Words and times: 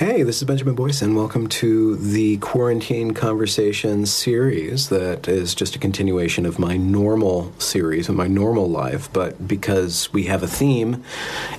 Hey, 0.00 0.22
this 0.22 0.38
is 0.38 0.44
Benjamin 0.44 0.76
Boyce, 0.76 1.02
and 1.02 1.14
welcome 1.14 1.46
to 1.48 1.94
the 1.96 2.38
Quarantine 2.38 3.10
Conversations 3.10 4.10
series 4.10 4.88
that 4.88 5.28
is 5.28 5.54
just 5.54 5.76
a 5.76 5.78
continuation 5.78 6.46
of 6.46 6.58
my 6.58 6.78
normal 6.78 7.52
series 7.58 8.08
of 8.08 8.14
my 8.14 8.26
normal 8.26 8.66
life. 8.66 9.12
But 9.12 9.46
because 9.46 10.10
we 10.10 10.22
have 10.22 10.42
a 10.42 10.48
theme 10.48 11.04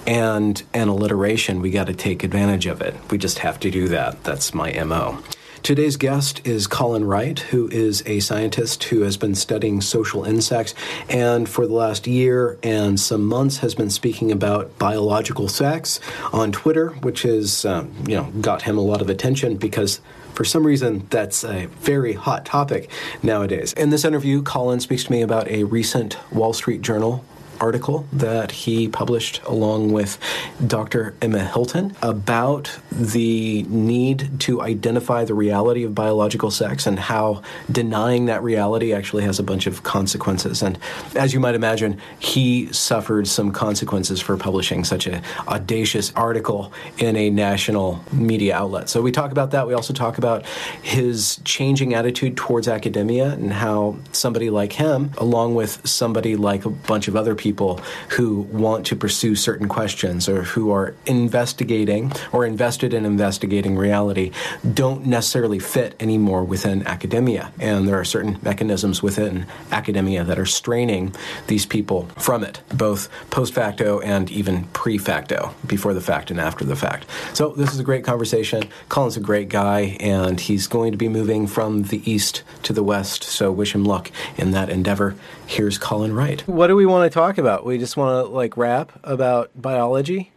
and 0.07 0.63
an 0.73 0.87
alliteration, 0.87 1.61
we 1.61 1.69
got 1.69 1.85
to 1.85 1.93
take 1.93 2.23
advantage 2.23 2.65
of 2.65 2.81
it. 2.81 2.95
We 3.11 3.19
just 3.19 3.37
have 3.37 3.59
to 3.59 3.69
do 3.69 3.87
that. 3.89 4.23
That's 4.23 4.55
my 4.55 4.71
MO. 4.85 5.21
Today's 5.63 5.95
guest 5.95 6.41
is 6.43 6.65
Colin 6.65 7.05
Wright, 7.05 7.37
who 7.37 7.67
is 7.67 8.01
a 8.07 8.19
scientist 8.19 8.83
who 8.85 9.01
has 9.01 9.15
been 9.15 9.35
studying 9.35 9.79
social 9.79 10.23
insects 10.23 10.73
and 11.07 11.47
for 11.47 11.67
the 11.67 11.73
last 11.73 12.07
year 12.07 12.57
and 12.63 12.99
some 12.99 13.27
months 13.27 13.57
has 13.57 13.75
been 13.75 13.91
speaking 13.91 14.31
about 14.31 14.79
biological 14.79 15.47
sex 15.47 15.99
on 16.33 16.51
Twitter, 16.51 16.89
which 17.03 17.21
has 17.21 17.63
um, 17.63 17.93
you 18.07 18.15
know 18.15 18.23
got 18.41 18.63
him 18.63 18.79
a 18.79 18.81
lot 18.81 19.01
of 19.01 19.09
attention 19.09 19.55
because 19.55 20.01
for 20.33 20.45
some 20.45 20.65
reason, 20.65 21.05
that's 21.09 21.43
a 21.43 21.67
very 21.81 22.13
hot 22.13 22.45
topic 22.45 22.89
nowadays. 23.21 23.73
In 23.73 23.91
this 23.91 24.05
interview, 24.05 24.41
Colin 24.41 24.79
speaks 24.79 25.03
to 25.03 25.11
me 25.11 25.21
about 25.21 25.47
a 25.49 25.65
recent 25.65 26.17
Wall 26.31 26.53
Street 26.53 26.81
Journal 26.81 27.23
article 27.61 28.05
that 28.11 28.51
he 28.51 28.87
published 28.87 29.41
along 29.43 29.91
with 29.91 30.17
Dr. 30.65 31.15
Emma 31.21 31.45
Hilton 31.45 31.95
about 32.01 32.77
the 32.91 33.63
need 33.63 34.39
to 34.41 34.61
identify 34.61 35.23
the 35.23 35.33
reality 35.33 35.83
of 35.83 35.93
biological 35.93 36.51
sex 36.51 36.87
and 36.87 36.97
how 36.99 37.41
denying 37.71 38.25
that 38.25 38.41
reality 38.43 38.93
actually 38.93 39.23
has 39.23 39.39
a 39.39 39.43
bunch 39.43 39.67
of 39.67 39.83
consequences. 39.83 40.61
And 40.63 40.77
as 41.15 41.33
you 41.33 41.39
might 41.39 41.55
imagine, 41.55 42.01
he 42.19 42.71
suffered 42.73 43.27
some 43.27 43.51
consequences 43.51 44.19
for 44.19 44.35
publishing 44.37 44.83
such 44.83 45.05
an 45.05 45.21
audacious 45.47 46.11
article 46.15 46.73
in 46.97 47.15
a 47.15 47.29
national 47.29 48.03
media 48.11 48.55
outlet. 48.55 48.89
So 48.89 49.01
we 49.01 49.11
talk 49.11 49.31
about 49.31 49.51
that. 49.51 49.67
We 49.67 49.73
also 49.73 49.93
talk 49.93 50.17
about 50.17 50.45
his 50.81 51.39
changing 51.45 51.93
attitude 51.93 52.35
towards 52.35 52.67
academia 52.67 53.33
and 53.33 53.53
how 53.53 53.97
somebody 54.11 54.49
like 54.49 54.73
him, 54.73 55.11
along 55.17 55.53
with 55.55 55.87
somebody 55.87 56.35
like 56.35 56.65
a 56.65 56.69
bunch 56.69 57.07
of 57.07 57.15
other 57.15 57.35
people, 57.35 57.50
people 57.51 57.81
who 58.11 58.39
want 58.43 58.85
to 58.85 58.95
pursue 58.95 59.35
certain 59.35 59.67
questions 59.67 60.29
or 60.29 60.43
who 60.43 60.71
are 60.71 60.95
investigating 61.05 62.09
or 62.31 62.45
invested 62.45 62.93
in 62.93 63.03
investigating 63.05 63.75
reality 63.75 64.31
don't 64.73 65.05
necessarily 65.05 65.59
fit 65.59 65.93
anymore 65.99 66.45
within 66.45 66.87
academia. 66.87 67.51
And 67.59 67.85
there 67.85 67.99
are 67.99 68.05
certain 68.05 68.39
mechanisms 68.41 69.03
within 69.03 69.47
academia 69.69 70.23
that 70.23 70.39
are 70.39 70.45
straining 70.45 71.13
these 71.47 71.65
people 71.65 72.07
from 72.17 72.41
it, 72.41 72.61
both 72.73 73.09
post 73.31 73.53
facto 73.53 73.99
and 73.99 74.31
even 74.31 74.63
pre 74.71 74.97
facto, 74.97 75.53
before 75.67 75.93
the 75.93 75.99
fact 75.99 76.31
and 76.31 76.39
after 76.39 76.63
the 76.63 76.77
fact. 76.77 77.05
So, 77.33 77.49
this 77.49 77.73
is 77.73 77.79
a 77.79 77.83
great 77.83 78.05
conversation. 78.05 78.63
Colin's 78.87 79.17
a 79.17 79.19
great 79.19 79.49
guy, 79.49 79.97
and 79.99 80.39
he's 80.39 80.67
going 80.67 80.91
to 80.91 80.97
be 80.97 81.09
moving 81.09 81.47
from 81.47 81.83
the 81.83 82.01
east 82.09 82.43
to 82.63 82.71
the 82.71 82.83
west. 82.83 83.23
So, 83.23 83.51
wish 83.51 83.75
him 83.75 83.83
luck 83.83 84.09
in 84.37 84.51
that 84.51 84.69
endeavor. 84.69 85.15
Here's 85.51 85.77
Colin 85.77 86.13
Wright. 86.13 86.47
What 86.47 86.67
do 86.67 86.77
we 86.77 86.85
want 86.85 87.11
to 87.11 87.13
talk 87.13 87.37
about? 87.37 87.65
We 87.65 87.77
just 87.77 87.97
want 87.97 88.25
to 88.25 88.31
like 88.31 88.55
rap 88.55 88.97
about 89.03 89.51
biology. 89.53 90.31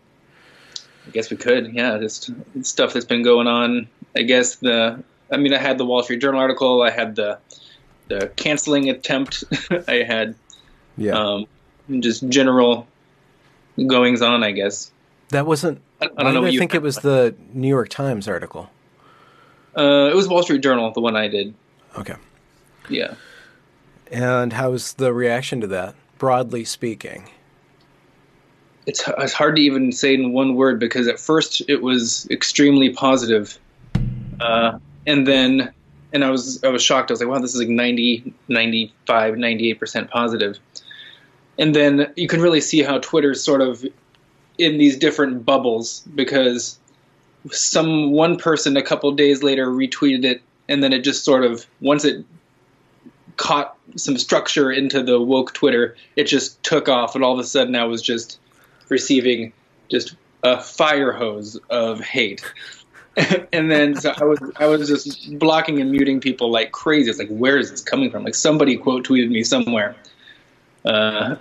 I 1.07 1.11
guess 1.11 1.31
we 1.31 1.37
could, 1.37 1.73
yeah. 1.73 1.99
Just 1.99 2.33
stuff 2.63 2.95
that's 2.95 3.05
been 3.05 3.23
going 3.23 3.47
on. 3.47 3.87
I 4.17 4.23
guess 4.23 4.57
the. 4.57 5.05
I 5.31 5.37
mean, 5.37 5.55
I 5.55 5.59
had 5.59 5.79
the 5.79 5.85
Wall 5.85 6.03
Street 6.03 6.21
Journal 6.21 6.41
article. 6.41 6.83
I 6.83 6.91
had 6.91 7.15
the 7.15 7.39
the 8.09 8.33
canceling 8.35 8.91
attempt. 8.91 9.45
I 9.87 10.03
had, 10.03 10.35
yeah, 10.97 11.13
um, 11.13 11.47
just 12.01 12.29
general 12.29 12.89
goings 13.87 14.21
on. 14.21 14.43
I 14.43 14.51
guess 14.51 14.91
that 15.29 15.47
wasn't. 15.47 15.81
I, 16.03 16.07
I 16.17 16.25
don't 16.25 16.35
know. 16.35 16.45
I 16.45 16.57
think 16.57 16.75
it 16.75 16.83
was 16.83 16.97
the 16.97 17.37
New 17.53 17.69
York 17.69 17.89
Times 17.89 18.27
article. 18.27 18.69
Uh, 19.79 20.11
it 20.11 20.17
was 20.17 20.27
Wall 20.27 20.43
Street 20.43 20.61
Journal, 20.61 20.91
the 20.91 21.01
one 21.01 21.15
I 21.15 21.29
did. 21.29 21.55
Okay. 21.97 22.17
Yeah. 22.89 23.15
And 24.11 24.53
how 24.53 24.71
was 24.71 24.95
the 24.95 25.13
reaction 25.13 25.61
to 25.61 25.67
that, 25.69 25.95
broadly 26.19 26.65
speaking? 26.65 27.29
It's, 28.87 29.03
it's 29.19 29.33
hard 29.33 29.57
to 29.57 29.63
even 29.63 29.93
say 29.93 30.15
in 30.15 30.33
one 30.33 30.55
word 30.55 30.79
because 30.79 31.09
at 31.09 31.19
first 31.19 31.63
it 31.69 31.83
was 31.83 32.29
extremely 32.31 32.91
positive. 32.91 33.59
Uh, 34.41 34.79
and 35.07 35.27
then 35.27 35.73
and 36.15 36.25
I 36.25 36.31
was 36.31 36.63
I 36.63 36.69
was 36.69 36.83
shocked. 36.83 37.11
I 37.11 37.15
was 37.15 37.21
like, 37.21 37.29
wow, 37.29 37.41
this 37.41 37.55
is 37.55 37.61
like 37.61 37.69
90, 37.69 38.33
95, 38.49 39.35
98% 39.35 40.11
positive. 40.11 40.59
And 41.59 41.75
then 41.75 42.13
you 42.17 42.29
can 42.29 42.41
really 42.41 42.61
see 42.61 42.83
how 42.83 42.99
Twitter's 42.99 43.43
sort 43.43 43.61
of 43.61 43.85
in 44.57 44.79
these 44.79 44.97
different 44.97 45.45
bubbles 45.45 46.05
because 46.15 46.79
some 47.51 48.13
one 48.13 48.37
person 48.37 48.77
a 48.77 48.83
couple 48.83 49.11
days 49.13 49.43
later 49.43 49.67
retweeted 49.67 50.25
it 50.25 50.41
and 50.69 50.83
then 50.83 50.93
it 50.93 51.03
just 51.03 51.25
sort 51.25 51.45
of 51.45 51.67
once 51.81 52.05
it 52.05 52.25
caught 53.37 53.77
some 53.97 54.17
structure 54.17 54.71
into 54.71 55.03
the 55.03 55.21
woke 55.21 55.53
Twitter, 55.53 55.97
it 56.17 56.25
just 56.25 56.63
took 56.63 56.89
off, 56.89 57.15
and 57.15 57.25
all 57.25 57.33
of 57.33 57.39
a 57.39 57.45
sudden 57.45 57.75
I 57.75 57.85
was 57.85 58.03
just 58.03 58.39
receiving 58.89 59.53
just 59.89 60.15
a 60.43 60.61
fire 60.61 61.13
hose 61.13 61.59
of 61.71 62.01
hate. 62.01 62.43
and 63.53 63.71
then 63.71 63.95
so 63.95 64.13
I 64.17 64.25
was 64.25 64.39
I 64.57 64.67
was 64.67 64.89
just 64.89 65.39
blocking 65.39 65.81
and 65.81 65.91
muting 65.91 66.21
people 66.21 66.51
like 66.51 66.73
crazy. 66.73 67.11
It's 67.11 67.19
like 67.19 67.29
where 67.29 67.59
is 67.59 67.71
this 67.71 67.81
coming 67.81 68.11
from? 68.11 68.25
Like 68.25 68.35
somebody 68.35 68.77
quote 68.77 69.07
tweeted 69.07 69.31
me 69.31 69.45
somewhere. 69.45 69.95
Uh, 70.85 71.37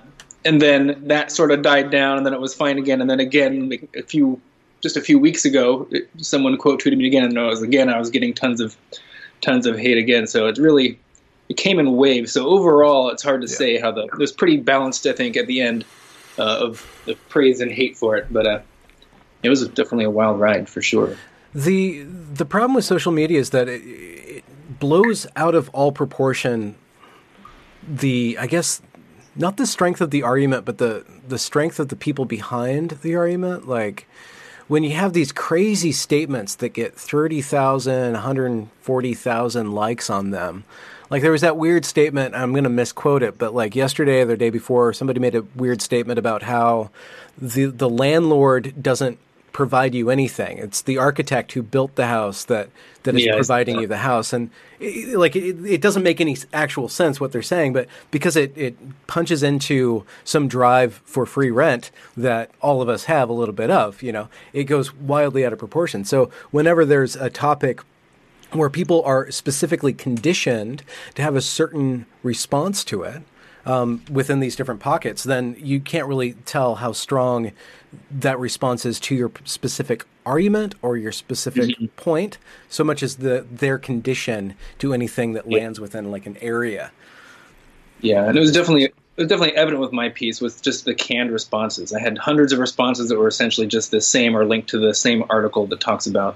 and 0.45 0.61
then 0.61 1.07
that 1.07 1.31
sort 1.31 1.51
of 1.51 1.61
died 1.61 1.89
down, 1.89 2.17
and 2.17 2.25
then 2.25 2.33
it 2.33 2.39
was 2.39 2.53
fine 2.53 2.77
again, 2.77 3.01
and 3.01 3.09
then 3.09 3.19
again 3.19 3.69
like 3.69 3.89
a 3.95 4.03
few 4.03 4.39
just 4.81 4.97
a 4.97 5.01
few 5.01 5.17
weeks 5.17 5.45
ago, 5.45 5.87
it, 5.91 6.09
someone 6.17 6.57
quote 6.57 6.83
tweeted 6.83 6.97
me 6.97 7.07
again, 7.07 7.23
and 7.23 7.37
it 7.37 7.41
was 7.41 7.61
again 7.61 7.89
I 7.89 7.97
was 7.97 8.09
getting 8.09 8.33
tons 8.33 8.61
of 8.61 8.75
tons 9.41 9.65
of 9.65 9.77
hate 9.77 9.97
again. 9.97 10.27
So 10.27 10.47
it's 10.47 10.59
really 10.59 10.99
it 11.49 11.57
came 11.57 11.79
in 11.79 11.95
waves. 11.95 12.31
So 12.31 12.47
overall, 12.47 13.09
it's 13.09 13.23
hard 13.23 13.41
to 13.41 13.47
yeah. 13.47 13.57
say 13.57 13.79
how 13.79 13.91
the 13.91 14.03
it 14.03 14.17
was 14.17 14.31
pretty 14.31 14.57
balanced. 14.57 15.05
I 15.05 15.13
think 15.13 15.37
at 15.37 15.47
the 15.47 15.61
end 15.61 15.85
uh, 16.37 16.59
of 16.61 17.03
the 17.05 17.15
praise 17.29 17.61
and 17.61 17.71
hate 17.71 17.97
for 17.97 18.15
it, 18.15 18.31
but 18.31 18.47
uh, 18.47 18.59
it 19.43 19.49
was 19.49 19.67
definitely 19.69 20.05
a 20.05 20.09
wild 20.09 20.39
ride 20.39 20.69
for 20.69 20.81
sure. 20.81 21.17
The 21.53 22.03
the 22.03 22.45
problem 22.45 22.73
with 22.73 22.85
social 22.85 23.11
media 23.11 23.39
is 23.39 23.51
that 23.51 23.67
it, 23.67 23.81
it 23.83 24.43
blows 24.79 25.27
out 25.35 25.55
of 25.55 25.69
all 25.69 25.91
proportion. 25.91 26.75
The 27.87 28.37
I 28.39 28.47
guess 28.47 28.81
not 29.35 29.57
the 29.57 29.65
strength 29.65 30.01
of 30.01 30.11
the 30.11 30.23
argument, 30.23 30.65
but 30.65 30.77
the 30.77 31.05
the 31.27 31.37
strength 31.37 31.79
of 31.79 31.89
the 31.89 31.95
people 31.95 32.25
behind 32.25 32.91
the 33.01 33.15
argument. 33.15 33.67
Like 33.67 34.07
when 34.67 34.83
you 34.83 34.91
have 34.91 35.13
these 35.13 35.31
crazy 35.31 35.91
statements 35.91 36.55
that 36.55 36.69
get 36.69 36.95
30,000, 36.95 38.13
140,000 38.13 39.71
likes 39.71 40.09
on 40.09 40.31
them, 40.31 40.63
like 41.13 41.21
there 41.21 41.31
was 41.31 41.41
that 41.41 41.57
weird 41.57 41.85
statement. 41.85 42.33
I'm 42.33 42.53
going 42.53 42.63
to 42.63 42.71
misquote 42.71 43.21
it, 43.21 43.37
but 43.37 43.53
like 43.53 43.75
yesterday 43.75 44.21
or 44.21 44.25
the 44.25 44.35
day 44.35 44.49
before, 44.49 44.93
somebody 44.93 45.19
made 45.19 45.35
a 45.35 45.43
weird 45.55 45.79
statement 45.79 46.17
about 46.17 46.41
how 46.41 46.89
the 47.37 47.65
the 47.65 47.87
landlord 47.87 48.81
doesn't 48.81 49.19
provide 49.51 49.93
you 49.93 50.09
anything. 50.09 50.57
It's 50.57 50.81
the 50.81 50.97
architect 50.97 51.51
who 51.51 51.61
built 51.61 51.93
the 51.93 52.07
house 52.07 52.45
that 52.45 52.71
that 53.03 53.13
is 53.13 53.27
providing 53.27 53.79
you 53.79 53.85
the 53.85 53.97
house, 53.97 54.33
and 54.33 54.49
it, 54.79 55.15
like 55.15 55.35
it, 55.35 55.63
it, 55.63 55.81
doesn't 55.81 56.01
make 56.01 56.19
any 56.19 56.35
actual 56.51 56.89
sense 56.89 57.21
what 57.21 57.31
they're 57.31 57.43
saying, 57.43 57.73
but 57.73 57.87
because 58.09 58.35
it 58.35 58.57
it 58.57 58.75
punches 59.05 59.43
into 59.43 60.05
some 60.23 60.47
drive 60.47 60.99
for 61.05 61.27
free 61.27 61.51
rent 61.51 61.91
that 62.17 62.49
all 62.59 62.81
of 62.81 62.89
us 62.89 63.03
have 63.03 63.29
a 63.29 63.33
little 63.33 63.53
bit 63.53 63.69
of, 63.69 64.01
you 64.01 64.11
know, 64.11 64.29
it 64.51 64.63
goes 64.63 64.91
wildly 64.95 65.45
out 65.45 65.53
of 65.53 65.59
proportion. 65.59 66.05
So 66.05 66.31
whenever 66.49 66.85
there's 66.85 67.15
a 67.15 67.29
topic 67.29 67.81
where 68.53 68.69
people 68.69 69.01
are 69.03 69.29
specifically 69.31 69.93
conditioned 69.93 70.83
to 71.15 71.21
have 71.21 71.35
a 71.35 71.41
certain 71.41 72.05
response 72.21 72.83
to 72.85 73.03
it 73.03 73.23
um, 73.65 74.03
within 74.11 74.39
these 74.39 74.55
different 74.55 74.79
pockets, 74.79 75.23
then 75.23 75.55
you 75.59 75.79
can't 75.79 76.07
really 76.07 76.33
tell 76.45 76.75
how 76.75 76.91
strong 76.91 77.51
that 78.11 78.39
response 78.39 78.85
is 78.85 78.99
to 78.99 79.15
your 79.15 79.31
specific 79.45 80.05
argument 80.25 80.75
or 80.81 80.97
your 80.97 81.11
specific 81.11 81.63
mm-hmm. 81.63 81.85
point, 81.97 82.37
so 82.69 82.83
much 82.83 83.03
as 83.03 83.17
the 83.17 83.45
their 83.49 83.77
condition 83.77 84.55
to 84.79 84.93
anything 84.93 85.33
that 85.33 85.49
lands 85.49 85.79
within 85.79 86.11
like 86.11 86.25
an 86.25 86.37
area. 86.37 86.91
Yeah, 88.01 88.27
and 88.27 88.37
it 88.37 88.41
was 88.41 88.51
definitely 88.51 88.85
it 88.85 88.93
was 89.15 89.27
definitely 89.27 89.55
evident 89.55 89.79
with 89.79 89.91
my 89.91 90.09
piece 90.09 90.41
with 90.41 90.61
just 90.61 90.85
the 90.85 90.95
canned 90.95 91.31
responses. 91.31 91.93
I 91.93 91.99
had 91.99 92.17
hundreds 92.17 92.51
of 92.51 92.59
responses 92.59 93.09
that 93.09 93.17
were 93.17 93.27
essentially 93.27 93.67
just 93.67 93.91
the 93.91 94.01
same 94.01 94.35
or 94.35 94.45
linked 94.45 94.69
to 94.69 94.79
the 94.79 94.93
same 94.93 95.23
article 95.29 95.67
that 95.67 95.79
talks 95.79 96.07
about 96.07 96.35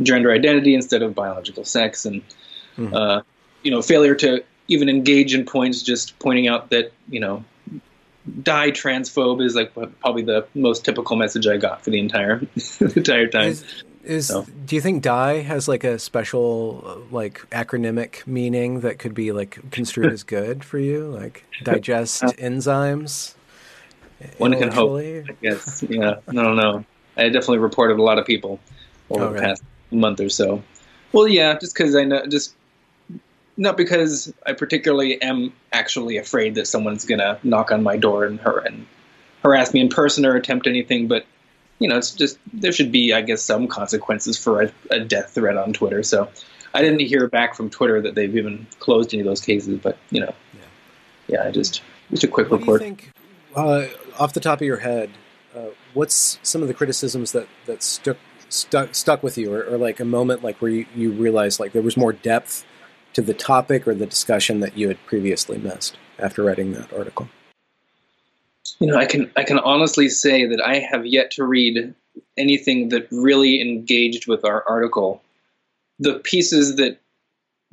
gender 0.00 0.30
identity 0.30 0.74
instead 0.74 1.02
of 1.02 1.14
biological 1.14 1.64
sex, 1.64 2.04
and 2.04 2.22
mm-hmm. 2.76 2.94
uh, 2.94 3.22
you 3.62 3.70
know, 3.70 3.82
failure 3.82 4.14
to 4.16 4.44
even 4.68 4.88
engage 4.88 5.34
in 5.34 5.44
points, 5.44 5.82
just 5.82 6.18
pointing 6.18 6.48
out 6.48 6.70
that 6.70 6.92
you 7.08 7.20
know, 7.20 7.44
die 8.42 8.70
transphobe 8.70 9.44
is 9.44 9.54
like 9.54 9.72
probably 10.00 10.22
the 10.22 10.46
most 10.54 10.84
typical 10.84 11.16
message 11.16 11.46
I 11.46 11.56
got 11.56 11.82
for 11.84 11.90
the 11.90 11.98
entire 11.98 12.38
the 12.54 12.92
entire 12.96 13.28
time. 13.28 13.48
Is, 13.48 13.64
is 14.04 14.26
so. 14.28 14.44
do 14.64 14.74
you 14.74 14.82
think 14.82 15.02
die 15.02 15.40
has 15.42 15.68
like 15.68 15.84
a 15.84 15.98
special 15.98 17.04
like 17.10 17.48
acronymic 17.50 18.26
meaning 18.26 18.80
that 18.80 18.98
could 18.98 19.14
be 19.14 19.32
like 19.32 19.70
construed 19.70 20.12
as 20.12 20.22
good 20.22 20.64
for 20.64 20.78
you, 20.78 21.06
like 21.06 21.44
digest 21.62 22.24
uh, 22.24 22.28
enzymes? 22.32 23.34
One 24.38 24.56
can 24.56 24.70
hope. 24.70 25.00
I 25.00 25.24
guess. 25.42 25.82
Yeah. 25.88 26.16
I 26.28 26.32
don't 26.32 26.56
know. 26.56 26.84
I 27.16 27.24
definitely 27.24 27.58
reported 27.58 27.98
a 27.98 28.02
lot 28.02 28.18
of 28.18 28.26
people 28.26 28.60
over 29.10 29.24
oh, 29.24 29.32
the 29.32 29.40
past 29.40 29.62
month 29.92 30.20
or 30.20 30.28
so. 30.28 30.62
Well, 31.12 31.28
yeah, 31.28 31.58
just 31.58 31.74
because 31.74 31.94
I 31.94 32.04
know, 32.04 32.26
just 32.26 32.54
not 33.56 33.76
because 33.76 34.32
I 34.46 34.54
particularly 34.54 35.20
am 35.20 35.52
actually 35.72 36.16
afraid 36.16 36.54
that 36.54 36.66
someone's 36.66 37.04
gonna 37.04 37.38
knock 37.42 37.70
on 37.70 37.82
my 37.82 37.96
door 37.96 38.24
and 38.24 38.40
her 38.40 38.58
and 38.58 38.86
harass 39.42 39.74
me 39.74 39.80
in 39.80 39.88
person 39.88 40.24
or 40.24 40.36
attempt 40.36 40.66
anything, 40.66 41.08
but 41.08 41.26
you 41.78 41.88
know, 41.88 41.98
it's 41.98 42.12
just 42.12 42.38
there 42.52 42.72
should 42.72 42.92
be, 42.92 43.12
I 43.12 43.22
guess, 43.22 43.42
some 43.42 43.66
consequences 43.66 44.38
for 44.38 44.62
a, 44.62 44.72
a 44.90 45.00
death 45.00 45.34
threat 45.34 45.56
on 45.56 45.72
Twitter. 45.72 46.02
So 46.04 46.28
I 46.72 46.80
didn't 46.80 47.00
hear 47.00 47.28
back 47.28 47.56
from 47.56 47.70
Twitter 47.70 48.00
that 48.02 48.14
they've 48.14 48.34
even 48.36 48.66
closed 48.78 49.12
any 49.12 49.20
of 49.20 49.26
those 49.26 49.40
cases, 49.40 49.80
but 49.82 49.98
you 50.10 50.20
know, 50.20 50.32
yeah, 50.54 50.60
yeah 51.28 51.48
I 51.48 51.50
just 51.50 51.82
just 52.10 52.24
a 52.24 52.28
quick 52.28 52.50
what 52.50 52.60
report. 52.60 52.80
Think, 52.80 53.10
uh, 53.56 53.86
off 54.18 54.32
the 54.32 54.40
top 54.40 54.60
of 54.60 54.66
your 54.66 54.78
head, 54.78 55.10
uh, 55.56 55.66
what's 55.92 56.38
some 56.42 56.62
of 56.62 56.68
the 56.68 56.74
criticisms 56.74 57.32
that 57.32 57.48
that 57.66 57.82
stuck 57.82 58.16
stuck 58.52 58.94
stuck 58.94 59.22
with 59.22 59.38
you, 59.38 59.52
or, 59.52 59.62
or 59.64 59.78
like 59.78 60.00
a 60.00 60.04
moment 60.04 60.42
like 60.42 60.56
where 60.58 60.70
you, 60.70 60.86
you 60.94 61.12
realized 61.12 61.60
like 61.60 61.72
there 61.72 61.82
was 61.82 61.96
more 61.96 62.12
depth 62.12 62.64
to 63.14 63.22
the 63.22 63.34
topic 63.34 63.86
or 63.86 63.94
the 63.94 64.06
discussion 64.06 64.60
that 64.60 64.76
you 64.76 64.88
had 64.88 65.04
previously 65.06 65.58
missed 65.58 65.96
after 66.18 66.42
writing 66.42 66.72
that 66.72 66.92
article? 66.92 67.28
You 68.78 68.88
know, 68.88 68.96
I 68.96 69.06
can 69.06 69.30
I 69.36 69.44
can 69.44 69.58
honestly 69.58 70.08
say 70.08 70.46
that 70.46 70.60
I 70.60 70.78
have 70.78 71.06
yet 71.06 71.30
to 71.32 71.44
read 71.44 71.94
anything 72.36 72.88
that 72.90 73.08
really 73.10 73.60
engaged 73.60 74.26
with 74.26 74.44
our 74.44 74.64
article. 74.68 75.22
The 75.98 76.18
pieces 76.20 76.76
that 76.76 76.98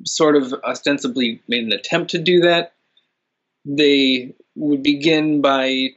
sort 0.06 0.36
of 0.36 0.54
ostensibly 0.64 1.42
made 1.48 1.64
an 1.64 1.74
attempt 1.74 2.12
to 2.12 2.20
do 2.20 2.42
that, 2.42 2.74
they 3.66 4.34
would 4.56 4.84
begin 4.84 5.42
by 5.42 5.90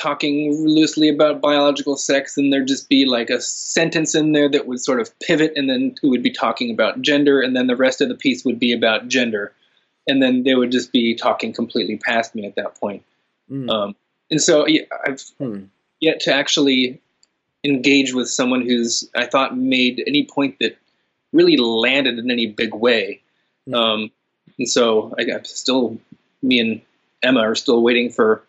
talking 0.00 0.66
loosely 0.66 1.08
about 1.08 1.40
biological 1.40 1.96
sex, 1.96 2.36
and 2.36 2.52
there'd 2.52 2.68
just 2.68 2.88
be 2.88 3.04
like 3.04 3.30
a 3.30 3.40
sentence 3.40 4.14
in 4.14 4.32
there 4.32 4.48
that 4.48 4.66
would 4.66 4.80
sort 4.80 5.00
of 5.00 5.16
pivot, 5.20 5.52
and 5.56 5.68
then 5.68 5.94
it 6.02 6.06
would 6.06 6.22
be 6.22 6.30
talking 6.30 6.70
about 6.70 7.02
gender, 7.02 7.40
and 7.40 7.56
then 7.56 7.66
the 7.66 7.76
rest 7.76 8.00
of 8.00 8.08
the 8.08 8.14
piece 8.14 8.44
would 8.44 8.58
be 8.58 8.72
about 8.72 9.08
gender, 9.08 9.52
and 10.06 10.22
then 10.22 10.42
they 10.42 10.54
would 10.54 10.72
just 10.72 10.92
be 10.92 11.14
talking 11.14 11.52
completely 11.52 11.96
past 11.96 12.34
me 12.34 12.46
at 12.46 12.54
that 12.56 12.74
point. 12.80 13.02
Mm. 13.50 13.70
Um, 13.70 13.96
and 14.30 14.40
so 14.40 14.66
I've 15.06 15.22
hmm. 15.38 15.64
yet 16.00 16.20
to 16.20 16.34
actually 16.34 17.00
engage 17.64 18.14
with 18.14 18.28
someone 18.28 18.62
who's 18.62 19.08
I 19.14 19.26
thought 19.26 19.56
made 19.56 20.02
any 20.06 20.24
point 20.24 20.58
that 20.60 20.76
really 21.32 21.56
landed 21.56 22.18
in 22.18 22.30
any 22.30 22.46
big 22.46 22.74
way. 22.74 23.20
Mm. 23.68 23.74
Um, 23.74 24.10
and 24.58 24.68
so 24.68 25.14
I, 25.18 25.22
I'm 25.32 25.44
still 25.44 25.98
me 26.42 26.58
and 26.60 26.80
Emma 27.22 27.40
are 27.40 27.54
still 27.54 27.82
waiting 27.82 28.10
for 28.10 28.44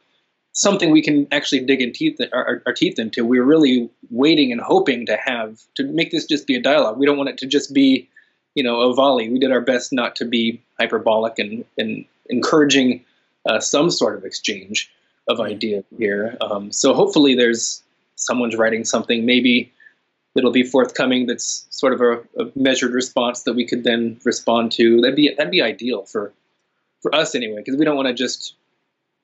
something 0.59 0.91
we 0.91 1.01
can 1.01 1.25
actually 1.31 1.61
dig 1.61 1.81
in 1.81 1.94
teeth 1.94 2.19
our, 2.33 2.61
our, 2.65 2.73
teeth 2.73 3.00
into. 3.00 3.23
We're 3.23 3.45
really 3.45 3.89
waiting 4.11 4.51
and 4.51 4.59
hoping 4.59 5.06
to 5.06 5.15
have 5.15 5.57
to 5.75 5.83
make 5.85 6.11
this 6.11 6.25
just 6.25 6.45
be 6.45 6.56
a 6.56 6.61
dialogue. 6.61 6.97
We 6.97 7.06
don't 7.06 7.17
want 7.17 7.29
it 7.29 7.38
to 7.38 7.47
just 7.47 7.73
be, 7.73 8.09
you 8.56 8.63
know, 8.63 8.81
a 8.81 8.94
volley. 8.94 9.29
We 9.29 9.39
did 9.39 9.53
our 9.53 9.61
best 9.61 9.94
not 9.94 10.17
to 10.17 10.25
be 10.25 10.61
hyperbolic 10.77 11.39
and, 11.39 11.63
and 11.77 12.03
encouraging 12.29 13.06
uh, 13.45 13.61
some 13.61 13.89
sort 13.89 14.17
of 14.17 14.25
exchange 14.25 14.91
of 15.29 15.39
ideas 15.39 15.85
here. 15.97 16.35
Um, 16.41 16.73
so 16.73 16.94
hopefully, 16.94 17.35
there's 17.35 17.81
someone's 18.15 18.57
writing 18.57 18.83
something. 18.83 19.25
Maybe 19.25 19.71
that'll 20.35 20.51
be 20.51 20.63
forthcoming. 20.63 21.25
That's 21.25 21.67
sort 21.69 21.94
of 21.94 22.01
a, 22.01 22.44
a 22.44 22.51
measured 22.53 22.91
response 22.91 23.44
that 23.44 23.53
we 23.53 23.65
could 23.65 23.85
then 23.85 24.19
respond 24.25 24.73
to. 24.73 25.00
That'd 25.00 25.15
be 25.15 25.33
that'd 25.33 25.51
be 25.51 25.61
ideal 25.61 26.03
for 26.03 26.33
for 27.01 27.15
us 27.15 27.33
anyway, 27.33 27.61
because 27.63 27.77
we 27.79 27.85
don't 27.85 27.95
want 27.95 28.09
to 28.09 28.13
just 28.13 28.56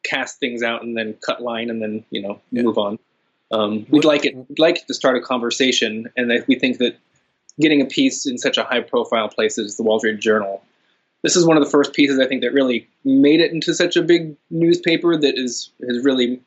cast 0.09 0.39
things 0.39 0.63
out 0.63 0.83
and 0.83 0.97
then 0.97 1.15
cut 1.25 1.41
line 1.41 1.69
and 1.69 1.81
then 1.81 2.03
you 2.09 2.21
know 2.21 2.39
yeah. 2.51 2.63
move 2.63 2.77
on. 2.77 2.99
Um, 3.51 3.85
we'd 3.89 4.05
like 4.05 4.25
it 4.25 4.35
we'd 4.35 4.59
like 4.59 4.85
to 4.87 4.93
start 4.93 5.17
a 5.17 5.21
conversation, 5.21 6.11
and 6.17 6.31
if 6.31 6.47
we 6.47 6.57
think 6.57 6.77
that 6.79 6.97
getting 7.59 7.81
a 7.81 7.85
piece 7.85 8.25
in 8.25 8.37
such 8.37 8.57
a 8.57 8.63
high 8.63 8.81
profile 8.81 9.29
place 9.29 9.57
as 9.57 9.77
the 9.77 9.83
Wall 9.83 9.99
Street 9.99 10.19
Journal, 10.19 10.63
this 11.21 11.35
is 11.35 11.45
one 11.45 11.57
of 11.57 11.63
the 11.63 11.69
first 11.69 11.93
pieces 11.93 12.19
I 12.19 12.27
think 12.27 12.41
that 12.41 12.53
really 12.53 12.87
made 13.03 13.39
it 13.39 13.51
into 13.51 13.73
such 13.73 13.95
a 13.95 14.01
big 14.01 14.35
newspaper 14.49 15.17
that 15.17 15.37
is 15.37 15.71
has 15.87 16.03
really 16.03 16.41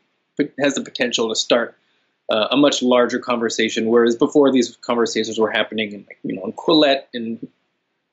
has 0.60 0.74
the 0.74 0.82
potential 0.82 1.28
to 1.28 1.36
start 1.36 1.76
uh, 2.30 2.48
a 2.50 2.56
much 2.56 2.82
larger 2.82 3.18
conversation. 3.18 3.86
Whereas 3.86 4.16
before, 4.16 4.52
these 4.52 4.76
conversations 4.76 5.38
were 5.38 5.50
happening 5.50 5.92
in 5.92 6.06
you 6.22 6.34
know 6.34 6.44
in 6.44 6.52
Quillette 6.52 7.04
and 7.14 7.46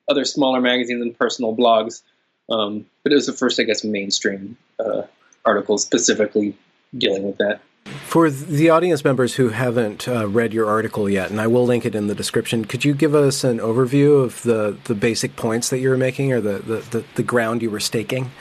other 0.08 0.24
smaller 0.24 0.60
magazines 0.60 1.02
and 1.02 1.16
personal 1.18 1.54
blogs. 1.54 2.02
Um, 2.48 2.86
but 3.02 3.12
it 3.12 3.16
was 3.16 3.26
the 3.26 3.32
first, 3.32 3.58
I 3.58 3.64
guess, 3.64 3.82
mainstream 3.82 4.56
uh, 4.78 5.02
articles 5.46 5.84
specifically 5.84 6.56
dealing 6.96 7.22
with 7.22 7.38
that. 7.38 7.60
For 8.06 8.30
the 8.30 8.70
audience 8.70 9.04
members 9.04 9.34
who 9.34 9.50
haven't 9.50 10.08
uh, 10.08 10.26
read 10.26 10.52
your 10.52 10.66
article 10.66 11.08
yet, 11.08 11.30
and 11.30 11.40
I 11.40 11.46
will 11.46 11.64
link 11.64 11.84
it 11.84 11.94
in 11.94 12.08
the 12.08 12.14
description, 12.14 12.64
could 12.64 12.84
you 12.84 12.94
give 12.94 13.14
us 13.14 13.44
an 13.44 13.58
overview 13.58 14.24
of 14.24 14.42
the, 14.42 14.76
the 14.84 14.94
basic 14.94 15.36
points 15.36 15.70
that 15.70 15.78
you 15.78 15.88
were 15.90 15.96
making 15.96 16.32
or 16.32 16.40
the, 16.40 16.58
the, 16.58 16.76
the, 16.90 17.04
the 17.14 17.22
ground 17.22 17.62
you 17.62 17.70
were 17.70 17.80
staking? 17.80 18.32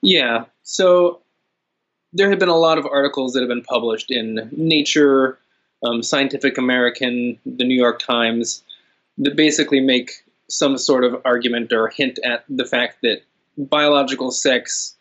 Yeah. 0.00 0.44
So 0.62 1.20
there 2.14 2.30
have 2.30 2.38
been 2.38 2.48
a 2.48 2.56
lot 2.56 2.78
of 2.78 2.86
articles 2.86 3.32
that 3.34 3.40
have 3.40 3.48
been 3.48 3.64
published 3.64 4.10
in 4.10 4.48
Nature, 4.56 5.38
um, 5.82 6.02
Scientific 6.02 6.56
American, 6.56 7.38
the 7.44 7.64
New 7.64 7.76
York 7.76 7.98
Times, 7.98 8.62
that 9.18 9.36
basically 9.36 9.80
make 9.80 10.10
some 10.48 10.78
sort 10.78 11.04
of 11.04 11.20
argument 11.24 11.72
or 11.72 11.88
hint 11.88 12.18
at 12.24 12.44
the 12.48 12.64
fact 12.64 12.98
that 13.02 13.22
biological 13.56 14.30
sex 14.30 14.94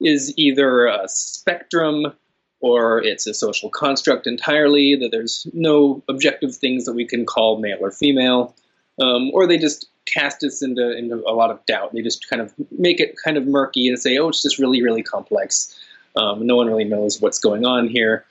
is 0.00 0.32
either 0.36 0.86
a 0.86 1.08
spectrum 1.08 2.12
or 2.60 3.02
it's 3.02 3.26
a 3.26 3.34
social 3.34 3.70
construct 3.70 4.26
entirely, 4.26 4.96
that 4.96 5.10
there's 5.10 5.46
no 5.52 6.02
objective 6.08 6.54
things 6.54 6.84
that 6.84 6.94
we 6.94 7.04
can 7.04 7.26
call 7.26 7.58
male 7.58 7.78
or 7.80 7.90
female, 7.90 8.54
um, 9.00 9.30
or 9.32 9.46
they 9.46 9.58
just 9.58 9.86
cast 10.06 10.42
us 10.42 10.62
into, 10.62 10.96
into 10.96 11.16
a 11.26 11.34
lot 11.34 11.50
of 11.50 11.64
doubt. 11.66 11.92
They 11.92 12.00
just 12.00 12.28
kind 12.28 12.40
of 12.40 12.54
make 12.70 13.00
it 13.00 13.16
kind 13.22 13.36
of 13.36 13.46
murky 13.46 13.88
and 13.88 13.98
say, 13.98 14.16
oh, 14.18 14.28
it's 14.28 14.42
just 14.42 14.58
really, 14.58 14.82
really 14.82 15.02
complex. 15.02 15.78
Um, 16.16 16.46
no 16.46 16.56
one 16.56 16.66
really 16.66 16.84
knows 16.84 17.20
what's 17.20 17.38
going 17.38 17.66
on 17.66 17.88
here. 17.88 18.24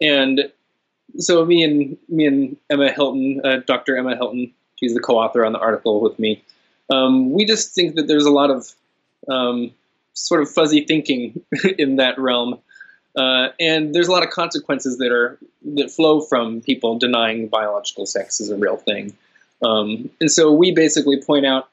And 0.00 0.50
so 1.18 1.44
me 1.44 1.62
and 1.62 1.96
me 2.08 2.26
and 2.26 2.56
Emma 2.70 2.90
Hilton, 2.90 3.40
uh, 3.44 3.58
Dr. 3.66 3.96
Emma 3.96 4.16
Hilton, 4.16 4.52
she's 4.76 4.94
the 4.94 5.00
co-author 5.00 5.44
on 5.44 5.52
the 5.52 5.58
article 5.58 6.00
with 6.00 6.18
me. 6.18 6.42
Um, 6.90 7.32
we 7.32 7.44
just 7.44 7.74
think 7.74 7.96
that 7.96 8.06
there's 8.06 8.26
a 8.26 8.30
lot 8.30 8.50
of 8.50 8.72
um, 9.28 9.72
sort 10.16 10.42
of 10.42 10.50
fuzzy 10.50 10.84
thinking 10.84 11.40
in 11.78 11.96
that 11.96 12.18
realm. 12.18 12.58
Uh, 13.16 13.48
and 13.60 13.94
there's 13.94 14.08
a 14.08 14.12
lot 14.12 14.22
of 14.22 14.30
consequences 14.30 14.98
that 14.98 15.12
are 15.12 15.38
that 15.76 15.90
flow 15.90 16.20
from 16.20 16.60
people 16.60 16.98
denying 16.98 17.48
biological 17.48 18.04
sex 18.04 18.40
is 18.40 18.50
a 18.50 18.56
real 18.56 18.76
thing. 18.76 19.16
Um, 19.64 20.10
and 20.20 20.30
so 20.30 20.52
we 20.52 20.72
basically 20.72 21.22
point 21.22 21.46
out 21.46 21.70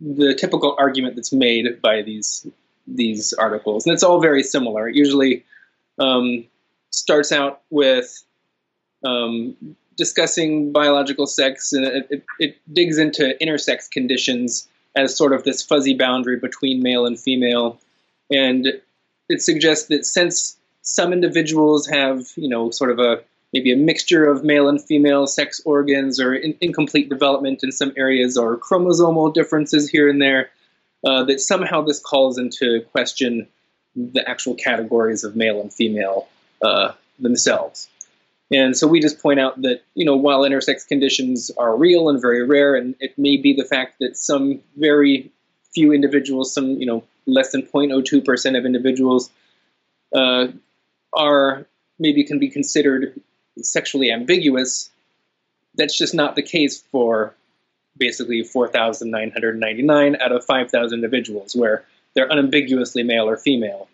the 0.00 0.34
typical 0.34 0.74
argument 0.78 1.14
that's 1.14 1.32
made 1.32 1.80
by 1.80 2.02
these 2.02 2.46
these 2.88 3.32
articles, 3.34 3.86
and 3.86 3.92
it's 3.92 4.02
all 4.02 4.20
very 4.20 4.42
similar. 4.42 4.88
It 4.88 4.96
usually 4.96 5.44
um, 6.00 6.44
starts 6.90 7.30
out 7.30 7.60
with 7.70 8.24
um, 9.04 9.76
discussing 9.96 10.72
biological 10.72 11.26
sex, 11.26 11.72
and 11.72 11.84
it, 11.84 12.06
it, 12.10 12.24
it 12.40 12.56
digs 12.72 12.98
into 12.98 13.36
intersex 13.40 13.88
conditions 13.88 14.66
as 14.96 15.16
sort 15.16 15.32
of 15.32 15.44
this 15.44 15.62
fuzzy 15.62 15.94
boundary 15.94 16.36
between 16.36 16.82
male 16.82 17.06
and 17.06 17.18
female. 17.18 17.80
And 18.30 18.66
it 19.28 19.42
suggests 19.42 19.88
that 19.88 20.04
since 20.04 20.56
some 20.82 21.12
individuals 21.12 21.86
have, 21.88 22.26
you 22.36 22.48
know, 22.48 22.70
sort 22.70 22.90
of 22.90 22.98
a 22.98 23.22
maybe 23.52 23.72
a 23.72 23.76
mixture 23.76 24.24
of 24.30 24.44
male 24.44 24.68
and 24.68 24.82
female 24.82 25.26
sex 25.26 25.60
organs 25.64 26.20
or 26.20 26.34
in, 26.34 26.56
incomplete 26.60 27.08
development 27.08 27.60
in 27.62 27.72
some 27.72 27.92
areas 27.96 28.36
or 28.36 28.56
chromosomal 28.56 29.34
differences 29.34 29.90
here 29.90 30.08
and 30.08 30.22
there, 30.22 30.50
uh, 31.04 31.24
that 31.24 31.40
somehow 31.40 31.82
this 31.82 31.98
calls 31.98 32.38
into 32.38 32.82
question 32.92 33.48
the 33.96 34.28
actual 34.28 34.54
categories 34.54 35.24
of 35.24 35.34
male 35.34 35.60
and 35.60 35.72
female 35.72 36.28
uh, 36.62 36.92
themselves. 37.18 37.88
And 38.52 38.76
so 38.76 38.88
we 38.88 39.00
just 39.00 39.20
point 39.20 39.38
out 39.38 39.62
that, 39.62 39.82
you 39.94 40.04
know, 40.04 40.16
while 40.16 40.40
intersex 40.40 40.86
conditions 40.86 41.50
are 41.56 41.76
real 41.76 42.08
and 42.08 42.20
very 42.20 42.44
rare, 42.44 42.74
and 42.74 42.96
it 42.98 43.16
may 43.16 43.36
be 43.36 43.54
the 43.54 43.64
fact 43.64 43.96
that 44.00 44.16
some 44.16 44.60
very 44.76 45.30
few 45.72 45.92
individuals, 45.92 46.52
some, 46.52 46.70
you 46.80 46.86
know, 46.86 47.04
less 47.26 47.52
than 47.52 47.62
0.02% 47.62 48.58
of 48.58 48.66
individuals 48.66 49.30
uh, 50.12 50.48
are 51.12 51.66
maybe 51.98 52.24
can 52.24 52.38
be 52.38 52.48
considered 52.48 53.20
sexually 53.62 54.10
ambiguous. 54.10 54.90
That's 55.76 55.96
just 55.96 56.14
not 56.14 56.34
the 56.34 56.42
case 56.42 56.82
for 56.90 57.34
basically 57.96 58.42
4,999 58.42 60.16
out 60.20 60.32
of 60.32 60.44
5,000 60.44 60.96
individuals, 60.96 61.54
where 61.54 61.84
they're 62.14 62.30
unambiguously 62.30 63.04
male 63.04 63.28
or 63.28 63.36
female. 63.36 63.88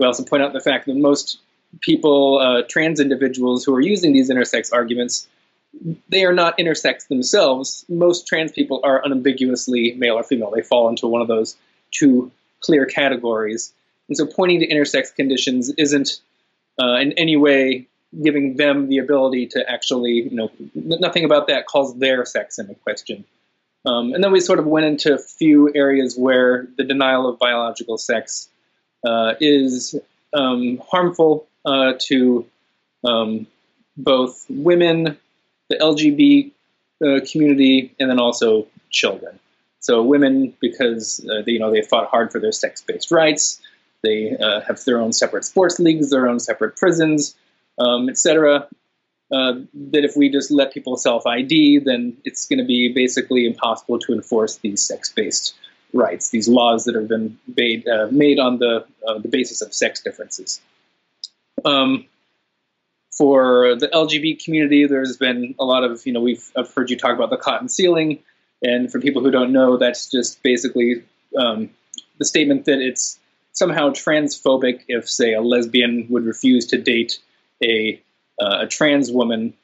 We 0.00 0.06
also 0.06 0.24
point 0.24 0.42
out 0.42 0.52
the 0.52 0.60
fact 0.60 0.86
that 0.86 0.96
most 0.96 1.38
people, 1.80 2.38
uh, 2.38 2.62
trans 2.68 3.00
individuals 3.00 3.64
who 3.64 3.74
are 3.74 3.80
using 3.80 4.12
these 4.12 4.30
intersex 4.30 4.72
arguments, 4.72 5.28
they 6.08 6.24
are 6.24 6.32
not 6.32 6.56
intersex 6.58 7.08
themselves. 7.08 7.84
Most 7.88 8.26
trans 8.26 8.52
people 8.52 8.80
are 8.84 9.04
unambiguously 9.04 9.92
male 9.92 10.14
or 10.14 10.22
female. 10.22 10.50
They 10.50 10.62
fall 10.62 10.88
into 10.88 11.06
one 11.06 11.20
of 11.22 11.28
those 11.28 11.56
two 11.90 12.30
clear 12.60 12.86
categories. 12.86 13.72
And 14.08 14.16
so 14.16 14.26
pointing 14.26 14.60
to 14.60 14.68
intersex 14.68 15.14
conditions 15.14 15.70
isn't 15.76 16.20
uh, 16.80 16.96
in 16.96 17.12
any 17.12 17.36
way 17.36 17.86
giving 18.22 18.56
them 18.56 18.88
the 18.88 18.98
ability 18.98 19.46
to 19.48 19.68
actually, 19.68 20.12
you 20.12 20.30
know, 20.30 20.50
nothing 20.74 21.24
about 21.24 21.48
that 21.48 21.66
calls 21.66 21.96
their 21.98 22.24
sex 22.24 22.58
into 22.58 22.74
question. 22.74 23.24
Um, 23.86 24.14
and 24.14 24.22
then 24.22 24.32
we 24.32 24.40
sort 24.40 24.58
of 24.58 24.66
went 24.66 24.86
into 24.86 25.14
a 25.14 25.18
few 25.18 25.70
areas 25.74 26.16
where 26.16 26.66
the 26.76 26.84
denial 26.84 27.28
of 27.28 27.38
biological 27.38 27.98
sex 27.98 28.48
uh, 29.04 29.34
is 29.40 29.94
um, 30.32 30.80
harmful 30.88 31.46
uh, 31.64 31.94
to 31.98 32.46
um, 33.04 33.46
both 33.96 34.46
women, 34.48 35.16
the 35.68 35.76
LGBT 35.76 36.52
uh, 37.04 37.20
community, 37.30 37.94
and 37.98 38.10
then 38.10 38.18
also 38.18 38.66
children. 38.90 39.38
So 39.80 40.02
women, 40.02 40.54
because 40.60 41.24
uh, 41.30 41.42
they, 41.44 41.52
you 41.52 41.58
know 41.58 41.70
they 41.70 41.82
fought 41.82 42.08
hard 42.08 42.32
for 42.32 42.40
their 42.40 42.52
sex-based 42.52 43.10
rights, 43.10 43.60
they 44.02 44.36
uh, 44.36 44.60
have 44.62 44.82
their 44.84 44.98
own 44.98 45.12
separate 45.12 45.44
sports 45.44 45.78
leagues, 45.78 46.10
their 46.10 46.28
own 46.28 46.40
separate 46.40 46.76
prisons, 46.76 47.36
um, 47.78 48.08
etc. 48.08 48.68
Uh, 49.32 49.54
that 49.74 50.04
if 50.04 50.16
we 50.16 50.28
just 50.28 50.50
let 50.50 50.72
people 50.72 50.96
self 50.96 51.26
ID, 51.26 51.80
then 51.80 52.16
it's 52.24 52.46
going 52.46 52.58
to 52.58 52.64
be 52.64 52.92
basically 52.92 53.46
impossible 53.46 53.98
to 53.98 54.12
enforce 54.12 54.56
these 54.58 54.82
sex 54.84 55.10
based 55.10 55.54
rights, 55.92 56.30
these 56.30 56.48
laws 56.48 56.84
that 56.84 56.94
have 56.94 57.08
been 57.08 57.38
made, 57.56 57.86
uh, 57.86 58.08
made 58.10 58.38
on 58.38 58.58
the, 58.58 58.84
the 59.22 59.28
basis 59.28 59.62
of 59.62 59.72
sex 59.72 60.00
differences. 60.00 60.60
Um, 61.64 62.06
for 63.16 63.76
the 63.78 63.88
LGBT 63.88 64.44
community, 64.44 64.86
there's 64.86 65.16
been 65.16 65.54
a 65.58 65.64
lot 65.64 65.84
of, 65.84 66.04
you 66.04 66.12
know, 66.12 66.20
we've 66.20 66.50
I've 66.56 66.72
heard 66.74 66.90
you 66.90 66.96
talk 66.96 67.14
about 67.14 67.30
the 67.30 67.36
cotton 67.36 67.68
ceiling. 67.68 68.18
And 68.62 68.90
for 68.90 69.00
people 69.00 69.22
who 69.22 69.30
don't 69.30 69.52
know, 69.52 69.76
that's 69.76 70.10
just 70.10 70.42
basically 70.42 71.04
um, 71.38 71.70
the 72.18 72.24
statement 72.24 72.64
that 72.64 72.80
it's 72.80 73.18
somehow 73.52 73.90
transphobic 73.90 74.82
if, 74.88 75.08
say, 75.08 75.34
a 75.34 75.40
lesbian 75.40 76.06
would 76.10 76.24
refuse 76.24 76.66
to 76.66 76.78
date 76.78 77.18
a, 77.62 78.00
uh, 78.40 78.62
a 78.62 78.66
trans 78.66 79.12
woman 79.12 79.54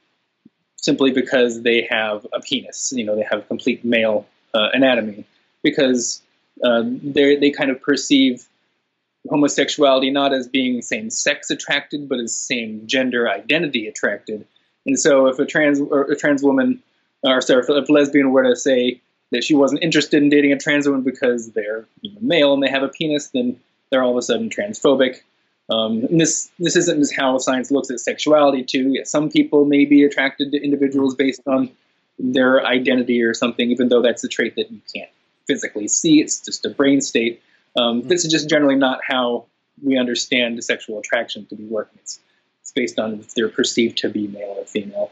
simply 0.76 1.10
because 1.10 1.62
they 1.62 1.86
have 1.90 2.26
a 2.32 2.40
penis. 2.40 2.92
You 2.94 3.04
know, 3.04 3.16
they 3.16 3.26
have 3.28 3.48
complete 3.48 3.84
male 3.84 4.26
uh, 4.54 4.68
anatomy 4.72 5.24
because 5.62 6.22
uh, 6.62 6.84
they 6.84 7.50
kind 7.50 7.70
of 7.70 7.80
perceive 7.82 8.46
homosexuality 9.28 10.10
not 10.10 10.32
as 10.32 10.48
being 10.48 10.82
same 10.82 11.10
sex 11.10 11.50
attracted, 11.50 12.08
but 12.08 12.18
as 12.18 12.36
same 12.36 12.86
gender 12.86 13.28
identity 13.28 13.86
attracted. 13.86 14.46
And 14.86 14.98
so, 14.98 15.26
if 15.26 15.38
a 15.38 15.46
trans 15.46 15.80
or 15.80 16.02
a 16.02 16.16
trans 16.16 16.42
woman, 16.42 16.82
or 17.22 17.40
sorry, 17.40 17.62
if 17.62 17.88
a 17.88 17.92
lesbian 17.92 18.30
were 18.30 18.44
to 18.44 18.56
say 18.56 19.00
that 19.30 19.44
she 19.44 19.54
wasn't 19.54 19.82
interested 19.82 20.22
in 20.22 20.28
dating 20.28 20.52
a 20.52 20.58
trans 20.58 20.86
woman 20.86 21.02
because 21.02 21.52
they're 21.52 21.86
you 22.00 22.12
know, 22.12 22.18
male 22.20 22.54
and 22.54 22.62
they 22.62 22.70
have 22.70 22.82
a 22.82 22.88
penis, 22.88 23.28
then 23.28 23.60
they're 23.90 24.02
all 24.02 24.12
of 24.12 24.16
a 24.16 24.22
sudden 24.22 24.48
transphobic. 24.48 25.20
Um, 25.70 26.04
and 26.04 26.20
this 26.20 26.50
this 26.58 26.76
isn't 26.76 26.98
just 26.98 27.14
how 27.14 27.38
science 27.38 27.70
looks 27.70 27.90
at 27.90 28.00
sexuality 28.00 28.64
too. 28.64 28.92
Yeah, 28.94 29.04
some 29.04 29.30
people 29.30 29.64
may 29.64 29.84
be 29.84 30.02
attracted 30.02 30.50
to 30.52 30.62
individuals 30.62 31.14
based 31.14 31.42
on 31.46 31.70
their 32.18 32.66
identity 32.66 33.22
or 33.22 33.34
something, 33.34 33.70
even 33.70 33.88
though 33.88 34.02
that's 34.02 34.24
a 34.24 34.28
trait 34.28 34.56
that 34.56 34.70
you 34.70 34.80
can't 34.92 35.10
physically 35.46 35.88
see. 35.88 36.20
It's 36.20 36.40
just 36.40 36.64
a 36.64 36.70
brain 36.70 37.00
state. 37.00 37.42
Um, 37.76 38.00
mm-hmm. 38.00 38.08
This 38.08 38.24
is 38.24 38.32
just 38.32 38.48
generally 38.48 38.76
not 38.76 39.00
how 39.06 39.46
we 39.82 39.98
understand 39.98 40.62
sexual 40.62 40.98
attraction 40.98 41.46
to 41.46 41.56
be 41.56 41.64
working. 41.64 41.98
It's, 42.02 42.20
it's 42.60 42.72
based 42.72 42.98
on 42.98 43.20
if 43.20 43.34
they're 43.34 43.48
perceived 43.48 43.98
to 43.98 44.08
be 44.08 44.26
male 44.26 44.56
or 44.58 44.64
female. 44.64 45.10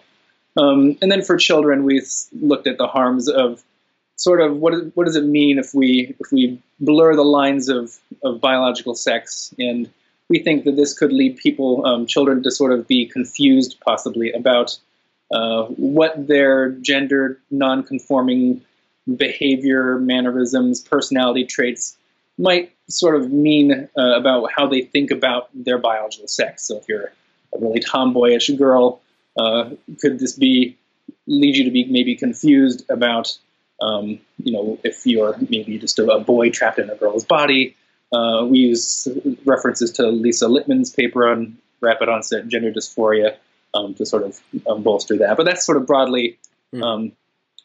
Um, 0.57 0.99
and 1.01 1.11
then 1.11 1.23
for 1.23 1.37
children, 1.37 1.85
we 1.85 2.03
looked 2.41 2.67
at 2.67 2.79
the 2.79 2.87
harms 2.87 3.29
of 3.29 3.63
sort 4.17 4.41
of 4.41 4.57
what 4.57 4.75
what 4.95 5.07
does 5.07 5.15
it 5.15 5.25
mean 5.25 5.59
if 5.59 5.73
we 5.73 6.15
if 6.19 6.33
we 6.33 6.61
blur 6.81 7.15
the 7.15 7.23
lines 7.23 7.69
of, 7.69 7.97
of 8.25 8.41
biological 8.41 8.95
sex 8.95 9.55
and 9.59 9.89
we 10.29 10.41
think 10.43 10.65
that 10.65 10.77
this 10.77 10.97
could 10.97 11.13
lead 11.13 11.37
people, 11.39 11.87
um, 11.87 12.07
children, 12.07 12.43
to 12.43 12.51
sort 12.51 12.73
of 12.73 12.87
be 12.87 13.07
confused 13.07 13.79
possibly 13.81 14.31
about 14.33 14.79
uh, 15.31 15.65
what 15.65 16.27
their 16.27 16.71
gender 16.71 17.41
non-conforming 17.51 18.63
behavior, 19.17 19.99
mannerisms, 19.99 20.81
personality 20.81 21.45
traits 21.45 21.97
might 22.39 22.73
sort 22.89 23.17
of 23.17 23.31
mean 23.31 23.89
uh, 23.99 24.17
about 24.17 24.51
how 24.57 24.67
they 24.67 24.83
think 24.83 25.11
about 25.11 25.49
their 25.53 25.79
biological 25.79 26.29
sex. 26.29 26.67
So 26.67 26.79
if 26.79 26.89
you're 26.89 27.13
a 27.55 27.59
really 27.59 27.81
tomboyish 27.81 28.51
girl, 28.51 29.01
uh, 29.39 29.71
could 30.01 30.19
this 30.19 30.35
be 30.35 30.79
lead 31.27 31.57
you 31.57 31.65
to 31.65 31.71
be 31.71 31.85
maybe 31.85 32.17
confused 32.17 32.85
about, 32.89 33.37
um, 33.83 34.19
you 34.43 34.53
know, 34.53 34.79
if 34.85 35.07
you're 35.07 35.37
maybe 35.49 35.79
just 35.79 35.99
a, 35.99 36.19
boy 36.21 36.51
trapped 36.51 36.79
in 36.79 36.89
a 36.91 36.95
girl's 36.95 37.25
body? 37.25 37.77
Uh, 38.13 38.47
we 38.47 38.59
use 38.59 39.07
references 39.45 39.93
to 39.93 40.09
Lisa 40.09 40.47
Littman's 40.47 40.91
paper 40.91 41.29
on 41.29 41.59
rapid 41.81 42.09
onset 42.09 42.49
gender 42.49 42.73
dysphoria 42.73 43.37
um, 43.75 43.95
to 43.95 44.07
sort 44.07 44.23
of 44.23 44.41
um, 44.67 44.83
bolster 44.83 45.19
that. 45.19 45.37
But 45.37 45.45
that's 45.45 45.67
sort 45.67 45.77
of 45.77 45.87
broadly 45.87 46.39
um, 46.83 47.13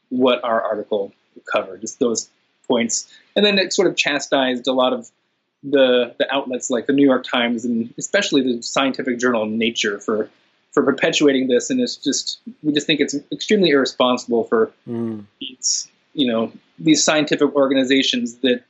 what 0.09 0.43
our 0.43 0.61
article 0.61 1.13
covered, 1.51 1.81
just 1.81 1.99
those 1.99 2.29
points. 2.67 3.11
And 3.35 3.45
then 3.45 3.57
it 3.57 3.73
sort 3.73 3.87
of 3.87 3.95
chastised 3.95 4.67
a 4.67 4.73
lot 4.73 4.93
of 4.93 5.09
the 5.63 6.13
the 6.19 6.33
outlets 6.33 6.69
like 6.69 6.87
the 6.87 6.93
New 6.93 7.05
York 7.05 7.23
Times 7.23 7.65
and 7.65 7.93
especially 7.97 8.41
the 8.41 8.61
scientific 8.61 9.19
journal 9.19 9.45
Nature 9.45 9.99
for 9.99 10.29
for 10.71 10.83
perpetuating 10.83 11.47
this. 11.47 11.69
And 11.69 11.79
it's 11.79 11.95
just 11.95 12.39
we 12.61 12.73
just 12.73 12.87
think 12.87 12.99
it's 12.99 13.15
extremely 13.31 13.69
irresponsible 13.69 14.43
for 14.43 14.71
mm. 14.87 15.25
these 15.39 15.87
you 16.13 16.31
know 16.31 16.51
these 16.79 17.03
scientific 17.03 17.55
organizations 17.55 18.35
that 18.37 18.63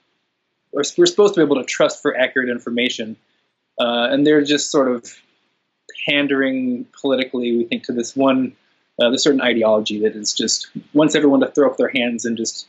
we're, 0.72 0.84
we're 0.98 1.06
supposed 1.06 1.36
to 1.36 1.42
be 1.42 1.46
able 1.46 1.62
to 1.62 1.66
trust 1.66 2.02
for 2.02 2.18
accurate 2.18 2.50
information, 2.50 3.16
uh, 3.80 4.08
and 4.12 4.26
they're 4.26 4.44
just 4.44 4.72
sort 4.72 4.92
of 4.92 5.06
pandering 6.08 6.86
politically. 7.00 7.58
We 7.58 7.64
think 7.66 7.84
to 7.86 7.92
this 7.92 8.16
one, 8.16 8.56
uh, 9.00 9.10
the 9.10 9.20
certain 9.20 9.42
ideology 9.42 10.00
that 10.02 10.16
is 10.16 10.34
just 10.34 10.70
wants 10.94 11.16
everyone 11.16 11.42
to 11.42 11.48
throw 11.48 11.70
up 11.70 11.78
their 11.78 11.90
hands 11.90 12.26
and 12.26 12.38
just 12.38 12.68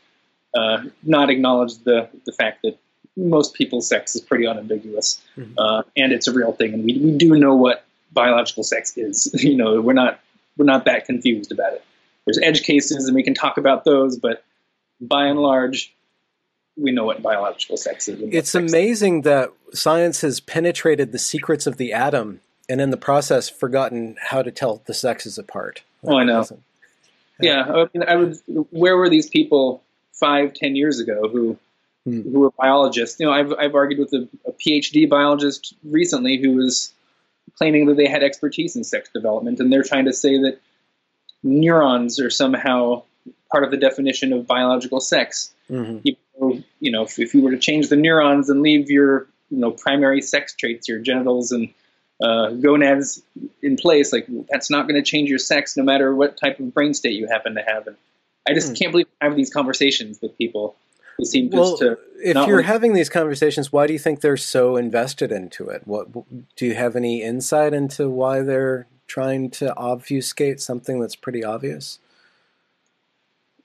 uh, 0.54 0.84
not 1.02 1.30
acknowledge 1.30 1.78
the 1.78 2.08
the 2.24 2.32
fact 2.32 2.62
that 2.62 2.78
most 3.16 3.54
people's 3.54 3.88
sex 3.88 4.14
is 4.14 4.20
pretty 4.20 4.46
unambiguous, 4.46 5.22
mm-hmm. 5.36 5.52
uh, 5.58 5.82
and 5.96 6.12
it's 6.12 6.26
a 6.28 6.32
real 6.32 6.52
thing, 6.52 6.74
and 6.74 6.84
we 6.84 6.98
we 6.98 7.16
do 7.16 7.38
know 7.38 7.54
what 7.54 7.84
biological 8.12 8.62
sex 8.62 8.96
is. 8.96 9.30
you 9.42 9.56
know, 9.56 9.80
we're 9.80 9.92
not 9.92 10.20
we're 10.56 10.64
not 10.64 10.84
that 10.86 11.06
confused 11.06 11.52
about 11.52 11.74
it. 11.74 11.84
There's 12.24 12.38
edge 12.42 12.62
cases, 12.62 13.06
and 13.06 13.14
we 13.14 13.22
can 13.22 13.34
talk 13.34 13.58
about 13.58 13.84
those, 13.84 14.16
but 14.16 14.44
by 15.00 15.26
and 15.26 15.38
large, 15.40 15.94
we 16.76 16.92
know 16.92 17.04
what 17.04 17.22
biological 17.22 17.76
sex 17.76 18.08
is. 18.08 18.20
It's 18.32 18.50
sex 18.50 18.72
amazing 18.72 19.18
is. 19.18 19.24
that 19.24 19.52
science 19.72 20.22
has 20.22 20.40
penetrated 20.40 21.12
the 21.12 21.18
secrets 21.18 21.66
of 21.66 21.76
the 21.76 21.92
atom 21.92 22.40
and 22.68 22.80
in 22.80 22.90
the 22.90 22.96
process 22.96 23.48
forgotten 23.48 24.16
how 24.20 24.42
to 24.42 24.50
tell 24.50 24.82
the 24.86 24.94
sexes 24.94 25.36
apart. 25.36 25.82
Oh, 26.02 26.16
I 26.16 26.24
know. 26.24 26.46
Yeah, 27.40 27.62
I, 27.62 27.88
mean, 27.92 28.08
I 28.08 28.16
was. 28.16 28.42
Where 28.46 28.96
were 28.96 29.08
these 29.08 29.28
people 29.28 29.82
five, 30.14 30.54
ten 30.54 30.76
years 30.76 31.00
ago 31.00 31.28
who 31.28 31.58
hmm. 32.04 32.22
who 32.22 32.40
were 32.40 32.50
biologists? 32.50 33.18
You 33.20 33.26
know, 33.26 33.32
I've 33.32 33.52
I've 33.52 33.74
argued 33.74 34.00
with 34.00 34.12
a, 34.12 34.28
a 34.46 34.52
PhD 34.52 35.08
biologist 35.08 35.74
recently 35.84 36.38
who 36.38 36.52
was 36.52 36.92
claiming 37.56 37.86
that 37.86 37.96
they 37.96 38.08
had 38.08 38.22
expertise 38.22 38.76
in 38.76 38.84
sex 38.84 39.10
development, 39.14 39.60
and 39.60 39.72
they're 39.72 39.82
trying 39.82 40.06
to 40.06 40.12
say 40.12 40.38
that 40.38 40.60
neurons 41.42 42.18
are 42.20 42.30
somehow 42.30 43.02
part 43.50 43.64
of 43.64 43.70
the 43.70 43.76
definition 43.76 44.32
of 44.32 44.46
biological 44.46 45.00
sex. 45.00 45.52
Mm-hmm 45.70 46.08
you 46.80 46.90
know, 46.90 47.04
if, 47.04 47.18
if 47.18 47.34
you 47.34 47.42
were 47.42 47.52
to 47.52 47.58
change 47.58 47.88
the 47.88 47.96
neurons 47.96 48.50
and 48.50 48.62
leave 48.62 48.90
your, 48.90 49.28
you 49.50 49.58
know, 49.58 49.70
primary 49.70 50.20
sex 50.20 50.54
traits, 50.54 50.88
your 50.88 50.98
genitals 50.98 51.52
and 51.52 51.72
uh, 52.22 52.50
gonads 52.50 53.22
in 53.62 53.76
place, 53.76 54.12
like 54.12 54.26
that's 54.50 54.70
not 54.70 54.88
going 54.88 55.02
to 55.02 55.08
change 55.08 55.28
your 55.28 55.38
sex 55.38 55.76
no 55.76 55.82
matter 55.82 56.14
what 56.14 56.36
type 56.36 56.58
of 56.60 56.72
brain 56.74 56.94
state 56.94 57.12
you 57.12 57.26
happen 57.26 57.54
to 57.54 57.62
have. 57.62 57.86
And 57.86 57.96
I 58.48 58.54
just 58.54 58.72
mm. 58.72 58.78
can't 58.78 58.92
believe 58.92 59.06
I 59.20 59.26
have 59.26 59.36
these 59.36 59.52
conversations 59.52 60.20
with 60.20 60.36
people 60.36 60.76
who 61.16 61.24
seem 61.24 61.50
well, 61.50 61.76
to. 61.78 61.98
If 62.16 62.46
you're 62.46 62.58
like, 62.58 62.66
having 62.66 62.92
these 62.92 63.08
conversations, 63.08 63.72
why 63.72 63.86
do 63.86 63.92
you 63.92 63.98
think 63.98 64.20
they're 64.20 64.36
so 64.36 64.76
invested 64.76 65.32
into 65.32 65.68
it? 65.68 65.82
What 65.86 66.08
do 66.56 66.66
you 66.66 66.74
have 66.74 66.96
any 66.96 67.22
insight 67.22 67.72
into 67.72 68.08
why 68.08 68.42
they're 68.42 68.86
trying 69.06 69.50
to 69.50 69.74
obfuscate 69.76 70.60
something 70.60 71.00
that's 71.00 71.16
pretty 71.16 71.44
obvious? 71.44 71.98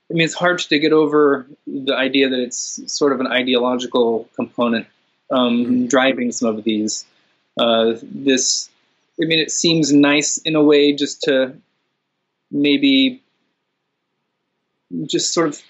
I 0.09 0.15
mean, 0.15 0.23
it's 0.23 0.33
hard 0.33 0.59
to 0.59 0.79
get 0.79 0.91
over 0.91 1.47
the 1.67 1.95
idea 1.95 2.29
that 2.29 2.39
it's 2.39 2.81
sort 2.91 3.13
of 3.13 3.19
an 3.19 3.27
ideological 3.27 4.27
component 4.35 4.87
um, 5.29 5.65
mm-hmm. 5.65 5.85
driving 5.85 6.31
some 6.31 6.55
of 6.55 6.63
these. 6.63 7.05
Uh, 7.57 7.93
this, 8.01 8.69
I 9.21 9.25
mean, 9.25 9.39
it 9.39 9.51
seems 9.51 9.93
nice 9.93 10.37
in 10.39 10.55
a 10.55 10.63
way 10.63 10.93
just 10.93 11.23
to 11.23 11.55
maybe 12.49 13.21
just 15.05 15.33
sort 15.33 15.49
of 15.49 15.61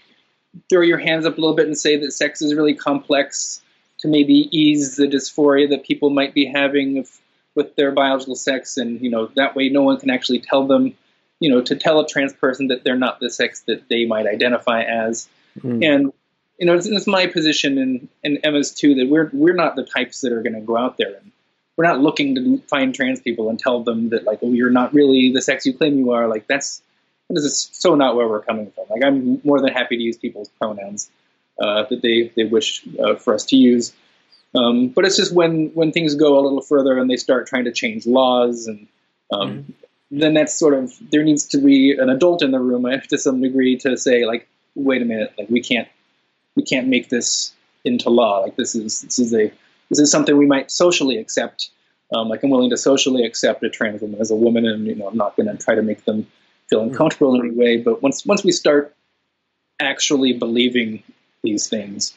throw 0.69 0.81
your 0.81 0.97
hands 0.97 1.25
up 1.25 1.37
a 1.37 1.41
little 1.41 1.55
bit 1.55 1.67
and 1.67 1.77
say 1.77 1.97
that 1.97 2.11
sex 2.11 2.41
is 2.41 2.53
really 2.53 2.73
complex 2.73 3.61
to 3.99 4.07
maybe 4.07 4.49
ease 4.51 4.95
the 4.95 5.07
dysphoria 5.07 5.69
that 5.69 5.83
people 5.83 6.09
might 6.09 6.33
be 6.33 6.45
having 6.45 6.97
if, 6.97 7.19
with 7.55 7.75
their 7.75 7.91
biological 7.91 8.35
sex, 8.35 8.77
and 8.77 9.01
you 9.01 9.09
know 9.09 9.27
that 9.35 9.55
way 9.55 9.69
no 9.69 9.83
one 9.83 9.99
can 9.99 10.09
actually 10.09 10.39
tell 10.39 10.65
them, 10.65 10.95
you 11.39 11.49
know, 11.51 11.61
to 11.61 11.75
tell 11.75 11.99
a 11.99 12.07
trans 12.07 12.33
person 12.33 12.67
that 12.67 12.83
they're 12.83 12.95
not 12.95 13.19
the 13.19 13.29
sex 13.29 13.61
that 13.61 13.89
they 13.89 14.05
might 14.05 14.25
identify 14.25 14.83
as, 14.83 15.27
mm. 15.59 15.85
and 15.85 16.13
you 16.57 16.65
know 16.65 16.75
it's, 16.75 16.87
it's, 16.87 17.07
my 17.07 17.27
position 17.27 17.77
and, 17.77 18.07
and 18.23 18.39
Emma's 18.43 18.71
too 18.71 18.95
that 18.95 19.09
we're 19.09 19.29
we're 19.33 19.55
not 19.55 19.75
the 19.75 19.83
types 19.83 20.21
that 20.21 20.31
are 20.31 20.41
going 20.41 20.53
to 20.53 20.61
go 20.61 20.77
out 20.77 20.97
there 20.97 21.15
and 21.15 21.31
we're 21.79 21.85
not 21.85 22.01
looking 22.01 22.35
to 22.35 22.57
find 22.67 22.93
trans 22.93 23.21
people 23.21 23.49
and 23.49 23.57
tell 23.57 23.83
them 23.83 24.09
that 24.09 24.25
like, 24.25 24.39
oh, 24.41 24.51
you're 24.51 24.69
not 24.69 24.93
really 24.93 25.31
the 25.31 25.41
sex 25.41 25.65
you 25.65 25.73
claim 25.73 25.97
you 25.97 26.11
are. 26.11 26.27
Like 26.27 26.45
that's 26.45 26.81
this 27.29 27.43
is 27.43 27.69
so 27.73 27.95
not 27.95 28.15
where 28.15 28.27
we're 28.27 28.41
coming 28.41 28.71
from. 28.71 28.85
Like 28.89 29.03
I'm 29.03 29.41
more 29.43 29.61
than 29.61 29.71
happy 29.71 29.97
to 29.97 30.03
use 30.03 30.17
people's 30.17 30.49
pronouns 30.49 31.11
uh, 31.61 31.83
that 31.89 32.01
they 32.01 32.31
they 32.35 32.45
wish 32.45 32.83
uh, 32.99 33.15
for 33.15 33.33
us 33.33 33.45
to 33.45 33.55
use. 33.55 33.93
Um, 34.55 34.87
but 34.89 35.05
it's 35.05 35.17
just 35.17 35.33
when 35.33 35.67
when 35.73 35.91
things 35.91 36.15
go 36.15 36.39
a 36.39 36.41
little 36.41 36.61
further 36.61 36.97
and 36.97 37.09
they 37.09 37.17
start 37.17 37.47
trying 37.47 37.65
to 37.65 37.71
change 37.71 38.07
laws 38.07 38.65
and 38.65 38.87
um, 39.31 39.51
mm-hmm. 39.51 39.71
then 40.19 40.33
that's 40.33 40.57
sort 40.57 40.73
of 40.73 40.91
there 41.11 41.23
needs 41.23 41.45
to 41.47 41.59
be 41.59 41.91
an 41.91 42.09
adult 42.09 42.41
in 42.41 42.51
the 42.51 42.59
room 42.59 42.87
to 43.09 43.17
some 43.17 43.41
degree 43.41 43.77
to 43.77 43.95
say 43.95 44.25
like 44.25 44.47
wait 44.73 45.03
a 45.03 45.05
minute 45.05 45.33
like 45.37 45.49
we 45.49 45.61
can't 45.61 45.87
we 46.55 46.63
can't 46.63 46.87
make 46.87 47.09
this 47.09 47.53
into 47.85 48.09
law 48.09 48.39
like 48.39 48.55
this 48.55 48.73
is 48.73 49.01
this 49.01 49.19
is 49.19 49.33
a 49.35 49.51
this 49.89 49.99
is 49.99 50.11
something 50.11 50.35
we 50.35 50.47
might 50.47 50.71
socially 50.71 51.17
accept 51.17 51.69
um, 52.15 52.27
like 52.27 52.41
I'm 52.41 52.49
willing 52.49 52.71
to 52.71 52.77
socially 52.77 53.23
accept 53.23 53.63
a 53.63 53.69
trans 53.69 54.01
woman 54.01 54.19
as 54.19 54.31
a 54.31 54.35
woman 54.35 54.65
and 54.65 54.87
you 54.87 54.95
know 54.95 55.07
I'm 55.07 55.17
not 55.17 55.35
going 55.35 55.47
to 55.47 55.63
try 55.63 55.75
to 55.75 55.83
make 55.83 56.05
them 56.05 56.25
feel 56.69 56.81
mm-hmm. 56.81 56.91
uncomfortable 56.91 57.35
in 57.35 57.47
any 57.47 57.55
way. 57.55 57.77
But 57.77 58.01
once 58.01 58.25
once 58.25 58.43
we 58.43 58.51
start 58.51 58.95
actually 59.79 60.33
believing 60.33 61.03
these 61.43 61.67
things, 61.67 62.13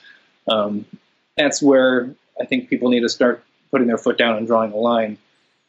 um, 0.49 0.85
that's 1.37 1.63
where 1.63 2.15
I 2.41 2.45
think 2.45 2.69
people 2.69 2.91
need 2.91 3.01
to 3.01 3.09
start 3.09 3.45
putting 3.71 3.87
their 3.87 3.99
foot 3.99 4.19
down 4.19 4.37
and 4.37 4.47
drawing 4.47 4.73
a 4.73 4.77
line. 4.77 5.19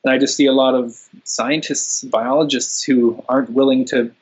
And 0.04 0.14
I 0.14 0.18
just 0.18 0.36
see 0.36 0.46
a 0.46 0.52
lot 0.54 0.76
of 0.76 0.98
scientists, 1.24 2.04
biologists 2.04 2.84
who 2.84 3.24
aren't 3.30 3.50
willing 3.52 3.86
to 3.86 4.14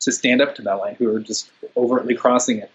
to 0.00 0.12
stand 0.12 0.40
up 0.40 0.56
to 0.56 0.62
that 0.62 0.74
line, 0.74 0.96
who 0.96 1.14
are 1.14 1.20
just 1.20 1.50
overtly 1.76 2.14
crossing 2.14 2.58
it. 2.58 2.70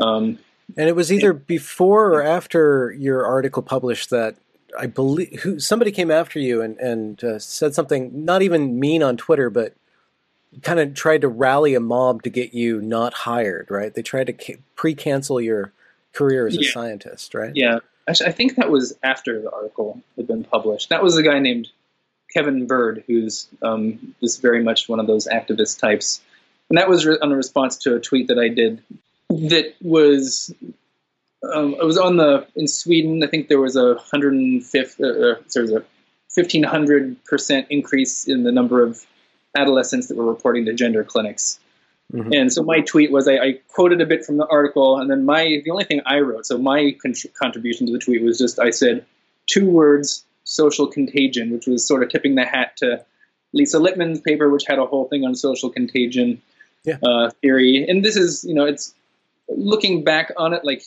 Um, 0.00 0.38
and 0.76 0.88
it 0.88 0.94
was 0.94 1.10
either 1.10 1.32
before 1.32 2.12
or 2.12 2.22
after 2.22 2.92
your 2.92 3.24
article 3.24 3.62
published 3.62 4.10
that 4.10 4.36
I 4.78 4.86
believe 4.86 5.40
who 5.40 5.58
somebody 5.58 5.90
came 5.90 6.10
after 6.10 6.38
you 6.38 6.60
and 6.60 6.78
and 6.78 7.24
uh, 7.24 7.38
said 7.38 7.74
something 7.74 8.24
not 8.24 8.42
even 8.42 8.78
mean 8.78 9.02
on 9.02 9.16
Twitter, 9.16 9.50
but 9.50 9.74
kind 10.62 10.80
of 10.80 10.94
tried 10.94 11.20
to 11.22 11.28
rally 11.28 11.74
a 11.74 11.80
mob 11.80 12.22
to 12.22 12.30
get 12.30 12.54
you 12.54 12.80
not 12.80 13.12
hired, 13.12 13.70
right? 13.70 13.92
They 13.92 14.02
tried 14.02 14.28
to 14.28 14.32
ca- 14.32 14.60
pre-cancel 14.76 15.40
your 15.40 15.72
career 16.12 16.46
as 16.46 16.56
a 16.56 16.62
yeah. 16.62 16.70
scientist, 16.70 17.34
right? 17.34 17.52
Yeah, 17.54 17.80
Actually, 18.08 18.30
I 18.30 18.32
think 18.32 18.56
that 18.56 18.70
was 18.70 18.96
after 19.02 19.40
the 19.40 19.52
article 19.52 20.00
had 20.16 20.26
been 20.26 20.42
published. 20.42 20.88
That 20.88 21.02
was 21.02 21.18
a 21.18 21.22
guy 21.22 21.40
named 21.40 21.68
Kevin 22.32 22.66
Bird, 22.66 23.04
who's 23.06 23.48
um, 23.60 24.14
just 24.20 24.40
very 24.40 24.64
much 24.64 24.88
one 24.88 24.98
of 24.98 25.06
those 25.06 25.28
activist 25.28 25.78
types, 25.78 26.22
and 26.70 26.78
that 26.78 26.88
was 26.88 27.04
re- 27.04 27.18
on 27.20 27.30
a 27.30 27.36
response 27.36 27.76
to 27.78 27.94
a 27.96 28.00
tweet 28.00 28.28
that 28.28 28.38
I 28.38 28.48
did 28.48 28.82
that 29.28 29.74
was. 29.82 30.52
Um, 31.40 31.74
it 31.74 31.84
was 31.84 31.98
on 31.98 32.16
the 32.16 32.48
in 32.56 32.66
Sweden. 32.66 33.22
I 33.22 33.28
think 33.28 33.48
there 33.48 33.60
was 33.60 33.76
a 33.76 33.94
hundred 33.96 34.34
and 34.34 34.64
fifth. 34.64 34.98
Uh, 35.00 35.06
uh 35.06 35.34
was 35.54 35.70
a 35.70 35.84
fifteen 36.30 36.62
hundred 36.62 37.22
percent 37.24 37.66
increase 37.68 38.26
in 38.26 38.42
the 38.42 38.50
number 38.50 38.82
of 38.82 39.04
adolescents 39.56 40.08
that 40.08 40.16
were 40.16 40.26
reporting 40.26 40.64
to 40.66 40.74
gender 40.74 41.04
clinics. 41.04 41.58
Mm-hmm. 42.12 42.32
And 42.32 42.52
so 42.52 42.62
my 42.62 42.80
tweet 42.80 43.10
was 43.10 43.28
I, 43.28 43.36
I, 43.36 43.52
quoted 43.68 44.00
a 44.00 44.06
bit 44.06 44.24
from 44.24 44.38
the 44.38 44.46
article, 44.46 44.98
and 44.98 45.10
then 45.10 45.26
my 45.26 45.60
the 45.64 45.70
only 45.70 45.84
thing 45.84 46.00
I 46.06 46.20
wrote. 46.20 46.46
So 46.46 46.56
my 46.56 46.96
con- 47.02 47.14
contribution 47.38 47.86
to 47.86 47.92
the 47.92 47.98
tweet 47.98 48.22
was 48.22 48.38
just 48.38 48.58
I 48.58 48.70
said 48.70 49.04
two 49.46 49.68
words: 49.68 50.24
social 50.44 50.86
contagion, 50.86 51.50
which 51.50 51.66
was 51.66 51.86
sort 51.86 52.02
of 52.02 52.08
tipping 52.08 52.34
the 52.34 52.46
hat 52.46 52.78
to 52.78 53.04
Lisa 53.52 53.78
Littman's 53.78 54.22
paper, 54.22 54.48
which 54.48 54.64
had 54.66 54.78
a 54.78 54.86
whole 54.86 55.06
thing 55.06 55.24
on 55.24 55.34
social 55.34 55.68
contagion 55.68 56.40
yeah. 56.84 56.96
uh, 57.02 57.30
theory. 57.42 57.84
And 57.86 58.02
this 58.02 58.16
is 58.16 58.42
you 58.42 58.54
know 58.54 58.64
it's 58.64 58.94
looking 59.50 60.02
back 60.02 60.32
on 60.38 60.54
it 60.54 60.64
like 60.64 60.82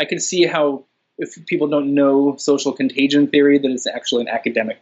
I 0.00 0.06
can 0.06 0.18
see 0.18 0.44
how 0.44 0.86
if 1.18 1.46
people 1.46 1.68
don't 1.68 1.94
know 1.94 2.34
social 2.36 2.72
contagion 2.72 3.28
theory, 3.28 3.58
that 3.58 3.70
it's 3.70 3.86
actually 3.86 4.22
an 4.22 4.28
academic 4.28 4.80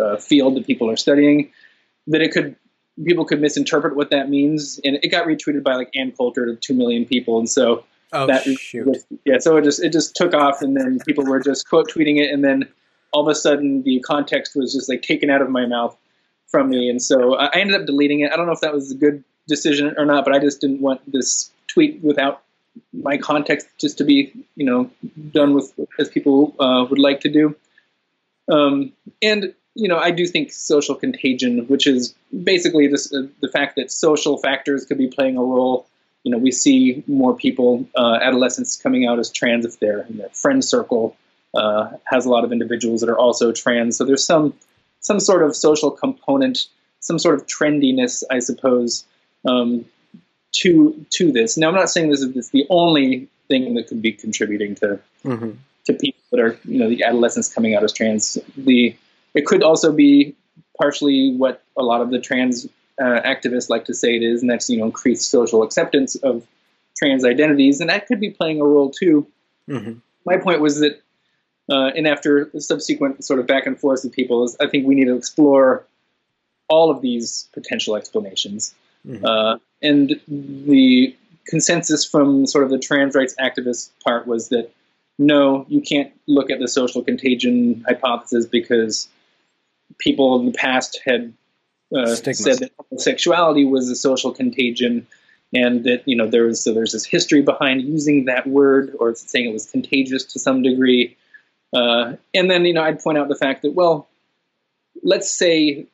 uh, 0.00 0.16
field 0.16 0.56
that 0.56 0.66
people 0.66 0.88
are 0.90 0.96
studying 0.96 1.50
that 2.06 2.22
it 2.22 2.32
could 2.32 2.56
people 3.04 3.24
could 3.24 3.40
misinterpret 3.40 3.96
what 3.96 4.10
that 4.10 4.28
means, 4.28 4.80
and 4.84 4.98
it 5.02 5.08
got 5.08 5.26
retweeted 5.26 5.62
by 5.62 5.74
like 5.74 5.90
Ann 5.94 6.12
Coulter 6.12 6.46
to 6.46 6.56
two 6.56 6.74
million 6.74 7.04
people, 7.04 7.38
and 7.38 7.48
so 7.48 7.84
oh, 8.12 8.26
that 8.26 8.44
shoot. 8.44 9.04
yeah, 9.24 9.38
so 9.38 9.56
it 9.56 9.64
just 9.64 9.82
it 9.82 9.92
just 9.92 10.14
took 10.14 10.34
off, 10.34 10.62
and 10.62 10.76
then 10.76 10.98
people 11.06 11.24
were 11.24 11.40
just 11.40 11.68
quote 11.68 11.90
tweeting 11.90 12.18
it, 12.20 12.30
and 12.32 12.44
then 12.44 12.68
all 13.12 13.22
of 13.22 13.28
a 13.28 13.34
sudden 13.34 13.82
the 13.82 14.00
context 14.00 14.54
was 14.54 14.72
just 14.72 14.88
like 14.88 15.02
taken 15.02 15.30
out 15.30 15.42
of 15.42 15.50
my 15.50 15.66
mouth 15.66 15.96
from 16.46 16.68
me, 16.68 16.88
and 16.88 17.02
so 17.02 17.34
I 17.36 17.50
ended 17.56 17.80
up 17.80 17.86
deleting 17.86 18.20
it. 18.20 18.32
I 18.32 18.36
don't 18.36 18.46
know 18.46 18.52
if 18.52 18.60
that 18.60 18.72
was 18.72 18.92
a 18.92 18.96
good 18.96 19.24
decision 19.48 19.94
or 19.98 20.04
not, 20.04 20.24
but 20.24 20.34
I 20.34 20.38
just 20.38 20.60
didn't 20.60 20.80
want 20.80 21.00
this 21.10 21.50
tweet 21.68 22.02
without 22.02 22.42
my 22.92 23.16
context 23.16 23.68
just 23.80 23.98
to 23.98 24.04
be 24.04 24.32
you 24.56 24.66
know 24.66 24.90
done 25.32 25.54
with 25.54 25.72
as 25.98 26.08
people 26.08 26.54
uh, 26.60 26.84
would 26.88 26.98
like 26.98 27.20
to 27.20 27.28
do. 27.28 27.56
Um, 28.50 28.92
and 29.22 29.54
you 29.74 29.88
know, 29.88 29.98
I 29.98 30.10
do 30.10 30.26
think 30.26 30.52
social 30.52 30.94
contagion, 30.94 31.66
which 31.66 31.86
is 31.86 32.14
basically 32.42 32.86
this, 32.86 33.12
uh, 33.12 33.26
the 33.40 33.48
fact 33.48 33.76
that 33.76 33.90
social 33.90 34.38
factors 34.38 34.84
could 34.84 34.98
be 34.98 35.08
playing 35.08 35.36
a 35.36 35.42
role. 35.42 35.86
You 36.22 36.30
know, 36.30 36.38
we 36.38 36.52
see 36.52 37.02
more 37.06 37.36
people, 37.36 37.86
uh, 37.96 38.18
adolescents, 38.22 38.76
coming 38.76 39.06
out 39.06 39.18
as 39.18 39.30
trans 39.30 39.64
if 39.64 39.80
their, 39.80 40.06
their 40.08 40.28
friend 40.30 40.64
circle 40.64 41.16
uh, 41.54 41.90
has 42.04 42.24
a 42.24 42.30
lot 42.30 42.44
of 42.44 42.52
individuals 42.52 43.00
that 43.00 43.10
are 43.10 43.18
also 43.18 43.52
trans. 43.52 43.96
So 43.96 44.04
there's 44.04 44.24
some 44.24 44.54
some 45.00 45.20
sort 45.20 45.42
of 45.42 45.54
social 45.54 45.90
component, 45.90 46.66
some 47.00 47.18
sort 47.18 47.34
of 47.34 47.46
trendiness, 47.46 48.22
I 48.30 48.38
suppose, 48.38 49.04
um, 49.46 49.84
to 50.52 51.04
to 51.10 51.30
this. 51.30 51.56
Now, 51.56 51.68
I'm 51.68 51.74
not 51.74 51.90
saying 51.90 52.10
this 52.10 52.20
is, 52.20 52.32
this 52.32 52.46
is 52.46 52.50
the 52.50 52.66
only 52.70 53.28
thing 53.48 53.74
that 53.74 53.88
could 53.88 54.00
be 54.00 54.12
contributing 54.12 54.76
to 54.76 54.98
mm-hmm. 55.24 55.50
to 55.84 55.92
people 55.92 56.20
that 56.30 56.40
are, 56.40 56.58
you 56.64 56.78
know, 56.78 56.88
the 56.88 57.04
adolescents 57.04 57.52
coming 57.52 57.74
out 57.74 57.84
as 57.84 57.92
trans. 57.92 58.38
The 58.56 58.96
it 59.34 59.46
could 59.46 59.62
also 59.62 59.92
be 59.92 60.36
partially 60.78 61.34
what 61.36 61.62
a 61.76 61.82
lot 61.82 62.00
of 62.00 62.10
the 62.10 62.20
trans 62.20 62.66
uh, 63.00 63.20
activists 63.24 63.68
like 63.68 63.86
to 63.86 63.94
say 63.94 64.16
it 64.16 64.22
is, 64.22 64.42
and 64.42 64.50
that's 64.50 64.70
you 64.70 64.78
know 64.78 64.86
increased 64.86 65.30
social 65.30 65.62
acceptance 65.62 66.14
of 66.16 66.46
trans 66.96 67.24
identities, 67.24 67.80
and 67.80 67.90
that 67.90 68.06
could 68.06 68.20
be 68.20 68.30
playing 68.30 68.60
a 68.60 68.64
role 68.64 68.90
too. 68.90 69.26
Mm-hmm. 69.68 69.94
My 70.24 70.38
point 70.38 70.60
was 70.60 70.80
that, 70.80 71.00
uh, 71.70 71.90
and 71.96 72.06
after 72.06 72.50
subsequent 72.58 73.24
sort 73.24 73.40
of 73.40 73.46
back 73.46 73.66
and 73.66 73.78
forth 73.78 74.04
with 74.04 74.12
people, 74.12 74.44
is 74.44 74.56
I 74.60 74.68
think 74.68 74.86
we 74.86 74.94
need 74.94 75.06
to 75.06 75.16
explore 75.16 75.84
all 76.68 76.90
of 76.90 77.02
these 77.02 77.48
potential 77.52 77.96
explanations, 77.96 78.74
mm-hmm. 79.06 79.24
uh, 79.24 79.58
and 79.82 80.20
the 80.28 81.16
consensus 81.46 82.04
from 82.04 82.46
sort 82.46 82.64
of 82.64 82.70
the 82.70 82.78
trans 82.78 83.14
rights 83.14 83.34
activist 83.38 83.90
part 84.02 84.26
was 84.26 84.48
that 84.48 84.70
no, 85.18 85.66
you 85.68 85.80
can't 85.80 86.12
look 86.26 86.50
at 86.50 86.58
the 86.58 86.68
social 86.68 87.02
contagion 87.02 87.84
hypothesis 87.86 88.46
because 88.46 89.08
people 89.98 90.38
in 90.40 90.46
the 90.46 90.52
past 90.52 91.00
had 91.04 91.32
uh, 91.94 92.14
said 92.14 92.58
that 92.58 92.72
homosexuality 92.78 93.64
was 93.64 93.88
a 93.88 93.96
social 93.96 94.32
contagion, 94.32 95.06
and 95.52 95.84
that 95.84 96.02
you 96.06 96.16
know 96.16 96.26
there 96.26 96.44
was 96.44 96.62
so 96.62 96.74
there's 96.74 96.92
this 96.92 97.04
history 97.04 97.42
behind 97.42 97.82
using 97.82 98.24
that 98.24 98.46
word 98.46 98.94
or 98.98 99.14
saying 99.14 99.48
it 99.48 99.52
was 99.52 99.70
contagious 99.70 100.24
to 100.24 100.38
some 100.38 100.62
degree. 100.62 101.16
Uh, 101.72 102.14
and 102.32 102.50
then 102.50 102.64
you 102.64 102.72
know 102.72 102.82
I'd 102.82 103.00
point 103.00 103.18
out 103.18 103.28
the 103.28 103.36
fact 103.36 103.62
that 103.62 103.74
well, 103.74 104.08
let's 105.02 105.30
say 105.30 105.86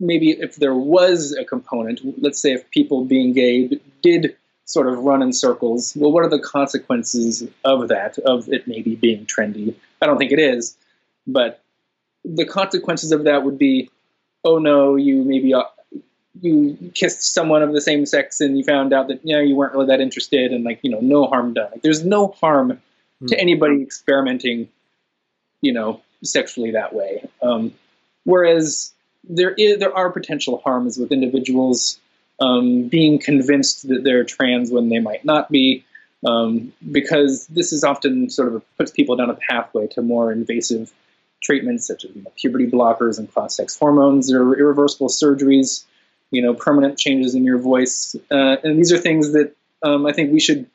maybe 0.00 0.30
if 0.30 0.56
there 0.56 0.74
was 0.74 1.32
a 1.32 1.44
component, 1.44 2.00
let's 2.22 2.40
say 2.40 2.52
if 2.52 2.68
people 2.70 3.04
being 3.04 3.32
gay 3.32 3.80
did 4.02 4.36
sort 4.64 4.86
of 4.86 4.98
run 4.98 5.22
in 5.22 5.32
circles, 5.32 5.94
well, 5.96 6.12
what 6.12 6.24
are 6.24 6.28
the 6.28 6.38
consequences 6.38 7.42
of 7.64 7.88
that, 7.88 8.18
of 8.18 8.48
it 8.48 8.68
maybe 8.68 8.94
being 8.94 9.26
trendy? 9.26 9.74
I 10.00 10.06
don't 10.06 10.18
think 10.18 10.32
it 10.32 10.38
is, 10.38 10.76
but 11.26 11.62
the 12.28 12.44
consequences 12.44 13.12
of 13.12 13.24
that 13.24 13.44
would 13.44 13.58
be, 13.58 13.90
oh 14.44 14.58
no, 14.58 14.96
you 14.96 15.22
maybe 15.24 15.54
uh, 15.54 15.64
you 16.40 16.92
kissed 16.94 17.34
someone 17.34 17.62
of 17.62 17.72
the 17.72 17.80
same 17.80 18.06
sex 18.06 18.40
and 18.40 18.56
you 18.56 18.64
found 18.64 18.92
out 18.92 19.08
that 19.08 19.20
you 19.24 19.34
know 19.34 19.40
you 19.40 19.56
weren't 19.56 19.72
really 19.72 19.86
that 19.86 20.00
interested 20.00 20.52
and 20.52 20.64
like 20.64 20.80
you 20.82 20.90
know 20.90 21.00
no 21.00 21.26
harm 21.26 21.54
done. 21.54 21.70
Like, 21.72 21.82
there's 21.82 22.04
no 22.04 22.28
harm 22.28 22.80
mm. 23.22 23.28
to 23.28 23.34
hmm. 23.34 23.40
anybody 23.40 23.82
experimenting, 23.82 24.68
you 25.60 25.72
know, 25.72 26.02
sexually 26.22 26.72
that 26.72 26.94
way. 26.94 27.28
Um, 27.42 27.72
whereas 28.24 28.92
there 29.24 29.52
is 29.52 29.78
there 29.78 29.94
are 29.96 30.10
potential 30.10 30.60
harms 30.62 30.98
with 30.98 31.12
individuals 31.12 31.98
um, 32.40 32.88
being 32.88 33.18
convinced 33.18 33.88
that 33.88 34.04
they're 34.04 34.24
trans 34.24 34.70
when 34.70 34.88
they 34.88 35.00
might 35.00 35.24
not 35.24 35.50
be. 35.50 35.84
um, 36.26 36.72
because 36.90 37.46
this 37.46 37.72
is 37.72 37.84
often 37.84 38.28
sort 38.28 38.52
of 38.52 38.76
puts 38.76 38.90
people 38.90 39.14
down 39.14 39.30
a 39.30 39.34
pathway 39.34 39.86
to 39.86 40.02
more 40.02 40.32
invasive 40.32 40.92
treatments 41.40 41.86
such 41.86 42.04
as 42.04 42.14
you 42.14 42.22
know, 42.22 42.32
puberty 42.36 42.66
blockers 42.66 43.18
and 43.18 43.32
cross-sex 43.32 43.78
hormones 43.78 44.32
or 44.32 44.58
irreversible 44.58 45.08
surgeries, 45.08 45.84
you 46.30 46.42
know, 46.42 46.54
permanent 46.54 46.98
changes 46.98 47.34
in 47.34 47.44
your 47.44 47.58
voice, 47.58 48.14
uh, 48.30 48.56
and 48.62 48.78
these 48.78 48.92
are 48.92 48.98
things 48.98 49.32
that 49.32 49.54
um, 49.82 50.06
I 50.06 50.12
think 50.12 50.32
we 50.32 50.40
should 50.40 50.66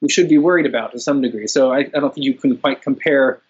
we 0.00 0.08
should 0.08 0.28
be 0.28 0.38
worried 0.38 0.66
about 0.66 0.92
to 0.92 0.98
some 0.98 1.20
degree. 1.20 1.46
So 1.46 1.72
I, 1.72 1.80
I, 1.80 2.00
don't 2.00 2.14
think 2.14 2.24
you 2.24 2.34
can 2.34 2.56
quite 2.56 2.80
compare 2.80 3.40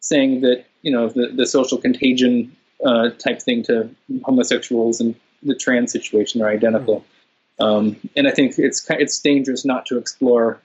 saying 0.00 0.42
that 0.42 0.64
you 0.82 0.92
know 0.92 1.08
the, 1.08 1.28
the 1.28 1.46
social 1.46 1.78
contagion 1.78 2.56
uh, 2.84 3.10
type 3.10 3.42
thing 3.42 3.62
to 3.64 3.90
homosexuals 4.24 5.00
and 5.00 5.14
the 5.42 5.54
trans 5.54 5.92
situation 5.92 6.42
are 6.42 6.48
identical. 6.48 7.04
Um, 7.60 7.96
and 8.16 8.28
I 8.28 8.30
think 8.30 8.54
it's 8.58 8.86
it's 8.90 9.18
dangerous 9.20 9.64
not 9.64 9.86
to 9.86 9.98
explore 9.98 10.60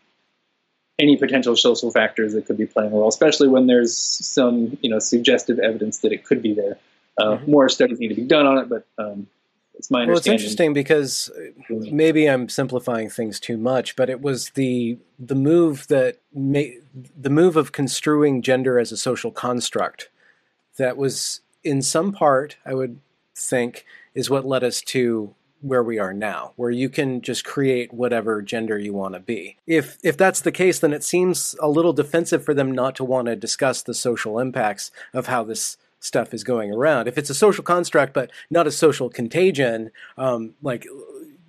any 0.99 1.17
potential 1.17 1.56
social 1.56 1.91
factors 1.91 2.34
that 2.34 2.45
could 2.45 2.58
be 2.58 2.65
playing 2.65 2.91
a 2.91 2.95
role, 2.95 3.10
especially 3.10 3.47
when 3.47 3.67
there's 3.67 3.95
some 3.95 4.77
you 4.82 4.89
know 4.89 4.99
suggestive 4.99 5.60
evidence 5.60 5.99
that 5.99 6.12
it 6.12 6.23
could 6.23 6.41
be 6.41 6.53
there. 6.53 6.77
Uh, 7.17 7.38
mm-hmm. 7.38 7.51
More 7.51 7.69
studies 7.69 7.99
need 7.99 8.10
to 8.10 8.15
be 8.15 8.23
done 8.23 8.45
on 8.45 8.58
it, 8.58 8.69
but 8.69 8.86
um, 8.97 9.27
it's 9.75 9.89
my 9.89 10.06
well, 10.06 10.17
it's 10.17 10.27
interesting 10.27 10.73
because 10.73 11.32
maybe 11.69 12.27
I'm 12.27 12.47
simplifying 12.47 13.10
things 13.10 13.39
too 13.39 13.58
much, 13.58 13.95
but 13.95 14.10
it 14.10 14.21
was 14.21 14.49
the 14.51 14.97
the 15.19 15.36
move 15.36 15.88
that 15.88 16.19
made 16.34 16.82
the 16.93 17.29
move 17.29 17.58
of 17.58 17.71
construing 17.71 18.41
gender 18.41 18.79
as 18.79 18.91
a 18.91 18.97
social 18.97 19.32
construct 19.32 20.10
that 20.77 20.97
was 20.97 21.41
in 21.63 21.82
some 21.82 22.12
part, 22.12 22.58
I 22.65 22.73
would 22.73 22.99
think, 23.36 23.86
is 24.13 24.29
what 24.29 24.45
led 24.45 24.63
us 24.63 24.82
to 24.82 25.34
where 25.63 25.82
we 25.82 25.97
are 25.97 26.13
now, 26.13 26.52
where 26.58 26.69
you 26.69 26.89
can 26.89 27.21
just 27.21 27.45
create 27.45 27.93
whatever 27.93 28.41
gender 28.41 28.78
you 28.78 28.93
want 28.93 29.13
to 29.13 29.19
be. 29.19 29.58
If 29.65 29.97
if 30.04 30.17
that's 30.17 30.41
the 30.41 30.52
case, 30.52 30.80
then 30.80 30.93
it 30.93 31.04
seems 31.04 31.56
a 31.62 31.69
little 31.69 31.93
defensive 31.93 32.43
for 32.43 32.54
them 32.54 32.71
not 32.71 32.95
to 32.97 33.04
want 33.04 33.28
to 33.28 33.36
discuss 33.36 33.82
the 33.82 33.93
social 33.93 34.39
impacts 34.39 34.91
of 35.13 35.28
how 35.28 35.43
this 35.43 35.78
stuff 35.99 36.34
is 36.34 36.43
going 36.43 36.71
around. 36.71 37.08
If 37.08 37.17
it's 37.17 37.30
a 37.30 37.36
social 37.36 37.63
construct 37.63 38.13
but 38.13 38.30
not 38.49 38.67
a 38.67 38.71
social 38.71 39.10
contagion, 39.10 39.91
um, 40.17 40.54
like 40.62 40.86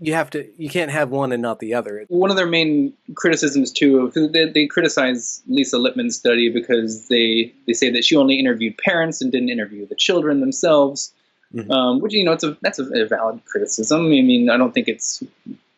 you 0.01 0.15
have 0.15 0.31
to 0.31 0.49
you 0.57 0.69
can't 0.69 0.91
have 0.91 1.11
one 1.11 1.33
and 1.33 1.43
not 1.43 1.59
the 1.59 1.75
other. 1.75 2.05
One 2.09 2.31
of 2.31 2.37
their 2.37 2.47
main 2.47 2.93
criticisms 3.17 3.73
too, 3.73 4.13
they, 4.15 4.49
they 4.49 4.67
criticize 4.67 5.43
Lisa 5.49 5.77
Littman's 5.77 6.17
study 6.17 6.51
because 6.51 7.09
they 7.09 7.53
they 7.67 7.73
say 7.73 7.91
that 7.91 8.05
she 8.05 8.17
only 8.17 8.39
interviewed 8.39 8.79
parents 8.79 9.21
and 9.21 9.33
didn't 9.33 9.51
interview 9.51 9.87
the 9.87 9.97
children 9.97 10.41
themselves. 10.41 11.13
Mm-hmm. 11.55 11.71
Um, 11.71 12.01
which 12.01 12.13
you 12.13 12.25
know, 12.25 12.33
it's 12.33 12.43
a 12.43 12.57
that's 12.63 12.81
a, 12.81 12.85
a, 12.85 13.07
valid 13.07 13.45
criticism. 13.45 14.07
I 14.07 14.23
mean, 14.23 14.51
I 14.51 14.57
don't 14.57 14.75
think 14.75 14.89
it's 14.89 15.23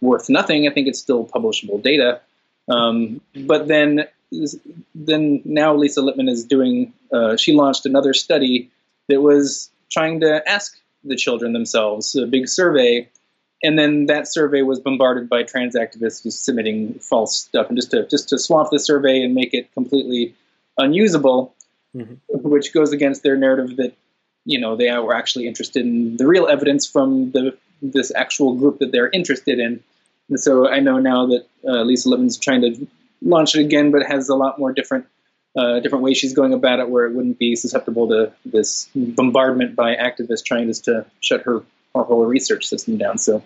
worth 0.01 0.31
nothing. 0.31 0.67
I 0.67 0.73
think 0.73 0.89
it's 0.89 0.99
still 0.99 1.27
publishable 1.27 1.83
data. 1.83 2.21
Um, 2.69 3.21
but 3.35 3.69
then 3.69 4.07
then 4.95 5.43
now 5.45 5.75
Lisa 5.75 6.01
Littman 6.01 6.31
is 6.31 6.45
doing. 6.45 6.95
Uh, 7.13 7.37
she 7.37 7.53
launched 7.53 7.85
another 7.85 8.15
study 8.15 8.71
that 9.09 9.21
was 9.21 9.71
trying 9.91 10.21
to 10.21 10.43
ask 10.49 10.77
the 11.05 11.17
children 11.17 11.53
themselves 11.53 12.17
a 12.17 12.27
big 12.27 12.49
survey, 12.49 13.09
and 13.63 13.79
then 13.79 14.07
that 14.07 14.33
survey 14.33 14.63
was 14.63 14.81
bombarded 14.81 15.29
by 15.29 15.43
trans 15.43 15.77
activists 15.77 16.23
who's 16.23 16.39
submitting 16.39 16.95
false 17.01 17.39
stuff, 17.39 17.69
and 17.69 17.77
just 17.77 17.91
to 17.91 18.07
just 18.07 18.31
to 18.31 18.39
swamp 18.39 18.71
the 18.71 18.81
survey 18.81 19.23
and 19.23 19.35
make 19.35 19.53
it 19.53 19.73
completely 19.75 20.35
unusable, 20.79 21.55
mm-hmm. 21.95 22.15
which 22.29 22.73
goes 22.73 22.93
against 22.93 23.23
their 23.23 23.37
narrative 23.37 23.77
that 23.77 23.93
you 24.47 24.59
know 24.59 24.77
they 24.77 24.91
were 24.99 25.15
actually 25.15 25.47
interested 25.47 25.85
in 25.85 26.17
the 26.17 26.27
real 26.27 26.47
evidence 26.47 26.87
from 26.87 27.33
the 27.33 27.57
this 27.83 28.11
actual 28.15 28.55
group 28.55 28.79
that 28.79 28.93
they're 28.93 29.11
interested 29.11 29.59
in. 29.59 29.83
And 30.31 30.41
so 30.41 30.69
I 30.69 30.81
know 30.81 30.99
now 30.99 31.27
that 31.27 31.47
uh, 31.69 31.83
Lisa 31.83 32.09
Littman's 32.09 32.39
trying 32.39 32.63
to 32.63 32.87
launch 33.21 33.55
it 33.55 33.61
again, 33.61 33.91
but 33.91 34.07
has 34.07 34.29
a 34.29 34.35
lot 34.35 34.59
more 34.59 34.73
different 34.73 35.07
uh, 35.57 35.81
different 35.81 36.05
ways 36.05 36.19
she's 36.19 36.35
going 36.35 36.53
about 36.53 36.81
it, 36.81 36.89
where 36.89 37.07
it 37.07 37.15
wouldn't 37.15 37.39
be 37.39 37.57
susceptible 37.57 38.09
to 38.09 38.33
this 38.45 38.89
bombardment 38.95 39.75
by 39.75 39.97
activists 39.97 40.45
trying 40.45 40.67
just 40.67 40.85
to 40.85 41.07
shut 41.21 41.43
her, 41.43 41.63
her 41.95 42.03
whole 42.03 42.27
research 42.27 42.67
system 42.67 42.99
down. 42.99 43.17
So 43.19 43.43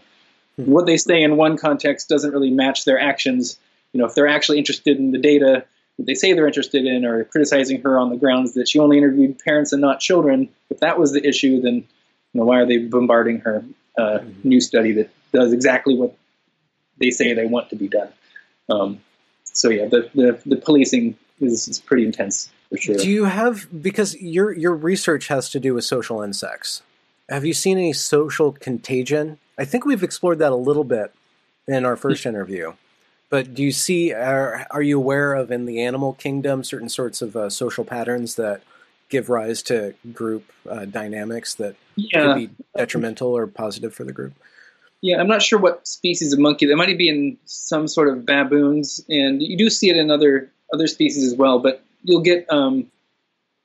hmm. 0.56 0.70
what 0.70 0.86
they 0.86 0.96
say 0.96 1.22
in 1.22 1.36
one 1.36 1.56
context 1.56 2.08
doesn't 2.08 2.32
really 2.32 2.50
match 2.50 2.84
their 2.84 3.00
actions. 3.00 3.58
You 3.92 4.00
know, 4.00 4.06
if 4.06 4.14
they're 4.14 4.26
actually 4.26 4.58
interested 4.58 4.98
in 4.98 5.12
the 5.12 5.18
data 5.18 5.64
they 6.06 6.14
say 6.14 6.32
they're 6.32 6.46
interested 6.46 6.86
in 6.86 7.04
or 7.04 7.24
criticizing 7.24 7.82
her 7.82 7.98
on 7.98 8.10
the 8.10 8.16
grounds 8.16 8.54
that 8.54 8.68
she 8.68 8.78
only 8.78 8.98
interviewed 8.98 9.38
parents 9.38 9.72
and 9.72 9.80
not 9.80 10.00
children. 10.00 10.48
If 10.70 10.80
that 10.80 10.98
was 10.98 11.12
the 11.12 11.26
issue, 11.26 11.60
then 11.60 11.74
you 11.74 11.84
know, 12.34 12.44
why 12.44 12.60
are 12.60 12.66
they 12.66 12.78
bombarding 12.78 13.40
her 13.40 13.64
uh, 13.98 14.02
mm-hmm. 14.02 14.48
new 14.48 14.60
study 14.60 14.92
that 14.92 15.10
does 15.32 15.52
exactly 15.52 15.96
what 15.96 16.16
they 16.98 17.10
say 17.10 17.34
they 17.34 17.46
want 17.46 17.70
to 17.70 17.76
be 17.76 17.88
done? 17.88 18.08
Um, 18.68 19.00
so 19.44 19.68
yeah, 19.68 19.86
the, 19.86 20.08
the, 20.14 20.40
the 20.46 20.56
policing 20.56 21.16
is, 21.40 21.68
is, 21.68 21.80
pretty 21.80 22.04
intense 22.04 22.50
for 22.68 22.78
sure. 22.78 22.96
Do 22.96 23.10
you 23.10 23.24
have 23.24 23.66
because 23.82 24.14
your 24.20 24.52
your 24.52 24.74
research 24.74 25.28
has 25.28 25.50
to 25.50 25.60
do 25.60 25.74
with 25.74 25.84
social 25.84 26.22
insects? 26.22 26.82
Have 27.28 27.44
you 27.44 27.52
seen 27.52 27.78
any 27.78 27.92
social 27.92 28.52
contagion? 28.52 29.38
I 29.58 29.64
think 29.64 29.84
we've 29.84 30.02
explored 30.02 30.38
that 30.38 30.52
a 30.52 30.56
little 30.56 30.84
bit 30.84 31.12
in 31.66 31.84
our 31.84 31.96
first 31.96 32.26
interview. 32.26 32.74
But 33.30 33.54
do 33.54 33.62
you 33.62 33.70
see, 33.70 34.12
are, 34.12 34.66
are 34.72 34.82
you 34.82 34.98
aware 34.98 35.34
of 35.34 35.50
in 35.50 35.64
the 35.64 35.80
animal 35.80 36.14
kingdom 36.14 36.64
certain 36.64 36.88
sorts 36.88 37.22
of 37.22 37.36
uh, 37.36 37.48
social 37.48 37.84
patterns 37.84 38.34
that 38.34 38.62
give 39.08 39.28
rise 39.28 39.62
to 39.62 39.94
group 40.12 40.50
uh, 40.68 40.84
dynamics 40.84 41.54
that 41.54 41.76
yeah. 41.94 42.22
could 42.22 42.34
be 42.34 42.50
detrimental 42.76 43.28
or 43.28 43.46
positive 43.46 43.94
for 43.94 44.04
the 44.04 44.12
group? 44.12 44.34
Yeah, 45.00 45.18
I'm 45.18 45.28
not 45.28 45.42
sure 45.42 45.58
what 45.58 45.86
species 45.86 46.32
of 46.32 46.40
monkey. 46.40 46.66
There 46.66 46.76
might 46.76 46.98
be 46.98 47.08
in 47.08 47.38
some 47.46 47.88
sort 47.88 48.08
of 48.08 48.26
baboons, 48.26 49.02
and 49.08 49.40
you 49.42 49.56
do 49.56 49.70
see 49.70 49.88
it 49.88 49.96
in 49.96 50.10
other 50.10 50.50
other 50.74 50.86
species 50.86 51.24
as 51.24 51.38
well. 51.38 51.58
But 51.58 51.82
you'll 52.02 52.20
get 52.20 52.46
um, 52.52 52.90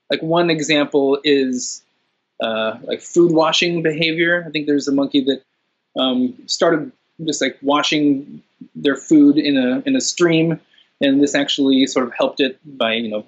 like 0.10 0.22
one 0.22 0.50
example 0.50 1.20
is 1.24 1.84
uh, 2.42 2.78
like 2.84 3.02
food 3.02 3.34
washing 3.34 3.84
behavior. 3.84 4.46
I 4.48 4.52
think 4.52 4.66
there's 4.66 4.88
a 4.88 4.94
monkey 4.94 5.26
that 5.26 5.42
um, 6.00 6.36
started 6.46 6.92
just 7.24 7.42
like 7.42 7.58
washing 7.62 8.42
their 8.76 8.96
food 8.96 9.38
in 9.38 9.58
a 9.58 9.82
in 9.86 9.96
a 9.96 10.02
stream, 10.02 10.60
and 11.02 11.22
this 11.22 11.36
actually 11.36 11.86
sort 11.88 12.08
of 12.08 12.14
helped 12.14 12.40
it 12.40 12.60
by 12.66 12.94
you 12.94 13.10
know 13.10 13.26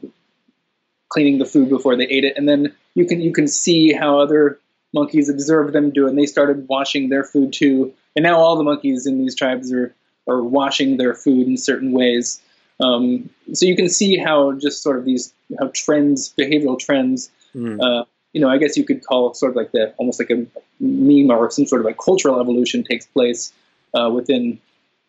cleaning 1.09 1.37
the 1.37 1.45
food 1.45 1.69
before 1.69 1.95
they 1.95 2.05
ate 2.05 2.25
it, 2.25 2.33
and 2.37 2.47
then 2.47 2.75
you 2.95 3.05
can 3.05 3.21
you 3.21 3.31
can 3.31 3.47
see 3.47 3.93
how 3.93 4.19
other 4.19 4.59
monkeys 4.93 5.29
observed 5.29 5.73
them 5.73 5.91
do 5.91 6.05
it, 6.05 6.09
and 6.09 6.17
they 6.17 6.25
started 6.25 6.67
washing 6.67 7.09
their 7.09 7.23
food 7.23 7.53
too, 7.53 7.93
and 8.15 8.23
now 8.23 8.37
all 8.37 8.57
the 8.57 8.63
monkeys 8.63 9.05
in 9.05 9.19
these 9.19 9.35
tribes 9.35 9.71
are 9.71 9.93
are 10.27 10.43
washing 10.43 10.97
their 10.97 11.13
food 11.13 11.47
in 11.47 11.57
certain 11.57 11.91
ways. 11.91 12.41
Um, 12.79 13.29
so 13.53 13.65
you 13.65 13.75
can 13.75 13.89
see 13.89 14.17
how 14.17 14.51
just 14.53 14.83
sort 14.83 14.97
of 14.97 15.05
these 15.05 15.33
how 15.59 15.71
trends, 15.73 16.33
behavioral 16.37 16.77
trends. 16.77 17.31
Mm. 17.55 17.81
Uh, 17.81 18.05
you 18.33 18.41
know, 18.41 18.49
I 18.49 18.57
guess 18.57 18.77
you 18.77 18.83
could 18.83 19.03
call 19.03 19.31
it 19.31 19.35
sort 19.35 19.51
of 19.51 19.55
like 19.55 19.71
the 19.71 19.93
almost 19.97 20.19
like 20.19 20.29
a 20.29 20.45
meme 20.79 21.31
or 21.31 21.49
some 21.49 21.65
sort 21.65 21.81
of 21.81 21.85
like 21.85 21.97
cultural 21.97 22.39
evolution 22.39 22.83
takes 22.83 23.05
place 23.05 23.51
uh, 23.97 24.09
within 24.09 24.59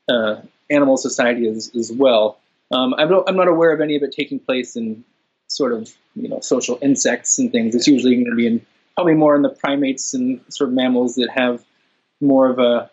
uh, 0.08 0.36
animal 0.70 0.96
society 0.96 1.48
as, 1.48 1.70
as 1.76 1.92
well. 1.92 2.38
Um, 2.70 2.94
I'm, 2.94 3.10
not, 3.10 3.24
I'm 3.28 3.36
not 3.36 3.48
aware 3.48 3.72
of 3.72 3.80
any 3.80 3.96
of 3.96 4.02
it 4.02 4.12
taking 4.12 4.38
place 4.38 4.76
in 4.76 5.04
sort 5.46 5.72
of 5.72 5.94
you 6.14 6.28
know 6.28 6.40
social 6.40 6.78
insects 6.82 7.38
and 7.38 7.50
things. 7.50 7.74
It's 7.74 7.86
usually 7.86 8.14
going 8.14 8.30
to 8.30 8.36
be 8.36 8.46
in 8.46 8.66
probably 8.94 9.14
more 9.14 9.34
in 9.36 9.42
the 9.42 9.50
primates 9.50 10.12
and 10.14 10.40
sort 10.48 10.70
of 10.70 10.74
mammals 10.74 11.14
that 11.14 11.30
have 11.30 11.64
more 12.20 12.50
of 12.50 12.58
a 12.58 12.90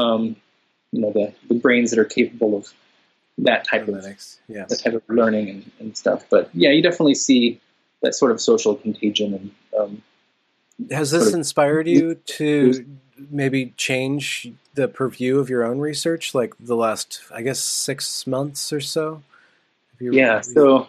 um, 0.00 0.36
you 0.92 1.00
know 1.00 1.12
the, 1.12 1.32
the 1.48 1.54
brains 1.54 1.90
that 1.90 1.98
are 1.98 2.04
capable 2.04 2.56
of 2.56 2.72
that 3.38 3.66
type 3.66 3.86
Analytics. 3.86 4.38
of 4.48 4.56
yes. 4.56 4.68
that 4.70 4.80
type 4.82 4.94
of 4.94 5.02
learning 5.08 5.48
and, 5.48 5.70
and, 5.80 5.96
stuff. 5.96 6.24
But 6.30 6.50
yeah, 6.52 6.70
you 6.70 6.82
definitely 6.82 7.16
see 7.16 7.60
that 8.02 8.14
sort 8.14 8.30
of 8.30 8.40
social 8.40 8.74
contagion 8.76 9.34
and. 9.34 9.50
Um, 9.78 10.02
Has 10.90 11.10
this 11.10 11.32
inspired 11.32 11.88
you 11.88 12.14
to 12.14 12.84
maybe 13.30 13.72
change 13.76 14.52
the 14.74 14.88
purview 14.88 15.38
of 15.38 15.48
your 15.48 15.64
own 15.64 15.78
research, 15.78 16.34
like 16.34 16.54
the 16.58 16.76
last, 16.76 17.20
I 17.32 17.42
guess, 17.42 17.60
six 17.60 18.26
months 18.26 18.72
or 18.72 18.80
so? 18.80 19.22
yeah, 20.00 20.40
so 20.40 20.88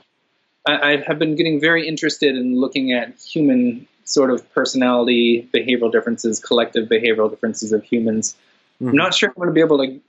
I, 0.65 0.93
I, 0.93 1.03
have 1.05 1.19
been 1.19 1.35
getting 1.35 1.59
very 1.59 1.87
interested 1.87 2.35
in 2.35 2.59
looking 2.59 2.91
at 2.91 3.15
human 3.19 3.87
sort 4.03 4.31
of 4.31 4.51
personality, 4.53 5.47
behavioral 5.53 5.91
differences, 5.91 6.39
collective 6.39 6.89
behavioral 6.89 7.29
differences 7.29 7.71
of 7.71 7.83
humans. 7.83 8.35
Mm-hmm. 8.75 8.89
I'm 8.89 8.95
not 8.95 9.13
sure 9.13 9.29
I'm 9.29 9.35
going 9.35 9.47
to 9.47 9.53
be 9.53 9.61
able 9.61 9.77
to 9.85 10.01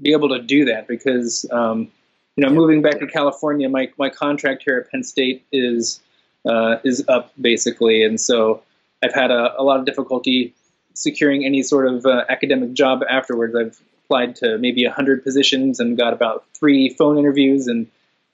be 0.00 0.12
able 0.12 0.28
to 0.30 0.40
do 0.40 0.64
that 0.66 0.86
because, 0.88 1.46
um, 1.50 1.90
you 2.36 2.44
know, 2.44 2.50
moving 2.50 2.82
back 2.82 2.98
to 3.00 3.06
California, 3.06 3.68
my 3.68 3.90
my 3.98 4.10
contract 4.10 4.62
here 4.64 4.78
at 4.78 4.90
Penn 4.90 5.02
State 5.02 5.44
is 5.52 6.00
uh, 6.46 6.76
is 6.84 7.04
up 7.08 7.32
basically, 7.40 8.04
and 8.04 8.20
so 8.20 8.62
I've 9.02 9.14
had 9.14 9.30
a, 9.30 9.60
a 9.60 9.62
lot 9.62 9.80
of 9.80 9.86
difficulty 9.86 10.54
securing 10.94 11.44
any 11.44 11.62
sort 11.62 11.86
of 11.86 12.06
uh, 12.06 12.24
academic 12.28 12.72
job 12.72 13.02
afterwards. 13.08 13.54
I've 13.54 13.80
applied 14.04 14.36
to 14.36 14.58
maybe 14.58 14.84
100 14.84 15.24
positions 15.24 15.80
and 15.80 15.96
got 15.96 16.12
about 16.12 16.44
three 16.54 16.90
phone 16.90 17.18
interviews, 17.18 17.66
and 17.66 17.86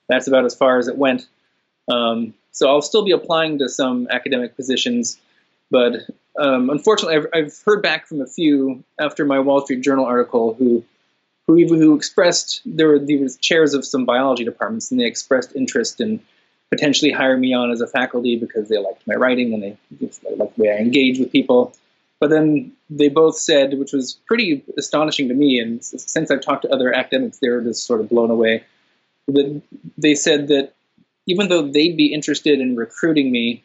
that's 0.07 0.27
about 0.27 0.45
as 0.45 0.55
far 0.55 0.77
as 0.77 0.87
it 0.87 0.97
went. 0.97 1.27
Um, 1.87 2.33
so 2.51 2.67
I'll 2.67 2.81
still 2.81 3.03
be 3.03 3.11
applying 3.11 3.59
to 3.59 3.69
some 3.69 4.07
academic 4.09 4.55
positions, 4.55 5.19
but 5.71 5.93
um, 6.37 6.69
unfortunately, 6.69 7.17
I've, 7.17 7.27
I've, 7.33 7.61
heard 7.65 7.81
back 7.81 8.07
from 8.07 8.21
a 8.21 8.27
few 8.27 8.83
after 8.99 9.25
my 9.25 9.39
Wall 9.39 9.61
Street 9.61 9.81
Journal 9.81 10.05
article 10.05 10.53
who 10.53 10.83
who 11.47 11.65
who 11.67 11.95
expressed 11.95 12.61
there 12.65 12.87
were 12.87 12.99
these 12.99 13.37
chairs 13.37 13.73
of 13.73 13.83
some 13.85 14.05
biology 14.05 14.43
departments, 14.43 14.91
and 14.91 14.99
they 14.99 15.05
expressed 15.05 15.55
interest 15.55 15.99
in 15.99 16.21
potentially 16.69 17.11
hire 17.11 17.35
me 17.35 17.53
on 17.53 17.71
as 17.71 17.81
a 17.81 17.87
faculty 17.87 18.35
because 18.35 18.69
they 18.69 18.77
liked 18.77 19.05
my 19.07 19.15
writing 19.15 19.53
and 19.53 19.63
they 19.63 19.77
liked 20.37 20.55
the 20.55 20.63
way 20.63 20.69
I 20.69 20.77
engage 20.77 21.19
with 21.19 21.31
people. 21.31 21.73
But 22.19 22.29
then 22.29 22.73
they 22.89 23.07
both 23.07 23.37
said, 23.37 23.79
which 23.79 23.93
was 23.93 24.19
pretty 24.25 24.63
astonishing 24.77 25.29
to 25.29 25.33
me, 25.33 25.59
and 25.59 25.83
since 25.83 26.29
I've 26.29 26.41
talked 26.41 26.63
to 26.63 26.73
other 26.73 26.93
academics, 26.93 27.39
they 27.39 27.49
were 27.49 27.61
just 27.61 27.85
sort 27.85 28.01
of 28.01 28.09
blown 28.09 28.29
away. 28.29 28.63
That 29.27 29.61
they 29.97 30.15
said 30.15 30.49
that 30.49 30.73
even 31.27 31.47
though 31.47 31.61
they'd 31.61 31.95
be 31.95 32.13
interested 32.13 32.59
in 32.59 32.75
recruiting 32.75 33.31
me, 33.31 33.63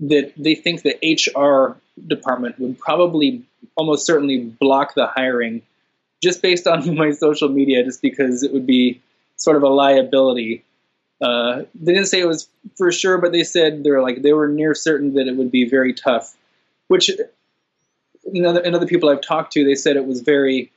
that 0.00 0.32
they 0.36 0.54
think 0.54 0.82
the 0.82 0.96
HR 1.02 1.76
department 2.06 2.58
would 2.58 2.78
probably 2.78 3.44
almost 3.76 4.06
certainly 4.06 4.38
block 4.38 4.94
the 4.94 5.06
hiring 5.06 5.62
just 6.22 6.40
based 6.40 6.66
on 6.66 6.94
my 6.96 7.10
social 7.10 7.48
media, 7.48 7.84
just 7.84 8.00
because 8.00 8.42
it 8.42 8.52
would 8.52 8.66
be 8.66 9.00
sort 9.36 9.56
of 9.56 9.62
a 9.62 9.68
liability. 9.68 10.64
Uh, 11.20 11.62
they 11.74 11.92
didn't 11.92 12.06
say 12.06 12.20
it 12.20 12.26
was 12.26 12.48
for 12.76 12.90
sure, 12.90 13.18
but 13.18 13.32
they 13.32 13.44
said 13.44 13.84
they're 13.84 14.02
like 14.02 14.22
they 14.22 14.32
were 14.32 14.48
near 14.48 14.74
certain 14.74 15.14
that 15.14 15.28
it 15.28 15.36
would 15.36 15.50
be 15.50 15.68
very 15.68 15.92
tough. 15.92 16.34
Which, 16.88 17.10
in 18.24 18.46
other, 18.46 18.60
in 18.60 18.74
other 18.74 18.86
people 18.86 19.08
I've 19.08 19.20
talked 19.20 19.52
to, 19.54 19.64
they 19.64 19.74
said 19.74 19.96
it 19.96 20.06
was 20.06 20.20
very 20.20 20.72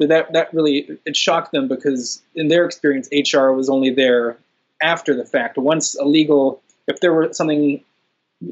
that 0.00 0.32
that 0.32 0.54
really 0.54 0.88
it 1.04 1.16
shocked 1.16 1.52
them 1.52 1.68
because 1.68 2.22
in 2.34 2.48
their 2.48 2.64
experience, 2.64 3.08
HR 3.12 3.50
was 3.50 3.68
only 3.68 3.90
there 3.90 4.38
after 4.80 5.14
the 5.14 5.24
fact. 5.24 5.58
Once 5.58 5.96
a 5.96 6.04
legal, 6.04 6.62
if 6.86 7.00
there 7.00 7.12
were 7.12 7.32
something 7.32 7.82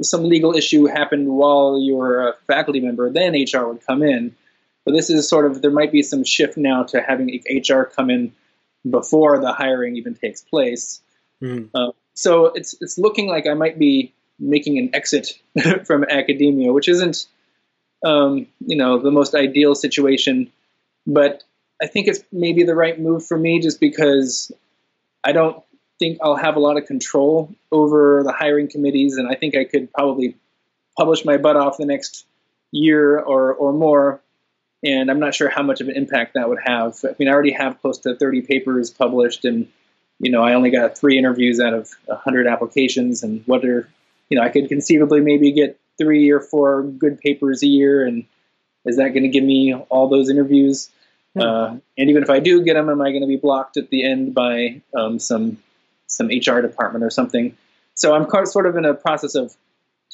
some 0.03 0.25
legal 0.25 0.57
issue 0.57 0.87
happened 0.87 1.29
while 1.29 1.79
you 1.79 1.95
were 1.95 2.29
a 2.29 2.35
faculty 2.49 2.81
member, 2.81 3.11
then 3.11 3.33
HR 3.33 3.67
would 3.67 3.87
come 3.87 4.03
in. 4.03 4.35
But 4.85 4.93
this 4.93 5.11
is 5.11 5.29
sort 5.29 5.47
of 5.47 5.63
there 5.63 5.71
might 5.71 5.93
be 5.93 6.03
some 6.03 6.25
shift 6.25 6.57
now 6.57 6.85
to 6.85 7.01
having 7.01 7.43
HR 7.49 7.83
come 7.83 8.11
in 8.11 8.33
before 8.89 9.39
the 9.41 9.53
hiring 9.53 9.97
even 9.97 10.15
takes 10.15 10.43
place. 10.43 11.01
Mm. 11.43 11.71
Uh, 11.75 11.93
so 12.15 12.47
it's 12.47 12.75
it's 12.81 12.99
looking 12.99 13.29
like 13.29 13.47
I 13.47 13.55
might 13.55 13.79
be 13.79 14.13
making 14.39 14.79
an 14.79 14.91
exit 14.95 15.39
from 15.85 16.05
academia, 16.05 16.73
which 16.73 16.89
isn't 16.89 17.27
um, 18.05 18.47
you 18.61 18.77
know 18.77 18.99
the 18.99 19.11
most 19.11 19.35
ideal 19.35 19.75
situation, 19.75 20.51
but 21.07 21.43
I 21.83 21.87
think 21.87 22.09
it's 22.09 22.21
maybe 22.33 22.65
the 22.65 22.75
right 22.75 22.99
move 22.99 23.27
for 23.27 23.37
me 23.37 23.61
just 23.61 23.81
because 23.81 24.51
I 25.25 25.33
don't 25.33 25.63
think 25.99 26.19
I'll 26.23 26.37
have 26.37 26.57
a 26.57 26.61
lot 26.61 26.77
of 26.77 26.87
control 26.87 27.55
over 27.73 28.23
the 28.25 28.33
hiring 28.33 28.69
committees, 28.69 29.17
and 29.17 29.29
I 29.29 29.35
think 29.35 29.57
I 29.57 29.65
could 29.65 29.93
probably 29.93 30.37
publish 30.97 31.25
my 31.25 31.37
butt 31.37 31.57
off 31.57 31.77
the 31.79 31.87
next 31.87 32.25
year 32.73 33.19
or, 33.19 33.55
or 33.55 33.73
more. 33.73 34.21
And 34.85 35.11
I'm 35.11 35.19
not 35.19 35.35
sure 35.35 35.49
how 35.49 35.63
much 35.63 35.81
of 35.81 35.89
an 35.89 35.97
impact 35.97 36.35
that 36.35 36.49
would 36.49 36.61
have. 36.65 36.97
I 37.05 37.15
mean, 37.19 37.29
I 37.29 37.33
already 37.33 37.53
have 37.53 37.81
close 37.81 37.99
to 37.99 38.15
30 38.15 38.43
papers 38.43 38.91
published, 38.91 39.45
and 39.45 39.69
you 40.19 40.31
know, 40.31 40.43
I 40.43 40.55
only 40.55 40.71
got 40.71 40.97
three 40.97 41.19
interviews 41.19 41.61
out 41.61 41.75
of 41.75 41.91
100 42.07 42.47
applications. 42.47 43.23
And 43.23 43.43
whether, 43.47 43.89
you 44.31 44.39
know, 44.39 44.45
I 44.45 44.49
could 44.49 44.69
conceivably 44.69 45.21
maybe 45.21 45.53
get 45.53 45.79
three 45.99 46.31
or 46.31 46.41
four 46.41 46.83
good 46.83 47.19
papers 47.21 47.63
a 47.63 47.67
year, 47.67 48.07
and 48.07 48.25
is 48.85 48.97
that 48.97 49.09
going 49.09 49.23
to 49.23 49.29
give 49.29 49.45
me 49.45 49.75
all 49.75 50.09
those 50.09 50.29
interviews? 50.29 50.91
Uh, 51.39 51.77
and 51.99 52.09
even 52.09 52.23
if 52.23 52.31
I 52.31 52.41
do 52.41 52.65
get 52.65 52.75
them, 52.75 52.89
am 52.89 53.03
I 53.03 53.11
going 53.11 53.21
to 53.21 53.27
be 53.27 53.37
blocked 53.37 53.77
at 53.77 53.91
the 53.91 54.05
end 54.05 54.35
by 54.35 54.81
um, 54.97 55.19
some 55.19 55.59
some 56.07 56.29
HR 56.29 56.61
department 56.61 57.05
or 57.05 57.11
something. 57.11 57.57
So 57.95 58.15
I'm 58.15 58.27
sort 58.47 58.67
of 58.67 58.77
in 58.77 58.85
a 58.85 58.95
process 58.95 59.35
of 59.35 59.55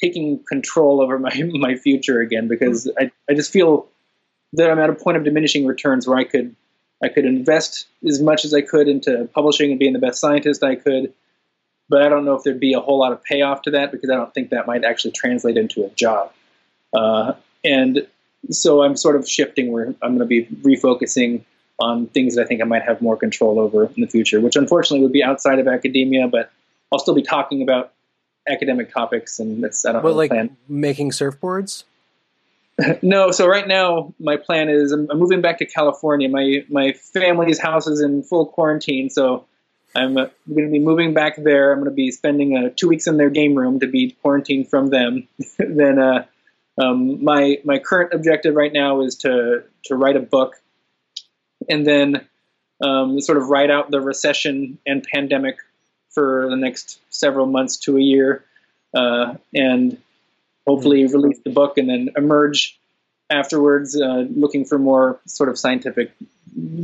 taking 0.01 0.39
control 0.49 1.01
over 1.01 1.19
my 1.19 1.31
my 1.53 1.75
future 1.75 2.19
again 2.19 2.47
because 2.47 2.91
I, 2.99 3.11
I 3.29 3.33
just 3.33 3.51
feel 3.51 3.87
that 4.53 4.69
I'm 4.69 4.79
at 4.79 4.89
a 4.89 4.93
point 4.93 5.17
of 5.17 5.23
diminishing 5.23 5.65
returns 5.65 6.07
where 6.07 6.17
I 6.17 6.23
could 6.23 6.55
I 7.01 7.09
could 7.09 7.25
invest 7.25 7.87
as 8.07 8.21
much 8.21 8.45
as 8.45 8.53
I 8.53 8.61
could 8.61 8.87
into 8.87 9.29
publishing 9.33 9.71
and 9.71 9.79
being 9.79 9.93
the 9.93 9.99
best 9.99 10.19
scientist 10.19 10.63
I 10.63 10.75
could, 10.75 11.13
but 11.89 12.01
I 12.01 12.09
don't 12.09 12.25
know 12.25 12.35
if 12.35 12.43
there'd 12.43 12.59
be 12.59 12.73
a 12.73 12.79
whole 12.79 12.99
lot 12.99 13.11
of 13.11 13.23
payoff 13.23 13.63
to 13.63 13.71
that 13.71 13.91
because 13.91 14.09
I 14.09 14.15
don't 14.15 14.33
think 14.33 14.49
that 14.49 14.67
might 14.67 14.83
actually 14.83 15.11
translate 15.11 15.57
into 15.57 15.85
a 15.85 15.89
job. 15.91 16.31
Uh, 16.93 17.33
and 17.63 18.07
so 18.51 18.83
I'm 18.83 18.95
sort 18.95 19.15
of 19.15 19.27
shifting 19.27 19.71
where 19.71 19.87
I'm 20.01 20.17
going 20.17 20.19
to 20.19 20.25
be 20.25 20.45
refocusing 20.45 21.43
on 21.79 22.07
things 22.07 22.35
that 22.35 22.43
I 22.43 22.45
think 22.45 22.61
I 22.61 22.65
might 22.65 22.83
have 22.83 23.01
more 23.01 23.17
control 23.17 23.59
over 23.59 23.85
in 23.85 24.01
the 24.01 24.07
future, 24.07 24.39
which 24.39 24.55
unfortunately 24.55 25.03
would 25.03 25.13
be 25.13 25.23
outside 25.23 25.59
of 25.59 25.67
academia, 25.67 26.27
but 26.27 26.51
I'll 26.91 26.99
still 26.99 27.15
be 27.15 27.23
talking 27.23 27.61
about 27.61 27.93
academic 28.47 28.93
topics, 28.93 29.39
and 29.39 29.63
that's 29.63 29.85
I 29.85 29.93
don't 29.93 30.03
well, 30.03 30.13
like 30.13 30.29
plan. 30.29 30.55
making 30.67 31.11
surfboards. 31.11 31.83
no, 33.01 33.31
so 33.31 33.47
right 33.47 33.67
now 33.67 34.13
my 34.19 34.37
plan 34.37 34.69
is 34.69 34.91
I'm, 34.91 35.09
I'm, 35.09 35.19
moving 35.19 35.41
back 35.41 35.59
to 35.59 35.65
California. 35.65 36.29
My 36.29 36.63
my 36.69 36.93
family's 36.93 37.59
house 37.59 37.87
is 37.87 38.01
in 38.01 38.23
full 38.23 38.47
quarantine, 38.47 39.09
so 39.09 39.45
I'm 39.95 40.17
uh, 40.17 40.27
going 40.47 40.65
to 40.65 40.71
be 40.71 40.79
moving 40.79 41.13
back 41.13 41.35
there. 41.37 41.71
I'm 41.71 41.79
going 41.79 41.89
to 41.89 41.95
be 41.95 42.11
spending 42.11 42.57
uh, 42.57 42.69
two 42.75 42.87
weeks 42.87 43.07
in 43.07 43.17
their 43.17 43.29
game 43.29 43.55
room 43.55 43.79
to 43.79 43.87
be 43.87 44.17
quarantined 44.21 44.69
from 44.69 44.87
them. 44.87 45.27
then 45.59 45.99
uh, 45.99 46.25
um, 46.77 47.23
my 47.23 47.59
my 47.63 47.79
current 47.79 48.13
objective 48.13 48.55
right 48.55 48.73
now 48.73 49.01
is 49.01 49.17
to 49.17 49.63
to 49.85 49.95
write 49.95 50.15
a 50.15 50.21
book 50.21 50.55
and 51.69 51.85
then 51.85 52.27
um, 52.83 53.19
sort 53.21 53.37
of 53.37 53.49
ride 53.49 53.71
out 53.71 53.91
the 53.91 54.01
recession 54.01 54.79
and 54.85 55.03
pandemic 55.03 55.57
for 56.09 56.47
the 56.49 56.55
next 56.55 56.99
several 57.09 57.45
months 57.45 57.77
to 57.77 57.97
a 57.97 58.01
year, 58.01 58.43
uh, 58.93 59.35
and 59.53 59.97
hopefully 60.67 61.03
mm-hmm. 61.03 61.13
release 61.13 61.39
the 61.43 61.49
book 61.49 61.77
and 61.77 61.89
then 61.89 62.09
emerge 62.15 62.79
afterwards, 63.29 63.99
uh, 63.99 64.25
looking 64.29 64.65
for 64.65 64.77
more 64.77 65.19
sort 65.25 65.49
of 65.49 65.57
scientific 65.57 66.11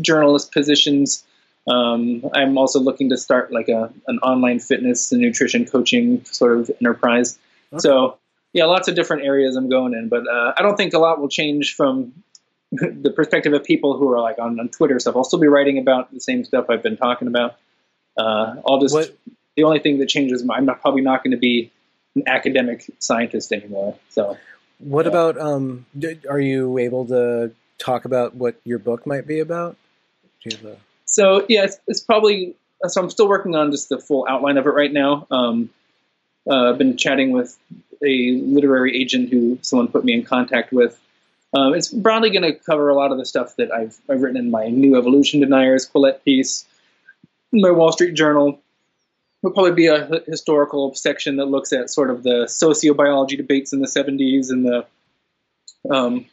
journalist 0.02 0.52
positions. 0.52 1.24
Um, 1.70 2.30
I'm 2.34 2.58
also 2.58 2.80
looking 2.80 3.10
to 3.10 3.18
start 3.18 3.54
like 3.54 3.70
a 3.70 3.94
an 4.08 4.20
online 4.20 4.60
fitness 4.60 5.12
and 5.12 5.22
nutrition 5.22 5.66
coaching 5.66 6.26
sort 6.26 6.60
of 6.60 6.72
enterprise. 6.82 7.38
Okay. 7.72 7.80
So 7.80 8.18
yeah, 8.54 8.66
lots 8.66 8.88
of 8.88 8.96
different 8.96 9.24
areas 9.24 9.56
I'm 9.56 9.70
going 9.70 9.94
in, 9.94 10.10
but 10.10 10.28
uh, 10.28 10.54
I 10.58 10.64
don't 10.64 10.76
think 10.76 10.94
a 10.94 11.00
lot 11.00 11.22
will 11.22 11.30
change 11.30 11.76
from 11.76 12.14
the 12.72 13.12
perspective 13.16 13.54
of 13.54 13.64
people 13.64 13.98
who 13.98 14.12
are 14.12 14.20
like 14.20 14.40
on, 14.40 14.60
on 14.60 14.70
Twitter 14.70 15.00
stuff. 15.00 15.16
I'll 15.16 15.24
still 15.24 15.40
be 15.40 15.48
writing 15.48 15.78
about 15.78 16.12
the 16.12 16.20
same 16.20 16.44
stuff 16.44 16.66
I've 16.70 16.84
been 16.84 16.98
talking 16.98 17.28
about. 17.28 17.58
Uh, 18.18 18.56
I'll 18.68 18.80
just 18.80 18.94
what? 18.96 19.16
the 19.56 19.64
only 19.64 19.80
thing 19.80 20.00
that 20.00 20.10
changes, 20.10 20.44
I'm 20.50 20.66
not, 20.66 20.82
probably 20.82 21.02
not 21.02 21.24
going 21.24 21.32
to 21.32 21.38
be 21.38 21.72
an 22.16 22.24
academic 22.28 22.90
scientist 23.00 23.52
anymore. 23.52 23.96
So, 24.10 24.38
what 24.80 25.06
yeah. 25.06 25.10
about? 25.10 25.38
Um, 25.40 25.86
are 26.30 26.40
you 26.40 26.78
able 26.80 27.06
to 27.08 27.52
talk 27.78 28.06
about 28.06 28.36
what 28.36 28.60
your 28.64 28.80
book 28.80 29.06
might 29.06 29.28
be 29.28 29.40
about? 29.40 29.78
A... 30.46 30.78
So 31.10 31.46
yeah, 31.50 31.66
it's, 31.66 31.78
it's, 31.88 32.02
probably. 32.02 32.56
So 32.88 33.02
I'm 33.02 33.10
still 33.10 33.28
working 33.28 33.56
on 33.56 33.72
just 33.72 33.90
the 33.90 34.00
full 34.00 34.26
outline 34.30 34.58
of 34.58 34.66
it 34.66 34.70
right 34.70 34.92
now. 34.92 35.28
Um, 35.30 35.70
uh, 36.50 36.70
I've 36.70 36.78
been 36.78 36.98
chatting 36.98 37.32
with 37.32 37.58
a 38.04 38.32
literary 38.42 39.00
agent 39.00 39.30
who 39.30 39.60
someone 39.62 39.90
put 39.90 40.06
me 40.06 40.14
in 40.14 40.24
contact 40.24 40.72
with 40.72 41.00
um, 41.54 41.74
it's 41.74 41.90
broadly 41.90 42.30
going 42.30 42.44
to 42.44 42.54
cover 42.54 42.90
a 42.90 42.96
lot 42.96 43.12
of 43.12 43.18
the 43.18 43.26
stuff 43.26 43.56
that 43.56 43.72
I've, 43.72 43.98
I've 44.08 44.22
written 44.22 44.38
in 44.38 44.52
my 44.52 44.68
New 44.68 44.96
Evolution 44.96 45.40
Deniers 45.40 45.90
Quillette 45.90 46.24
piece, 46.24 46.66
my 47.52 47.72
Wall 47.72 47.92
Street 47.92 48.14
Journal. 48.14 48.60
Will 49.42 49.52
probably 49.52 49.72
be 49.72 49.88
a 49.88 50.22
historical 50.28 50.94
section 50.96 51.38
that 51.38 51.46
looks 51.46 51.72
at 51.72 51.90
sort 51.90 52.10
of 52.10 52.24
the 52.24 52.46
sociobiology 52.50 53.38
debates 53.38 53.72
in 53.72 53.80
the 53.80 53.88
70s 53.88 54.50
and 54.50 54.66
the 54.66 54.86
um, 55.90 56.26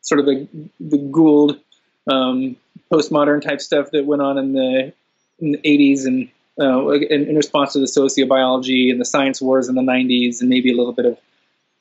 sort 0.00 0.20
of 0.20 0.26
the, 0.26 0.46
the 0.78 0.98
Gould 0.98 1.58
um, 2.06 2.56
postmodern 2.92 3.40
type 3.40 3.60
stuff 3.60 3.90
that 3.92 4.04
went 4.04 4.22
on 4.22 4.38
in 4.38 4.52
the, 4.52 4.92
in 5.40 5.52
the 5.52 5.58
80s 5.58 6.06
and 6.06 6.28
uh, 6.60 6.88
in, 6.90 7.28
in 7.28 7.36
response 7.36 7.72
to 7.72 7.78
the 7.78 7.86
sociobiology 7.86 8.90
and 8.90 9.00
the 9.00 9.04
science 9.04 9.40
wars 9.40 9.68
in 9.68 9.74
the 9.74 9.82
90s 9.82 10.40
and 10.40 10.50
maybe 10.50 10.70
a 10.70 10.76
little 10.76 10.92
bit 10.92 11.06
of 11.06 11.18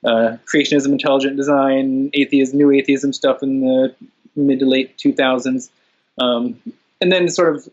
uh, 0.06 0.38
creationism, 0.52 0.88
intelligent 0.88 1.36
design, 1.36 2.10
atheism, 2.14 2.58
new 2.58 2.72
atheism 2.72 3.14
stuff 3.14 3.44
in 3.44 3.62
the 3.62 3.96
mid 4.36 4.60
to 4.60 4.66
late 4.66 4.98
2000s, 4.98 5.70
um, 6.20 6.60
and 7.00 7.12
then 7.12 7.30
sort 7.30 7.56
of 7.56 7.70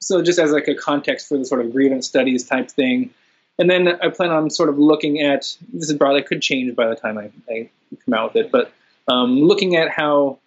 so 0.00 0.22
just 0.22 0.38
as 0.38 0.52
like 0.52 0.68
a 0.68 0.74
context 0.74 1.28
for 1.28 1.36
the 1.36 1.44
sort 1.44 1.64
of 1.64 1.72
grievance 1.72 2.06
studies 2.06 2.44
type 2.44 2.70
thing. 2.70 3.10
And 3.58 3.70
then 3.70 3.88
I 3.88 4.08
plan 4.08 4.30
on 4.30 4.50
sort 4.50 4.68
of 4.68 4.78
looking 4.78 5.20
at 5.20 5.56
this 5.72 5.90
is 5.90 5.94
broad. 5.94 6.16
It 6.16 6.26
could 6.26 6.42
change 6.42 6.74
by 6.76 6.88
the 6.88 6.94
time 6.94 7.18
I, 7.18 7.30
I 7.50 7.68
come 8.04 8.14
out 8.14 8.34
with 8.34 8.46
it, 8.46 8.52
but 8.52 8.72
um, 9.08 9.40
looking 9.40 9.76
at 9.76 9.90
how 9.90 10.38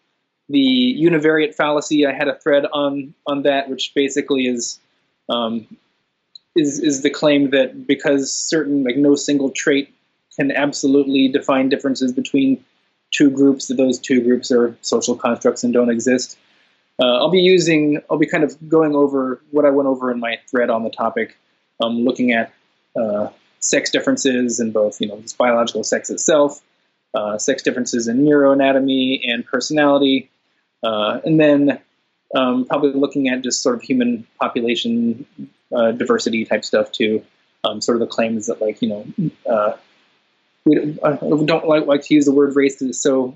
the 0.49 0.97
univariate 0.99 1.55
fallacy. 1.55 2.05
I 2.05 2.13
had 2.13 2.27
a 2.27 2.37
thread 2.39 2.65
on 2.71 3.13
on 3.27 3.43
that, 3.43 3.69
which 3.69 3.93
basically 3.93 4.47
is 4.47 4.79
um, 5.29 5.67
is 6.55 6.79
is 6.79 7.01
the 7.01 7.09
claim 7.09 7.51
that 7.51 7.87
because 7.87 8.33
certain 8.33 8.83
like 8.83 8.97
no 8.97 9.15
single 9.15 9.51
trait 9.51 9.93
can 10.35 10.51
absolutely 10.51 11.27
define 11.27 11.69
differences 11.69 12.13
between 12.13 12.63
two 13.11 13.29
groups, 13.29 13.67
that 13.67 13.75
those 13.75 13.99
two 13.99 14.21
groups 14.21 14.51
are 14.51 14.75
social 14.81 15.15
constructs 15.15 15.63
and 15.63 15.73
don't 15.73 15.89
exist. 15.89 16.37
Uh, 17.01 17.17
I'll 17.17 17.29
be 17.29 17.39
using, 17.39 18.01
I'll 18.09 18.17
be 18.17 18.27
kind 18.27 18.43
of 18.43 18.69
going 18.69 18.93
over 18.93 19.41
what 19.51 19.65
I 19.65 19.69
went 19.69 19.87
over 19.87 20.11
in 20.11 20.19
my 20.19 20.37
thread 20.49 20.69
on 20.69 20.83
the 20.83 20.89
topic, 20.89 21.37
um, 21.81 22.03
looking 22.03 22.33
at 22.33 22.53
uh, 22.95 23.29
sex 23.59 23.89
differences 23.89 24.59
in 24.59 24.71
both, 24.71 24.99
you 24.99 25.07
know, 25.07 25.21
biological 25.37 25.83
sex 25.83 26.09
itself, 26.09 26.61
uh, 27.13 27.37
sex 27.37 27.63
differences 27.63 28.07
in 28.07 28.23
neuroanatomy 28.23 29.21
and 29.23 29.45
personality, 29.45 30.29
uh, 30.83 31.19
and 31.23 31.39
then 31.39 31.79
Um, 32.35 32.65
probably 32.65 32.93
looking 32.93 33.27
at 33.27 33.41
just 33.41 33.63
sort 33.63 33.73
of 33.73 33.81
human 33.81 34.23
population 34.39 35.25
uh, 35.73 35.93
diversity 35.93 36.45
type 36.45 36.63
stuff 36.63 36.91
too. 36.91 37.25
Um, 37.63 37.81
sort 37.81 37.95
of 37.95 38.01
the 38.01 38.13
claims 38.15 38.45
that 38.45 38.61
like 38.61 38.83
you 38.83 38.89
know 38.89 39.03
uh, 39.49 39.73
we 40.63 40.75
don't, 40.75 41.65
like, 41.65 41.87
like 41.87 42.03
to 42.03 42.13
use 42.13 42.25
the 42.25 42.31
word 42.31 42.55
race 42.55 42.75
because 42.75 42.89
it's 42.89 43.01
so 43.01 43.35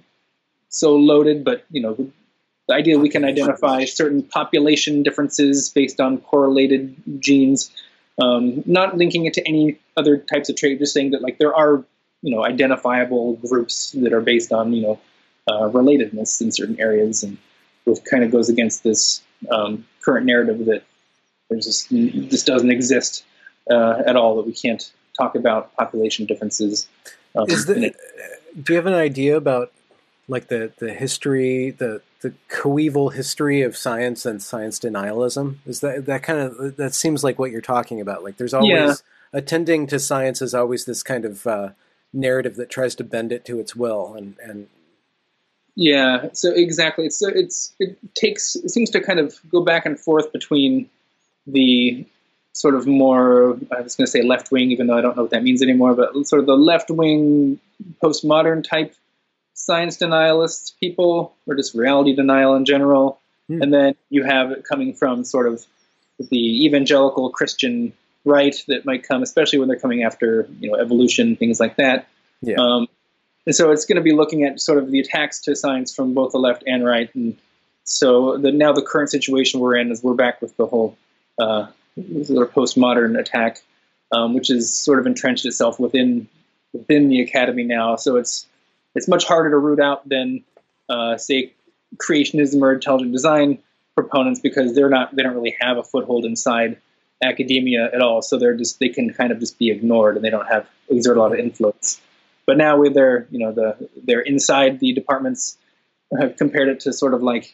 so 0.70 0.96
loaded, 0.96 1.44
but 1.44 1.66
you 1.72 1.82
know 1.82 2.12
the 2.68 2.76
idea 2.76 3.00
we 3.00 3.10
can 3.10 3.26
identify 3.26 3.86
certain 3.86 4.22
population 4.22 5.02
differences 5.02 5.72
based 5.74 6.00
on 6.00 6.20
correlated 6.20 6.94
genes, 7.18 7.72
um, 8.22 8.62
not 8.68 8.96
linking 8.96 9.26
it 9.26 9.34
to 9.34 9.42
any 9.48 9.80
other 9.98 10.18
types 10.18 10.50
of 10.50 10.56
trait, 10.56 10.78
just 10.78 10.94
saying 10.94 11.12
that 11.14 11.24
like 11.24 11.40
there 11.40 11.56
are 11.56 11.84
you 12.22 12.30
know 12.30 12.46
identifiable 12.46 13.38
groups 13.38 13.90
that 13.94 14.14
are 14.14 14.22
based 14.22 14.54
on 14.54 14.72
you 14.72 14.84
know 14.84 15.00
uh, 15.48 15.70
relatedness 15.70 16.42
in 16.42 16.52
certain 16.52 16.80
areas, 16.80 17.24
and 17.24 17.38
which 17.86 18.04
kind 18.04 18.24
of 18.24 18.32
goes 18.32 18.50
against 18.50 18.84
this 18.84 19.22
um, 19.52 19.86
current 20.02 20.26
narrative 20.26 20.66
that 20.66 20.84
there's 21.50 21.66
just 21.66 21.90
this 21.90 22.44
doesn't 22.44 22.72
exist 22.72 23.26
uh, 23.70 24.02
at 24.06 24.16
all 24.16 24.38
that 24.38 24.46
we 24.46 24.54
can't 24.54 24.92
talk 25.18 25.36
about 25.36 25.76
population 25.76 26.26
differences. 26.26 26.88
Um, 27.36 27.50
Is 27.50 27.66
the, 27.66 27.94
do 28.62 28.74
you 28.74 28.78
have 28.78 28.86
an 28.86 28.94
idea 28.94 29.38
about 29.38 29.72
like 30.28 30.48
the, 30.48 30.72
the 30.78 30.94
history, 30.94 31.72
the 31.72 32.02
the 32.22 32.34
coeval 32.48 33.10
history 33.10 33.62
of 33.62 33.76
science 33.76 34.26
and 34.26 34.42
science 34.42 34.80
denialism? 34.80 35.58
Is 35.66 35.82
that 35.82 36.06
that 36.06 36.24
kind 36.24 36.40
of 36.40 36.78
that 36.78 36.94
seems 36.94 37.24
like 37.24 37.38
what 37.38 37.52
you're 37.52 37.62
talking 37.62 38.00
about? 38.00 38.24
Like 38.24 38.38
there's 38.38 38.54
always 38.54 38.72
yeah. 38.72 38.94
attending 39.34 39.88
to 39.88 40.00
science 40.00 40.42
is 40.42 40.54
always 40.54 40.86
this 40.86 41.04
kind 41.04 41.26
of 41.26 41.46
uh, 41.46 41.70
narrative 42.14 42.56
that 42.56 42.70
tries 42.70 42.96
to 42.96 43.04
bend 43.04 43.32
it 43.32 43.46
to 43.46 43.60
its 43.60 43.76
will 43.76 44.14
and 44.16 44.38
and 44.42 44.68
yeah 45.76 46.28
so 46.34 46.52
exactly 46.54 47.10
so 47.10 47.28
it's 47.28 47.74
it 47.80 47.98
takes 48.14 48.56
it 48.56 48.70
seems 48.70 48.90
to 48.90 49.02
kind 49.02 49.20
of 49.20 49.36
go 49.50 49.62
back 49.62 49.86
and 49.86 50.00
forth 50.00 50.32
between 50.32 50.90
the 51.48 52.06
sort 52.54 52.76
of 52.76 52.88
more 52.88 53.58
I 53.76 53.82
was 53.82 53.96
going 53.96 54.06
to 54.06 54.12
say 54.12 54.22
left 54.22 54.52
wing, 54.52 54.72
even 54.72 54.88
though 54.88 54.98
I 54.98 55.02
don't 55.02 55.18
know 55.18 55.24
what 55.24 55.32
that 55.32 55.44
means 55.44 55.62
anymore, 55.62 55.96
but 55.96 56.14
sort 56.28 56.40
of 56.40 56.46
the 56.46 56.56
left 56.56 56.90
wing 56.90 57.60
postmodern 58.02 58.64
type 58.64 58.96
science 59.56 59.98
denialists 59.98 60.74
people, 60.80 61.36
or 61.46 61.56
just 61.56 61.74
reality 61.74 62.16
denial 62.16 62.56
in 62.56 62.66
general. 62.66 63.20
Mm. 63.50 63.64
And 63.64 63.74
then 63.74 63.96
you 64.10 64.24
have 64.24 64.52
it 64.52 64.64
coming 64.64 64.94
from 64.94 65.26
sort 65.26 65.48
of 65.48 65.66
the 66.20 66.66
evangelical 66.66 67.30
Christian 67.32 67.94
right 68.24 68.56
that 68.68 68.86
might 68.86 69.06
come, 69.06 69.24
especially 69.24 69.60
when 69.60 69.68
they're 69.68 69.80
coming 69.80 70.04
after 70.04 70.48
you 70.60 70.72
know 70.72 70.78
evolution, 70.78 71.36
things 71.36 71.60
like 71.60 71.78
that. 71.78 72.08
Yeah. 72.42 72.56
Um, 72.58 72.88
and 73.46 73.56
so 73.56 73.72
it's 73.72 73.86
going 73.86 73.98
to 73.98 74.02
be 74.02 74.14
looking 74.14 74.44
at 74.44 74.60
sort 74.60 74.78
of 74.78 74.90
the 74.92 75.00
attacks 75.00 75.42
to 75.42 75.56
science 75.56 75.94
from 75.94 76.14
both 76.14 76.32
the 76.32 76.38
left 76.38 76.64
and 76.66 76.86
right. 76.86 77.14
And 77.14 77.38
so 77.84 78.38
the, 78.38 78.52
now 78.52 78.72
the 78.72 78.82
current 78.82 79.10
situation 79.10 79.60
we're 79.60 79.76
in 79.76 79.92
is 79.92 80.02
we're 80.02 80.14
back 80.14 80.42
with 80.42 80.56
the 80.56 80.66
whole 80.66 80.98
uh, 81.40 81.68
sort 82.24 82.48
of 82.48 82.54
postmodern 82.54 83.20
attack, 83.20 83.62
um, 84.12 84.34
which 84.34 84.48
has 84.48 84.76
sort 84.76 85.00
of 85.00 85.08
entrenched 85.08 85.46
itself 85.46 85.80
within 85.80 86.28
within 86.72 87.10
the 87.10 87.22
academy 87.22 87.64
now. 87.64 87.98
So 87.98 88.16
it's 88.16 88.48
it's 88.96 89.08
much 89.08 89.26
harder 89.26 89.50
to 89.52 89.58
root 89.58 89.80
out 89.80 90.08
than 90.08 90.44
uh, 90.88 91.18
say 91.18 91.54
creationism 91.98 92.62
or 92.62 92.74
intelligent 92.74 93.12
design 93.12 93.60
proponents 93.96 94.40
because 94.40 94.74
they're 94.74 94.90
not 94.90 95.16
they 95.16 95.22
don't 95.22 95.36
really 95.36 95.56
have 95.60 95.78
a 95.78 95.84
foothold 95.84 96.26
inside 96.26 96.78
academia 97.22 97.90
at 97.94 98.02
all. 98.02 98.22
So 98.22 98.40
they're 98.40 98.56
just 98.56 98.80
they 98.80 98.90
can 98.90 99.14
kind 99.14 99.32
of 99.32 99.40
just 99.40 99.60
be 99.60 99.70
ignored 99.70 100.16
and 100.16 100.24
they 100.24 100.30
don't 100.30 100.48
have 100.48 100.68
exert 100.90 101.18
a 101.18 101.20
lot 101.20 101.34
of 101.34 101.40
influence. 101.40 102.00
But 102.46 102.58
now 102.58 102.78
with 102.78 102.94
their 102.94 103.28
you 103.32 103.40
know 103.40 103.52
the 103.52 103.90
they're 104.04 104.22
inside 104.22 104.80
the 104.80 104.94
departments 104.94 105.58
have 106.20 106.36
compared 106.36 106.68
it 106.70 106.82
to 106.82 106.94
sort 106.94 107.14
of 107.14 107.24
like 107.24 107.54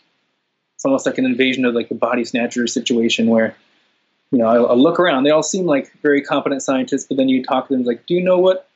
it's 0.76 0.86
almost 0.86 1.06
like 1.06 1.18
an 1.18 1.26
invasion 1.26 1.66
of 1.66 1.74
like 1.74 1.90
the 1.90 1.96
body 1.96 2.26
snatcher 2.26 2.66
situation 2.68 3.28
where 3.28 3.56
you 4.32 4.38
know, 4.38 4.48
I'll, 4.48 4.68
I'll, 4.68 4.82
look 4.82 5.00
around. 5.00 5.24
They 5.24 5.32
all 5.32 5.44
seem 5.44 5.66
like 5.66 5.92
very 6.02 6.22
competent 6.22 6.62
scientists, 6.62 7.06
but 7.08 7.18
then 7.18 7.30
you 7.30 7.44
talk 7.44 7.68
to 7.68 7.74
them 7.76 7.84
like, 7.84 8.06
"Do 8.06 8.14
you 8.14 8.22
know 8.22 8.38
what 8.38 8.70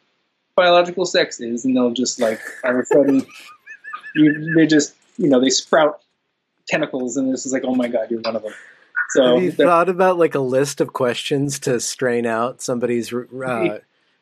biological 0.55 1.05
sex 1.05 1.39
is?" 1.39 1.63
And 1.63 1.75
they'll 1.75 1.91
just 1.91 2.19
like 2.19 2.41
of 2.63 2.75
a 2.75 2.85
sudden, 2.85 3.25
you, 4.15 4.55
they 4.55 4.65
just 4.65 4.95
you 5.17 5.29
know 5.29 5.39
they 5.39 5.49
sprout 5.49 6.01
tentacles, 6.67 7.17
and 7.17 7.31
this 7.31 7.45
is 7.45 7.53
like, 7.53 7.63
"Oh 7.65 7.75
my 7.75 7.87
god, 7.87 8.09
you're 8.09 8.21
one 8.21 8.35
of 8.35 8.41
them." 8.41 8.53
So, 9.11 9.35
have 9.35 9.43
you 9.43 9.51
thought 9.51 9.89
about 9.89 10.17
like 10.17 10.33
a 10.33 10.39
list 10.39 10.81
of 10.81 10.91
questions 10.91 11.59
to 11.59 11.79
strain 11.79 12.25
out 12.25 12.61
somebody's 12.61 13.13
uh, 13.13 13.79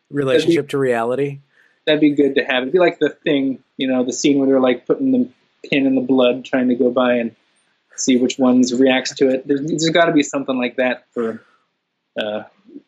relationship 0.10 0.68
to 0.70 0.78
reality? 0.78 1.40
That'd 1.86 2.02
be 2.02 2.12
good 2.12 2.36
to 2.36 2.44
have. 2.44 2.64
It'd 2.64 2.74
be 2.74 2.80
like 2.80 3.00
the 3.00 3.10
thing, 3.10 3.64
you 3.78 3.88
know, 3.88 4.04
the 4.04 4.14
scene 4.14 4.38
where 4.38 4.48
they're 4.48 4.60
like 4.60 4.86
putting 4.86 5.12
the 5.12 5.30
pin 5.70 5.86
in 5.86 5.96
the 5.96 6.02
blood, 6.02 6.46
trying 6.46 6.70
to 6.70 6.76
go 6.76 6.92
by 6.92 7.16
and 7.16 7.36
see 7.96 8.18
which 8.18 8.38
ones 8.38 8.74
reacts 8.74 9.16
to 9.16 9.30
it. 9.30 9.48
There's, 9.48 9.62
there's 9.62 9.90
got 9.90 10.06
to 10.06 10.12
be 10.12 10.24
something 10.24 10.58
like 10.58 10.76
that 10.78 11.06
for, 11.12 11.44
uh, 12.20 12.44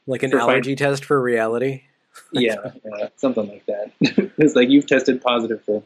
like 0.06 0.24
an 0.24 0.32
for 0.32 0.40
allergy 0.40 0.76
test 0.76 1.06
for 1.06 1.22
reality. 1.22 1.84
yeah, 2.32 2.56
yeah, 2.86 3.08
something 3.16 3.48
like 3.48 3.66
that. 3.66 3.92
it's 4.38 4.56
like 4.56 4.70
you've 4.70 4.88
tested 4.88 5.22
positive 5.22 5.64
for 5.64 5.84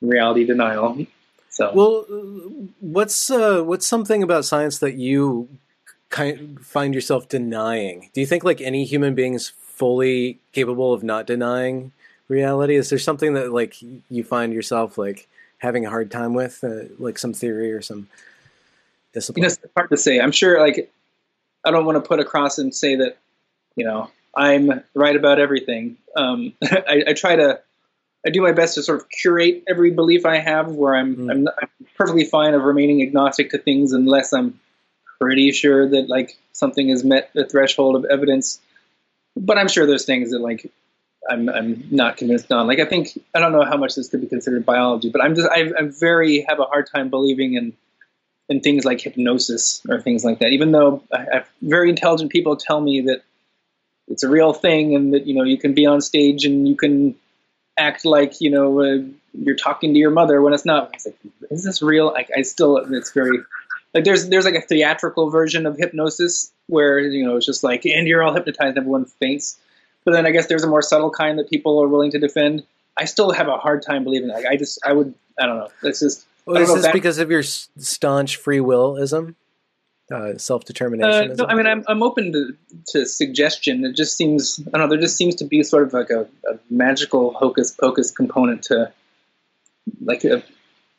reality 0.00 0.44
denial. 0.44 1.06
So, 1.48 1.72
well, 1.74 2.02
what's 2.80 3.30
uh, 3.30 3.62
what's 3.62 3.86
something 3.86 4.22
about 4.22 4.44
science 4.44 4.78
that 4.78 4.94
you 4.94 5.48
kind 6.08 6.64
find 6.64 6.94
yourself 6.94 7.28
denying? 7.28 8.10
Do 8.14 8.20
you 8.20 8.26
think 8.26 8.42
like 8.42 8.60
any 8.60 8.84
human 8.84 9.14
being 9.14 9.34
is 9.34 9.52
fully 9.76 10.38
capable 10.52 10.92
of 10.92 11.02
not 11.02 11.26
denying 11.26 11.92
reality? 12.28 12.76
Is 12.76 12.90
there 12.90 12.98
something 12.98 13.34
that 13.34 13.52
like 13.52 13.76
you 14.10 14.24
find 14.24 14.52
yourself 14.52 14.98
like 14.98 15.28
having 15.58 15.86
a 15.86 15.90
hard 15.90 16.10
time 16.10 16.34
with, 16.34 16.62
uh, 16.64 16.92
like 16.98 17.18
some 17.18 17.32
theory 17.32 17.72
or 17.72 17.82
some 17.82 18.08
discipline? 19.12 19.42
You 19.42 19.48
know, 19.48 19.54
it's 19.62 19.72
hard 19.76 19.90
to 19.90 19.96
say. 19.96 20.20
I'm 20.20 20.32
sure, 20.32 20.60
like, 20.60 20.92
I 21.64 21.70
don't 21.70 21.84
want 21.84 22.02
to 22.02 22.06
put 22.06 22.20
across 22.20 22.58
and 22.58 22.74
say 22.74 22.96
that, 22.96 23.16
you 23.76 23.84
know, 23.84 24.10
I'm 24.34 24.82
right 24.94 25.14
about 25.14 25.38
everything. 25.38 25.98
Um, 26.16 26.54
I, 26.62 27.04
I, 27.08 27.12
try 27.12 27.36
to, 27.36 27.60
I 28.26 28.30
do 28.30 28.42
my 28.42 28.52
best 28.52 28.74
to 28.74 28.82
sort 28.82 29.00
of 29.00 29.08
curate 29.08 29.64
every 29.68 29.90
belief 29.90 30.26
I 30.26 30.38
have, 30.38 30.72
where 30.72 30.96
I'm, 30.96 31.16
mm. 31.16 31.30
I'm, 31.30 31.48
I'm 31.48 31.68
perfectly 31.96 32.24
fine 32.24 32.54
of 32.54 32.62
remaining 32.62 33.02
agnostic 33.02 33.50
to 33.50 33.58
things 33.58 33.92
unless 33.92 34.32
I'm 34.32 34.58
pretty 35.20 35.52
sure 35.52 35.88
that 35.88 36.08
like 36.08 36.36
something 36.52 36.88
has 36.88 37.04
met 37.04 37.30
the 37.34 37.46
threshold 37.46 37.96
of 37.96 38.04
evidence. 38.04 38.60
But 39.36 39.58
I'm 39.58 39.68
sure 39.68 39.86
there's 39.86 40.04
things 40.04 40.30
that 40.30 40.40
like 40.40 40.70
I'm 41.28 41.48
I'm 41.48 41.84
not 41.90 42.16
convinced 42.16 42.50
on. 42.52 42.66
Like 42.66 42.80
I 42.80 42.84
think 42.84 43.18
I 43.34 43.40
don't 43.40 43.52
know 43.52 43.64
how 43.64 43.76
much 43.76 43.94
this 43.94 44.08
could 44.08 44.20
be 44.20 44.26
considered 44.26 44.66
biology, 44.66 45.10
but 45.10 45.22
I'm 45.22 45.34
just 45.34 45.48
I, 45.48 45.70
I'm 45.78 45.92
very 45.92 46.44
have 46.48 46.60
a 46.60 46.64
hard 46.64 46.88
time 46.92 47.10
believing 47.10 47.54
in 47.54 47.72
in 48.48 48.60
things 48.60 48.84
like 48.84 49.00
hypnosis 49.00 49.82
or 49.88 50.00
things 50.00 50.24
like 50.24 50.40
that. 50.40 50.48
Even 50.48 50.72
though 50.72 51.02
I 51.12 51.26
have 51.32 51.48
very 51.62 51.88
intelligent 51.88 52.30
people 52.30 52.56
tell 52.56 52.80
me 52.80 53.02
that 53.02 53.22
it's 54.08 54.22
a 54.22 54.28
real 54.28 54.52
thing 54.52 54.94
and 54.94 55.14
that 55.14 55.26
you 55.26 55.34
know 55.34 55.44
you 55.44 55.58
can 55.58 55.74
be 55.74 55.86
on 55.86 56.00
stage 56.00 56.44
and 56.44 56.68
you 56.68 56.76
can 56.76 57.14
act 57.78 58.04
like 58.04 58.40
you 58.40 58.50
know 58.50 58.80
uh, 58.80 58.98
you're 59.32 59.56
talking 59.56 59.94
to 59.94 59.98
your 59.98 60.10
mother 60.10 60.42
when 60.42 60.52
it's 60.52 60.64
not. 60.64 60.92
Like, 61.04 61.16
is 61.50 61.64
this 61.64 61.82
real? 61.82 62.06
Like 62.06 62.30
I 62.36 62.42
still 62.42 62.76
it's 62.76 63.12
very 63.12 63.38
like 63.94 64.04
there's 64.04 64.28
there's 64.28 64.44
like 64.44 64.54
a 64.54 64.60
theatrical 64.60 65.30
version 65.30 65.66
of 65.66 65.76
hypnosis 65.76 66.52
where 66.66 66.98
you 66.98 67.24
know 67.24 67.36
it's 67.36 67.46
just 67.46 67.62
like 67.64 67.84
and 67.84 68.06
you're 68.06 68.22
all 68.22 68.32
hypnotized, 68.34 68.76
everyone 68.76 69.04
faints 69.04 69.58
but 70.04 70.12
then 70.12 70.26
I 70.26 70.30
guess 70.30 70.46
there's 70.46 70.64
a 70.64 70.68
more 70.68 70.82
subtle 70.82 71.10
kind 71.10 71.38
that 71.38 71.48
people 71.48 71.82
are 71.82 71.88
willing 71.88 72.10
to 72.12 72.18
defend. 72.18 72.64
I 72.96 73.04
still 73.04 73.30
have 73.32 73.48
a 73.48 73.56
hard 73.56 73.82
time 73.82 74.04
believing. 74.04 74.28
Like 74.28 74.46
I 74.46 74.56
just, 74.56 74.78
I 74.84 74.92
would, 74.92 75.14
I 75.38 75.46
don't 75.46 75.58
know. 75.58 75.68
It's 75.82 76.00
just. 76.00 76.26
Well, 76.44 76.60
is 76.60 76.74
this 76.74 76.82
that, 76.82 76.92
because 76.92 77.18
of 77.18 77.30
your 77.30 77.44
staunch 77.44 78.36
free 78.36 78.58
willism, 78.58 79.36
uh, 80.12 80.38
self 80.38 80.64
determination? 80.64 81.30
Uh, 81.30 81.34
no, 81.34 81.46
I 81.46 81.54
mean 81.54 81.66
I'm 81.68 81.84
I'm 81.86 82.02
open 82.02 82.32
to 82.32 82.56
to 82.88 83.06
suggestion. 83.06 83.84
It 83.84 83.94
just 83.94 84.16
seems 84.16 84.60
I 84.66 84.70
don't 84.70 84.80
know. 84.80 84.88
There 84.88 84.98
just 84.98 85.16
seems 85.16 85.36
to 85.36 85.44
be 85.44 85.62
sort 85.62 85.84
of 85.84 85.92
like 85.92 86.10
a, 86.10 86.22
a 86.50 86.58
magical 86.68 87.32
hocus 87.32 87.70
pocus 87.70 88.10
component 88.10 88.64
to 88.64 88.92
like 90.00 90.24
a 90.24 90.42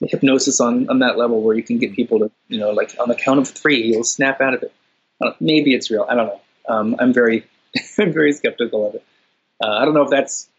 hypnosis 0.09 0.59
on 0.59 0.89
on 0.89 0.99
that 0.99 1.17
level 1.17 1.41
where 1.41 1.55
you 1.55 1.63
can 1.63 1.77
get 1.77 1.93
people 1.93 2.19
to 2.19 2.31
you 2.47 2.59
know 2.59 2.71
like 2.71 2.95
on 2.99 3.07
the 3.07 3.15
count 3.15 3.39
of 3.39 3.47
three 3.47 3.83
you'll 3.83 4.03
snap 4.03 4.41
out 4.41 4.53
of 4.53 4.63
it. 4.63 4.73
maybe 5.39 5.73
it's 5.73 5.89
real. 5.89 6.05
I 6.09 6.15
don't 6.15 6.27
know. 6.27 6.41
Um, 6.67 6.95
I'm 6.99 7.13
very 7.13 7.45
I'm 7.97 8.13
very 8.13 8.33
skeptical 8.33 8.87
of 8.87 8.95
it. 8.95 9.03
Uh, 9.63 9.69
I 9.69 9.85
don't 9.85 9.93
know 9.93 10.03
if 10.03 10.09
that's 10.09 10.49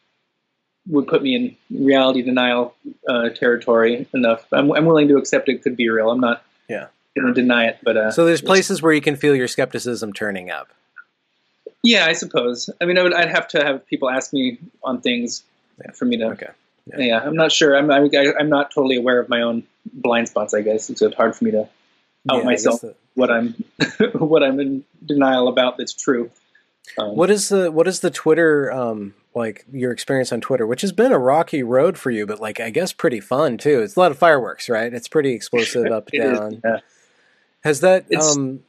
would 0.86 1.06
put 1.06 1.22
me 1.22 1.34
in 1.34 1.84
reality 1.84 2.22
denial 2.22 2.74
uh, 3.08 3.30
territory 3.30 4.06
enough. 4.12 4.46
I'm, 4.52 4.70
I'm, 4.72 4.84
willing 4.84 5.08
to 5.08 5.16
accept 5.16 5.48
it 5.48 5.62
could 5.62 5.76
be 5.76 5.88
real. 5.88 6.10
I'm 6.10 6.20
not. 6.20 6.44
Yeah. 6.68 6.88
Going 7.16 7.32
to 7.32 7.40
deny 7.40 7.66
it, 7.66 7.78
but 7.82 7.96
uh, 7.96 8.10
so 8.10 8.24
there's 8.24 8.42
places 8.42 8.82
where 8.82 8.92
you 8.92 9.00
can 9.00 9.14
feel 9.14 9.36
your 9.36 9.46
skepticism 9.46 10.12
turning 10.12 10.50
up. 10.50 10.72
Yeah, 11.84 12.06
I 12.06 12.12
suppose. 12.12 12.68
I 12.80 12.86
mean, 12.86 12.98
I 12.98 13.02
would, 13.04 13.14
I'd 13.14 13.30
have 13.30 13.46
to 13.48 13.62
have 13.62 13.86
people 13.86 14.10
ask 14.10 14.32
me 14.32 14.58
on 14.82 15.00
things 15.00 15.44
yeah. 15.78 15.92
for 15.92 16.06
me 16.06 16.16
to. 16.16 16.24
Okay. 16.30 16.48
Yeah. 16.86 17.00
yeah. 17.00 17.20
I'm 17.20 17.36
not 17.36 17.52
sure. 17.52 17.76
I'm, 17.76 17.90
I'm 17.90 18.10
I'm 18.38 18.48
not 18.48 18.70
totally 18.74 18.96
aware 18.96 19.20
of 19.20 19.28
my 19.28 19.42
own 19.42 19.64
blind 19.92 20.28
spots. 20.28 20.54
I 20.54 20.60
guess 20.62 20.90
it's 20.90 21.02
hard 21.14 21.36
for 21.36 21.44
me 21.44 21.52
to 21.52 21.68
out 22.30 22.38
yeah, 22.38 22.42
myself 22.44 22.80
that... 22.80 22.96
what 23.14 23.30
I'm 23.30 23.54
what 24.14 24.42
I'm 24.42 24.60
in 24.60 24.84
denial 25.04 25.48
about 25.48 25.78
that's 25.78 25.94
true. 25.94 26.30
Um, 26.98 27.16
what 27.16 27.30
is 27.30 27.48
the 27.48 27.70
what 27.70 27.88
is 27.88 28.00
the 28.00 28.10
Twitter 28.10 28.70
um, 28.72 29.14
like 29.34 29.64
your 29.72 29.92
experience 29.92 30.32
on 30.32 30.40
Twitter, 30.40 30.66
which 30.66 30.82
has 30.82 30.92
been 30.92 31.12
a 31.12 31.18
rocky 31.18 31.62
road 31.62 31.98
for 31.98 32.10
you, 32.10 32.26
but 32.26 32.40
like 32.40 32.60
I 32.60 32.70
guess 32.70 32.92
pretty 32.92 33.20
fun 33.20 33.58
too. 33.58 33.80
It's 33.80 33.96
a 33.96 34.00
lot 34.00 34.10
of 34.10 34.18
fireworks, 34.18 34.68
right? 34.68 34.92
It's 34.92 35.08
pretty 35.08 35.32
explosive 35.32 35.86
up 35.92 36.10
down. 36.10 36.60
yeah. 36.64 36.78
Has 37.62 37.80
that 37.80 38.04
um, 38.14 38.60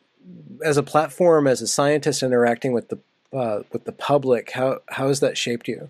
as 0.63 0.77
a 0.77 0.83
platform, 0.83 1.47
as 1.47 1.61
a 1.61 1.67
scientist 1.67 2.23
interacting 2.23 2.71
with 2.71 2.89
the 2.89 2.99
uh, 3.33 3.63
with 3.71 3.83
the 3.83 3.91
public, 3.91 4.51
how 4.51 4.79
how 4.89 5.09
has 5.09 5.19
that 5.19 5.37
shaped 5.37 5.67
you? 5.67 5.89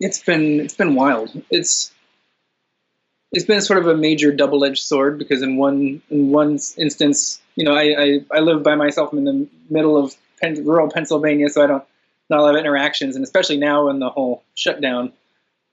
It's 0.00 0.22
been 0.22 0.60
it's 0.60 0.74
been 0.74 0.94
wild. 0.94 1.30
It's 1.50 1.92
it's 3.32 3.44
been 3.44 3.60
sort 3.60 3.78
of 3.78 3.86
a 3.86 3.96
major 3.96 4.32
double 4.32 4.64
edged 4.64 4.82
sword 4.82 5.18
because 5.18 5.42
in 5.42 5.56
one 5.56 6.02
in 6.10 6.30
one 6.30 6.58
instance, 6.76 7.40
you 7.56 7.64
know, 7.64 7.74
I, 7.74 7.82
I, 7.82 8.20
I 8.32 8.40
live 8.40 8.62
by 8.62 8.74
myself. 8.74 9.12
I'm 9.12 9.18
in 9.18 9.24
the 9.24 9.48
middle 9.68 9.96
of 9.96 10.14
Pen- 10.40 10.64
rural 10.64 10.90
Pennsylvania, 10.90 11.48
so 11.48 11.62
I 11.62 11.66
don't 11.66 11.84
not 12.30 12.40
a 12.40 12.42
lot 12.42 12.54
of 12.54 12.60
interactions, 12.60 13.16
and 13.16 13.24
especially 13.24 13.56
now 13.56 13.88
in 13.88 13.98
the 13.98 14.10
whole 14.10 14.42
shutdown, 14.54 15.12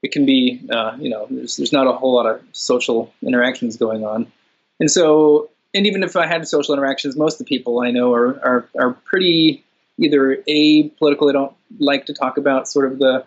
it 0.02 0.12
can 0.12 0.26
be 0.26 0.68
uh, 0.72 0.96
you 1.00 1.10
know 1.10 1.28
there's 1.30 1.58
there's 1.58 1.74
not 1.74 1.88
a 1.88 1.94
whole 1.94 2.16
lot 2.16 2.26
of 2.26 2.42
social 2.52 3.14
interactions 3.22 3.78
going 3.78 4.04
on, 4.04 4.32
and 4.80 4.90
so 4.90 5.50
and 5.74 5.86
even 5.86 6.04
if 6.04 6.16
I 6.16 6.26
had 6.26 6.48
social 6.48 6.74
interactions, 6.74 7.16
most 7.16 7.40
of 7.40 7.46
the 7.46 7.58
people 7.58 7.82
I 7.82 7.92
know 7.92 8.14
are 8.14 8.40
are, 8.44 8.70
are 8.80 8.94
pretty 8.94 9.64
either 9.98 10.44
a 10.48 10.90
political. 10.90 11.28
They 11.28 11.34
don't 11.34 11.56
like 11.80 12.08
to 12.08 12.14
talk 12.14 12.38
about 12.38 12.68
sort 12.68 12.92
of 12.92 12.98
the 12.98 13.26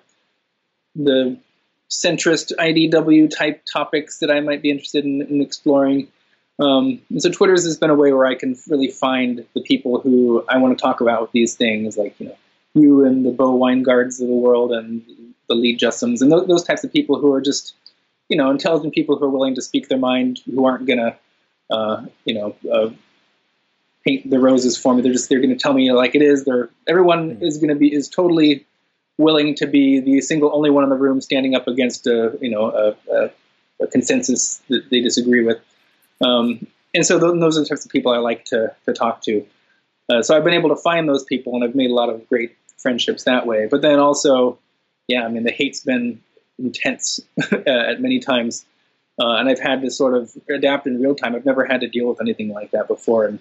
the 0.98 1.38
centrist 1.88 2.52
IDW 2.58 3.34
type 3.34 3.64
topics 3.64 4.18
that 4.18 4.30
I 4.30 4.40
might 4.40 4.60
be 4.60 4.70
interested 4.70 5.04
in, 5.04 5.22
in 5.22 5.40
exploring. 5.40 6.08
Um, 6.58 7.00
and 7.08 7.22
so 7.22 7.30
Twitter's 7.30 7.64
has 7.64 7.78
been 7.78 7.90
a 7.90 7.94
way 7.94 8.12
where 8.12 8.26
I 8.26 8.34
can 8.34 8.56
really 8.68 8.90
find 8.90 9.46
the 9.54 9.62
people 9.62 10.00
who 10.00 10.44
I 10.48 10.58
want 10.58 10.76
to 10.76 10.82
talk 10.82 11.00
about 11.00 11.22
with 11.22 11.32
these 11.32 11.54
things, 11.54 11.96
like 11.96 12.18
you 12.18 12.26
know 12.26 12.36
you 12.74 13.04
and 13.04 13.24
the 13.24 13.30
Bo 13.30 13.58
Winegards 13.58 14.20
of 14.20 14.28
the 14.28 14.34
world 14.34 14.72
and 14.72 15.02
the 15.48 15.54
Lee 15.54 15.76
Jussims 15.76 16.20
and 16.20 16.30
those, 16.30 16.46
those 16.46 16.64
types 16.64 16.84
of 16.84 16.92
people 16.92 17.18
who 17.18 17.32
are 17.32 17.40
just 17.40 17.74
you 18.28 18.36
know 18.36 18.50
intelligent 18.50 18.92
people 18.92 19.16
who 19.16 19.24
are 19.24 19.30
willing 19.30 19.54
to 19.54 19.62
speak 19.62 19.88
their 19.88 19.98
mind, 19.98 20.40
who 20.44 20.66
aren't 20.66 20.86
gonna 20.86 21.16
uh, 21.70 22.04
you 22.24 22.34
know 22.34 22.56
uh, 22.70 22.90
paint 24.04 24.28
the 24.28 24.40
roses 24.40 24.76
for 24.76 24.94
me. 24.94 25.02
They're 25.02 25.12
just 25.12 25.28
they're 25.28 25.40
gonna 25.40 25.56
tell 25.56 25.72
me 25.72 25.92
like 25.92 26.16
it 26.16 26.22
is. 26.22 26.44
They're 26.44 26.70
everyone 26.88 27.38
is 27.40 27.58
gonna 27.58 27.76
be 27.76 27.94
is 27.94 28.08
totally 28.08 28.66
willing 29.18 29.56
to 29.56 29.66
be 29.66 30.00
the 30.00 30.20
single 30.20 30.50
only 30.54 30.70
one 30.70 30.84
in 30.84 30.90
the 30.90 30.96
room 30.96 31.20
standing 31.20 31.54
up 31.54 31.66
against 31.66 32.06
a 32.06 32.38
you 32.40 32.50
know 32.50 32.70
a, 32.70 33.12
a, 33.12 33.30
a 33.82 33.86
consensus 33.88 34.62
that 34.68 34.88
they 34.90 35.00
disagree 35.00 35.44
with. 35.44 35.58
Um, 36.24 36.66
and 36.94 37.04
so 37.04 37.18
th- 37.20 37.40
those 37.40 37.58
are 37.58 37.60
the 37.60 37.66
types 37.68 37.84
of 37.84 37.90
people 37.90 38.12
I 38.12 38.18
like 38.18 38.46
to 38.46 38.74
to 38.86 38.92
talk 38.94 39.22
to. 39.22 39.44
Uh, 40.08 40.22
so 40.22 40.34
I've 40.34 40.44
been 40.44 40.54
able 40.54 40.70
to 40.70 40.76
find 40.76 41.06
those 41.08 41.24
people, 41.24 41.54
and 41.54 41.62
I've 41.62 41.74
made 41.74 41.90
a 41.90 41.94
lot 41.94 42.08
of 42.08 42.26
great 42.28 42.56
friendships 42.78 43.24
that 43.24 43.46
way. 43.46 43.66
But 43.70 43.82
then 43.82 43.98
also, 43.98 44.58
yeah, 45.06 45.24
I 45.24 45.28
mean 45.28 45.42
the 45.42 45.52
hate's 45.52 45.80
been 45.80 46.22
intense 46.58 47.20
at 47.52 48.00
many 48.00 48.20
times, 48.20 48.64
uh, 49.20 49.34
and 49.34 49.48
I've 49.48 49.60
had 49.60 49.82
to 49.82 49.90
sort 49.90 50.14
of 50.14 50.32
adapt 50.48 50.86
in 50.86 51.00
real 51.00 51.14
time. 51.14 51.34
I've 51.34 51.44
never 51.44 51.64
had 51.64 51.82
to 51.82 51.88
deal 51.88 52.08
with 52.08 52.20
anything 52.20 52.48
like 52.48 52.70
that 52.70 52.88
before, 52.88 53.26
and 53.26 53.38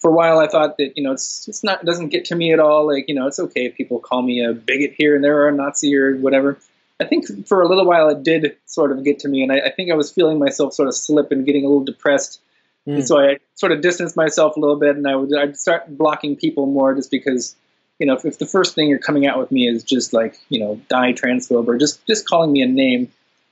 for 0.00 0.10
a 0.10 0.14
while 0.14 0.38
I 0.38 0.48
thought 0.48 0.78
that 0.78 0.96
you 0.96 1.02
know 1.02 1.12
it's 1.12 1.46
it's 1.46 1.62
not 1.62 1.82
it 1.82 1.86
doesn't 1.86 2.08
get 2.08 2.24
to 2.26 2.34
me 2.34 2.52
at 2.52 2.58
all. 2.58 2.86
Like 2.86 3.04
you 3.08 3.14
know 3.14 3.26
it's 3.26 3.38
okay 3.38 3.66
if 3.66 3.76
people 3.76 3.98
call 3.98 4.22
me 4.22 4.44
a 4.44 4.52
bigot 4.52 4.94
here 4.96 5.14
and 5.14 5.22
there 5.22 5.38
or 5.38 5.48
a 5.48 5.52
Nazi 5.52 5.94
or 5.96 6.16
whatever. 6.16 6.58
I 7.00 7.04
think 7.04 7.46
for 7.46 7.62
a 7.62 7.68
little 7.68 7.86
while 7.86 8.08
it 8.08 8.22
did 8.22 8.56
sort 8.66 8.92
of 8.92 9.04
get 9.04 9.20
to 9.20 9.28
me, 9.28 9.42
and 9.42 9.52
I, 9.52 9.60
I 9.60 9.70
think 9.70 9.90
I 9.90 9.94
was 9.94 10.10
feeling 10.10 10.38
myself 10.38 10.74
sort 10.74 10.88
of 10.88 10.94
slip 10.94 11.30
and 11.30 11.46
getting 11.46 11.64
a 11.64 11.68
little 11.68 11.84
depressed. 11.84 12.40
Mm. 12.86 12.96
And 12.96 13.06
so 13.06 13.18
I 13.18 13.38
sort 13.54 13.72
of 13.72 13.80
distanced 13.80 14.16
myself 14.16 14.56
a 14.56 14.60
little 14.60 14.76
bit, 14.76 14.96
and 14.96 15.06
I 15.06 15.16
would 15.16 15.34
I'd 15.36 15.58
start 15.58 15.96
blocking 15.96 16.36
people 16.36 16.66
more 16.66 16.94
just 16.94 17.10
because 17.10 17.54
you 17.98 18.06
know 18.06 18.14
if, 18.14 18.24
if 18.24 18.38
the 18.38 18.46
first 18.46 18.74
thing 18.74 18.88
you're 18.88 18.98
coming 18.98 19.26
out 19.26 19.38
with 19.38 19.52
me 19.52 19.68
is 19.68 19.82
just 19.84 20.12
like 20.12 20.38
you 20.48 20.60
know 20.60 20.80
die 20.88 21.12
transphobe 21.12 21.68
or 21.68 21.76
just 21.76 22.04
just 22.06 22.26
calling 22.26 22.52
me 22.52 22.62
a 22.62 22.66
name, 22.66 23.06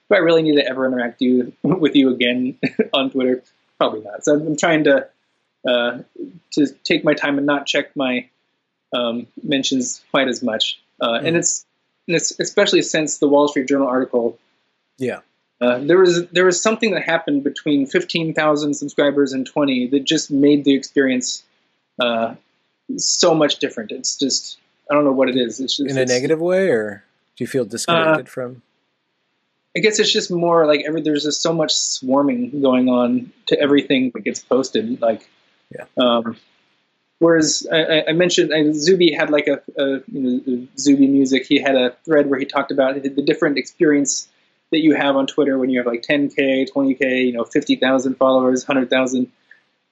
do 0.08 0.16
I 0.16 0.18
really 0.18 0.42
need 0.42 0.56
to 0.56 0.66
ever 0.66 0.86
interact 0.86 1.20
you 1.20 1.52
with 1.62 1.94
you 1.94 2.10
again 2.10 2.58
on 2.94 3.10
Twitter? 3.10 3.42
Probably 3.78 4.00
not. 4.00 4.24
So 4.24 4.34
I'm 4.34 4.56
trying 4.56 4.84
to 4.84 5.08
uh, 5.66 5.98
to 6.52 6.66
take 6.84 7.04
my 7.04 7.14
time 7.14 7.38
and 7.38 7.46
not 7.46 7.66
check 7.66 7.94
my 7.96 8.28
um, 8.92 9.26
mentions 9.42 10.02
quite 10.10 10.28
as 10.28 10.42
much. 10.42 10.80
Uh, 11.00 11.20
And 11.22 11.36
it's 11.36 11.64
and 12.06 12.16
it's 12.16 12.38
especially 12.40 12.82
since 12.82 13.18
the 13.18 13.28
Wall 13.28 13.48
Street 13.48 13.68
Journal 13.68 13.88
article. 13.88 14.38
Yeah. 14.96 15.20
Uh, 15.60 15.78
there 15.78 15.98
was 15.98 16.26
there 16.28 16.44
was 16.44 16.60
something 16.60 16.92
that 16.92 17.02
happened 17.02 17.44
between 17.44 17.86
fifteen 17.86 18.32
thousand 18.32 18.74
subscribers 18.74 19.32
and 19.32 19.46
twenty 19.46 19.88
that 19.88 20.04
just 20.04 20.30
made 20.30 20.64
the 20.64 20.74
experience 20.74 21.42
uh, 22.00 22.34
so 22.96 23.34
much 23.34 23.58
different. 23.58 23.90
It's 23.90 24.16
just 24.16 24.58
I 24.90 24.94
don't 24.94 25.04
know 25.04 25.12
what 25.12 25.28
it 25.28 25.36
is. 25.36 25.60
It's 25.60 25.76
just 25.76 25.90
In 25.90 25.98
a 25.98 26.06
negative 26.06 26.40
way, 26.40 26.70
or 26.70 27.04
do 27.36 27.44
you 27.44 27.48
feel 27.48 27.64
disconnected 27.64 28.28
from? 28.28 28.62
I 29.76 29.80
guess 29.80 29.98
it's 29.98 30.12
just 30.12 30.30
more 30.30 30.66
like 30.66 30.82
every 30.86 31.02
there's 31.02 31.24
just 31.24 31.42
so 31.42 31.52
much 31.52 31.72
swarming 31.74 32.62
going 32.62 32.88
on 32.88 33.32
to 33.46 33.60
everything 33.60 34.10
that 34.14 34.24
gets 34.24 34.40
posted. 34.40 35.00
Like, 35.00 35.28
Yeah. 35.74 35.84
Um, 35.96 36.36
whereas 37.18 37.66
I, 37.70 38.04
I- 38.08 38.12
mentioned 38.12 38.52
I, 38.54 38.72
Zuby 38.72 39.12
had 39.12 39.30
like 39.30 39.48
a, 39.48 39.60
a 39.80 40.00
you 40.10 40.20
know 40.46 40.66
Zuby 40.78 41.06
music. 41.06 41.46
He 41.46 41.60
had 41.60 41.76
a 41.76 41.96
thread 42.04 42.28
where 42.30 42.38
he 42.38 42.46
talked 42.46 42.70
about 42.70 43.00
the 43.02 43.22
different 43.22 43.58
experience 43.58 44.28
that 44.70 44.80
you 44.80 44.94
have 44.94 45.16
on 45.16 45.26
Twitter 45.26 45.58
when 45.58 45.70
you 45.70 45.78
have 45.78 45.86
like 45.86 46.02
10k, 46.02 46.68
20k, 46.70 47.26
you 47.26 47.32
know, 47.32 47.44
50,000 47.44 48.14
followers, 48.16 48.68
100,000, 48.68 49.32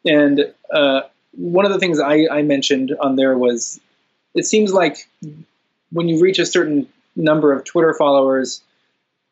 and 0.04 0.52
uh, 0.70 1.00
one 1.32 1.64
of 1.64 1.72
the 1.72 1.78
things 1.78 1.98
I, 1.98 2.26
I 2.30 2.42
mentioned 2.42 2.94
on 3.00 3.16
there 3.16 3.36
was 3.38 3.80
it 4.34 4.44
seems 4.44 4.72
like 4.72 5.08
when 5.90 6.08
you 6.08 6.20
reach 6.20 6.38
a 6.38 6.46
certain 6.46 6.88
number 7.16 7.52
of 7.52 7.64
Twitter 7.64 7.94
followers 7.94 8.62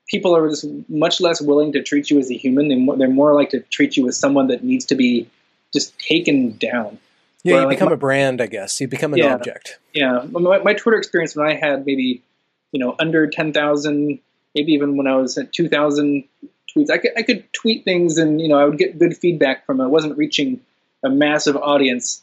people 0.07 0.36
are 0.36 0.49
just 0.49 0.66
much 0.88 1.20
less 1.20 1.40
willing 1.40 1.72
to 1.72 1.82
treat 1.82 2.11
you 2.11 2.18
as 2.18 2.30
a 2.30 2.36
human. 2.36 2.68
They 2.68 2.97
they're 2.99 3.09
more 3.09 3.34
like 3.34 3.51
to 3.51 3.61
treat 3.61 3.97
you 3.97 4.07
as 4.09 4.18
someone 4.18 4.49
that 4.49 4.62
needs 4.62 4.84
to 4.86 4.95
be 4.95 5.28
just 5.74 5.98
taken 5.98 6.56
down. 6.56 6.98
Yeah, 7.42 7.56
you 7.56 7.60
like 7.66 7.68
become 7.76 7.88
my- 7.90 7.94
a 7.94 7.98
brand, 7.98 8.40
I 8.40 8.46
guess. 8.46 8.80
You 8.80 8.88
become 8.88 9.12
an 9.12 9.18
Yeah. 9.18 9.34
object. 9.34 9.78
Yeah, 9.92 10.24
my, 10.30 10.58
my 10.58 10.72
Twitter 10.72 10.96
experience 10.96 11.36
when 11.36 11.46
I 11.46 11.54
had 11.54 11.84
maybe 11.84 12.22
you 12.72 12.80
know 12.80 12.96
under 12.98 13.26
ten 13.26 13.52
thousand, 13.52 14.18
maybe 14.54 14.72
even 14.72 14.96
when 14.96 15.06
I 15.06 15.16
was 15.16 15.36
at 15.36 15.52
two 15.52 15.68
thousand 15.68 16.24
tweets, 16.74 16.88
I 16.90 16.96
could 16.96 17.10
I 17.18 17.22
could 17.22 17.44
tweet 17.52 17.84
things 17.84 18.16
and 18.16 18.40
you 18.40 18.48
know 18.48 18.58
I 18.58 18.64
would 18.64 18.78
get 18.78 18.98
good 18.98 19.14
feedback 19.16 19.66
from 19.66 19.80
it. 19.80 19.84
I 19.84 19.88
wasn't 19.88 20.16
reaching 20.16 20.60
a 21.02 21.10
massive 21.10 21.54
audience, 21.56 22.22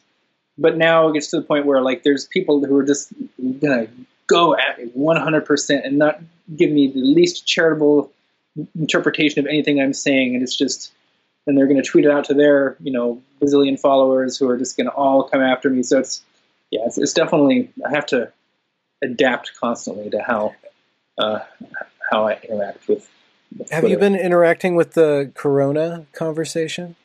but 0.58 0.76
now 0.76 1.08
it 1.10 1.14
gets 1.14 1.28
to 1.28 1.36
the 1.38 1.44
point 1.44 1.68
where 1.68 1.82
like 1.82 2.02
there's 2.02 2.26
people 2.26 2.66
who 2.66 2.76
are 2.78 2.84
just 2.84 3.14
gonna 3.60 3.88
go 4.26 4.56
at 4.58 4.80
me 4.80 4.86
one 4.96 5.18
hundred 5.18 5.46
percent 5.46 5.86
and 5.86 6.00
not 6.00 6.20
give 6.58 6.72
me 6.72 6.88
the 6.88 7.00
least 7.00 7.46
charitable 7.46 8.12
interpretation 8.78 9.40
of 9.40 9.46
anything 9.46 9.80
I'm 9.80 9.94
saying, 9.94 10.34
and 10.34 10.44
it's 10.44 10.56
just 10.58 10.92
and 11.48 11.58
they're 11.58 11.68
going 11.68 11.82
to 11.82 11.88
tweet 11.88 12.06
it 12.06 12.12
out 12.12 12.26
to 12.26 12.34
their 12.34 12.76
you 12.82 12.92
know 12.92 13.22
bazillion 13.42 13.80
followers 13.80 14.38
who 14.38 14.48
are 14.50 14.58
just 14.58 14.78
going 14.78 14.88
to 14.88 14.94
all 14.94 15.24
come 15.24 15.42
after 15.42 15.70
me. 15.70 15.84
So 15.84 16.00
it's 16.00 16.22
yeah, 16.72 16.82
it's, 16.86 16.98
it's 16.98 17.14
definitely 17.14 17.72
I 17.86 17.94
have 17.94 18.06
to 18.08 18.32
adapt 19.02 19.52
constantly 19.60 20.10
to 20.12 20.22
how 20.22 20.56
uh, 21.18 21.40
how 22.10 22.28
I 22.28 22.40
interact 22.44 22.88
with. 22.88 23.10
with 23.58 23.70
Have 23.72 23.90
you 23.90 23.98
been 23.98 24.16
interacting 24.16 24.76
with 24.76 24.94
the 24.94 25.32
Corona 25.36 26.06
conversation? 26.14 26.96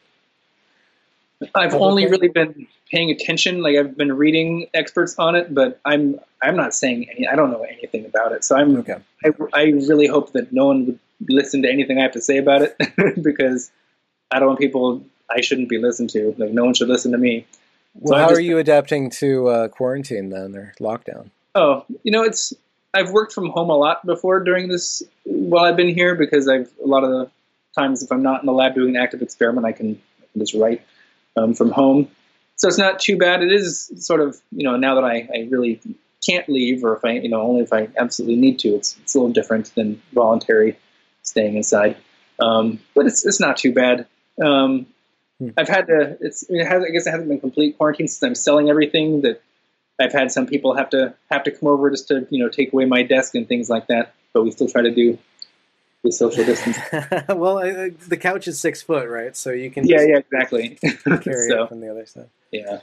I've 1.54 1.72
publicly? 1.72 1.78
only 1.80 2.06
really 2.06 2.28
been 2.28 2.66
paying 2.90 3.10
attention. 3.10 3.62
Like 3.62 3.76
I've 3.76 3.96
been 3.96 4.12
reading 4.16 4.68
experts 4.72 5.16
on 5.18 5.34
it, 5.34 5.54
but 5.54 5.80
I'm 5.84 6.18
I'm 6.42 6.56
not 6.56 6.74
saying 6.74 7.08
any. 7.10 7.26
I 7.26 7.34
don't 7.34 7.50
know 7.50 7.62
anything 7.62 8.06
about 8.06 8.32
it. 8.32 8.44
So 8.44 8.56
I'm 8.56 8.76
Okay. 8.76 8.96
I, 9.24 9.30
I 9.52 9.62
really 9.64 10.06
hope 10.06 10.32
that 10.32 10.52
no 10.52 10.66
one 10.66 10.86
would 10.86 10.98
listen 11.28 11.62
to 11.62 11.70
anything 11.70 11.98
I 11.98 12.02
have 12.02 12.12
to 12.12 12.20
say 12.20 12.38
about 12.38 12.62
it 12.62 12.76
because 13.22 13.70
I 14.30 14.38
don't 14.38 14.48
want 14.48 14.60
people 14.60 15.04
I 15.30 15.40
shouldn't 15.40 15.68
be 15.68 15.78
listened 15.78 16.10
to. 16.10 16.34
Like 16.38 16.52
no 16.52 16.64
one 16.64 16.74
should 16.74 16.88
listen 16.88 17.12
to 17.12 17.18
me. 17.18 17.46
Well, 17.94 18.18
I 18.18 18.22
how 18.22 18.28
just- 18.28 18.38
are 18.38 18.42
you 18.42 18.58
adapting 18.58 19.10
to 19.10 19.48
uh, 19.48 19.68
quarantine 19.68 20.30
then, 20.30 20.54
or 20.54 20.74
lockdown? 20.80 21.30
Oh, 21.54 21.84
you 22.02 22.12
know, 22.12 22.22
it's 22.22 22.52
I've 22.92 23.10
worked 23.10 23.32
from 23.32 23.50
home 23.50 23.70
a 23.70 23.76
lot 23.76 24.04
before 24.04 24.40
during 24.40 24.68
this 24.68 25.02
while 25.24 25.64
I've 25.64 25.76
been 25.76 25.94
here 25.94 26.14
because 26.14 26.48
I've 26.48 26.70
a 26.82 26.86
lot 26.86 27.04
of 27.04 27.10
the 27.10 27.30
times 27.74 28.02
if 28.02 28.10
I'm 28.10 28.22
not 28.22 28.40
in 28.40 28.46
the 28.46 28.52
lab 28.52 28.74
doing 28.74 28.96
an 28.96 29.02
active 29.02 29.22
experiment, 29.22 29.66
I 29.66 29.72
can, 29.72 30.00
just 30.36 30.54
write 30.54 30.82
um, 31.38 31.54
from 31.54 31.70
home. 31.70 32.08
So 32.56 32.68
it's 32.68 32.76
not 32.76 32.98
too 32.98 33.16
bad. 33.16 33.42
It 33.42 33.50
is 33.50 33.90
sort 33.96 34.20
of 34.20 34.38
you 34.50 34.64
know 34.64 34.76
now 34.76 34.94
that 34.96 35.04
I, 35.04 35.28
I 35.34 35.48
really 35.50 35.80
can't 36.26 36.48
leave, 36.48 36.84
or 36.84 36.96
if 36.96 37.04
I 37.04 37.12
you 37.12 37.28
know 37.28 37.40
only 37.40 37.62
if 37.62 37.72
I 37.72 37.88
absolutely 37.98 38.36
need 38.36 38.58
to, 38.60 38.68
it's 38.74 38.96
it's 38.98 39.14
a 39.14 39.18
little 39.18 39.32
different 39.32 39.74
than 39.74 40.00
voluntary 40.12 40.78
staying 41.22 41.56
inside. 41.56 41.96
Um, 42.38 42.80
but 42.94 43.06
it's 43.06 43.24
it's 43.24 43.40
not 43.40 43.56
too 43.56 43.72
bad. 43.72 44.06
Um. 44.42 44.86
I've 45.56 45.68
had 45.68 45.86
to. 45.88 46.16
It's 46.20 46.44
it 46.48 46.64
has, 46.66 46.82
I 46.82 46.90
guess 46.90 47.06
it 47.06 47.10
hasn't 47.10 47.28
been 47.28 47.40
complete 47.40 47.76
quarantine 47.76 48.08
since 48.08 48.22
I'm 48.22 48.34
selling 48.34 48.70
everything 48.70 49.22
that 49.22 49.42
I've 50.00 50.12
had 50.12 50.30
some 50.32 50.46
people 50.46 50.74
have 50.76 50.90
to 50.90 51.14
have 51.30 51.44
to 51.44 51.50
come 51.50 51.68
over 51.68 51.90
just 51.90 52.08
to 52.08 52.26
you 52.30 52.42
know 52.42 52.48
take 52.48 52.72
away 52.72 52.84
my 52.86 53.02
desk 53.02 53.34
and 53.34 53.46
things 53.46 53.68
like 53.68 53.88
that. 53.88 54.14
But 54.32 54.44
we 54.44 54.50
still 54.50 54.68
try 54.68 54.82
to 54.82 54.90
do 54.90 55.18
the 56.02 56.12
social 56.12 56.44
distance. 56.44 56.78
well, 57.28 57.58
I, 57.58 57.68
I- 57.68 57.90
the 58.08 58.16
couch 58.16 58.48
is 58.48 58.60
six 58.60 58.82
foot, 58.82 59.08
right? 59.08 59.36
So 59.36 59.50
you 59.50 59.70
can 59.70 59.86
yeah, 59.86 59.96
just 59.98 60.08
yeah, 60.08 60.16
exactly. 60.18 60.68
carry 61.22 61.48
so 61.48 61.62
it 61.64 61.68
from 61.68 61.80
the 61.80 61.90
other 61.90 62.06
side. 62.06 62.28
yeah, 62.52 62.80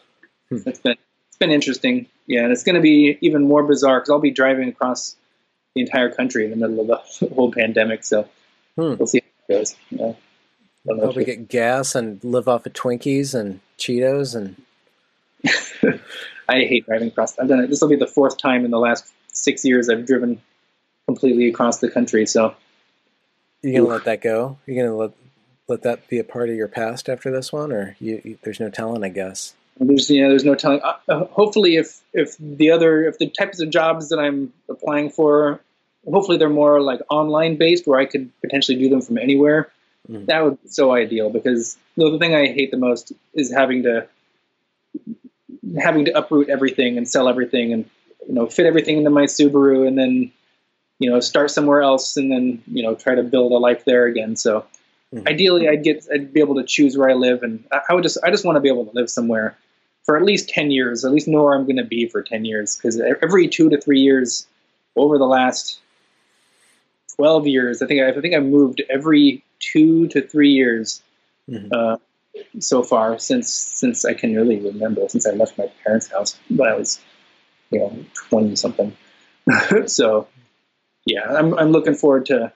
Hmm. 0.49 0.57
it's 0.65 0.79
been 0.79 0.97
it's 1.29 1.37
been 1.37 1.51
interesting. 1.51 2.07
yeah, 2.27 2.43
and 2.43 2.51
it's 2.51 2.63
going 2.63 2.75
to 2.75 2.81
be 2.81 3.17
even 3.21 3.47
more 3.47 3.63
bizarre 3.63 3.99
because 3.99 4.09
I'll 4.11 4.19
be 4.19 4.31
driving 4.31 4.69
across 4.69 5.15
the 5.73 5.81
entire 5.81 6.11
country 6.11 6.45
in 6.45 6.51
the 6.51 6.55
middle 6.57 6.79
of 6.81 6.87
the 6.87 7.27
whole 7.33 7.51
pandemic. 7.51 8.03
So 8.03 8.29
hmm. 8.75 8.93
we'll 8.95 9.07
see 9.07 9.21
how 9.49 9.55
it 9.55 9.57
goes. 9.59 9.75
Yeah. 9.89 10.13
Probably 10.85 11.25
get 11.25 11.47
gas 11.47 11.95
and 11.95 12.23
live 12.23 12.47
off 12.47 12.65
of 12.65 12.73
Twinkies 12.73 13.33
and 13.33 13.61
Cheetos 13.77 14.35
and. 14.35 14.55
I 16.49 16.65
hate 16.65 16.85
driving 16.85 17.07
across. 17.07 17.39
I've 17.39 17.47
done 17.47 17.61
it. 17.61 17.69
This 17.69 17.81
will 17.81 17.87
be 17.87 17.95
the 17.95 18.07
fourth 18.07 18.37
time 18.37 18.65
in 18.65 18.71
the 18.71 18.79
last 18.79 19.13
six 19.27 19.63
years 19.63 19.89
I've 19.89 20.05
driven 20.05 20.41
completely 21.05 21.47
across 21.47 21.79
the 21.79 21.89
country. 21.89 22.25
So 22.25 22.55
you 23.63 23.73
gonna 23.73 23.87
let 23.89 24.05
that 24.05 24.21
go? 24.21 24.57
You 24.65 24.75
gonna 24.75 24.95
let 24.95 25.11
let 25.67 25.83
that 25.83 26.07
be 26.09 26.19
a 26.19 26.23
part 26.23 26.49
of 26.49 26.55
your 26.55 26.67
past 26.67 27.09
after 27.09 27.31
this 27.31 27.53
one, 27.53 27.71
or 27.71 27.95
you, 27.99 28.21
you, 28.23 28.37
there's 28.43 28.59
no 28.59 28.69
telling, 28.69 29.03
I 29.03 29.09
guess. 29.09 29.53
There's 29.79 30.09
you 30.09 30.21
know 30.21 30.29
there's 30.29 30.43
no 30.43 30.55
telling. 30.55 30.81
Uh, 30.81 30.97
uh, 31.07 31.25
hopefully, 31.25 31.77
if 31.77 32.01
if 32.13 32.35
the 32.37 32.71
other 32.71 33.05
if 33.05 33.17
the 33.17 33.29
types 33.29 33.61
of 33.61 33.69
jobs 33.69 34.09
that 34.09 34.19
I'm 34.19 34.51
applying 34.69 35.09
for, 35.09 35.61
hopefully 36.05 36.37
they're 36.37 36.49
more 36.49 36.81
like 36.81 36.99
online 37.09 37.55
based, 37.55 37.87
where 37.87 37.99
I 37.99 38.05
could 38.05 38.29
potentially 38.41 38.77
do 38.77 38.89
them 38.89 39.01
from 39.01 39.17
anywhere. 39.17 39.71
Mm. 40.09 40.25
That 40.25 40.43
would 40.43 40.61
be 40.61 40.69
so 40.69 40.91
ideal 40.93 41.29
because 41.29 41.77
you 41.95 42.03
know, 42.03 42.11
the 42.11 42.19
thing 42.19 42.35
I 42.35 42.47
hate 42.47 42.71
the 42.71 42.77
most 42.77 43.13
is 43.33 43.53
having 43.53 43.83
to 43.83 44.07
having 45.79 46.05
to 46.05 46.17
uproot 46.17 46.49
everything 46.49 46.97
and 46.97 47.07
sell 47.07 47.29
everything 47.29 47.73
and 47.73 47.89
you 48.27 48.33
know 48.33 48.47
fit 48.47 48.65
everything 48.65 48.97
into 48.97 49.09
my 49.09 49.23
Subaru 49.23 49.87
and 49.87 49.97
then 49.97 50.31
you 50.99 51.09
know 51.09 51.19
start 51.19 51.51
somewhere 51.51 51.81
else 51.81 52.17
and 52.17 52.31
then 52.31 52.61
you 52.67 52.83
know 52.83 52.95
try 52.95 53.15
to 53.15 53.23
build 53.23 53.51
a 53.51 53.57
life 53.57 53.85
there 53.85 54.05
again. 54.05 54.35
So 54.35 54.65
mm-hmm. 55.13 55.27
ideally, 55.27 55.67
I'd 55.69 55.83
get 55.83 56.05
I'd 56.13 56.33
be 56.33 56.41
able 56.41 56.55
to 56.55 56.63
choose 56.63 56.97
where 56.97 57.09
I 57.09 57.13
live, 57.13 57.43
and 57.43 57.63
I 57.89 57.93
would 57.93 58.03
just 58.03 58.17
I 58.23 58.29
just 58.29 58.45
want 58.45 58.57
to 58.57 58.61
be 58.61 58.69
able 58.69 58.85
to 58.85 58.91
live 58.93 59.09
somewhere 59.09 59.57
for 60.03 60.17
at 60.17 60.23
least 60.23 60.49
ten 60.49 60.69
years, 60.69 61.05
at 61.05 61.11
least 61.11 61.27
know 61.27 61.43
where 61.43 61.53
I'm 61.53 61.63
going 61.63 61.77
to 61.77 61.85
be 61.85 62.07
for 62.07 62.21
ten 62.21 62.45
years, 62.45 62.75
because 62.75 62.99
every 63.21 63.47
two 63.47 63.69
to 63.69 63.79
three 63.79 64.01
years 64.01 64.47
over 64.95 65.17
the 65.17 65.25
last 65.25 65.79
twelve 67.15 67.47
years, 67.47 67.81
I 67.81 67.87
think 67.87 68.01
I, 68.01 68.09
I 68.09 68.21
think 68.21 68.35
I've 68.35 68.45
moved 68.45 68.81
every 68.89 69.43
two 69.71 70.07
to 70.09 70.27
three 70.27 70.51
years. 70.51 71.01
Mm-hmm. 71.49 71.71
Uh, 71.71 71.97
so 72.59 72.81
far 72.81 73.19
since 73.19 73.53
since 73.53 74.05
I 74.05 74.13
can 74.13 74.35
really 74.35 74.59
remember 74.59 75.07
since 75.07 75.27
I 75.27 75.31
left 75.31 75.57
my 75.57 75.67
parents' 75.83 76.07
house 76.07 76.37
when 76.49 76.67
I 76.67 76.75
was 76.75 76.99
you 77.69 77.79
know 77.79 78.05
twenty 78.29 78.55
something. 78.55 78.95
so 79.85 80.27
yeah, 81.05 81.25
I'm 81.25 81.53
I'm 81.57 81.71
looking 81.71 81.95
forward 81.95 82.25
to 82.27 82.51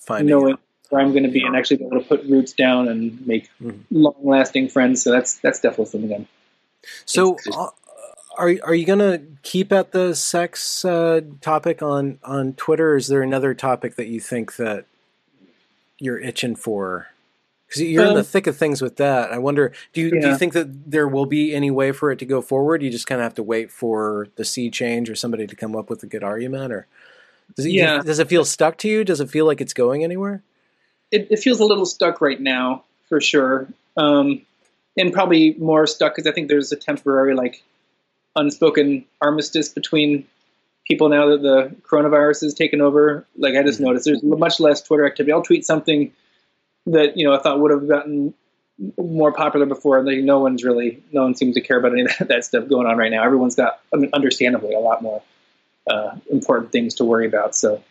Finding 0.00 0.28
knowing 0.28 0.58
where 0.90 1.02
I'm 1.02 1.12
going 1.12 1.24
to 1.24 1.30
be 1.30 1.44
and 1.44 1.56
actually 1.56 1.78
be 1.78 1.86
able 1.86 2.00
to 2.00 2.06
put 2.06 2.24
roots 2.24 2.52
down 2.52 2.88
and 2.88 3.26
make 3.26 3.48
mm-hmm. 3.60 3.80
long 3.90 4.16
lasting 4.22 4.68
friends. 4.68 5.02
So 5.02 5.10
that's 5.10 5.38
that's 5.38 5.60
definitely 5.60 5.86
something 5.86 6.14
I'm. 6.14 6.28
So. 7.04 7.38
Uh, 7.52 7.70
are 8.36 8.52
are 8.64 8.74
you 8.74 8.84
going 8.84 8.98
to 8.98 9.22
keep 9.42 9.72
at 9.72 9.92
the 9.92 10.12
sex 10.12 10.84
uh, 10.84 11.20
topic 11.40 11.82
on 11.82 12.18
on 12.24 12.54
Twitter? 12.54 12.96
is 12.96 13.06
there 13.06 13.22
another 13.22 13.54
topic 13.54 13.94
that 13.94 14.08
you 14.08 14.18
think 14.18 14.56
that 14.56 14.86
you're 15.98 16.18
itching 16.18 16.56
for? 16.56 17.08
Because 17.66 17.82
you're 17.82 18.02
um, 18.02 18.10
in 18.10 18.14
the 18.14 18.20
um, 18.20 18.26
thick 18.26 18.46
of 18.46 18.56
things 18.56 18.82
with 18.82 18.96
that. 18.96 19.32
I 19.32 19.38
wonder, 19.38 19.72
do 19.92 20.00
you 20.00 20.12
yeah. 20.14 20.20
do 20.20 20.28
you 20.28 20.36
think 20.36 20.52
that 20.52 20.90
there 20.90 21.08
will 21.08 21.26
be 21.26 21.54
any 21.54 21.70
way 21.70 21.92
for 21.92 22.10
it 22.10 22.18
to 22.20 22.26
go 22.26 22.40
forward? 22.40 22.82
You 22.82 22.90
just 22.90 23.06
kind 23.06 23.20
of 23.20 23.24
have 23.24 23.34
to 23.34 23.42
wait 23.42 23.70
for 23.70 24.28
the 24.36 24.44
sea 24.44 24.70
change 24.70 25.10
or 25.10 25.14
somebody 25.14 25.46
to 25.46 25.56
come 25.56 25.74
up 25.74 25.90
with 25.90 26.02
a 26.02 26.06
good 26.06 26.22
argument, 26.22 26.72
or 26.72 26.86
does 27.56 27.66
it, 27.66 27.72
yeah. 27.72 28.00
does 28.00 28.18
it 28.18 28.28
feel 28.28 28.44
stuck 28.44 28.78
to 28.78 28.88
you? 28.88 29.04
Does 29.04 29.20
it 29.20 29.30
feel 29.30 29.46
like 29.46 29.60
it's 29.60 29.74
going 29.74 30.04
anywhere? 30.04 30.42
It, 31.10 31.28
it 31.30 31.38
feels 31.38 31.60
a 31.60 31.64
little 31.64 31.86
stuck 31.86 32.20
right 32.20 32.40
now, 32.40 32.84
for 33.08 33.20
sure, 33.20 33.68
um, 33.96 34.42
and 34.96 35.12
probably 35.12 35.54
more 35.54 35.86
stuck 35.86 36.14
because 36.14 36.26
I 36.26 36.32
think 36.32 36.48
there's 36.48 36.72
a 36.72 36.76
temporary 36.76 37.34
like 37.34 37.62
unspoken 38.36 39.04
armistice 39.20 39.68
between 39.68 40.26
people 40.86 41.08
now 41.08 41.30
that 41.30 41.42
the 41.42 41.74
coronavirus 41.82 42.42
has 42.42 42.54
taken 42.54 42.80
over. 42.80 43.26
Like 43.36 43.54
I 43.54 43.62
just 43.62 43.78
mm-hmm. 43.78 43.86
noticed, 43.86 44.04
there's 44.04 44.22
much 44.22 44.60
less 44.60 44.82
Twitter 44.82 45.06
activity. 45.06 45.32
I'll 45.32 45.42
tweet 45.42 45.64
something 45.64 46.12
that 46.86 47.16
you 47.16 47.26
know 47.26 47.34
I 47.34 47.40
thought 47.40 47.60
would 47.60 47.70
have 47.70 47.88
gotten 47.88 48.34
more 48.98 49.32
popular 49.32 49.66
before. 49.66 49.98
and 49.98 50.06
Like 50.06 50.18
no 50.18 50.40
one's 50.40 50.64
really, 50.64 51.02
no 51.12 51.22
one 51.22 51.34
seems 51.34 51.54
to 51.54 51.60
care 51.60 51.78
about 51.78 51.92
any 51.92 52.02
of 52.02 52.10
that, 52.28 52.44
stuff 52.44 52.68
going 52.68 52.86
on 52.86 52.96
right 52.96 53.10
now. 53.10 53.24
Everyone's 53.24 53.54
got, 53.54 53.80
I 53.92 53.96
mean, 53.96 54.10
understandably, 54.12 54.74
a 54.74 54.80
lot 54.80 55.02
more 55.02 55.22
uh, 55.88 56.16
important 56.30 56.72
things 56.72 56.94
to 56.94 57.04
worry 57.04 57.26
about. 57.26 57.54
So, 57.54 57.82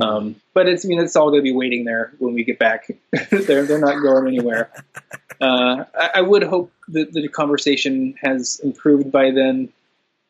um, 0.00 0.36
but 0.54 0.68
it's 0.68 0.84
I 0.84 0.88
mean 0.88 1.00
it's 1.00 1.16
all 1.16 1.30
going 1.30 1.40
to 1.40 1.44
be 1.44 1.52
waiting 1.52 1.84
there 1.84 2.12
when 2.18 2.34
we 2.34 2.44
get 2.44 2.58
back. 2.58 2.90
they're 3.30 3.64
they're 3.64 3.78
not 3.78 4.02
going 4.02 4.26
anywhere. 4.26 4.70
Uh, 5.40 5.86
I, 5.98 6.10
I, 6.16 6.20
would 6.20 6.44
hope 6.44 6.72
that 6.86 7.12
the 7.12 7.26
conversation 7.26 8.14
has 8.22 8.60
improved 8.62 9.10
by 9.10 9.32
then. 9.32 9.70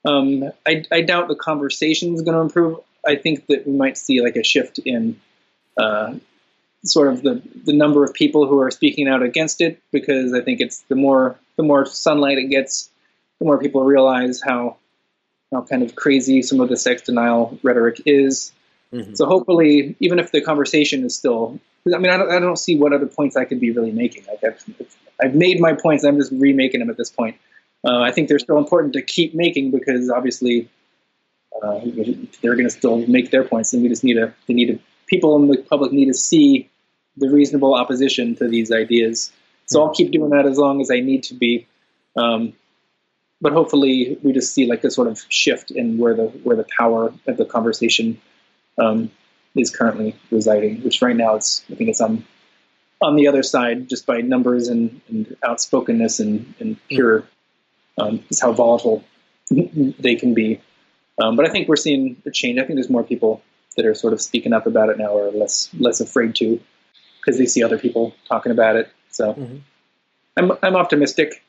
Um, 0.05 0.51
I, 0.67 0.85
I 0.91 1.03
doubt 1.03 1.29
the 1.29 1.37
conversation 1.37 2.15
is 2.15 2.23
going 2.23 2.35
to 2.35 2.41
improve. 2.41 2.79
I 3.07 3.17
think 3.17 3.47
that 3.47 3.67
we 3.67 3.73
might 3.73 3.99
see 3.99 4.21
like 4.21 4.37
a 4.37 4.43
shift 4.43 4.79
in 4.79 5.21
uh, 5.77 6.15
sort 6.85 7.09
of 7.09 7.23
the 7.23 7.43
the 7.65 7.73
number 7.73 8.05
of 8.05 8.13
people 8.13 8.47
who 8.47 8.61
are 8.61 8.71
speaking 8.71 9.09
out 9.09 9.23
against 9.23 9.61
it 9.61 9.81
because 9.93 10.35
I 10.35 10.41
think 10.41 10.61
it's 10.61 10.81
the 10.89 10.97
more 10.97 11.39
the 11.57 11.63
more 11.63 11.87
sunlight 11.87 12.39
it 12.39 12.49
gets, 12.49 12.91
the 13.39 13.45
more 13.45 13.59
people 13.59 13.85
realize 13.85 14.41
how 14.45 14.77
how 15.53 15.63
kind 15.63 15.83
of 15.83 15.95
crazy 15.95 16.43
some 16.43 16.61
of 16.61 16.69
the 16.69 16.77
sex 16.77 17.03
denial 17.03 17.59
rhetoric 17.63 18.03
is. 18.07 18.53
Mm-hmm. 18.93 19.15
So 19.15 19.27
hopefully, 19.27 19.97
even 20.01 20.19
if 20.19 20.33
the 20.33 20.41
conversation 20.41 21.05
is 21.05 21.17
still, 21.17 21.61
I 21.95 21.99
mean, 21.99 22.11
I 22.11 22.17
don't, 22.17 22.31
I 22.31 22.39
don't 22.41 22.59
see 22.59 22.77
what 22.77 22.93
other 22.93 23.07
points 23.07 23.37
I 23.37 23.45
could 23.45 23.61
be 23.61 23.71
really 23.71 23.93
making. 23.93 24.25
Like 24.27 24.43
I've, 24.45 24.87
I've 25.23 25.35
made 25.35 25.61
my 25.61 25.75
points, 25.75 26.05
I'm 26.05 26.17
just 26.17 26.33
remaking 26.33 26.81
them 26.81 26.91
at 26.91 26.97
this 26.97 27.11
point. 27.11 27.37
Uh, 27.85 28.01
I 28.01 28.13
think 28.13 28.29
they're 28.29 28.39
still 28.39 28.59
important 28.59 28.93
to 28.95 29.03
keep 29.03 29.35
making 29.35 29.71
because 29.71 30.09
obviously 30.09 30.69
uh, 31.63 31.81
they're 32.41 32.55
going 32.55 32.69
to 32.69 32.71
still 32.71 33.07
make 33.07 33.31
their 33.31 33.45
points, 33.45 33.73
and 33.73 33.83
we 33.83 33.89
just 33.89 34.05
need 34.05 34.15
to, 34.15 34.33
they 34.47 34.55
need 34.55 34.67
to, 34.67 34.79
people 35.07 35.37
in 35.37 35.49
the 35.49 35.59
public 35.59 35.93
need 35.93 36.07
to 36.07 36.15
see 36.15 36.71
the 37.17 37.29
reasonable 37.29 37.75
opposition 37.75 38.35
to 38.37 38.49
these 38.49 38.73
ideas. 38.73 39.33
So 39.67 39.83
I'll 39.83 39.95
keep 39.95 40.11
doing 40.13 40.31
that 40.31 40.47
as 40.47 40.59
long 40.59 40.81
as 40.81 40.91
I 40.91 41.01
need 41.01 41.25
to 41.25 41.35
be. 41.35 41.67
Um, 42.17 42.53
but 43.41 43.53
hopefully, 43.53 44.19
we 44.23 44.33
just 44.33 44.55
see 44.55 44.67
like 44.67 44.85
a 44.85 44.91
sort 44.91 45.09
of 45.09 45.21
shift 45.29 45.73
in 45.73 45.99
where 45.99 46.15
the 46.15 46.27
where 46.45 46.57
the 46.57 46.67
power 46.79 47.13
of 47.27 47.37
the 47.37 47.45
conversation 47.45 48.21
um, 48.79 49.11
is 49.57 49.75
currently 49.75 50.15
residing. 50.31 50.83
Which 50.83 51.03
right 51.03 51.17
now, 51.17 51.35
it's 51.35 51.65
I 51.71 51.75
think 51.75 51.91
it's 51.91 52.01
on 52.01 52.25
on 53.03 53.17
the 53.17 53.27
other 53.27 53.43
side 53.43 53.89
just 53.89 54.07
by 54.07 54.21
numbers 54.21 54.69
and, 54.69 55.01
and 55.09 55.37
outspokenness 55.45 56.21
and, 56.21 56.55
and 56.61 56.77
pure 56.89 57.25
um, 57.99 58.23
is 58.31 58.41
how 58.41 58.53
volatile 58.53 59.05
they 59.51 60.15
can 60.15 60.35
be. 60.35 60.61
Um, 61.23 61.37
but 61.37 61.47
I 61.47 61.51
think 61.51 61.69
we're 61.69 61.77
seeing 61.77 62.21
a 62.27 62.31
change. 62.31 62.59
I 62.59 62.65
think 62.65 62.77
there's 62.77 62.91
more 62.91 63.05
people 63.05 63.43
that 63.77 63.87
are 63.87 63.95
sort 63.95 64.13
of 64.13 64.21
speaking 64.21 64.53
up 64.53 64.67
about 64.67 64.89
it 64.89 64.99
now, 64.99 65.11
or 65.11 65.31
less 65.31 65.71
less 65.79 66.01
afraid 66.01 66.35
to 66.37 66.61
because 67.21 67.39
they 67.39 67.47
see 67.47 67.63
other 67.63 67.79
people 67.79 68.15
talking 68.29 68.53
about 68.53 68.77
it. 68.77 68.91
So 69.11 69.35
mm-hmm. 69.35 69.57
I'm 70.37 70.53
I'm 70.63 70.77
optimistic. 70.77 71.43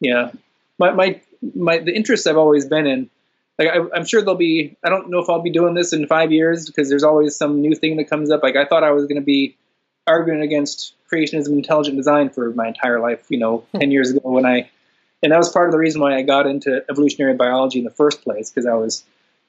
Yeah, 0.00 0.32
my 0.78 0.92
my 0.92 1.20
my 1.54 1.78
the 1.78 1.94
interests 1.94 2.26
I've 2.26 2.36
always 2.36 2.66
been 2.66 2.86
in. 2.86 3.10
Like 3.58 3.68
I, 3.68 3.96
am 3.96 4.04
sure 4.04 4.20
there'll 4.20 4.36
be. 4.36 4.76
I 4.84 4.90
don't 4.90 5.08
know 5.08 5.20
if 5.20 5.30
I'll 5.30 5.42
be 5.42 5.50
doing 5.50 5.74
this 5.74 5.92
in 5.92 6.06
five 6.06 6.32
years 6.32 6.66
because 6.66 6.88
there's 6.88 7.04
always 7.04 7.36
some 7.36 7.60
new 7.60 7.74
thing 7.74 7.96
that 7.96 8.10
comes 8.10 8.30
up. 8.30 8.42
Like 8.42 8.56
I 8.56 8.64
thought 8.64 8.84
I 8.84 8.90
was 8.90 9.04
going 9.04 9.20
to 9.20 9.24
be 9.24 9.56
arguing 10.06 10.42
against 10.42 10.94
creationism, 11.10 11.48
intelligent 11.48 11.96
design 11.96 12.30
for 12.30 12.52
my 12.52 12.68
entire 12.68 13.00
life. 13.00 13.24
You 13.30 13.38
know, 13.38 13.58
hmm. 13.72 13.78
ten 13.78 13.90
years 13.90 14.10
ago 14.10 14.20
when 14.24 14.44
I, 14.44 14.68
and 15.22 15.32
that 15.32 15.38
was 15.38 15.48
part 15.48 15.66
of 15.66 15.72
the 15.72 15.78
reason 15.78 16.00
why 16.00 16.16
I 16.16 16.22
got 16.22 16.46
into 16.46 16.84
evolutionary 16.90 17.34
biology 17.34 17.78
in 17.78 17.84
the 17.84 17.90
first 17.90 18.22
place 18.22 18.50
because 18.50 18.66
I 18.66 18.74
was 18.74 19.04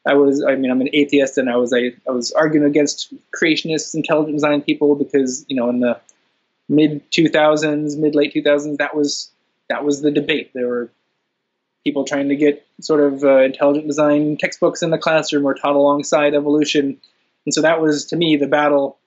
I 0.08 0.14
was, 0.14 0.44
I 0.44 0.56
mean, 0.56 0.72
I'm 0.72 0.82
an 0.82 0.90
atheist, 0.94 1.38
and 1.38 1.50
I 1.50 1.58
was, 1.58 1.74
I, 1.74 1.92
I 2.08 2.12
was 2.12 2.32
arguing 2.32 2.66
against 2.66 3.14
creationists, 3.36 3.94
intelligent 3.94 4.38
design 4.38 4.62
people, 4.62 4.96
because 4.96 5.46
you 5.50 5.56
know, 5.56 5.70
in 5.70 5.80
the 5.82 6.00
mid 6.70 7.10
2000s, 7.12 7.98
mid 7.98 8.16
late 8.16 8.34
2000s, 8.34 8.78
that 8.78 8.96
was 8.96 9.30
that 9.70 9.84
was 9.84 10.02
the 10.02 10.12
debate. 10.12 10.52
There 10.54 10.68
were 10.68 10.90
people 11.84 12.06
trying 12.06 12.30
to 12.30 12.36
get 12.36 12.66
sort 12.82 13.02
of 13.02 13.24
uh, 13.24 13.40
intelligent 13.40 13.88
design 13.88 14.38
textbooks 14.38 14.82
in 14.82 14.92
the 14.92 14.98
classroom 14.98 15.46
or 15.46 15.54
taught 15.54 15.76
alongside 15.76 16.34
evolution, 16.34 17.00
and 17.46 17.54
so 17.54 17.62
that 17.62 17.82
was 17.82 18.06
to 18.06 18.16
me 18.16 18.38
the 18.38 18.48
battle. 18.48 18.98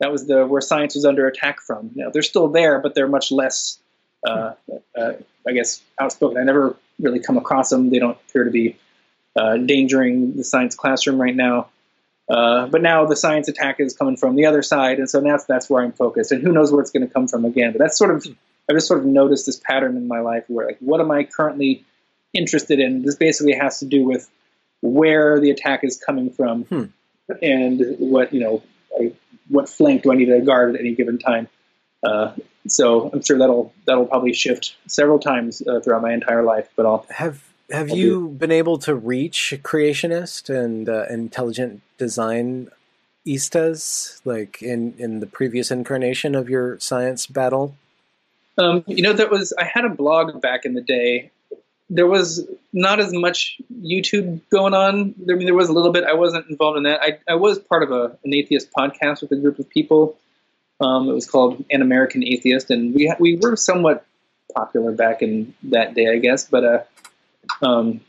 That 0.00 0.12
was 0.12 0.26
the 0.26 0.46
where 0.46 0.60
science 0.60 0.94
was 0.94 1.04
under 1.04 1.26
attack 1.26 1.60
from. 1.60 1.90
You 1.94 2.04
know, 2.04 2.10
they're 2.12 2.22
still 2.22 2.48
there, 2.48 2.80
but 2.80 2.94
they're 2.94 3.08
much 3.08 3.30
less, 3.30 3.78
uh, 4.26 4.54
uh, 4.98 5.12
I 5.46 5.52
guess, 5.52 5.82
outspoken. 6.00 6.38
I 6.38 6.44
never 6.44 6.76
really 7.00 7.20
come 7.20 7.36
across 7.36 7.70
them. 7.70 7.90
They 7.90 7.98
don't 7.98 8.18
appear 8.28 8.44
to 8.44 8.50
be 8.50 8.76
uh, 9.38 9.54
endangering 9.54 10.36
the 10.36 10.44
science 10.44 10.74
classroom 10.74 11.20
right 11.20 11.34
now. 11.34 11.68
Uh, 12.28 12.66
but 12.66 12.82
now 12.82 13.06
the 13.06 13.14
science 13.14 13.48
attack 13.48 13.76
is 13.78 13.96
coming 13.96 14.16
from 14.16 14.34
the 14.34 14.46
other 14.46 14.62
side, 14.62 14.98
and 14.98 15.08
so 15.08 15.20
that's 15.20 15.44
that's 15.44 15.70
where 15.70 15.82
I'm 15.84 15.92
focused. 15.92 16.32
And 16.32 16.42
who 16.42 16.52
knows 16.52 16.72
where 16.72 16.80
it's 16.80 16.90
going 16.90 17.06
to 17.06 17.12
come 17.12 17.28
from 17.28 17.44
again? 17.44 17.72
But 17.72 17.78
that's 17.78 17.96
sort 17.96 18.10
of 18.10 18.26
I've 18.68 18.76
just 18.76 18.88
sort 18.88 19.00
of 19.00 19.06
noticed 19.06 19.46
this 19.46 19.60
pattern 19.62 19.96
in 19.96 20.08
my 20.08 20.20
life 20.20 20.44
where 20.48 20.66
like 20.66 20.78
what 20.80 21.00
am 21.00 21.10
I 21.12 21.24
currently 21.24 21.84
interested 22.32 22.80
in? 22.80 23.02
This 23.02 23.14
basically 23.14 23.52
has 23.52 23.78
to 23.78 23.84
do 23.84 24.04
with 24.04 24.28
where 24.80 25.40
the 25.40 25.50
attack 25.50 25.84
is 25.84 26.02
coming 26.04 26.30
from 26.30 26.64
hmm. 26.64 26.84
and 27.42 27.80
what 27.98 28.34
you 28.34 28.40
know 28.40 28.62
I, 28.98 29.12
what 29.48 29.68
flank 29.68 30.02
do 30.02 30.12
I 30.12 30.16
need 30.16 30.26
to 30.26 30.40
guard 30.40 30.74
at 30.74 30.80
any 30.80 30.96
given 30.96 31.18
time. 31.18 31.48
Uh, 32.04 32.32
so 32.68 33.10
I'm 33.12 33.22
sure 33.22 33.38
that'll 33.38 33.72
that'll 33.86 34.06
probably 34.06 34.32
shift 34.32 34.76
several 34.88 35.18
times 35.18 35.62
uh, 35.66 35.80
throughout 35.80 36.02
my 36.02 36.12
entire 36.12 36.42
life. 36.42 36.68
But 36.76 36.86
I'll 36.86 37.06
have 37.10 37.42
have 37.70 37.90
you 37.90 38.28
been 38.28 38.52
able 38.52 38.78
to 38.78 38.94
reach 38.94 39.54
creationist 39.62 40.54
and 40.54 40.88
uh, 40.88 41.06
intelligent 41.10 41.82
design 41.98 42.70
istas 43.26 44.20
like 44.24 44.62
in 44.62 44.94
in 44.98 45.20
the 45.20 45.26
previous 45.26 45.70
incarnation 45.70 46.34
of 46.34 46.48
your 46.48 46.78
science 46.78 47.26
battle? 47.26 47.76
Um, 48.58 48.84
you 48.86 49.02
know, 49.02 49.12
that 49.12 49.30
was 49.30 49.52
I 49.58 49.64
had 49.64 49.84
a 49.84 49.90
blog 49.90 50.40
back 50.40 50.64
in 50.64 50.74
the 50.74 50.80
day. 50.80 51.30
There 51.88 52.06
was 52.06 52.44
not 52.72 52.98
as 52.98 53.12
much 53.12 53.60
YouTube 53.82 54.40
going 54.50 54.74
on. 54.74 55.14
I 55.30 55.34
mean, 55.34 55.44
there 55.44 55.54
was 55.54 55.68
a 55.68 55.72
little 55.72 55.92
bit. 55.92 56.04
I 56.04 56.14
wasn't 56.14 56.48
involved 56.50 56.78
in 56.78 56.82
that. 56.84 57.00
I, 57.00 57.18
I 57.28 57.34
was 57.36 57.58
part 57.58 57.82
of 57.82 57.92
a, 57.92 58.16
an 58.24 58.34
atheist 58.34 58.70
podcast 58.76 59.20
with 59.20 59.30
a 59.32 59.36
group 59.36 59.58
of 59.58 59.68
people. 59.68 60.16
Um, 60.80 61.08
it 61.08 61.12
was 61.12 61.28
called 61.28 61.64
An 61.70 61.82
American 61.82 62.22
Atheist, 62.22 62.70
and 62.70 62.94
we 62.94 63.12
we 63.18 63.36
were 63.36 63.56
somewhat 63.56 64.04
popular 64.54 64.92
back 64.92 65.22
in 65.22 65.54
that 65.64 65.94
day, 65.94 66.08
I 66.08 66.18
guess. 66.18 66.46
But 66.46 66.64
uh, 66.64 66.82
um, 67.62 68.00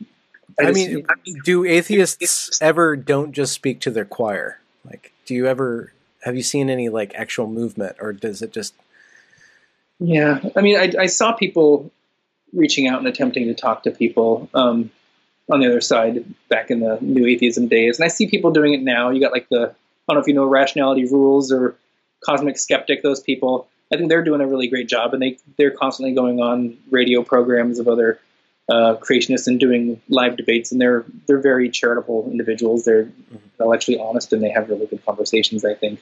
I, 0.60 0.64
I 0.64 0.72
mean, 0.72 1.06
do 1.44 1.64
atheists 1.64 2.60
ever 2.60 2.96
don't 2.96 3.32
just 3.32 3.52
speak 3.52 3.80
to 3.80 3.90
their 3.90 4.04
choir? 4.04 4.58
Like, 4.84 5.12
do 5.24 5.34
you 5.34 5.46
ever 5.46 5.92
have 6.22 6.36
you 6.36 6.42
seen 6.42 6.68
any 6.68 6.88
like 6.88 7.14
actual 7.14 7.46
movement, 7.46 7.96
or 8.00 8.12
does 8.12 8.42
it 8.42 8.52
just? 8.52 8.74
Yeah, 10.00 10.40
I 10.54 10.60
mean, 10.60 10.78
I, 10.78 10.92
I 11.02 11.06
saw 11.06 11.32
people 11.32 11.90
reaching 12.52 12.86
out 12.86 12.98
and 12.98 13.08
attempting 13.08 13.46
to 13.46 13.54
talk 13.54 13.82
to 13.82 13.90
people 13.90 14.48
um, 14.54 14.90
on 15.50 15.60
the 15.60 15.66
other 15.66 15.80
side 15.80 16.24
back 16.48 16.70
in 16.70 16.80
the 16.80 16.98
new 17.00 17.26
atheism 17.26 17.68
days, 17.68 17.98
and 17.98 18.04
I 18.04 18.08
see 18.08 18.28
people 18.28 18.50
doing 18.50 18.74
it 18.74 18.82
now. 18.82 19.10
You 19.10 19.20
got 19.20 19.32
like 19.32 19.48
the 19.48 19.74
I 20.08 20.12
don't 20.12 20.16
know 20.16 20.20
if 20.20 20.28
you 20.28 20.34
know 20.34 20.46
rationality 20.46 21.04
rules 21.06 21.52
or 21.52 21.76
cosmic 22.24 22.58
skeptic. 22.58 23.02
Those 23.02 23.20
people, 23.20 23.68
I 23.92 23.96
think 23.96 24.08
they're 24.08 24.24
doing 24.24 24.40
a 24.40 24.46
really 24.46 24.68
great 24.68 24.88
job, 24.88 25.14
and 25.14 25.22
they 25.22 25.38
they're 25.56 25.70
constantly 25.70 26.14
going 26.14 26.40
on 26.40 26.78
radio 26.90 27.22
programs 27.22 27.78
of 27.78 27.88
other 27.88 28.20
uh, 28.68 28.96
creationists 28.96 29.46
and 29.46 29.58
doing 29.58 30.00
live 30.08 30.36
debates, 30.36 30.72
and 30.72 30.80
they're 30.80 31.04
they're 31.26 31.40
very 31.40 31.70
charitable 31.70 32.28
individuals. 32.30 32.84
They're 32.84 33.04
mm-hmm. 33.04 33.36
intellectually 33.58 33.98
honest, 33.98 34.32
and 34.32 34.42
they 34.42 34.50
have 34.50 34.68
really 34.68 34.86
good 34.86 35.04
conversations. 35.04 35.64
I 35.64 35.74
think. 35.74 36.00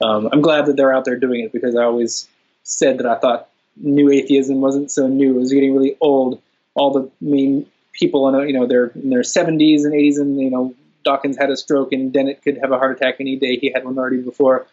Um, 0.00 0.28
I'm 0.30 0.42
glad 0.42 0.66
that 0.66 0.76
they're 0.76 0.94
out 0.94 1.04
there 1.04 1.18
doing 1.18 1.40
it 1.40 1.52
because 1.52 1.74
I 1.74 1.82
always 1.82 2.28
said 2.62 2.98
that 2.98 3.06
I 3.06 3.18
thought 3.18 3.48
new 3.76 4.10
atheism 4.10 4.60
wasn't 4.60 4.90
so 4.90 5.08
new; 5.08 5.36
it 5.36 5.40
was 5.40 5.52
getting 5.52 5.74
really 5.74 5.96
old. 6.00 6.40
All 6.74 6.92
the 6.92 7.10
main 7.20 7.66
people, 7.92 8.28
in, 8.28 8.48
you 8.48 8.52
know, 8.52 8.66
they're 8.66 8.88
in 8.88 9.10
their 9.10 9.22
70s 9.22 9.84
and 9.84 9.92
80s, 9.92 10.20
and 10.20 10.40
you 10.40 10.50
know, 10.50 10.74
Dawkins 11.04 11.36
had 11.36 11.50
a 11.50 11.56
stroke, 11.56 11.92
and 11.92 12.12
Dennett 12.12 12.42
could 12.42 12.58
have 12.58 12.70
a 12.70 12.78
heart 12.78 12.96
attack 12.96 13.16
any 13.18 13.36
day. 13.36 13.56
He 13.56 13.72
had 13.72 13.84
one 13.84 13.98
already 13.98 14.18
before. 14.18 14.66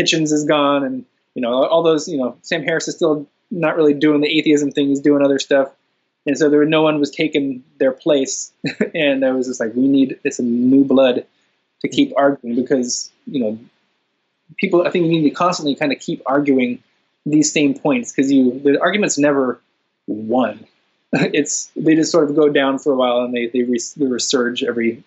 Hitchens 0.00 0.32
is 0.32 0.44
gone, 0.44 0.84
and 0.84 1.04
you 1.34 1.42
know, 1.42 1.64
all 1.64 1.82
those, 1.82 2.08
you 2.08 2.18
know, 2.18 2.36
Sam 2.42 2.62
Harris 2.62 2.88
is 2.88 2.96
still 2.96 3.28
not 3.50 3.76
really 3.76 3.94
doing 3.94 4.20
the 4.20 4.38
atheism 4.38 4.70
thing; 4.70 4.88
he's 4.88 5.00
doing 5.00 5.24
other 5.24 5.38
stuff 5.38 5.70
and 6.26 6.38
so 6.38 6.48
there 6.48 6.58
were 6.58 6.66
no 6.66 6.82
one 6.82 7.00
was 7.00 7.10
taking 7.10 7.64
their 7.78 7.92
place, 7.92 8.52
and 8.94 9.24
I 9.24 9.32
was 9.32 9.46
just 9.46 9.60
like, 9.60 9.74
we 9.74 9.88
need 9.88 10.18
some 10.30 10.70
new 10.70 10.84
blood 10.84 11.26
to 11.80 11.88
keep 11.88 12.12
arguing 12.16 12.56
because 12.56 13.10
you 13.26 13.40
know 13.40 13.58
people. 14.56 14.86
I 14.86 14.90
think 14.90 15.04
we 15.04 15.18
need 15.20 15.28
to 15.28 15.34
constantly 15.34 15.74
kind 15.74 15.92
of 15.92 15.98
keep 15.98 16.22
arguing 16.26 16.82
these 17.26 17.52
same 17.52 17.74
points 17.74 18.12
because 18.12 18.32
you 18.32 18.58
the 18.60 18.80
arguments 18.80 19.18
never 19.18 19.60
won. 20.06 20.66
It's 21.16 21.70
they 21.76 21.94
just 21.94 22.10
sort 22.10 22.28
of 22.28 22.34
go 22.34 22.48
down 22.48 22.80
for 22.80 22.92
a 22.92 22.96
while 22.96 23.20
and 23.20 23.32
they 23.32 23.46
they, 23.46 23.62
they 23.62 24.06
resurge 24.06 24.66
every 24.66 25.04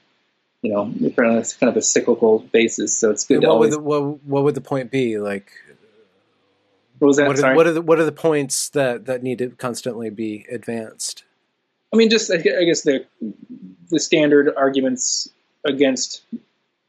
you 0.61 0.73
know 0.73 0.85
kind 1.15 1.45
of 1.61 1.77
a 1.77 1.81
cyclical 1.81 2.39
basis. 2.39 2.97
So 2.97 3.11
it's 3.11 3.25
good. 3.25 3.39
What 3.39 3.49
always, 3.49 3.71
would 3.71 3.79
the, 3.79 3.83
what, 3.83 4.23
what 4.23 4.43
would 4.43 4.55
the 4.55 4.61
point 4.61 4.91
be 4.91 5.19
like? 5.19 5.51
What 6.99 7.07
was 7.07 7.17
that? 7.17 7.27
What 7.27 7.39
are, 7.39 7.55
what 7.55 7.67
are, 7.67 7.73
the 7.73 7.81
what 7.81 7.99
are 7.99 8.05
the 8.05 8.11
points 8.11 8.69
that 8.69 9.05
that 9.05 9.23
need 9.23 9.37
to 9.39 9.49
constantly 9.49 10.09
be 10.09 10.45
advanced? 10.51 11.23
I 11.93 11.97
mean, 11.97 12.09
just 12.09 12.31
I 12.31 12.37
guess 12.37 12.81
the 12.81 13.05
the 13.89 13.99
standard 13.99 14.53
arguments 14.55 15.29
against 15.65 16.23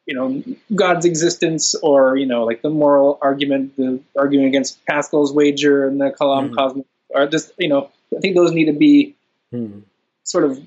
you 0.06 0.14
know 0.14 0.42
God's 0.74 1.04
existence, 1.04 1.74
or 1.74 2.16
you 2.16 2.26
know, 2.26 2.44
like 2.44 2.62
the 2.62 2.70
moral 2.70 3.18
argument, 3.20 3.76
the 3.76 4.00
arguing 4.16 4.46
against 4.46 4.84
Pascal's 4.86 5.32
wager 5.32 5.86
and 5.86 6.00
the 6.00 6.10
Kalam 6.10 6.46
mm-hmm. 6.46 6.54
cosmos, 6.54 6.86
are 7.14 7.26
just 7.26 7.52
you 7.58 7.68
know, 7.68 7.90
I 8.16 8.20
think 8.20 8.34
those 8.34 8.52
need 8.52 8.66
to 8.66 8.72
be 8.72 9.14
mm-hmm. 9.52 9.80
sort 10.24 10.44
of 10.44 10.60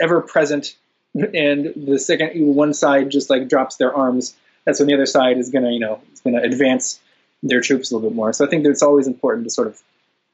ever 0.00 0.20
present. 0.20 0.76
And 1.34 1.72
the 1.76 1.98
second 1.98 2.32
one 2.54 2.74
side 2.74 3.10
just 3.10 3.30
like 3.30 3.48
drops 3.48 3.76
their 3.76 3.94
arms, 3.94 4.36
that's 4.64 4.78
when 4.78 4.88
the 4.88 4.94
other 4.94 5.06
side 5.06 5.38
is 5.38 5.50
gonna 5.50 5.70
you 5.70 5.80
know, 5.80 6.00
it's 6.12 6.20
gonna 6.20 6.42
advance 6.42 7.00
their 7.42 7.60
troops 7.60 7.90
a 7.90 7.94
little 7.94 8.10
bit 8.10 8.16
more. 8.16 8.32
So 8.32 8.44
I 8.44 8.48
think 8.48 8.64
that 8.64 8.70
it's 8.70 8.82
always 8.82 9.06
important 9.06 9.46
to 9.46 9.50
sort 9.50 9.68
of 9.68 9.80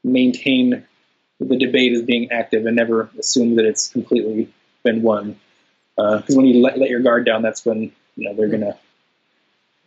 maintain 0.03 0.85
the 1.39 1.57
debate 1.57 1.93
as 1.93 2.01
being 2.01 2.31
active 2.31 2.65
and 2.65 2.75
never 2.75 3.09
assume 3.19 3.55
that 3.55 3.65
it's 3.65 3.89
completely 3.89 4.51
been 4.83 5.01
won. 5.01 5.39
Because 5.95 6.35
uh, 6.35 6.37
when 6.37 6.45
you 6.45 6.61
let, 6.61 6.77
let 6.77 6.89
your 6.89 7.01
guard 7.01 7.25
down, 7.25 7.41
that's 7.41 7.65
when 7.65 7.91
you 8.15 8.29
know 8.29 8.33
they're 8.33 8.49
gonna 8.49 8.77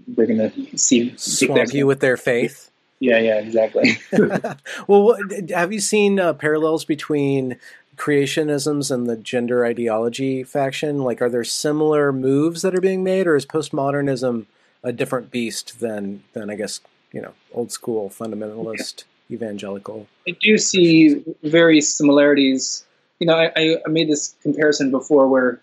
they're 0.07 0.27
gonna 0.27 0.53
see 0.77 1.15
swamp 1.17 1.73
you 1.73 1.87
with 1.87 2.01
their 2.01 2.17
faith. 2.17 2.71
Yeah, 3.01 3.19
yeah, 3.19 3.39
exactly. 3.39 3.99
well, 4.89 5.17
have 5.51 5.73
you 5.73 5.81
seen 5.81 6.19
uh, 6.19 6.33
parallels 6.33 6.85
between 6.85 7.57
creationisms 7.99 8.91
and 8.91 9.07
the 9.07 9.17
gender 9.17 9.65
ideology 9.65 10.43
faction? 10.43 11.01
Like, 11.01 11.21
are 11.21 11.29
there 11.29 11.45
similar 11.45 12.13
moves 12.13 12.63
that 12.63 12.75
are 12.75 12.81
being 12.81 13.05
made, 13.05 13.27
or 13.27 13.37
is 13.37 13.45
postmodernism 13.45 14.47
a 14.83 14.93
different 14.93 15.31
beast 15.31 15.81
than 15.81 16.23
than 16.33 16.51
I 16.51 16.55
guess 16.55 16.81
you 17.13 17.23
know, 17.23 17.33
old 17.53 17.73
school 17.73 18.11
fundamentalist 18.11 19.05
yeah. 19.29 19.37
evangelical. 19.37 20.07
I 20.27 20.37
do 20.41 20.59
see 20.59 21.25
very 21.43 21.81
similarities. 21.81 22.85
You 23.19 23.27
know, 23.27 23.35
I, 23.35 23.79
I 23.85 23.89
made 23.89 24.09
this 24.09 24.35
comparison 24.43 24.91
before 24.91 25.29
where 25.29 25.61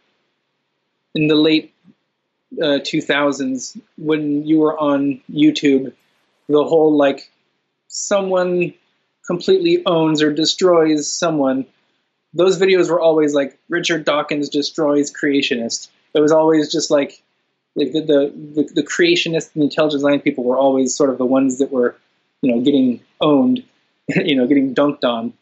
in 1.13 1.27
the 1.27 1.35
late 1.35 1.73
uh, 2.61 2.79
2000s, 2.79 3.79
when 3.97 4.45
you 4.45 4.59
were 4.59 4.77
on 4.77 5.21
YouTube, 5.31 5.93
the 6.47 6.63
whole 6.63 6.95
like 6.97 7.31
someone 7.87 8.73
completely 9.25 9.83
owns 9.85 10.21
or 10.21 10.31
destroys 10.33 11.11
someone, 11.11 11.65
those 12.35 12.59
videos 12.59 12.89
were 12.89 12.99
always 12.99 13.33
like 13.33 13.57
Richard 13.69 14.05
Dawkins 14.05 14.49
destroys 14.49 15.11
creationist. 15.11 15.87
It 16.13 16.19
was 16.19 16.31
always 16.31 16.71
just 16.71 16.91
like 16.91 17.23
like 17.75 17.91
the, 17.91 18.01
the, 18.01 18.33
the, 18.55 18.73
the 18.75 18.83
creationists 18.83 19.53
and 19.53 19.63
intelligent 19.63 19.99
design 19.99 20.19
people 20.21 20.43
were 20.43 20.57
always 20.57 20.95
sort 20.95 21.09
of 21.09 21.17
the 21.17 21.25
ones 21.25 21.59
that 21.59 21.71
were, 21.71 21.95
you 22.41 22.51
know, 22.51 22.61
getting 22.61 23.01
owned, 23.19 23.63
you 24.07 24.35
know, 24.35 24.47
getting 24.47 24.73
dunked 24.73 25.03
on. 25.03 25.33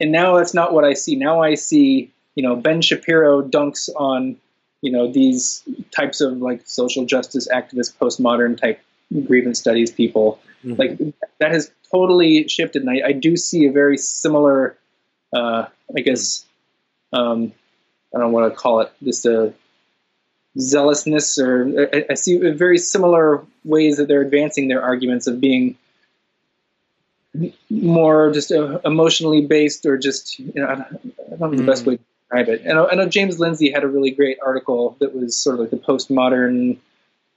And 0.00 0.12
now 0.12 0.36
that's 0.36 0.54
not 0.54 0.72
what 0.72 0.84
I 0.84 0.94
see. 0.94 1.16
Now 1.16 1.42
I 1.42 1.54
see, 1.54 2.12
you 2.36 2.42
know, 2.42 2.54
Ben 2.54 2.80
Shapiro 2.80 3.42
dunks 3.42 3.88
on, 3.96 4.36
you 4.82 4.92
know, 4.92 5.10
these 5.10 5.64
types 5.90 6.20
of 6.20 6.38
like 6.38 6.62
social 6.64 7.04
justice 7.04 7.48
activist, 7.48 7.96
postmodern 7.96 8.56
type 8.56 8.80
grievance 9.26 9.58
studies 9.58 9.90
people. 9.90 10.40
Mm-hmm. 10.64 10.74
Like 10.74 10.98
that 11.40 11.50
has 11.50 11.72
totally 11.90 12.46
shifted. 12.46 12.82
And 12.82 12.90
I, 12.90 13.08
I 13.08 13.12
do 13.12 13.36
see 13.36 13.66
a 13.66 13.72
very 13.72 13.98
similar, 13.98 14.78
uh, 15.32 15.66
I 15.96 16.00
guess, 16.00 16.44
um, 17.12 17.52
I 18.14 18.18
don't 18.18 18.32
want 18.32 18.52
to 18.52 18.58
call 18.58 18.80
it 18.80 18.92
just 19.02 19.26
a 19.26 19.54
zealousness, 20.58 21.38
or 21.38 21.88
I, 21.92 22.06
I 22.10 22.14
see 22.14 22.36
very 22.36 22.78
similar 22.78 23.44
ways 23.64 23.98
that 23.98 24.08
they're 24.08 24.22
advancing 24.22 24.68
their 24.68 24.82
arguments 24.82 25.26
of 25.26 25.40
being 25.40 25.76
more 27.70 28.32
just 28.32 28.50
uh, 28.50 28.80
emotionally 28.84 29.46
based 29.46 29.86
or 29.86 29.98
just 29.98 30.38
you 30.38 30.52
know 30.56 30.66
I 30.66 30.74
don't 30.74 31.40
know 31.40 31.54
the 31.54 31.62
best 31.62 31.84
mm. 31.84 31.88
way 31.88 31.96
to 31.96 32.02
describe 32.22 32.48
it. 32.48 32.62
And 32.64 32.78
I, 32.78 32.86
I, 32.86 32.94
know 32.94 33.08
James 33.08 33.38
Lindsay 33.38 33.70
had 33.70 33.84
a 33.84 33.86
really 33.86 34.10
great 34.10 34.38
article 34.44 34.96
that 35.00 35.14
was 35.14 35.36
sort 35.36 35.54
of 35.54 35.60
like 35.60 35.70
the 35.70 35.76
postmodern 35.76 36.78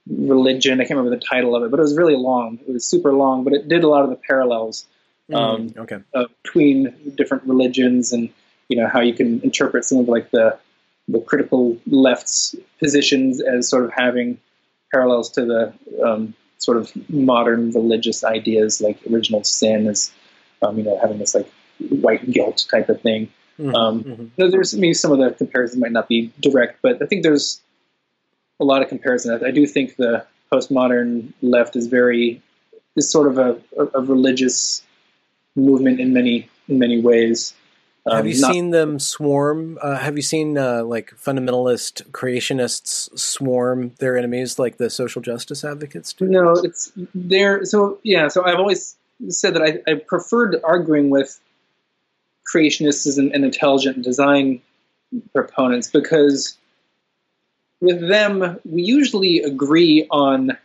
religion. 0.08 0.80
I 0.80 0.84
can't 0.84 0.96
remember 0.96 1.16
the 1.16 1.24
title 1.24 1.54
of 1.54 1.62
it, 1.62 1.70
but 1.70 1.78
it 1.78 1.82
was 1.82 1.96
really 1.96 2.16
long. 2.16 2.58
It 2.66 2.72
was 2.72 2.84
super 2.88 3.12
long, 3.12 3.44
but 3.44 3.52
it 3.52 3.68
did 3.68 3.84
a 3.84 3.88
lot 3.88 4.02
of 4.04 4.10
the 4.10 4.16
parallels 4.16 4.86
mm, 5.30 5.36
um, 5.36 5.74
okay. 5.76 5.98
between 6.42 7.14
different 7.14 7.44
religions 7.44 8.12
and 8.12 8.30
you 8.68 8.76
know 8.76 8.88
how 8.88 9.00
you 9.00 9.14
can 9.14 9.40
interpret 9.42 9.84
some 9.84 9.98
of 9.98 10.08
like 10.08 10.30
the 10.30 10.58
the 11.08 11.20
critical 11.20 11.76
left's 11.86 12.54
positions 12.78 13.40
as 13.40 13.68
sort 13.68 13.84
of 13.84 13.92
having 13.92 14.38
parallels 14.92 15.30
to 15.30 15.44
the 15.44 15.72
um, 16.04 16.34
sort 16.58 16.76
of 16.76 16.92
modern 17.10 17.72
religious 17.72 18.22
ideas 18.24 18.80
like 18.80 18.98
original 19.10 19.42
sin 19.42 19.86
as 19.88 20.12
um, 20.62 20.78
you 20.78 20.84
know 20.84 20.98
having 21.00 21.18
this 21.18 21.34
like 21.34 21.50
white 21.88 22.30
guilt 22.30 22.66
type 22.70 22.88
of 22.88 23.00
thing. 23.00 23.28
Mm-hmm, 23.58 23.74
um, 23.74 24.04
mm-hmm. 24.04 24.50
There's 24.50 24.74
maybe 24.74 24.94
some 24.94 25.12
of 25.12 25.18
the 25.18 25.30
comparisons 25.30 25.80
might 25.80 25.92
not 25.92 26.08
be 26.08 26.32
direct, 26.40 26.80
but 26.82 27.02
I 27.02 27.06
think 27.06 27.22
there's 27.22 27.60
a 28.60 28.64
lot 28.64 28.82
of 28.82 28.88
comparison. 28.88 29.42
I, 29.42 29.48
I 29.48 29.50
do 29.50 29.66
think 29.66 29.96
the 29.96 30.24
postmodern 30.52 31.32
left 31.42 31.76
is 31.76 31.86
very 31.86 32.40
is 32.96 33.10
sort 33.10 33.28
of 33.28 33.38
a, 33.38 33.60
a, 33.78 34.00
a 34.00 34.02
religious 34.02 34.82
movement 35.56 36.00
in 36.00 36.12
many 36.12 36.48
in 36.68 36.78
many 36.78 37.00
ways. 37.00 37.54
Um, 38.04 38.16
have 38.16 38.26
you 38.26 38.40
not, 38.40 38.52
seen 38.52 38.70
them 38.70 38.98
swarm? 38.98 39.78
Uh, 39.80 39.96
have 39.96 40.16
you 40.16 40.22
seen 40.22 40.58
uh, 40.58 40.82
like 40.82 41.12
fundamentalist 41.12 42.10
creationists 42.10 43.16
swarm 43.16 43.92
their 43.98 44.18
enemies, 44.18 44.58
like 44.58 44.76
the 44.76 44.90
social 44.90 45.22
justice 45.22 45.64
advocates 45.64 46.12
do? 46.12 46.26
No, 46.26 46.52
it's 46.52 46.90
there. 47.14 47.64
So 47.64 47.98
yeah, 48.02 48.28
so 48.28 48.44
I've 48.44 48.58
always 48.58 48.96
said 49.28 49.54
that 49.54 49.62
I, 49.62 49.90
I 49.90 49.94
preferred 49.94 50.60
arguing 50.64 51.10
with 51.10 51.40
creationists 52.52 53.18
and, 53.18 53.32
and 53.32 53.44
intelligent 53.44 54.02
design 54.02 54.60
proponents 55.32 55.88
because 55.88 56.58
with 57.80 58.08
them 58.08 58.58
we 58.64 58.82
usually 58.82 59.42
agree 59.42 60.06
on 60.10 60.56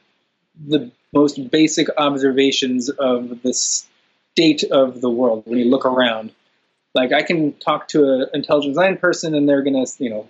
the 0.67 0.91
most 1.13 1.51
basic 1.51 1.87
observations 1.97 2.89
of 2.89 3.41
the 3.43 3.53
state 3.53 4.63
of 4.71 5.01
the 5.01 5.09
world 5.09 5.43
when 5.45 5.59
you 5.59 5.65
look 5.65 5.85
around. 5.85 6.31
Like 6.97 7.13
I 7.13 7.21
can 7.21 7.53
talk 7.53 7.87
to 7.89 8.11
an 8.11 8.25
intelligent 8.33 8.73
design 8.73 8.97
person 8.97 9.35
and 9.35 9.47
they're 9.47 9.61
gonna, 9.61 9.85
you 9.99 10.09
know, 10.09 10.27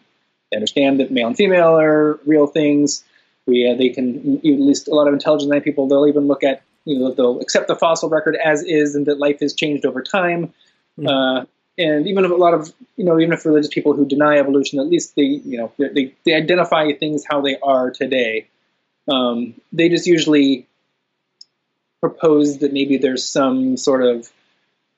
understand 0.54 1.00
that 1.00 1.12
male 1.12 1.28
and 1.28 1.36
female 1.36 1.80
are 1.80 2.20
real 2.26 2.46
things. 2.46 3.04
We 3.46 3.70
uh, 3.70 3.76
they 3.76 3.90
can 3.90 4.38
at 4.38 4.44
least 4.44 4.90
a 4.90 4.94
lot 4.94 5.08
of 5.08 5.14
intelligent 5.14 5.50
design 5.50 5.62
people 5.62 5.88
they'll 5.88 6.08
even 6.08 6.28
look 6.28 6.44
at 6.44 6.64
you 6.84 7.00
know 7.00 7.14
they'll 7.14 7.40
accept 7.40 7.70
the 7.70 7.76
fossil 7.76 8.10
record 8.10 8.36
as 8.36 8.64
is 8.64 8.96
and 8.96 9.06
that 9.06 9.18
life 9.18 9.40
has 9.40 9.54
changed 9.54 9.86
over 9.86 10.04
time. 10.04 10.54
Mm-hmm. 11.00 11.08
Uh, 11.08 11.46
and 11.78 12.08
even 12.08 12.26
a 12.26 12.36
lot 12.36 12.54
of 12.54 12.74
you 12.98 13.06
know 13.06 13.18
even 13.18 13.32
if 13.32 13.46
religious 13.46 13.74
people 13.74 13.94
who 13.94 14.06
deny 14.06 14.38
evolution, 14.38 14.80
at 14.80 14.88
least 14.88 15.16
they 15.16 15.24
you 15.24 15.58
know 15.58 15.72
they 15.78 16.14
they 16.26 16.34
identify 16.34 16.92
things 16.92 17.24
how 17.30 17.40
they 17.40 17.58
are 17.60 17.92
today. 17.92 18.48
Um, 19.08 19.54
they 19.72 19.88
just 19.88 20.06
usually 20.06 20.68
propose 22.02 22.58
that 22.58 22.74
maybe 22.74 22.98
there's 22.98 23.26
some 23.26 23.78
sort 23.78 24.04
of 24.04 24.30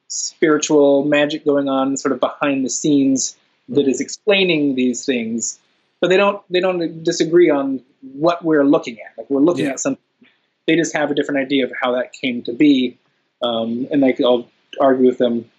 spiritual 0.10 1.06
magic 1.06 1.46
going 1.46 1.70
on, 1.70 1.96
sort 1.96 2.12
of 2.12 2.20
behind 2.20 2.66
the 2.66 2.70
scenes 2.70 3.38
that 3.70 3.88
is 3.88 4.02
explaining 4.02 4.76
these 4.76 5.06
things. 5.06 5.60
But 6.02 6.10
they 6.10 6.18
don't 6.18 6.42
they 6.50 6.60
don't 6.60 7.04
disagree 7.04 7.50
on 7.50 7.82
what 8.02 8.44
we're 8.44 8.64
looking 8.66 8.98
at. 9.00 9.18
Like 9.18 9.30
we're 9.30 9.42
looking 9.42 9.66
yeah. 9.66 9.72
at 9.72 9.80
something. 9.80 10.04
They 10.68 10.76
just 10.76 10.96
have 10.96 11.12
a 11.12 11.16
different 11.16 11.42
idea 11.42 11.66
of 11.66 11.72
how 11.82 11.94
that 11.94 12.14
came 12.14 12.44
to 12.44 12.54
be, 12.54 12.98
um, 13.42 13.88
and 13.92 14.02
like 14.02 14.20
I'll 14.22 14.48
argue 14.80 15.08
with 15.08 15.18
them 15.18 15.50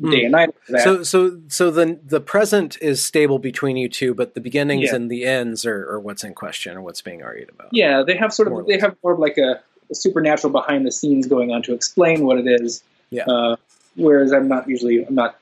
hmm. 0.00 0.10
day 0.10 0.24
and 0.24 0.32
night. 0.32 0.54
So, 0.82 1.02
so, 1.02 1.40
so 1.48 1.70
the 1.70 1.98
the 2.04 2.20
present 2.20 2.76
is 2.80 3.04
stable 3.04 3.38
between 3.38 3.76
you 3.76 3.88
two, 3.88 4.14
but 4.14 4.34
the 4.34 4.40
beginnings 4.40 4.86
yeah. 4.86 4.96
and 4.96 5.10
the 5.10 5.24
ends 5.24 5.64
are, 5.64 5.88
are, 5.90 6.00
what's 6.00 6.24
in 6.24 6.34
question 6.34 6.76
or 6.76 6.82
what's 6.82 7.02
being 7.02 7.22
argued 7.22 7.50
about. 7.50 7.68
Yeah, 7.72 8.02
they 8.02 8.16
have 8.16 8.32
sort 8.32 8.48
of 8.48 8.66
they 8.66 8.78
have 8.78 8.96
more 9.04 9.12
of 9.12 9.18
like 9.18 9.38
a 9.38 9.60
supernatural 9.92 10.52
behind 10.52 10.86
the 10.86 10.92
scenes 10.92 11.26
going 11.26 11.52
on 11.52 11.62
to 11.62 11.74
explain 11.74 12.24
what 12.24 12.38
it 12.38 12.46
is. 12.46 12.82
Yeah. 13.10 13.24
Uh, 13.24 13.56
whereas 13.96 14.32
I'm 14.32 14.48
not 14.48 14.68
usually 14.68 15.04
I'm 15.04 15.14
not 15.14 15.38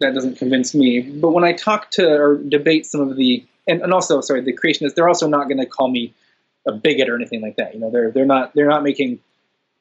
that 0.00 0.14
doesn't 0.14 0.38
convince 0.38 0.74
me. 0.74 1.00
But 1.00 1.30
when 1.30 1.44
I 1.44 1.52
talk 1.52 1.90
to 1.92 2.08
or 2.08 2.36
debate 2.36 2.86
some 2.86 3.00
of 3.00 3.16
the 3.16 3.44
and, 3.66 3.82
and 3.82 3.92
also 3.92 4.20
sorry 4.20 4.40
the 4.42 4.56
creationists, 4.56 4.94
they're 4.94 5.08
also 5.08 5.28
not 5.28 5.48
going 5.48 5.58
to 5.58 5.66
call 5.66 5.88
me 5.88 6.14
a 6.66 6.72
bigot 6.72 7.08
or 7.08 7.16
anything 7.16 7.40
like 7.40 7.56
that. 7.56 7.74
You 7.74 7.80
know, 7.80 7.90
they're 7.90 8.10
they're 8.10 8.26
not 8.26 8.54
they're 8.54 8.68
not 8.68 8.82
making 8.82 9.20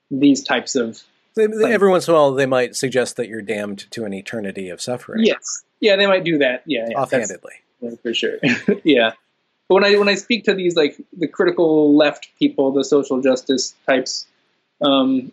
these 0.09 0.43
types 0.43 0.75
of. 0.75 1.01
They, 1.35 1.43
every 1.43 1.89
once 1.89 2.07
in 2.07 2.15
a 2.15 2.17
while, 2.17 2.33
they 2.33 2.47
might 2.47 2.75
suggest 2.75 3.17
that 3.17 3.27
you're 3.27 3.43
damned 3.43 3.91
to 3.91 4.05
an 4.05 4.13
eternity 4.13 4.69
of 4.69 4.81
suffering. 4.81 5.23
Yes, 5.23 5.63
yeah, 5.79 5.95
they 5.95 6.07
might 6.07 6.23
do 6.23 6.39
that. 6.39 6.63
Yeah, 6.65 6.87
yeah 6.89 6.99
offhandedly, 6.99 7.53
for 8.01 8.13
sure. 8.13 8.37
yeah, 8.83 9.11
but 9.67 9.75
when 9.75 9.83
I 9.83 9.95
when 9.97 10.09
I 10.09 10.15
speak 10.15 10.45
to 10.45 10.55
these 10.55 10.75
like 10.75 10.99
the 11.15 11.27
critical 11.27 11.95
left 11.95 12.29
people, 12.39 12.71
the 12.71 12.83
social 12.83 13.21
justice 13.21 13.75
types, 13.85 14.25
um, 14.81 15.31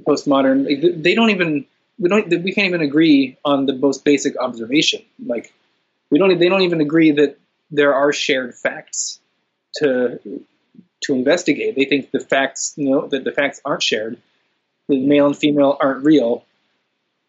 postmodern, 0.00 0.66
like, 0.66 1.02
they 1.02 1.14
don't 1.14 1.30
even 1.30 1.66
we 1.98 2.08
don't 2.08 2.28
we 2.42 2.52
can't 2.52 2.68
even 2.68 2.80
agree 2.80 3.36
on 3.44 3.66
the 3.66 3.74
most 3.74 4.04
basic 4.04 4.36
observation. 4.36 5.02
Like 5.24 5.52
we 6.10 6.18
don't 6.18 6.38
they 6.38 6.48
don't 6.48 6.62
even 6.62 6.80
agree 6.80 7.12
that 7.12 7.38
there 7.70 7.94
are 7.94 8.12
shared 8.12 8.54
facts 8.54 9.20
to 9.76 10.20
to 11.02 11.14
investigate. 11.14 11.76
They 11.76 11.84
think 11.84 12.10
the 12.10 12.20
facts 12.20 12.74
you 12.76 12.90
know 12.90 13.06
that 13.08 13.24
the 13.24 13.32
facts 13.32 13.60
aren't 13.64 13.82
shared, 13.82 14.18
that 14.88 14.98
male 14.98 15.26
and 15.26 15.36
female 15.36 15.76
aren't 15.80 16.04
real, 16.04 16.44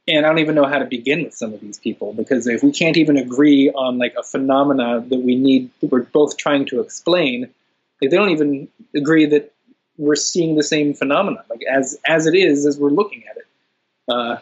and 0.07 0.26
I 0.26 0.30
don't 0.30 0.39
even 0.39 0.55
know 0.55 0.66
how 0.66 0.80
to 0.80 0.86
begin 0.86 1.24
with 1.24 1.34
some 1.34 1.53
of 1.53 1.61
these 1.61 1.80
people 1.80 2.13
because 2.13 2.47
if 2.47 2.63
we 2.63 2.72
can't 2.72 2.97
even 2.97 3.18
agree 3.18 3.72
on 3.72 3.97
like 3.97 4.16
a 4.18 4.24
phenomena 4.24 5.03
that 5.07 5.20
we 5.20 5.36
need, 5.36 5.72
that 5.82 5.91
we're 5.91 6.03
both 6.03 6.38
trying 6.38 6.66
to 6.68 6.80
explain, 6.80 7.53
like 8.01 8.11
they 8.11 8.18
don't 8.18 8.30
even 8.30 8.68
agree 8.95 9.26
that 9.28 9.51
we're 9.97 10.15
seeing 10.15 10.55
the 10.55 10.63
same 10.63 10.93
phenomena, 10.93 11.43
like 11.49 11.61
as 11.71 11.99
as 12.07 12.27
it 12.27 12.35
is 12.35 12.65
as 12.65 12.77
we're 12.77 12.89
looking 12.89 13.23
at 13.29 13.37
it. 13.37 13.47
Uh, 14.07 14.37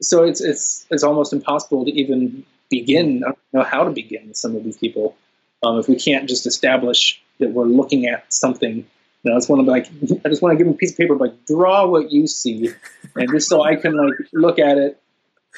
so 0.00 0.24
it's 0.24 0.40
it's 0.40 0.86
it's 0.90 1.02
almost 1.02 1.32
impossible 1.32 1.84
to 1.84 1.90
even 1.92 2.44
begin. 2.70 3.22
I 3.24 3.28
don't 3.28 3.38
know 3.52 3.62
how 3.62 3.84
to 3.84 3.90
begin 3.90 4.28
with 4.28 4.36
some 4.36 4.56
of 4.56 4.64
these 4.64 4.76
people 4.76 5.16
um, 5.62 5.78
if 5.78 5.88
we 5.88 5.96
can't 5.96 6.28
just 6.28 6.46
establish 6.46 7.20
that 7.38 7.50
we're 7.50 7.64
looking 7.64 8.06
at 8.06 8.32
something 8.32 8.86
you 9.26 9.32
know, 9.32 9.36
I 9.36 9.40
just 9.40 9.48
want 9.48 9.64
to 9.64 9.70
like, 9.70 9.86
I 10.24 10.28
just 10.28 10.40
want 10.40 10.52
to 10.52 10.56
give 10.56 10.68
him 10.68 10.74
a 10.74 10.76
piece 10.76 10.92
of 10.92 10.98
paper, 10.98 11.16
like 11.16 11.46
draw 11.46 11.86
what 11.86 12.12
you 12.12 12.28
see, 12.28 12.70
and 13.16 13.28
just 13.30 13.48
so 13.48 13.62
I 13.62 13.74
can 13.74 13.96
like 13.96 14.14
look 14.32 14.60
at 14.60 14.78
it, 14.78 15.02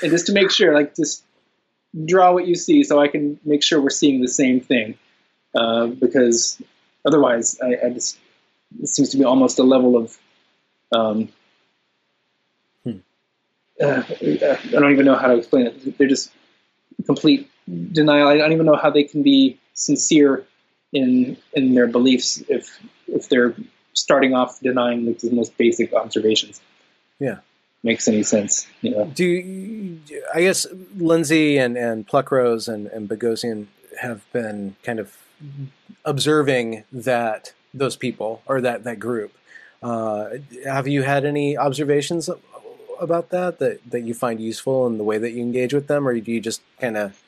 and 0.02 0.10
just 0.10 0.26
to 0.26 0.32
make 0.32 0.50
sure, 0.50 0.72
like 0.72 0.96
just 0.96 1.22
draw 2.06 2.32
what 2.32 2.46
you 2.46 2.54
see, 2.54 2.82
so 2.82 2.98
I 2.98 3.08
can 3.08 3.38
make 3.44 3.62
sure 3.62 3.78
we're 3.78 3.90
seeing 3.90 4.22
the 4.22 4.28
same 4.28 4.60
thing, 4.60 4.98
uh, 5.54 5.88
because 5.88 6.60
otherwise, 7.04 7.58
I, 7.62 7.86
I, 7.86 7.90
just 7.90 8.18
it 8.80 8.88
seems 8.88 9.10
to 9.10 9.16
be 9.16 9.24
almost 9.24 9.58
a 9.58 9.62
level 9.62 9.96
of, 9.96 10.18
um, 10.92 11.28
hmm. 12.84 12.98
uh, 13.80 14.02
I 14.08 14.58
don't 14.70 14.92
even 14.92 15.06
know 15.06 15.16
how 15.16 15.28
to 15.28 15.36
explain 15.36 15.66
it. 15.66 15.98
They're 15.98 16.08
just 16.08 16.30
complete 17.06 17.50
denial. 17.92 18.28
I 18.28 18.36
don't 18.36 18.52
even 18.52 18.66
know 18.66 18.76
how 18.76 18.90
they 18.90 19.04
can 19.04 19.22
be 19.22 19.58
sincere 19.74 20.44
in 20.92 21.36
in 21.52 21.74
their 21.74 21.86
beliefs 21.86 22.42
if 22.48 22.78
if 23.06 23.28
they're 23.28 23.54
starting 23.92 24.34
off 24.34 24.60
denying 24.60 25.06
like 25.06 25.18
the 25.18 25.30
most 25.30 25.56
basic 25.56 25.92
observations. 25.92 26.60
Yeah, 27.18 27.38
makes 27.82 28.08
any 28.08 28.22
sense. 28.22 28.66
You 28.80 28.90
know? 28.92 29.04
Do 29.14 29.24
you, 29.24 30.00
I 30.34 30.42
guess 30.42 30.66
Lindsay 30.96 31.58
and 31.58 31.76
and 31.76 32.06
Pluckrose 32.06 32.72
and 32.72 32.86
and 32.88 33.08
Boghossian 33.08 33.66
have 34.00 34.24
been 34.32 34.76
kind 34.82 34.98
of 34.98 35.16
observing 36.04 36.84
that 36.92 37.52
those 37.74 37.96
people 37.96 38.42
or 38.46 38.60
that 38.60 38.84
that 38.84 38.98
group. 38.98 39.32
Uh, 39.82 40.30
have 40.64 40.88
you 40.88 41.02
had 41.02 41.24
any 41.24 41.56
observations 41.56 42.28
about 43.00 43.30
that 43.30 43.58
that 43.58 43.78
that 43.90 44.00
you 44.00 44.14
find 44.14 44.40
useful 44.40 44.86
in 44.86 44.98
the 44.98 45.04
way 45.04 45.18
that 45.18 45.32
you 45.32 45.42
engage 45.42 45.72
with 45.72 45.86
them, 45.86 46.06
or 46.06 46.18
do 46.18 46.32
you 46.32 46.40
just 46.40 46.62
kind 46.80 46.96
of 46.96 47.22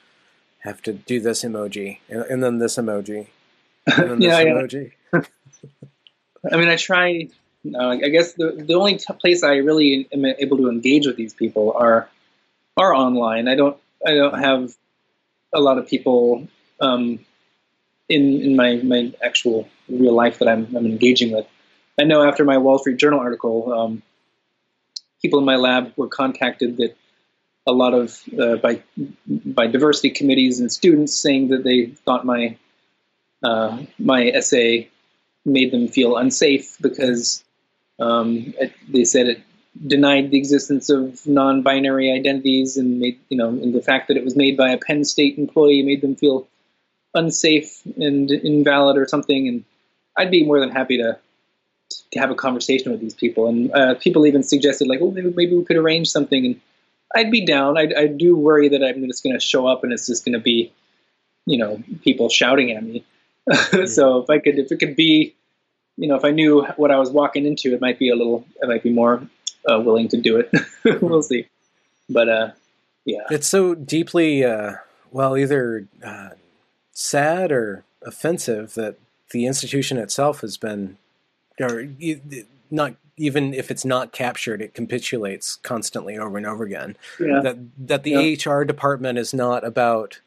have 0.60 0.82
to 0.82 0.92
do 0.92 1.20
this 1.20 1.42
emoji 1.42 1.98
and, 2.08 2.22
and 2.22 2.42
then 2.42 2.58
this 2.58 2.76
emoji 2.76 3.28
and 3.86 4.10
then 4.10 4.18
this 4.20 4.28
yeah, 4.28 4.44
emoji? 4.44 4.92
Yeah. 5.12 5.20
I 6.52 6.56
mean, 6.56 6.68
I 6.68 6.76
try. 6.76 7.28
Uh, 7.74 7.88
I 7.88 8.08
guess 8.08 8.32
the 8.32 8.52
the 8.52 8.74
only 8.74 8.96
t- 8.96 9.12
place 9.20 9.42
I 9.42 9.56
really 9.56 10.08
am 10.12 10.24
able 10.24 10.56
to 10.58 10.70
engage 10.70 11.06
with 11.06 11.16
these 11.16 11.34
people 11.34 11.74
are 11.76 12.08
are 12.76 12.94
online. 12.94 13.48
I 13.48 13.54
don't 13.54 13.76
I 14.04 14.14
don't 14.14 14.38
have 14.38 14.74
a 15.52 15.60
lot 15.60 15.78
of 15.78 15.86
people 15.86 16.48
um, 16.80 17.20
in 18.08 18.40
in 18.40 18.56
my 18.56 18.76
my 18.76 19.12
actual 19.22 19.68
real 19.90 20.14
life 20.14 20.38
that 20.38 20.48
I'm 20.48 20.74
I'm 20.76 20.86
engaging 20.86 21.32
with. 21.32 21.46
I 21.98 22.04
know 22.04 22.22
after 22.22 22.44
my 22.44 22.58
Wall 22.58 22.78
Street 22.78 22.98
Journal 22.98 23.20
article, 23.20 23.72
um, 23.72 24.02
people 25.20 25.38
in 25.38 25.44
my 25.44 25.56
lab 25.56 25.92
were 25.96 26.08
contacted 26.08 26.78
that 26.78 26.96
a 27.66 27.72
lot 27.72 27.94
of 27.94 28.18
uh, 28.38 28.56
by 28.56 28.82
by 29.26 29.66
diversity 29.66 30.10
committees 30.10 30.60
and 30.60 30.72
students 30.72 31.18
saying 31.18 31.48
that 31.48 31.64
they 31.64 31.86
thought 31.86 32.24
my 32.24 32.56
uh, 33.42 33.82
my 33.98 34.26
essay 34.26 34.88
made 35.44 35.72
them 35.72 35.88
feel 35.88 36.16
unsafe 36.16 36.76
because 36.80 37.42
um, 37.98 38.54
it, 38.58 38.72
they 38.88 39.04
said 39.04 39.26
it 39.26 39.42
denied 39.86 40.30
the 40.30 40.36
existence 40.36 40.90
of 40.90 41.26
non-binary 41.26 42.12
identities 42.12 42.76
and 42.76 42.98
made 42.98 43.18
you 43.28 43.36
know 43.36 43.48
and 43.48 43.74
the 43.74 43.82
fact 43.82 44.08
that 44.08 44.16
it 44.16 44.24
was 44.24 44.36
made 44.36 44.56
by 44.56 44.70
a 44.70 44.78
Penn 44.78 45.04
State 45.04 45.38
employee 45.38 45.82
made 45.82 46.00
them 46.00 46.16
feel 46.16 46.48
unsafe 47.14 47.84
and 47.96 48.30
invalid 48.30 48.96
or 48.96 49.06
something. 49.06 49.48
And 49.48 49.64
I'd 50.16 50.30
be 50.30 50.44
more 50.44 50.60
than 50.60 50.70
happy 50.70 50.98
to 50.98 51.18
to 52.12 52.18
have 52.18 52.30
a 52.30 52.34
conversation 52.34 52.90
with 52.90 53.00
these 53.00 53.14
people. 53.14 53.48
And 53.48 53.72
uh, 53.72 53.94
people 53.94 54.26
even 54.26 54.42
suggested 54.42 54.88
like, 54.88 55.00
oh, 55.00 55.10
maybe, 55.10 55.32
maybe 55.34 55.56
we 55.56 55.64
could 55.64 55.76
arrange 55.76 56.08
something. 56.08 56.44
And 56.44 56.60
I'd 57.14 57.30
be 57.30 57.44
down. 57.44 57.78
I, 57.78 57.88
I 57.96 58.06
do 58.06 58.36
worry 58.36 58.68
that 58.68 58.82
I'm 58.82 59.04
just 59.06 59.22
going 59.22 59.34
to 59.34 59.40
show 59.40 59.66
up 59.66 59.84
and 59.84 59.92
it's 59.92 60.06
just 60.06 60.24
going 60.24 60.32
to 60.32 60.40
be, 60.40 60.72
you 61.46 61.58
know, 61.58 61.82
people 62.02 62.28
shouting 62.28 62.72
at 62.72 62.82
me. 62.82 63.04
so 63.86 64.18
if 64.18 64.30
I 64.30 64.38
could, 64.38 64.58
if 64.58 64.70
it 64.70 64.78
could 64.78 64.96
be, 64.96 65.34
you 65.96 66.08
know, 66.08 66.16
if 66.16 66.24
I 66.24 66.30
knew 66.30 66.64
what 66.76 66.90
I 66.90 66.98
was 66.98 67.10
walking 67.10 67.46
into, 67.46 67.74
it 67.74 67.80
might 67.80 67.98
be 67.98 68.10
a 68.10 68.16
little, 68.16 68.44
I 68.62 68.66
might 68.66 68.82
be 68.82 68.90
more 68.90 69.22
uh, 69.70 69.80
willing 69.80 70.08
to 70.08 70.16
do 70.16 70.36
it. 70.38 70.50
we'll 71.02 71.22
see. 71.22 71.46
But 72.08 72.28
uh, 72.28 72.50
yeah, 73.04 73.22
it's 73.30 73.46
so 73.46 73.74
deeply, 73.74 74.44
uh, 74.44 74.74
well, 75.10 75.36
either 75.36 75.86
uh, 76.04 76.30
sad 76.92 77.52
or 77.52 77.84
offensive 78.02 78.74
that 78.74 78.96
the 79.30 79.46
institution 79.46 79.98
itself 79.98 80.40
has 80.40 80.56
been, 80.56 80.96
or 81.60 81.86
not 82.70 82.94
even 83.16 83.52
if 83.52 83.70
it's 83.70 83.84
not 83.84 84.12
captured, 84.12 84.62
it 84.62 84.74
capitulates 84.74 85.56
constantly 85.56 86.16
over 86.16 86.38
and 86.38 86.46
over 86.46 86.64
again. 86.64 86.96
Yeah. 87.18 87.40
That 87.42 87.58
that 87.86 88.02
the 88.02 88.12
yeah. 88.12 88.52
HR 88.52 88.64
department 88.64 89.18
is 89.18 89.34
not 89.34 89.64
about 89.64 90.20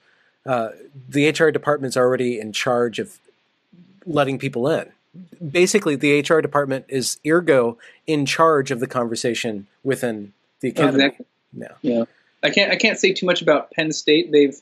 uh, 0.46 0.70
the 1.10 1.30
HR 1.30 1.50
department's 1.50 1.98
already 1.98 2.40
in 2.40 2.54
charge 2.54 3.00
of 3.00 3.18
letting 4.06 4.38
people 4.38 4.68
in. 4.70 4.92
Basically, 5.52 5.96
the 5.96 6.20
HR 6.20 6.42
department 6.42 6.86
is 6.88 7.20
ergo 7.26 7.78
in 8.06 8.26
charge 8.26 8.72
of 8.72 8.80
the 8.80 8.88
conversation 8.88 9.68
within 9.84 10.34
the 10.60 10.70
academy. 10.70 11.06
Exactly. 11.06 11.26
Yeah. 11.54 11.68
Yeah. 11.82 12.06
I 12.44 12.50
can't 12.50 12.72
I 12.72 12.76
can't 12.76 13.00
say 13.00 13.14
too 13.14 13.26
much 13.26 13.42
about 13.42 13.72
Penn 13.72 13.92
State. 13.92 14.32
They've. 14.32 14.60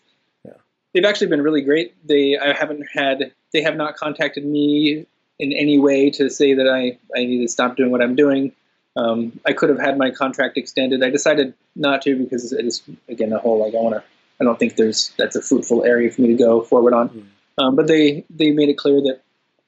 They've 0.94 1.06
actually 1.06 1.28
been 1.28 1.42
really 1.42 1.62
great. 1.62 1.96
They 2.08 2.38
I 2.38 2.54
haven't 2.54 2.86
had 2.94 3.34
they 3.54 3.62
have 3.62 3.76
not 3.76 3.96
contacted 3.96 4.46
me 4.46 5.06
in 5.40 5.54
any 5.54 5.80
way 5.80 6.10
to 6.12 6.30
say 6.30 6.54
that 6.54 6.68
I 6.68 6.98
I 7.18 7.26
need 7.26 7.42
to 7.42 7.48
stop 7.48 7.76
doing 7.76 7.92
what 7.92 8.02
I'm 8.02 8.16
doing. 8.16 8.54
Um, 8.96 9.40
I 9.46 9.54
could 9.54 9.70
have 9.70 9.80
had 9.80 9.98
my 9.98 10.12
contract 10.12 10.58
extended. 10.58 11.02
I 11.04 11.10
decided 11.10 11.54
not 11.76 12.02
to 12.04 12.16
because 12.16 12.52
it 12.52 12.66
is 12.66 12.82
again 13.08 13.30
the 13.30 13.40
whole 13.40 13.60
like 13.60 13.74
I 13.74 13.78
want 13.78 13.96
to. 13.96 14.04
I 14.40 14.44
don't 14.44 14.58
think 14.58 14.76
there's 14.76 15.14
that's 15.18 15.36
a 15.36 15.42
fruitful 15.42 15.84
area 15.84 16.12
for 16.12 16.22
me 16.22 16.30
to 16.30 16.36
go 16.36 16.62
forward 16.62 16.94
on. 16.94 17.10
Mm. 17.10 17.26
Um, 17.58 17.76
but 17.76 17.88
they 17.88 18.26
they 18.30 18.52
made 18.52 18.70
it 18.70 18.78
clear 18.78 19.02
that 19.02 19.22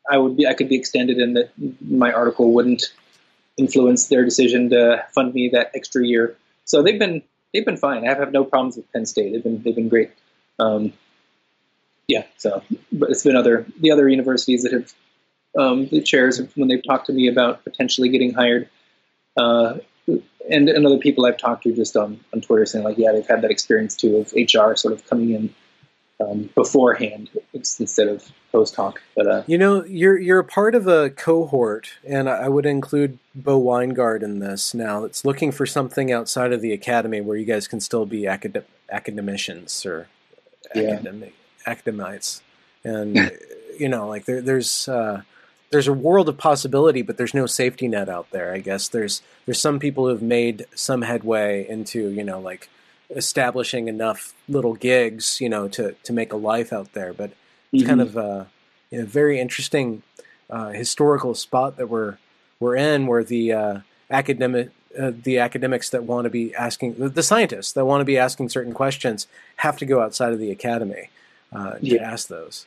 I 0.10 0.18
would 0.18 0.36
be 0.36 0.48
I 0.48 0.54
could 0.54 0.70
be 0.70 0.76
extended 0.76 1.18
and 1.18 1.36
that 1.38 1.52
my 1.82 2.12
article 2.12 2.54
wouldn't 2.54 2.84
influence 3.58 4.08
their 4.08 4.26
decision 4.26 4.70
to 4.72 5.06
fund 5.14 5.34
me 5.34 5.50
that 5.50 5.72
extra 5.76 6.06
year. 6.06 6.36
So 6.66 6.82
they've 6.82 7.00
been 7.00 7.22
they've 7.54 7.66
been 7.66 7.78
fine. 7.78 8.04
I 8.04 8.10
have, 8.10 8.18
have 8.18 8.32
no 8.32 8.44
problems 8.44 8.78
with 8.78 8.92
Penn 8.92 9.06
State. 9.06 9.34
They've 9.34 9.44
been 9.44 9.62
they've 9.64 9.76
been 9.76 9.90
great. 9.90 10.12
Um, 10.60 10.94
yeah. 12.08 12.24
So, 12.38 12.62
but 12.92 13.10
it's 13.10 13.24
been 13.24 13.36
other 13.36 13.66
the 13.80 13.92
other 13.92 14.08
universities 14.10 14.64
that 14.64 14.74
have 14.74 14.94
um, 15.58 15.88
the 15.88 16.02
chairs 16.02 16.42
when 16.56 16.68
they've 16.68 16.84
talked 16.84 17.08
to 17.08 17.14
me 17.14 17.28
about 17.28 17.64
potentially 17.64 18.10
getting 18.10 18.34
hired, 18.34 18.70
uh, 19.38 19.76
and 20.50 20.70
and 20.70 20.86
other 20.86 20.98
people 20.98 21.26
I've 21.26 21.38
talked 21.38 21.64
to 21.64 21.74
just 21.76 21.96
on 21.96 22.20
on 22.34 22.42
Twitter 22.42 22.66
saying 22.66 22.84
like, 22.84 22.98
yeah, 22.98 23.12
they've 23.12 23.28
had 23.28 23.42
that 23.42 23.52
experience 23.52 23.96
too 23.96 24.18
of 24.18 24.34
HR 24.34 24.76
sort 24.76 24.94
of 24.94 25.06
coming 25.08 25.32
in 25.32 25.56
um, 26.20 26.50
beforehand 26.56 27.30
instead 27.54 28.08
of 28.08 28.32
post 28.52 28.76
hoc. 28.76 29.02
But 29.16 29.28
uh, 29.28 29.44
You 29.48 29.58
know, 29.58 29.84
you're 29.86 30.18
you're 30.18 30.40
a 30.40 30.44
part 30.44 30.76
of 30.76 30.88
a 30.88 31.10
cohort, 31.12 31.90
and 32.06 32.30
I 32.30 32.50
would 32.50 32.66
include 32.66 33.20
Bo 33.36 33.62
Winegard 33.62 34.22
in 34.24 34.40
this 34.40 34.74
now. 34.74 35.02
That's 35.02 35.24
looking 35.24 35.52
for 35.52 35.66
something 35.66 36.12
outside 36.12 36.52
of 36.52 36.62
the 36.62 36.74
academy 36.74 37.22
where 37.22 37.38
you 37.38 37.46
guys 37.46 37.68
can 37.68 37.80
still 37.80 38.06
be 38.06 38.26
acad- 38.26 38.66
academicians 38.92 39.86
or 39.86 40.08
Yeah. 40.76 40.94
academic 40.94 41.34
academites, 41.66 42.42
and 42.84 43.32
you 43.80 43.90
know, 43.90 44.08
like 44.08 44.26
there, 44.26 44.42
there's 44.42 44.88
uh, 44.88 45.22
there's 45.72 45.88
a 45.88 45.94
world 45.94 46.30
of 46.30 46.38
possibility, 46.38 47.02
but 47.02 47.18
there's 47.18 47.34
no 47.34 47.46
safety 47.46 47.88
net 47.88 48.10
out 48.10 48.30
there. 48.32 48.54
I 48.54 48.60
guess. 48.60 48.88
There's 48.88 49.22
there's 49.46 49.60
some 49.60 49.80
people 49.80 50.08
who've 50.08 50.22
made 50.22 50.66
some 50.76 51.02
headway 51.02 51.68
into 51.68 52.10
you 52.10 52.24
know 52.24 52.40
like 52.40 52.70
establishing 53.10 53.88
enough 53.88 54.34
little 54.48 54.76
gigs, 54.76 55.40
you 55.42 55.50
know, 55.50 55.68
to 55.70 55.94
to 56.04 56.14
make 56.14 56.34
a 56.34 56.38
life 56.38 56.74
out 56.74 56.94
there, 56.94 57.14
but 57.14 57.32
it's 57.72 57.86
kind 57.86 58.02
of 58.02 58.18
uh, 58.18 58.46
a 58.92 59.04
very 59.04 59.40
interesting 59.40 60.04
uh, 60.50 60.70
historical 60.70 61.34
spot 61.34 61.78
that 61.78 61.90
we're 61.90 62.18
we're 62.60 62.76
in, 62.76 63.08
where 63.08 63.24
the 63.24 63.52
uh, 63.52 63.80
academic 64.10 64.70
uh, 64.98 65.12
the 65.24 65.40
academics 65.40 65.90
that 65.90 66.04
want 66.04 66.26
to 66.26 66.30
be 66.30 66.54
asking 66.56 66.96
the 66.98 67.24
scientists 67.24 67.74
that 67.74 67.86
want 67.86 68.02
to 68.02 68.06
be 68.06 68.18
asking 68.18 68.50
certain 68.50 68.74
questions 68.74 69.28
have 69.58 69.78
to 69.78 69.86
go 69.86 70.02
outside 70.02 70.34
of 70.34 70.40
the 70.40 70.52
academy 70.52 71.10
uh, 71.54 71.78
to 71.80 71.98
ask 72.00 72.28
those. 72.28 72.66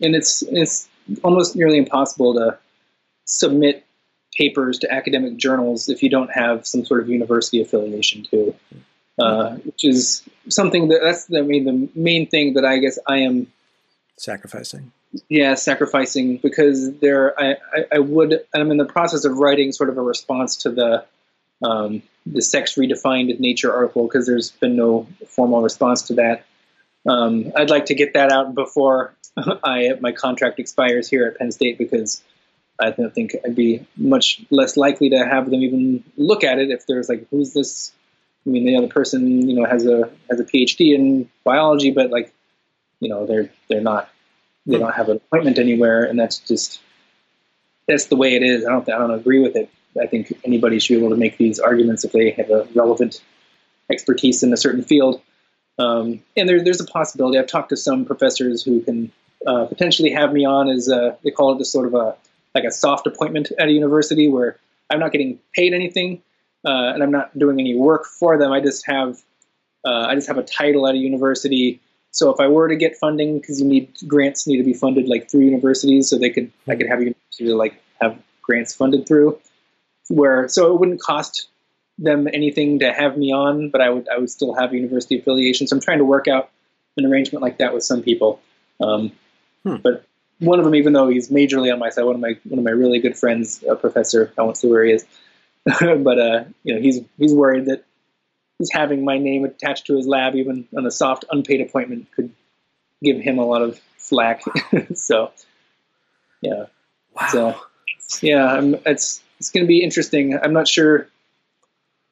and 0.00 0.14
it's 0.14 0.42
it's 0.42 0.88
almost 1.22 1.56
nearly 1.56 1.78
impossible 1.78 2.34
to 2.34 2.58
submit 3.24 3.84
papers 4.36 4.78
to 4.78 4.92
academic 4.92 5.36
journals 5.36 5.88
if 5.88 6.02
you 6.02 6.08
don't 6.10 6.30
have 6.30 6.66
some 6.66 6.84
sort 6.84 7.00
of 7.02 7.08
university 7.08 7.60
affiliation 7.60 8.22
too, 8.30 8.54
uh, 9.18 9.54
which 9.56 9.84
is 9.84 10.22
something 10.48 10.88
that 10.88 11.00
that's 11.02 11.26
the, 11.26 11.38
I 11.38 11.42
mean 11.42 11.64
the 11.64 12.00
main 12.00 12.28
thing 12.28 12.54
that 12.54 12.64
I 12.64 12.78
guess 12.78 12.98
I 13.06 13.18
am 13.18 13.46
Sacrificing. 14.16 14.92
yeah 15.28 15.54
sacrificing 15.54 16.36
because 16.36 16.92
there 16.98 17.38
I, 17.40 17.52
I, 17.74 17.84
I 17.92 17.98
would 17.98 18.40
I'm 18.54 18.70
in 18.70 18.76
the 18.76 18.84
process 18.84 19.24
of 19.24 19.38
writing 19.38 19.72
sort 19.72 19.88
of 19.88 19.96
a 19.98 20.02
response 20.02 20.56
to 20.56 20.70
the 20.70 21.04
um, 21.62 22.02
the 22.26 22.42
sex 22.42 22.74
redefined 22.76 23.38
nature 23.40 23.72
article 23.74 24.06
because 24.06 24.26
there's 24.26 24.50
been 24.50 24.76
no 24.76 25.06
formal 25.26 25.62
response 25.62 26.02
to 26.02 26.14
that. 26.14 26.44
Um, 27.06 27.52
I'd 27.56 27.70
like 27.70 27.86
to 27.86 27.94
get 27.94 28.14
that 28.14 28.30
out 28.30 28.54
before 28.54 29.14
I 29.64 29.94
my 30.00 30.12
contract 30.12 30.58
expires 30.58 31.08
here 31.08 31.26
at 31.26 31.38
Penn 31.38 31.52
State 31.52 31.78
because 31.78 32.22
I 32.78 32.90
don't 32.90 33.14
think 33.14 33.36
I'd 33.44 33.54
be 33.54 33.86
much 33.96 34.42
less 34.50 34.76
likely 34.76 35.10
to 35.10 35.18
have 35.18 35.50
them 35.50 35.62
even 35.62 36.04
look 36.16 36.44
at 36.44 36.58
it 36.58 36.70
if 36.70 36.86
there's 36.86 37.08
like 37.08 37.26
who's 37.30 37.52
this? 37.52 37.92
I 38.46 38.50
mean 38.50 38.64
the 38.64 38.76
other 38.76 38.88
person 38.88 39.48
you 39.48 39.54
know 39.54 39.64
has 39.64 39.86
a 39.86 40.10
has 40.30 40.40
a 40.40 40.44
PhD 40.44 40.94
in 40.94 41.30
biology 41.44 41.90
but 41.90 42.10
like 42.10 42.32
you 43.00 43.08
know 43.08 43.26
they're 43.26 43.50
they're 43.68 43.80
not 43.80 44.10
they 44.66 44.78
don't 44.78 44.94
have 44.94 45.08
an 45.08 45.16
appointment 45.16 45.58
anywhere 45.58 46.04
and 46.04 46.18
that's 46.18 46.38
just 46.38 46.80
that's 47.88 48.06
the 48.06 48.16
way 48.16 48.36
it 48.36 48.42
is. 48.42 48.64
I 48.64 48.70
don't 48.70 48.88
I 48.88 48.98
don't 48.98 49.12
agree 49.12 49.40
with 49.40 49.56
it. 49.56 49.70
I 50.00 50.06
think 50.06 50.32
anybody 50.44 50.78
should 50.78 50.94
be 50.94 50.98
able 50.98 51.10
to 51.10 51.16
make 51.16 51.36
these 51.36 51.58
arguments 51.58 52.04
if 52.04 52.12
they 52.12 52.30
have 52.30 52.50
a 52.50 52.68
relevant 52.74 53.20
expertise 53.90 54.42
in 54.42 54.52
a 54.52 54.56
certain 54.56 54.84
field 54.84 55.20
um, 55.80 56.22
and 56.36 56.46
there, 56.46 56.62
there's 56.62 56.80
a 56.80 56.84
possibility 56.84 57.38
I've 57.38 57.46
talked 57.46 57.70
to 57.70 57.76
some 57.76 58.04
professors 58.04 58.62
who 58.62 58.82
can 58.82 59.10
uh, 59.46 59.64
potentially 59.64 60.10
have 60.10 60.32
me 60.32 60.44
on 60.44 60.68
as 60.68 60.88
a, 60.88 61.16
they 61.24 61.30
call 61.30 61.54
it 61.54 61.58
this 61.58 61.72
sort 61.72 61.86
of 61.86 61.94
a 61.94 62.16
like 62.54 62.64
a 62.64 62.70
soft 62.70 63.06
appointment 63.06 63.50
at 63.58 63.68
a 63.68 63.70
university 63.70 64.28
where 64.28 64.58
I'm 64.90 64.98
not 64.98 65.12
getting 65.12 65.38
paid 65.54 65.72
anything 65.72 66.20
uh, 66.66 66.92
and 66.92 67.02
I'm 67.02 67.10
not 67.10 67.36
doing 67.38 67.58
any 67.58 67.74
work 67.74 68.04
for 68.04 68.36
them. 68.36 68.52
I 68.52 68.60
just 68.60 68.86
have 68.86 69.18
uh, 69.86 70.06
I 70.08 70.14
just 70.14 70.28
have 70.28 70.36
a 70.36 70.42
title 70.42 70.86
at 70.86 70.94
a 70.94 70.98
university. 70.98 71.80
So 72.10 72.30
if 72.30 72.40
I 72.40 72.48
were 72.48 72.68
to 72.68 72.76
get 72.76 72.96
funding, 72.96 73.38
because 73.38 73.60
you 73.60 73.66
need 73.66 73.96
grants 74.06 74.46
need 74.46 74.58
to 74.58 74.64
be 74.64 74.74
funded 74.74 75.08
like 75.08 75.30
through 75.30 75.42
universities, 75.42 76.10
so 76.10 76.18
they 76.18 76.28
could 76.28 76.52
I 76.68 76.76
could 76.76 76.88
have 76.88 77.00
university 77.00 77.44
like 77.54 77.80
have 78.02 78.20
grants 78.42 78.74
funded 78.74 79.06
through, 79.06 79.38
where 80.08 80.46
so 80.48 80.74
it 80.74 80.78
wouldn't 80.78 81.00
cost 81.00 81.48
them 82.00 82.26
anything 82.32 82.80
to 82.80 82.92
have 82.92 83.16
me 83.16 83.32
on, 83.32 83.70
but 83.70 83.80
I 83.80 83.90
would 83.90 84.08
I 84.08 84.18
would 84.18 84.30
still 84.30 84.54
have 84.54 84.74
university 84.74 85.18
affiliation. 85.18 85.66
So 85.68 85.76
I'm 85.76 85.80
trying 85.80 85.98
to 85.98 86.04
work 86.04 86.26
out 86.26 86.50
an 86.96 87.06
arrangement 87.06 87.42
like 87.42 87.58
that 87.58 87.72
with 87.74 87.84
some 87.84 88.02
people. 88.02 88.40
Um, 88.80 89.12
Hmm. 89.64 89.76
But 89.76 90.04
one 90.38 90.58
of 90.58 90.64
them, 90.64 90.74
even 90.74 90.92
though 90.94 91.08
he's 91.08 91.28
majorly 91.28 91.72
on 91.72 91.78
my 91.78 91.90
side, 91.90 92.04
one 92.04 92.14
of 92.14 92.20
my 92.20 92.38
one 92.44 92.58
of 92.58 92.64
my 92.64 92.70
really 92.70 92.98
good 92.98 93.16
friends, 93.16 93.62
a 93.68 93.76
professor, 93.76 94.32
I 94.38 94.42
won't 94.42 94.56
say 94.56 94.68
where 94.68 94.84
he 94.84 94.92
is, 94.92 95.04
but 95.80 96.18
uh, 96.18 96.44
you 96.64 96.74
know 96.74 96.80
he's 96.80 97.00
he's 97.18 97.34
worried 97.34 97.66
that 97.66 97.84
he's 98.58 98.70
having 98.72 99.04
my 99.04 99.18
name 99.18 99.44
attached 99.44 99.86
to 99.88 99.96
his 99.96 100.06
lab, 100.06 100.34
even 100.34 100.66
on 100.76 100.86
a 100.86 100.90
soft 100.90 101.24
unpaid 101.30 101.60
appointment, 101.60 102.10
could 102.12 102.32
give 103.02 103.18
him 103.20 103.38
a 103.38 103.44
lot 103.44 103.60
of 103.62 103.78
flack. 103.98 104.42
so 104.94 105.30
yeah, 106.40 106.66
Wow. 107.14 107.28
so 107.28 107.60
yeah, 108.22 108.46
I'm, 108.46 108.76
it's 108.86 109.22
it's 109.38 109.50
going 109.50 109.64
to 109.64 109.68
be 109.68 109.82
interesting. 109.82 110.38
I'm 110.42 110.54
not 110.54 110.68
sure 110.68 111.06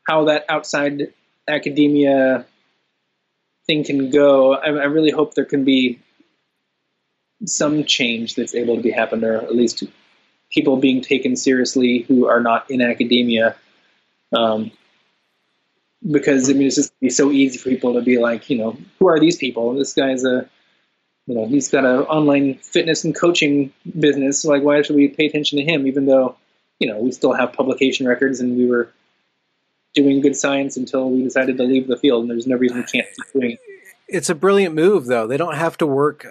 how 0.08 0.24
that 0.24 0.46
outside 0.48 1.12
academia 1.46 2.46
thing 3.66 3.84
can 3.84 4.10
go. 4.10 4.54
I, 4.54 4.68
I 4.68 4.84
really 4.84 5.10
hope 5.10 5.34
there 5.34 5.44
can 5.44 5.64
be 5.64 6.00
some 7.44 7.84
change 7.84 8.34
that's 8.34 8.54
able 8.54 8.76
to 8.76 8.82
be 8.82 8.90
happened, 8.90 9.22
or 9.22 9.36
at 9.36 9.54
least 9.54 9.84
people 10.50 10.78
being 10.78 11.02
taken 11.02 11.36
seriously 11.36 12.00
who 12.00 12.26
are 12.26 12.40
not 12.40 12.70
in 12.70 12.80
academia. 12.80 13.54
Um, 14.34 14.72
because 16.10 16.48
I 16.48 16.54
mean, 16.54 16.68
it's 16.68 16.76
just 16.76 16.98
be 17.00 17.10
so 17.10 17.30
easy 17.30 17.58
for 17.58 17.68
people 17.68 17.94
to 17.94 18.02
be 18.02 18.18
like, 18.18 18.48
you 18.48 18.56
know, 18.56 18.78
who 18.98 19.08
are 19.08 19.20
these 19.20 19.36
people? 19.36 19.74
This 19.74 19.92
guy's 19.92 20.24
a, 20.24 20.48
you 21.26 21.34
know, 21.34 21.46
he's 21.46 21.68
got 21.68 21.84
an 21.84 22.00
online 22.00 22.54
fitness 22.54 23.04
and 23.04 23.14
coaching 23.14 23.72
business. 23.98 24.44
Like, 24.44 24.62
why 24.62 24.80
should 24.80 24.96
we 24.96 25.08
pay 25.08 25.26
attention 25.26 25.58
to 25.58 25.64
him? 25.64 25.86
Even 25.86 26.06
though, 26.06 26.36
you 26.78 26.88
know, 26.88 26.98
we 26.98 27.12
still 27.12 27.34
have 27.34 27.52
publication 27.52 28.08
records 28.08 28.40
and 28.40 28.56
we 28.56 28.66
were 28.66 28.90
doing 30.02 30.20
good 30.20 30.36
science 30.36 30.76
until 30.76 31.10
we 31.10 31.22
decided 31.22 31.56
to 31.58 31.64
leave 31.64 31.88
the 31.88 31.96
field, 31.96 32.22
and 32.22 32.30
there's 32.30 32.46
no 32.46 32.56
reason 32.56 32.78
we 32.78 32.84
can't 32.84 33.06
keep 33.14 33.32
doing 33.32 33.50
it. 33.52 33.60
It's 34.08 34.30
a 34.30 34.34
brilliant 34.34 34.74
move, 34.74 35.06
though. 35.06 35.26
They 35.26 35.36
don't 35.36 35.56
have 35.56 35.76
to 35.78 35.86
work 35.86 36.26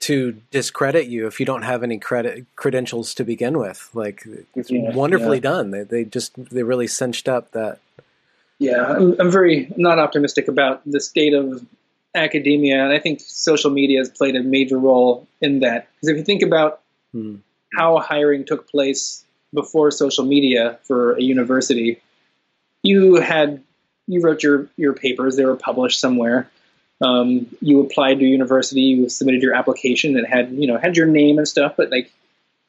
to 0.00 0.40
discredit 0.50 1.06
you 1.06 1.26
if 1.26 1.38
you 1.38 1.46
don't 1.46 1.62
have 1.62 1.82
any 1.82 1.98
credit 1.98 2.44
credentials 2.56 3.14
to 3.14 3.24
begin 3.24 3.58
with. 3.58 3.88
Like 3.94 4.26
it's 4.54 4.70
Yeah, 4.70 4.94
wonderfully 4.94 5.38
yeah. 5.38 5.42
done. 5.42 5.70
They 5.70 5.82
they 5.82 6.04
just 6.04 6.32
they 6.50 6.62
really 6.62 6.86
cinched 6.86 7.28
up 7.28 7.52
that. 7.52 7.78
Yeah, 8.58 8.84
I'm, 8.84 9.14
I'm 9.20 9.30
very 9.30 9.72
not 9.76 9.98
optimistic 9.98 10.48
about 10.48 10.82
the 10.86 11.00
state 11.00 11.34
of 11.34 11.64
academia, 12.14 12.82
and 12.82 12.92
I 12.92 12.98
think 12.98 13.20
social 13.20 13.70
media 13.70 13.98
has 14.00 14.08
played 14.08 14.34
a 14.34 14.42
major 14.42 14.78
role 14.78 15.26
in 15.40 15.60
that. 15.60 15.88
Because 15.94 16.08
if 16.08 16.16
you 16.16 16.24
think 16.24 16.42
about 16.42 16.80
Hmm. 17.12 17.36
how 17.76 17.98
hiring 17.98 18.44
took 18.44 18.68
place 18.68 19.24
before 19.54 19.90
social 19.90 20.24
media 20.24 20.78
for 20.82 21.12
a 21.12 21.22
university, 21.22 22.00
you 22.86 23.16
had 23.16 23.62
you 24.06 24.20
wrote 24.20 24.42
your 24.42 24.68
your 24.76 24.94
papers; 24.94 25.36
they 25.36 25.44
were 25.44 25.56
published 25.56 26.00
somewhere. 26.00 26.50
Um, 27.00 27.54
you 27.60 27.82
applied 27.82 28.20
to 28.20 28.24
a 28.24 28.28
university, 28.28 28.80
you 28.80 29.08
submitted 29.10 29.42
your 29.42 29.54
application, 29.54 30.16
it 30.16 30.26
had 30.26 30.52
you 30.52 30.66
know 30.66 30.78
had 30.78 30.96
your 30.96 31.06
name 31.06 31.38
and 31.38 31.46
stuff, 31.46 31.74
but 31.76 31.90
like 31.90 32.10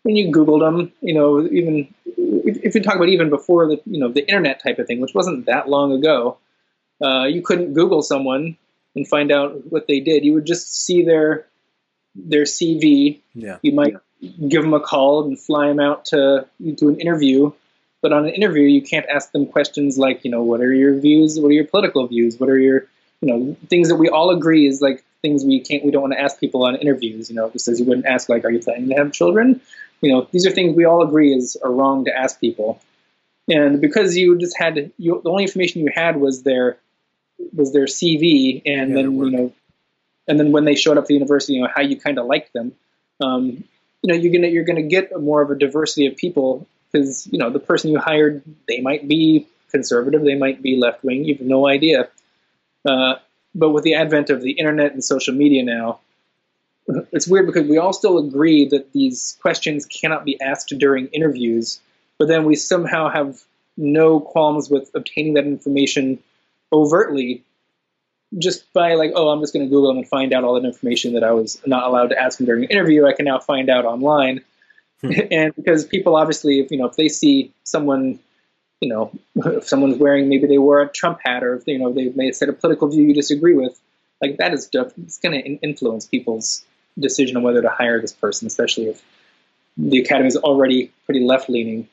when 0.04 0.16
you 0.16 0.32
Googled 0.32 0.62
them, 0.62 0.92
you 1.02 1.14
know, 1.14 1.46
even 1.46 1.94
if, 2.06 2.64
if 2.64 2.76
you 2.76 2.82
talk 2.82 2.96
about 2.96 3.10
even 3.10 3.30
before 3.30 3.68
the 3.68 3.82
you 3.86 4.00
know 4.00 4.10
the 4.10 4.22
internet 4.22 4.62
type 4.62 4.80
of 4.80 4.88
thing, 4.88 5.02
which 5.02 5.14
wasn't 5.14 5.46
that 5.46 5.70
long 5.70 5.92
ago, 5.94 6.38
uh, 7.02 7.26
you 7.26 7.42
couldn't 7.42 7.74
Google 7.74 8.02
someone 8.02 8.58
and 8.96 9.08
find 9.08 9.32
out 9.32 9.72
what 9.72 9.88
they 9.88 10.00
did. 10.00 10.26
You 10.26 10.34
would 10.34 10.46
just 10.46 10.86
see 10.86 11.04
their 11.04 11.46
their 12.16 12.44
CV. 12.44 13.20
Yeah. 13.34 13.58
You 13.62 13.74
might 13.74 13.96
give 14.48 14.64
them 14.64 14.74
a 14.74 14.80
call 14.80 15.26
and 15.26 15.40
fly 15.40 15.68
them 15.68 15.80
out 15.80 16.06
to 16.06 16.48
do 16.60 16.90
an 16.90 17.00
interview, 17.00 17.52
But 18.02 18.14
on 18.14 18.26
an 18.26 18.34
interview, 18.34 18.64
you 18.64 18.82
can't 18.82 19.06
ask 19.14 19.32
them 19.32 19.48
questions 19.48 19.98
like, 19.98 20.24
you 20.24 20.32
know, 20.32 20.44
what 20.44 20.62
are 20.62 20.74
your 20.74 21.00
views? 21.00 21.40
What 21.40 21.50
are 21.50 21.54
your 21.54 21.66
political 21.66 22.08
views? 22.08 22.40
What 22.40 22.50
are 22.50 22.60
your, 22.60 22.86
you 23.22 23.28
know, 23.34 23.58
things 23.70 23.90
that 23.90 23.96
we 23.96 24.10
all 24.10 24.30
agree 24.30 24.68
is 24.68 24.82
like 24.82 25.04
things 25.22 25.44
we 25.44 25.62
can't, 25.62 25.84
we 25.84 25.92
don't 25.92 26.04
want 26.04 26.14
to 26.14 26.22
ask 26.22 26.40
people 26.40 26.64
on 26.66 26.76
interviews. 26.76 27.30
You 27.30 27.36
know, 27.36 27.50
just 27.50 27.68
as 27.68 27.80
you 27.80 27.86
wouldn't 27.86 28.06
ask 28.06 28.30
like, 28.30 28.46
are 28.46 28.52
you 28.52 28.60
planning 28.60 28.90
to 28.90 28.96
have 28.96 29.12
children? 29.14 29.62
You 30.02 30.14
know, 30.14 30.28
these 30.32 30.46
are 30.46 30.52
things 30.52 30.76
we 30.76 30.86
all 30.86 31.02
agree 31.02 31.34
is 31.34 31.58
are 31.64 31.72
wrong 31.72 32.06
to 32.06 32.16
ask 32.16 32.40
people. 32.40 32.80
And 33.50 33.82
because 33.82 34.16
you 34.16 34.38
just 34.38 34.58
had 34.58 34.92
you, 34.98 35.22
the 35.24 35.30
only 35.30 35.44
information 35.44 35.82
you 35.82 35.92
had 35.94 36.18
was 36.18 36.44
their 36.44 36.78
was 37.54 37.72
their 37.72 37.86
CV, 37.86 38.62
and 38.66 38.90
Yeah, 38.90 38.96
then 38.96 39.16
you 39.16 39.32
know, 39.32 39.54
and 40.28 40.40
then 40.40 40.52
when 40.52 40.66
they 40.66 40.76
showed 40.76 40.98
up 40.98 41.06
to 41.06 41.08
the 41.08 41.14
university, 41.14 41.54
you 41.54 41.62
know 41.62 41.70
how 41.74 41.82
you 41.82 42.00
kind 42.00 42.20
of 42.20 42.26
liked 42.26 42.54
them. 42.54 42.74
Um, 43.22 43.64
you 44.04 44.14
know, 44.14 44.16
you're 44.16 44.34
gonna 44.34 44.50
you're 44.50 44.66
gonna 44.66 44.82
get 44.84 45.18
more 45.20 45.42
of 45.42 45.50
a 45.50 45.56
diversity 45.56 46.08
of 46.08 46.18
people 46.18 46.68
because 46.92 47.28
you 47.28 47.40
know 47.40 47.50
the 47.50 47.60
person 47.60 47.92
you 47.92 48.00
hired, 48.00 48.44
they 48.68 48.82
might 48.82 49.08
be 49.08 49.48
conservative, 49.72 50.24
they 50.24 50.36
might 50.36 50.62
be 50.62 50.78
left 50.78 51.04
wing, 51.04 51.26
you 51.26 51.36
have 51.36 51.46
no 51.46 51.68
idea. 51.68 52.10
Uh, 52.86 53.16
but 53.54 53.72
with 53.72 53.84
the 53.84 53.96
advent 53.96 54.30
of 54.30 54.42
the 54.42 54.52
internet 54.52 54.94
and 54.94 55.04
social 55.04 55.34
media 55.34 55.64
now, 55.64 56.00
it's 57.12 57.28
weird 57.28 57.46
because 57.46 57.68
we 57.68 57.78
all 57.78 57.94
still 57.94 58.18
agree 58.18 58.68
that 58.70 58.94
these 58.94 59.38
questions 59.42 59.86
cannot 59.86 60.26
be 60.26 60.40
asked 60.40 60.74
during 60.78 61.08
interviews, 61.08 61.80
but 62.18 62.28
then 62.28 62.46
we 62.46 62.56
somehow 62.56 63.10
have 63.10 63.42
no 63.76 64.20
qualms 64.20 64.70
with 64.70 64.90
obtaining 64.96 65.36
that 65.36 65.46
information 65.46 66.20
overtly 66.74 67.44
just 68.38 68.72
by 68.74 68.96
like, 68.96 69.12
oh, 69.16 69.30
I'm 69.30 69.40
just 69.40 69.54
going 69.54 69.66
to 69.66 69.70
Google 69.70 69.90
them 69.90 69.98
and 69.98 70.08
find 70.08 70.34
out 70.34 70.44
all 70.44 70.56
that 70.60 70.68
information 70.68 71.14
that 71.14 71.24
I 71.24 71.32
was 71.32 71.62
not 71.66 71.88
allowed 71.88 72.10
to 72.10 72.22
ask 72.22 72.38
them 72.38 72.46
during 72.46 72.66
an 72.66 72.70
interview. 72.70 73.06
I 73.06 73.14
can 73.14 73.26
now 73.26 73.40
find 73.40 73.70
out 73.70 73.86
online, 73.86 74.42
and 75.32 75.56
because 75.56 75.86
people 75.86 76.16
obviously, 76.16 76.60
if 76.60 76.72
you 76.72 76.78
know, 76.78 76.86
if 76.86 76.96
they 76.96 77.10
see 77.10 77.54
someone, 77.64 78.20
you 78.82 78.90
know, 78.90 79.12
if 79.36 79.68
someone's 79.68 79.98
wearing 79.98 80.30
maybe 80.30 80.48
they 80.48 80.58
wore 80.58 80.82
a 80.82 80.88
Trump 80.88 81.20
hat 81.24 81.44
or 81.44 81.56
if 81.56 81.64
you 81.68 81.80
know 81.80 81.94
they 81.94 82.10
may 82.10 82.28
have 82.28 82.36
said 82.36 82.50
a 82.50 82.54
political 82.54 82.88
view 82.88 83.04
you 83.04 83.14
disagree 83.14 83.54
with, 83.54 83.80
like 84.22 84.38
that 84.38 84.54
is 84.54 84.70
it's 84.74 85.18
going 85.20 85.42
to 85.42 85.48
influence 85.62 86.06
people's 86.06 86.66
decision 86.98 87.38
on 87.38 87.44
whether 87.44 87.62
to 87.62 87.70
hire 87.70 88.02
this 88.02 88.14
person, 88.14 88.48
especially 88.48 88.88
if 88.88 89.04
the 89.78 90.00
academy 90.00 90.28
is 90.28 90.38
already 90.38 90.92
pretty 91.06 91.20
left 91.20 91.50
leaning. 91.50 91.88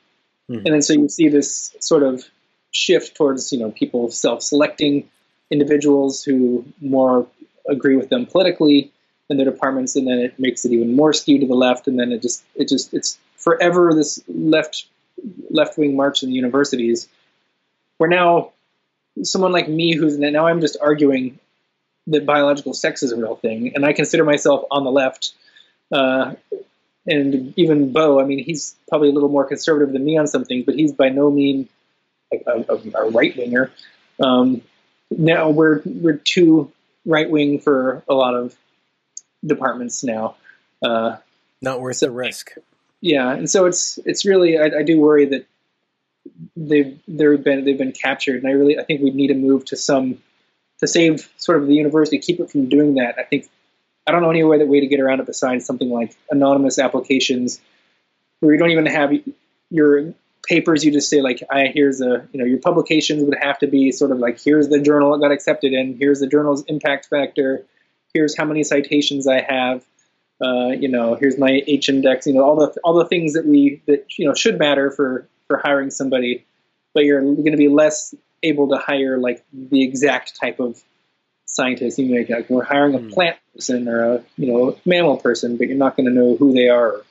Mhm. 0.49 0.65
And 0.65 0.67
then 0.67 0.83
so 0.83 0.95
you 0.95 1.09
see 1.09 1.29
this 1.29 1.75
sort 1.81 2.03
of 2.03 2.25
shift 2.71 3.17
towards 3.17 3.53
you 3.53 3.59
know 3.59 3.71
people 3.71 4.11
self-selecting 4.11 5.09
individuals 5.51 6.25
who 6.25 6.65
more 6.81 7.27
agree 7.69 7.97
with 7.97 8.09
them 8.09 8.27
politically 8.27 8.91
in 9.31 9.37
their 9.37 9.51
departments, 9.51 9.97
and 9.97 10.07
then 10.07 10.19
it 10.19 10.39
makes 10.39 10.65
it 10.65 10.73
even 10.73 10.95
more 10.95 11.13
skewed 11.13 11.41
to 11.41 11.47
the 11.47 11.55
left, 11.55 11.87
and 11.87 11.99
then 11.99 12.13
it 12.13 12.23
just 12.23 12.45
it 12.55 12.69
just 12.69 12.93
it's 12.93 13.19
forever 13.37 13.93
this 13.95 14.23
left 14.29 14.87
left 15.51 15.79
wing 15.79 15.97
march 15.97 16.23
in 16.23 16.31
the 16.31 16.35
universities. 16.35 17.09
Where 17.99 18.11
now 18.11 18.53
someone 19.23 19.53
like 19.53 19.69
me, 19.69 19.95
who's 19.95 20.19
now 20.19 20.47
I'm 20.47 20.61
just 20.61 20.77
arguing 20.81 21.39
that 22.09 22.27
biological 22.27 22.75
sex 22.75 23.03
is 23.03 23.13
a 23.13 23.17
real 23.17 23.37
thing, 23.37 23.75
and 23.75 23.85
I 23.85 23.93
consider 23.93 24.25
myself 24.25 24.65
on 24.71 24.85
the 24.85 24.91
left. 24.91 25.33
Uh, 25.93 26.35
and 27.07 27.53
even 27.59 27.93
Bo, 27.93 28.19
I 28.21 28.25
mean, 28.25 28.43
he's 28.43 28.75
probably 28.89 29.11
a 29.11 29.13
little 29.13 29.29
more 29.29 29.45
conservative 29.45 29.93
than 29.93 30.05
me 30.05 30.17
on 30.17 30.27
some 30.27 30.45
things, 30.45 30.65
but 30.65 30.75
he's 30.75 30.93
by 30.93 31.11
no 31.11 31.31
means 31.31 31.69
a, 32.33 32.65
a, 32.69 33.05
a 33.05 33.11
right 33.11 33.37
winger. 33.37 33.71
Um, 34.21 34.63
now 35.11 35.51
we're 35.51 35.83
we're 35.85 36.17
too 36.17 36.73
right 37.05 37.29
wing 37.29 37.61
for 37.61 38.03
a 38.09 38.15
lot 38.15 38.35
of 38.35 38.57
departments 39.45 40.05
now. 40.05 40.37
Uh, 40.83 41.17
Not 41.61 41.81
worth 41.81 42.01
the 42.01 42.11
risk. 42.11 42.53
yeah, 43.01 43.33
and 43.33 43.49
so 43.49 43.67
it's 43.67 43.99
it's 44.05 44.25
really 44.25 44.59
I, 44.59 44.81
I 44.81 44.83
do 44.83 45.01
worry 45.01 45.27
that 45.27 45.47
they've 46.57 46.99
they've 47.07 47.43
been 47.43 47.65
they've 47.65 47.79
been 47.79 47.93
captured, 47.93 48.43
and 48.43 48.47
I 48.47 48.53
really 48.53 48.79
I 48.79 48.85
think 48.85 49.03
we 49.03 49.11
need 49.11 49.29
to 49.29 49.35
move 49.35 49.65
to 49.67 49.77
some 49.77 50.23
to 50.81 50.87
save 50.87 51.31
sort 51.37 51.61
of 51.61 51.69
the 51.69 51.75
university, 51.75 52.19
keep 52.19 52.41
it 52.41 52.51
from 52.51 52.69
doing 52.69 52.95
that. 52.97 53.15
I 53.19 53.23
think 53.23 53.49
I 54.07 54.13
don't 54.13 54.23
know 54.23 54.31
any 54.31 54.45
way 54.45 54.59
that 54.59 54.69
way 54.69 54.81
to 54.81 54.87
get 54.87 55.01
around 55.01 55.21
it 55.21 55.27
besides 55.27 55.65
something 55.65 55.89
like 55.91 56.15
anonymous 56.31 56.79
applications, 56.79 57.61
where 58.41 58.53
you 58.53 58.59
don't 58.59 58.71
even 58.71 58.87
have 58.87 59.13
your 59.71 60.13
papers. 60.47 60.85
You 60.85 60.93
just 60.93 61.09
say 61.09 61.23
like, 61.23 61.43
I 61.51 61.67
here's 61.73 62.01
a 62.01 62.29
you 62.33 62.41
know 62.41 62.45
your 62.45 62.59
publications 62.59 63.23
would 63.23 63.39
have 63.41 63.59
to 63.61 63.67
be 63.67 63.93
sort 63.93 64.11
of 64.11 64.19
like 64.19 64.43
here's 64.43 64.69
the 64.69 64.81
journal 64.81 65.15
it 65.15 65.21
got 65.21 65.33
accepted 65.33 65.73
in, 65.73 65.97
here's 65.99 66.21
the 66.21 66.27
journal's 66.27 66.65
impact 66.67 67.07
factor, 67.07 67.65
here's 68.15 68.37
how 68.37 68.45
many 68.45 68.63
citations 68.65 69.27
I 69.27 69.43
have. 69.43 69.85
Uh, 70.41 70.69
you 70.69 70.89
know, 70.89 71.15
here's 71.15 71.37
my 71.39 71.63
H 71.67 71.89
index. 71.89 72.27
You 72.27 72.35
know, 72.35 72.43
all 72.45 72.57
the 72.57 72.81
all 72.83 72.95
the 72.95 73.05
things 73.07 73.35
that 73.35 73.45
we 73.47 73.83
that 73.87 74.07
you 74.19 74.27
know 74.27 74.35
should 74.35 74.59
matter 74.59 74.91
for 74.91 75.29
for 75.49 75.59
hiring 75.59 75.91
somebody, 75.91 76.45
but 76.95 77.05
you're 77.05 77.21
going 77.21 77.51
to 77.53 77.57
be 77.57 77.69
less 77.69 78.15
able 78.43 78.69
to 78.71 78.77
hire 78.77 79.19
like 79.19 79.45
the 79.53 79.83
exact 79.85 80.37
type 80.41 80.59
of 80.61 80.83
scientist. 81.47 81.99
You 81.99 82.07
make 82.15 82.29
like 82.31 82.49
we're 82.51 82.65
hiring 82.65 82.95
a 82.95 82.99
Hmm. 82.99 83.11
plant 83.11 83.37
person 83.55 83.89
or 83.89 84.15
a 84.15 84.25
you 84.37 84.47
know 84.53 84.77
mammal 84.85 85.19
person, 85.19 85.57
but 85.57 85.69
you're 85.69 85.77
not 85.77 85.97
going 85.97 86.07
to 86.07 86.13
know 86.13 86.37
who 86.37 86.53
they 86.53 86.69
are 86.69 86.89
or 86.97 87.05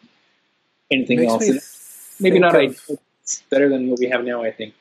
anything 0.92 1.20
Makes 1.22 1.32
else. 1.50 2.16
maybe 2.20 2.40
not 2.40 2.56
of- 2.56 2.62
ideal. 2.62 3.00
It's 3.24 3.42
better 3.50 3.70
than 3.70 3.90
what 3.90 4.00
we 4.00 4.08
have 4.10 4.26
now. 4.26 4.44
I 4.44 4.52
think. 4.52 4.74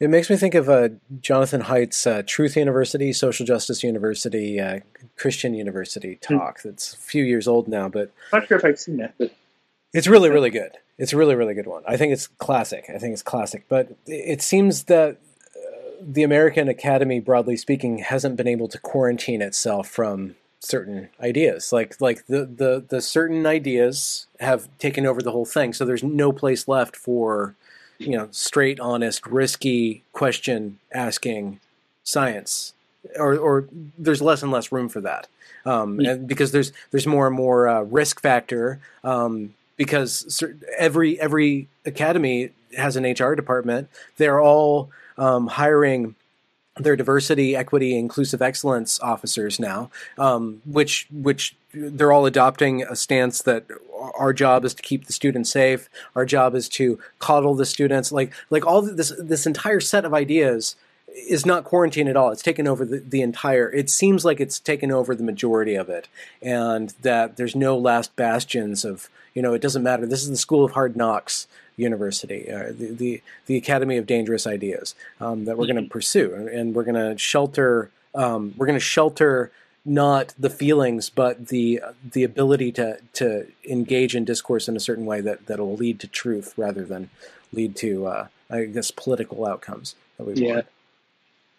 It 0.00 0.10
makes 0.10 0.28
me 0.28 0.36
think 0.36 0.54
of 0.54 0.68
uh, 0.68 0.88
Jonathan 1.20 1.62
Haidt's 1.62 2.06
uh, 2.06 2.22
Truth 2.26 2.56
University, 2.56 3.12
Social 3.12 3.46
Justice 3.46 3.82
University, 3.84 4.60
uh, 4.60 4.80
Christian 5.16 5.54
University 5.54 6.18
Hmm. 6.26 6.38
talk. 6.38 6.62
That's 6.62 6.94
a 6.94 6.96
few 6.96 7.22
years 7.24 7.46
old 7.46 7.68
now, 7.68 7.88
but 7.88 8.10
I'm 8.32 8.40
not 8.40 8.48
sure 8.48 8.58
if 8.58 8.64
I've 8.64 8.78
seen 8.78 8.96
that, 8.98 9.14
but 9.18 9.32
it's 9.92 10.08
really, 10.08 10.30
really 10.30 10.50
good. 10.50 10.72
It's 10.98 11.12
a 11.12 11.16
really, 11.16 11.34
really 11.36 11.54
good 11.54 11.66
one. 11.66 11.82
I 11.86 11.96
think 11.96 12.12
it's 12.12 12.26
classic. 12.26 12.86
I 12.92 12.98
think 12.98 13.12
it's 13.12 13.22
classic. 13.22 13.66
But 13.68 13.96
it 14.06 14.42
seems 14.42 14.84
that 14.84 15.16
uh, 15.56 15.90
the 16.00 16.22
American 16.24 16.68
Academy, 16.68 17.20
broadly 17.20 17.56
speaking, 17.56 17.98
hasn't 17.98 18.36
been 18.36 18.48
able 18.48 18.68
to 18.68 18.78
quarantine 18.78 19.42
itself 19.42 19.88
from 19.88 20.34
certain 20.60 21.08
ideas. 21.20 21.72
Like, 21.72 22.00
like 22.00 22.26
the, 22.26 22.44
the, 22.46 22.84
the 22.88 23.00
certain 23.00 23.44
ideas 23.46 24.26
have 24.40 24.68
taken 24.78 25.04
over 25.06 25.20
the 25.22 25.32
whole 25.32 25.44
thing. 25.44 25.72
So 25.72 25.84
there's 25.84 26.02
no 26.02 26.32
place 26.32 26.66
left 26.68 26.96
for, 26.96 27.54
you 27.98 28.10
know, 28.16 28.28
straight, 28.30 28.80
honest, 28.80 29.26
risky 29.26 30.02
question 30.12 30.78
asking 30.92 31.60
science. 32.02 32.72
Or, 33.18 33.36
or 33.36 33.68
there's 33.98 34.22
less 34.22 34.42
and 34.42 34.50
less 34.50 34.72
room 34.72 34.88
for 34.88 35.00
that, 35.02 35.26
um, 35.66 36.00
Yeah. 36.00 36.12
and 36.12 36.26
because 36.26 36.52
there's 36.52 36.72
there's 36.90 37.06
more 37.06 37.26
and 37.26 37.36
more 37.36 37.68
uh, 37.68 37.82
risk 37.82 38.20
factor. 38.20 38.80
Um, 39.02 39.54
because 39.76 40.42
every 40.78 41.20
every 41.20 41.68
academy 41.84 42.50
has 42.78 42.96
an 42.96 43.04
HR 43.04 43.34
department. 43.34 43.88
They're 44.16 44.40
all 44.40 44.90
um, 45.18 45.48
hiring 45.48 46.14
their 46.76 46.96
diversity, 46.96 47.54
equity, 47.54 47.96
inclusive 47.96 48.42
excellence 48.42 48.98
officers 49.00 49.60
now, 49.60 49.90
um, 50.18 50.60
which 50.66 51.06
which 51.12 51.56
they're 51.72 52.12
all 52.12 52.26
adopting 52.26 52.82
a 52.82 52.96
stance 52.96 53.42
that 53.42 53.64
our 54.16 54.32
job 54.32 54.64
is 54.64 54.74
to 54.74 54.82
keep 54.82 55.06
the 55.06 55.12
students 55.12 55.50
safe. 55.50 55.88
Our 56.14 56.24
job 56.24 56.54
is 56.54 56.68
to 56.70 56.98
coddle 57.18 57.54
the 57.54 57.66
students. 57.66 58.10
Like 58.10 58.32
like 58.50 58.66
all 58.66 58.82
this 58.82 59.12
this 59.18 59.46
entire 59.46 59.80
set 59.80 60.04
of 60.04 60.14
ideas 60.14 60.76
is 61.14 61.46
not 61.46 61.64
quarantine 61.64 62.08
at 62.08 62.16
all. 62.16 62.30
It's 62.30 62.42
taken 62.42 62.66
over 62.66 62.84
the, 62.84 62.98
the 62.98 63.22
entire. 63.22 63.70
It 63.70 63.88
seems 63.88 64.24
like 64.24 64.40
it's 64.40 64.58
taken 64.58 64.90
over 64.90 65.14
the 65.14 65.22
majority 65.22 65.76
of 65.76 65.88
it, 65.88 66.08
and 66.42 66.92
that 67.02 67.36
there's 67.36 67.54
no 67.54 67.78
last 67.78 68.16
bastions 68.16 68.84
of 68.84 69.08
you 69.32 69.42
know. 69.42 69.54
It 69.54 69.62
doesn't 69.62 69.82
matter. 69.82 70.06
This 70.06 70.22
is 70.22 70.30
the 70.30 70.36
school 70.36 70.64
of 70.64 70.72
hard 70.72 70.96
knocks 70.96 71.46
university, 71.76 72.50
uh, 72.50 72.66
the, 72.68 72.94
the 72.94 73.22
the 73.46 73.56
academy 73.56 73.96
of 73.96 74.06
dangerous 74.06 74.46
ideas 74.46 74.94
um, 75.20 75.44
that 75.44 75.56
we're 75.58 75.66
going 75.66 75.82
to 75.82 75.90
pursue, 75.90 76.34
and, 76.34 76.48
and 76.48 76.74
we're 76.74 76.84
going 76.84 76.94
to 76.94 77.18
shelter. 77.18 77.90
Um, 78.14 78.54
we're 78.56 78.66
going 78.66 78.78
to 78.78 78.84
shelter 78.84 79.50
not 79.84 80.32
the 80.38 80.50
feelings, 80.50 81.10
but 81.10 81.48
the 81.48 81.80
the 82.12 82.24
ability 82.24 82.72
to 82.72 82.98
to 83.14 83.46
engage 83.68 84.14
in 84.14 84.24
discourse 84.24 84.68
in 84.68 84.76
a 84.76 84.80
certain 84.80 85.04
way 85.04 85.20
that 85.20 85.46
that 85.46 85.58
will 85.58 85.76
lead 85.76 86.00
to 86.00 86.06
truth 86.06 86.54
rather 86.56 86.84
than 86.84 87.10
lead 87.52 87.76
to 87.76 88.06
uh, 88.06 88.26
I 88.50 88.64
guess 88.64 88.90
political 88.90 89.46
outcomes 89.46 89.94
that 90.16 90.26
we 90.26 90.34
Yeah. 90.34 90.54
want. 90.54 90.66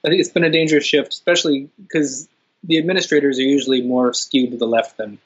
I 0.03 0.09
think 0.09 0.19
it's 0.19 0.29
been 0.29 0.43
a 0.43 0.51
dangerous 0.51 0.85
shift, 0.85 1.13
especially 1.13 1.69
because 1.81 2.27
the 2.63 2.77
administrators 2.77 3.39
are 3.39 3.43
usually 3.43 3.81
more 3.81 4.13
skewed 4.13 4.51
to 4.51 4.57
the 4.57 4.67
left 4.67 4.97
than 4.97 5.17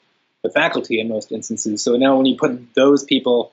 the 0.42 0.50
faculty 0.50 1.00
in 1.00 1.08
most 1.08 1.32
instances. 1.32 1.82
So 1.82 1.96
now 1.96 2.16
when 2.16 2.26
you 2.26 2.36
put 2.36 2.74
those 2.74 3.04
people 3.04 3.52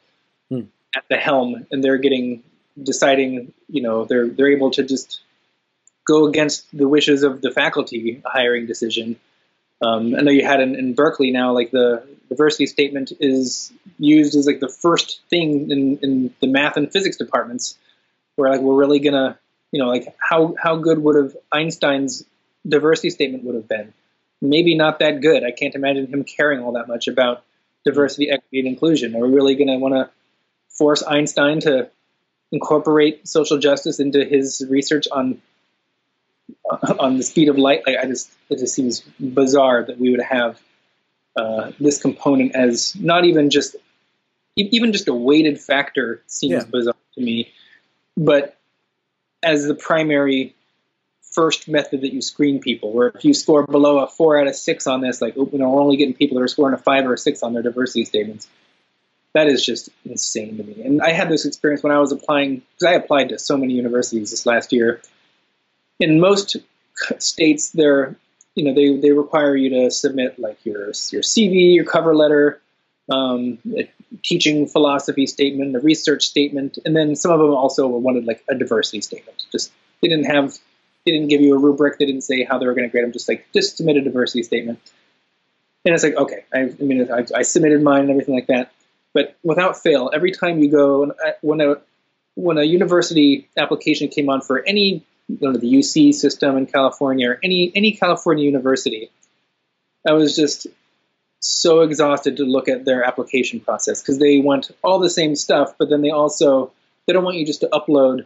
Hmm. 0.49 0.61
At 0.95 1.03
the 1.09 1.17
helm 1.17 1.65
and 1.71 1.83
they're 1.83 1.97
getting 1.97 2.43
deciding, 2.81 3.53
you 3.67 3.81
know, 3.81 4.05
they're 4.05 4.27
they're 4.27 4.51
able 4.51 4.71
to 4.71 4.83
just 4.83 5.21
go 6.07 6.27
against 6.27 6.65
the 6.75 6.87
wishes 6.87 7.23
of 7.23 7.41
the 7.41 7.51
faculty 7.51 8.21
hiring 8.25 8.65
decision. 8.65 9.19
Um, 9.83 10.15
I 10.15 10.21
know 10.21 10.31
you 10.31 10.45
had 10.45 10.61
in, 10.61 10.75
in 10.75 10.93
Berkeley 10.93 11.31
now, 11.31 11.53
like 11.53 11.71
the 11.71 12.03
diversity 12.29 12.65
statement 12.65 13.11
is 13.19 13.71
used 13.99 14.35
as 14.35 14.47
like 14.47 14.59
the 14.59 14.69
first 14.69 15.21
thing 15.29 15.69
in, 15.71 15.97
in 16.01 16.33
the 16.39 16.47
math 16.47 16.77
and 16.77 16.91
physics 16.91 17.17
departments, 17.17 17.77
where 18.35 18.49
like 18.49 18.61
we're 18.61 18.75
really 18.75 18.99
gonna, 18.99 19.37
you 19.71 19.79
know, 19.79 19.89
like 19.89 20.15
how 20.17 20.55
how 20.59 20.77
good 20.77 20.99
would 20.99 21.15
have 21.15 21.35
Einstein's 21.51 22.23
diversity 22.67 23.09
statement 23.09 23.43
would 23.43 23.55
have 23.55 23.67
been? 23.67 23.93
Maybe 24.41 24.75
not 24.75 24.99
that 24.99 25.21
good. 25.21 25.43
I 25.43 25.51
can't 25.51 25.75
imagine 25.75 26.07
him 26.07 26.23
caring 26.23 26.61
all 26.61 26.73
that 26.73 26.87
much 26.87 27.07
about 27.07 27.43
diversity, 27.85 28.29
equity, 28.29 28.59
and 28.59 28.67
inclusion. 28.67 29.15
Are 29.15 29.19
we 29.19 29.33
really 29.33 29.55
gonna 29.55 29.77
want 29.77 29.93
to 29.93 30.09
force 30.77 31.03
Einstein 31.03 31.59
to 31.61 31.89
incorporate 32.51 33.27
social 33.27 33.57
justice 33.57 33.99
into 33.99 34.23
his 34.23 34.65
research 34.69 35.07
on 35.11 35.41
on 36.99 37.17
the 37.17 37.23
speed 37.23 37.49
of 37.49 37.57
light. 37.57 37.83
Like 37.85 37.97
I 37.97 38.05
just 38.05 38.31
it 38.49 38.59
just 38.59 38.73
seems 38.73 39.01
bizarre 39.19 39.83
that 39.83 39.99
we 39.99 40.11
would 40.11 40.21
have 40.21 40.59
uh, 41.35 41.71
this 41.79 42.01
component 42.01 42.55
as 42.55 42.95
not 42.95 43.25
even 43.25 43.49
just 43.49 43.75
even 44.55 44.91
just 44.91 45.07
a 45.07 45.13
weighted 45.13 45.59
factor 45.59 46.23
seems 46.27 46.63
yeah. 46.63 46.69
bizarre 46.69 46.95
to 47.15 47.21
me, 47.21 47.51
but 48.15 48.57
as 49.43 49.67
the 49.67 49.75
primary 49.75 50.55
first 51.37 51.67
method 51.67 52.01
that 52.01 52.11
you 52.11 52.19
screen 52.19 52.59
people. 52.59 52.91
Where 52.91 53.09
if 53.09 53.23
you 53.23 53.35
score 53.35 53.65
below 53.67 53.99
a 53.99 54.07
four 54.07 54.39
out 54.39 54.47
of 54.47 54.55
six 54.55 54.87
on 54.87 55.01
this, 55.01 55.21
like 55.21 55.35
you 55.35 55.49
know, 55.53 55.69
we're 55.69 55.81
only 55.81 55.95
getting 55.95 56.15
people 56.15 56.37
that 56.37 56.43
are 56.43 56.47
scoring 56.47 56.73
a 56.73 56.79
five 56.79 57.05
or 57.05 57.13
a 57.13 57.17
six 57.17 57.43
on 57.43 57.53
their 57.53 57.61
diversity 57.61 58.05
statements. 58.05 58.47
That 59.33 59.47
is 59.47 59.65
just 59.65 59.89
insane 60.05 60.57
to 60.57 60.63
me. 60.63 60.81
And 60.83 61.01
I 61.01 61.11
had 61.11 61.29
this 61.29 61.45
experience 61.45 61.83
when 61.83 61.91
I 61.91 61.99
was 61.99 62.11
applying 62.11 62.55
because 62.55 62.83
I 62.87 62.93
applied 62.93 63.29
to 63.29 63.39
so 63.39 63.57
many 63.57 63.73
universities 63.73 64.31
this 64.31 64.45
last 64.45 64.73
year. 64.73 65.01
In 65.99 66.19
most 66.19 66.57
states, 67.19 67.71
they're 67.71 68.15
you 68.55 68.65
know 68.65 68.73
they, 68.73 68.99
they 68.99 69.11
require 69.11 69.55
you 69.55 69.69
to 69.69 69.91
submit 69.91 70.39
like 70.39 70.57
your 70.65 70.85
your 71.11 71.21
CV, 71.21 71.75
your 71.75 71.85
cover 71.85 72.15
letter, 72.15 72.59
um, 73.11 73.59
a 73.77 73.89
teaching 74.23 74.67
philosophy 74.67 75.27
statement, 75.27 75.75
a 75.75 75.79
research 75.79 76.25
statement, 76.25 76.79
and 76.85 76.95
then 76.95 77.15
some 77.15 77.31
of 77.31 77.39
them 77.39 77.51
also 77.51 77.87
wanted 77.87 78.25
like 78.25 78.43
a 78.49 78.55
diversity 78.55 79.01
statement. 79.01 79.45
Just 79.51 79.71
they 80.01 80.07
didn't 80.07 80.25
have 80.25 80.57
they 81.05 81.11
didn't 81.11 81.29
give 81.29 81.41
you 81.41 81.55
a 81.55 81.59
rubric. 81.59 81.99
They 81.99 82.05
didn't 82.05 82.23
say 82.23 82.43
how 82.43 82.57
they 82.57 82.65
were 82.65 82.73
going 82.73 82.87
to 82.87 82.91
grade 82.91 83.03
them. 83.03 83.13
Just 83.13 83.29
like 83.29 83.47
just 83.53 83.77
submit 83.77 83.97
a 83.97 84.01
diversity 84.01 84.43
statement. 84.43 84.79
And 85.85 85.93
it's 85.93 86.03
like 86.03 86.15
okay, 86.15 86.43
I, 86.53 86.59
I 86.61 86.83
mean, 86.83 87.09
I, 87.11 87.25
I, 87.33 87.41
submitted 87.43 87.81
mine 87.81 88.01
and 88.01 88.09
everything 88.09 88.35
like 88.35 88.47
that. 88.47 88.71
But 89.13 89.37
without 89.43 89.81
fail, 89.81 90.11
every 90.13 90.31
time 90.31 90.59
you 90.59 90.69
go 90.69 91.11
uh, 91.11 91.31
when 91.41 91.61
a 91.61 91.75
when 92.35 92.57
a 92.57 92.63
university 92.63 93.49
application 93.57 94.09
came 94.09 94.29
on 94.29 94.41
for 94.41 94.63
any 94.65 95.05
you 95.27 95.37
know, 95.41 95.53
the 95.53 95.73
UC 95.73 96.13
system 96.13 96.55
in 96.55 96.67
California 96.67 97.31
or 97.31 97.39
any 97.43 97.71
any 97.75 97.93
California 97.93 98.45
university, 98.45 99.09
I 100.07 100.13
was 100.13 100.35
just 100.35 100.67
so 101.39 101.81
exhausted 101.81 102.37
to 102.37 102.43
look 102.43 102.67
at 102.67 102.85
their 102.85 103.03
application 103.03 103.59
process 103.59 104.01
because 104.01 104.19
they 104.19 104.39
want 104.39 104.71
all 104.83 104.99
the 104.99 105.09
same 105.09 105.35
stuff, 105.35 105.73
but 105.77 105.89
then 105.89 106.01
they 106.01 106.09
also 106.09 106.71
they 107.05 107.13
don't 107.13 107.23
want 107.23 107.37
you 107.37 107.45
just 107.45 107.61
to 107.61 107.67
upload 107.67 108.25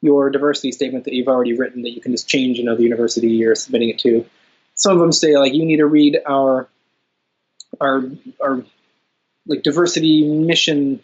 your 0.00 0.30
diversity 0.30 0.72
statement 0.72 1.04
that 1.04 1.14
you've 1.14 1.28
already 1.28 1.56
written 1.56 1.82
that 1.82 1.90
you 1.90 2.00
can 2.00 2.12
just 2.12 2.28
change, 2.28 2.58
you 2.58 2.64
know, 2.64 2.76
the 2.76 2.82
university 2.82 3.28
you're 3.28 3.54
submitting 3.54 3.88
it 3.88 3.98
to. 4.00 4.26
Some 4.74 4.94
of 4.94 4.98
them 4.98 5.12
say 5.12 5.36
like 5.36 5.54
you 5.54 5.64
need 5.64 5.76
to 5.76 5.86
read 5.86 6.18
our 6.26 6.68
our 7.80 8.02
our 8.40 8.64
like 9.46 9.62
diversity 9.62 10.26
mission 10.26 11.02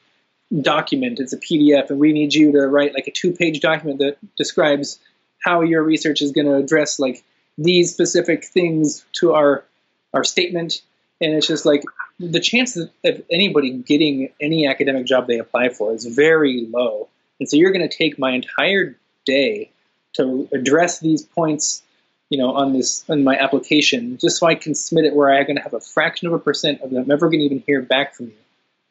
document. 0.62 1.20
It's 1.20 1.32
a 1.32 1.39
PDF, 1.39 1.91
and 1.91 1.99
we 1.99 2.12
need 2.12 2.34
you 2.34 2.53
to 2.53 2.66
write 2.66 2.95
like 2.95 3.07
a 3.07 3.11
two-page 3.11 3.61
document 3.61 3.99
that 3.99 4.16
describes 4.36 4.99
how 5.45 5.61
your 5.62 5.82
research 5.82 6.22
is 6.22 6.32
going 6.32 6.47
to 6.47 6.57
address 6.57 6.99
like 6.99 7.24
these 7.57 7.93
specific 7.93 8.45
things 8.45 9.05
to 9.12 9.34
our 9.34 9.64
our 10.14 10.24
statement. 10.24 10.82
And 11.20 11.34
it's 11.34 11.47
just 11.47 11.66
like 11.66 11.82
the 12.18 12.41
chance 12.41 12.76
of 12.76 12.91
anybody 13.30 13.72
getting 13.72 14.30
any 14.41 14.66
academic 14.66 15.07
job 15.07 15.26
they 15.26 15.39
apply 15.39 15.70
for 15.70 15.93
is 15.93 16.07
very 16.07 16.66
low. 16.70 17.09
And 17.41 17.49
so 17.49 17.57
you're 17.57 17.72
going 17.72 17.89
to 17.89 17.95
take 17.95 18.18
my 18.18 18.32
entire 18.32 18.97
day 19.24 19.70
to 20.14 20.49
address 20.53 21.01
these 21.01 21.22
points, 21.22 21.82
you 22.31 22.39
know, 22.39 22.55
on 22.55 22.72
this 22.72 23.05
on 23.09 23.24
my 23.24 23.37
application, 23.37 24.18
just 24.18 24.39
so 24.39 24.47
I 24.47 24.55
can 24.55 24.74
submit 24.74 25.07
it 25.07 25.14
where 25.14 25.31
I'm 25.31 25.45
going 25.47 25.57
to 25.57 25.62
have 25.62 25.74
a 25.74 25.81
fraction 25.81 26.29
of 26.29 26.35
a 26.35 26.39
percent 26.39 26.83
of 26.83 26.91
them 26.91 27.11
ever 27.11 27.29
going 27.29 27.41
to 27.41 27.45
even 27.45 27.62
hear 27.66 27.81
back 27.81 28.14
from 28.14 28.26
you. 28.26 28.35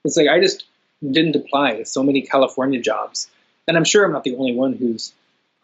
It's 0.03 0.17
like 0.17 0.27
I 0.27 0.39
just 0.39 0.65
didn't 1.03 1.35
apply 1.35 1.77
to 1.77 1.85
so 1.85 2.03
many 2.03 2.23
California 2.23 2.81
jobs, 2.81 3.29
and 3.67 3.77
I'm 3.77 3.83
sure 3.83 4.05
I'm 4.05 4.11
not 4.11 4.23
the 4.23 4.35
only 4.35 4.55
one 4.55 4.73
who's 4.73 5.13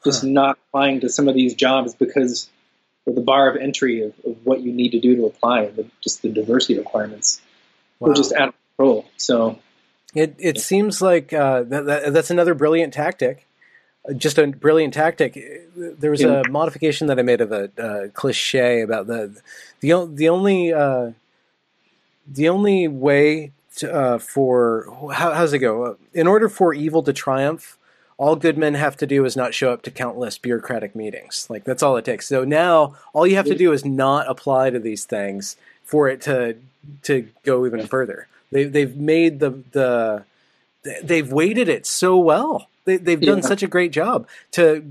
just 0.04 0.22
huh. 0.22 0.28
not 0.28 0.58
applying 0.68 1.02
to 1.02 1.10
some 1.10 1.28
of 1.28 1.36
these 1.36 1.56
jobs 1.56 1.96
because 1.96 2.50
of 3.08 3.16
the 3.16 3.22
bar 3.22 3.50
of 3.50 3.56
entry 3.56 4.02
of, 4.04 4.14
of 4.26 4.38
what 4.46 4.62
you 4.62 4.72
need 4.72 4.92
to 4.92 5.00
do 5.00 5.16
to 5.16 5.26
apply, 5.26 5.68
the, 5.68 5.86
just 6.02 6.22
the 6.22 6.30
diversity 6.30 6.78
requirements. 6.78 7.42
Wow. 8.00 8.10
We're 8.10 8.16
just 8.16 8.34
out 8.34 8.50
of 8.50 8.56
control. 8.78 9.06
So 9.18 9.60
it 10.14 10.36
it 10.38 10.60
seems 10.60 11.02
like 11.02 11.34
uh, 11.34 11.64
that, 11.64 11.86
that, 11.86 12.14
that's 12.14 12.30
another 12.30 12.54
brilliant 12.54 12.94
tactic. 12.94 13.48
Just 14.18 14.38
a 14.38 14.48
brilliant 14.48 14.94
tactic. 14.94 15.40
There 15.76 16.12
was 16.12 16.24
a 16.24 16.44
modification 16.50 17.08
that 17.08 17.18
I 17.20 17.22
made 17.22 17.40
of 17.40 17.54
a 17.54 17.72
uh, 17.82 18.08
cliche 18.10 18.82
about 18.82 19.08
the 19.08 19.42
the 19.80 20.10
the 20.12 20.28
only 20.28 20.74
uh, 20.74 21.12
the 22.28 22.50
only 22.50 22.88
way 22.90 23.52
to, 23.78 23.94
uh, 23.94 24.18
for 24.18 24.88
how, 25.14 25.32
how 25.32 25.42
does 25.42 25.54
it 25.54 25.60
go? 25.60 25.98
In 26.14 26.28
order 26.28 26.50
for 26.50 26.74
evil 26.74 27.02
to 27.04 27.14
triumph, 27.14 27.78
all 28.18 28.36
good 28.36 28.58
men 28.58 28.74
have 28.74 28.98
to 28.98 29.08
do 29.08 29.26
is 29.26 29.36
not 29.36 29.54
show 29.54 29.72
up 29.72 29.82
to 29.84 29.92
countless 29.92 30.38
bureaucratic 30.38 30.96
meetings. 30.96 31.48
Like 31.50 31.64
that's 31.64 31.82
all 31.82 31.98
it 31.98 32.06
takes. 32.06 32.28
So 32.28 32.44
now 32.44 32.96
all 33.14 33.26
you 33.26 33.36
have 33.38 33.46
to 33.46 33.56
do 33.56 33.72
is 33.72 33.86
not 33.86 34.30
apply 34.30 34.70
to 34.70 34.80
these 34.80 35.06
things 35.06 35.56
for 35.84 36.10
it 36.10 36.22
to 36.24 36.58
to 37.04 37.30
go 37.44 37.66
even 37.66 37.88
further. 37.88 38.28
They, 38.52 38.66
they've 38.66 38.96
made 38.96 39.40
the 39.40 39.64
the 39.72 40.26
they've 41.04 41.32
weighted 41.32 41.70
it 41.70 41.86
so 41.86 42.18
well. 42.18 42.68
They, 42.86 42.98
they've 42.98 43.22
done 43.22 43.38
yeah. 43.38 43.46
such 43.46 43.64
a 43.64 43.68
great 43.68 43.92
job 43.92 44.28
to 44.52 44.84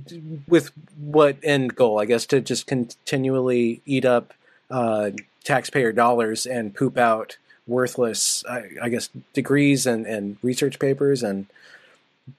with 0.48 0.72
what 0.96 1.36
end 1.42 1.74
goal, 1.74 2.00
I 2.00 2.06
guess, 2.06 2.24
to 2.26 2.40
just 2.40 2.66
continually 2.66 3.82
eat 3.84 4.04
up 4.04 4.32
uh, 4.70 5.10
taxpayer 5.44 5.92
dollars 5.92 6.46
and 6.46 6.74
poop 6.74 6.96
out 6.96 7.36
worthless, 7.66 8.44
I, 8.48 8.70
I, 8.82 8.88
guess, 8.88 9.10
degrees 9.34 9.86
and, 9.86 10.06
and 10.06 10.36
research 10.42 10.78
papers 10.78 11.22
and 11.22 11.46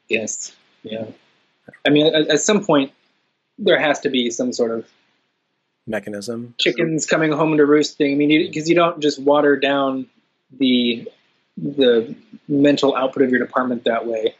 yes, 0.09 0.53
yeah. 0.81 1.05
I 1.85 1.89
mean, 1.89 2.07
at, 2.07 2.29
at 2.29 2.39
some 2.41 2.65
point, 2.65 2.91
there 3.59 3.79
has 3.79 3.99
to 4.01 4.09
be 4.09 4.31
some 4.31 4.53
sort 4.53 4.71
of 4.71 4.89
mechanism. 5.85 6.55
Chickens 6.57 7.05
coming 7.05 7.31
home 7.31 7.57
to 7.57 7.65
roost 7.65 7.97
thing. 7.97 8.13
I 8.13 8.15
mean, 8.15 8.47
because 8.47 8.67
you, 8.67 8.73
you, 8.73 8.75
don't 8.75 8.99
just 8.99 9.19
water 9.19 9.57
down 9.57 10.07
the 10.57 11.07
the 11.57 12.15
mental 12.47 12.95
output 12.95 13.23
of 13.23 13.29
your 13.29 13.39
department 13.39 13.85
that 13.85 14.05
way 14.05 14.35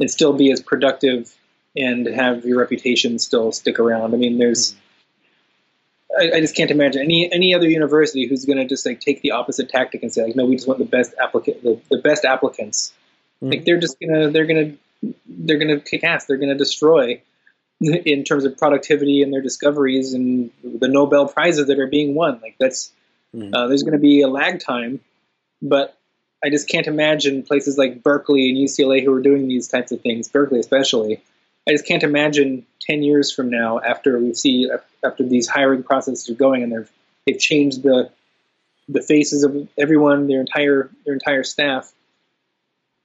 and 0.00 0.10
still 0.10 0.32
be 0.32 0.50
as 0.50 0.60
productive 0.60 1.34
and 1.76 2.06
have 2.06 2.44
your 2.44 2.58
reputation 2.58 3.18
still 3.18 3.52
stick 3.52 3.78
around. 3.78 4.14
I 4.14 4.18
mean, 4.18 4.38
there's 4.38 4.76
I, 6.18 6.32
I 6.36 6.40
just 6.40 6.54
can't 6.54 6.70
imagine 6.70 7.02
any 7.02 7.32
any 7.32 7.54
other 7.54 7.68
university 7.68 8.26
who's 8.26 8.44
going 8.44 8.58
to 8.58 8.66
just 8.66 8.84
like 8.84 9.00
take 9.00 9.22
the 9.22 9.30
opposite 9.32 9.70
tactic 9.70 10.02
and 10.02 10.12
say 10.12 10.24
like, 10.24 10.36
no, 10.36 10.44
we 10.44 10.56
just 10.56 10.68
want 10.68 10.78
the 10.78 10.84
best 10.84 11.14
applicant, 11.22 11.62
the, 11.62 11.80
the 11.90 11.98
best 11.98 12.24
applicants. 12.24 12.92
Mm-hmm. 13.36 13.50
Like 13.50 13.64
they're 13.64 13.80
just 13.80 13.98
gonna 14.00 14.30
they're 14.30 14.46
gonna 14.46 14.74
they're 15.26 15.58
gonna 15.58 15.80
kick 15.80 16.04
ass. 16.04 16.26
They're 16.26 16.36
gonna 16.36 16.54
destroy 16.54 17.22
in 17.80 18.24
terms 18.24 18.44
of 18.44 18.58
productivity 18.58 19.22
and 19.22 19.32
their 19.32 19.40
discoveries 19.40 20.12
and 20.12 20.50
the 20.62 20.88
Nobel 20.88 21.26
prizes 21.26 21.66
that 21.66 21.78
are 21.78 21.88
being 21.88 22.14
won. 22.14 22.40
Like 22.40 22.56
that's 22.60 22.92
mm-hmm. 23.34 23.54
uh, 23.54 23.68
there's 23.68 23.82
going 23.82 23.94
to 23.94 23.98
be 23.98 24.20
a 24.20 24.28
lag 24.28 24.60
time 24.60 25.00
but 25.62 25.96
I 26.44 26.50
just 26.50 26.68
can't 26.68 26.86
imagine 26.86 27.42
places 27.42 27.78
like 27.78 28.02
Berkeley 28.02 28.48
and 28.48 28.58
UCLA 28.58 29.04
who 29.04 29.12
are 29.14 29.22
doing 29.22 29.46
these 29.46 29.68
types 29.68 29.92
of 29.92 30.00
things, 30.00 30.28
Berkeley 30.28 30.58
especially. 30.58 31.22
I 31.68 31.70
just 31.70 31.86
can't 31.86 32.02
imagine 32.02 32.66
10 32.80 33.02
years 33.02 33.30
from 33.30 33.50
now 33.50 33.78
after 33.78 34.18
we 34.18 34.34
see 34.34 34.68
after 35.04 35.22
these 35.22 35.46
hiring 35.46 35.84
processes 35.84 36.28
are 36.28 36.34
going 36.34 36.62
and 36.64 36.72
they've 36.72 36.90
they've 37.26 37.38
changed 37.38 37.82
the 37.82 38.10
the 38.88 39.02
faces 39.02 39.44
of 39.44 39.68
everyone, 39.78 40.26
their 40.26 40.40
entire 40.40 40.90
their 41.04 41.14
entire 41.14 41.44
staff. 41.44 41.92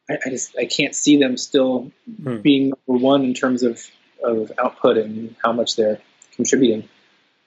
I, 0.10 0.18
I 0.26 0.30
just 0.30 0.58
I 0.58 0.66
can't 0.66 0.96
see 0.96 1.18
them 1.18 1.38
still 1.38 1.92
hmm. 2.24 2.38
being 2.38 2.74
number 2.88 3.04
one 3.04 3.24
in 3.24 3.34
terms 3.36 3.62
of, 3.64 3.86
of 4.24 4.52
output 4.58 4.98
and 4.98 5.36
how 5.44 5.54
much 5.54 5.76
they're 5.76 6.00
contributing. 6.36 6.90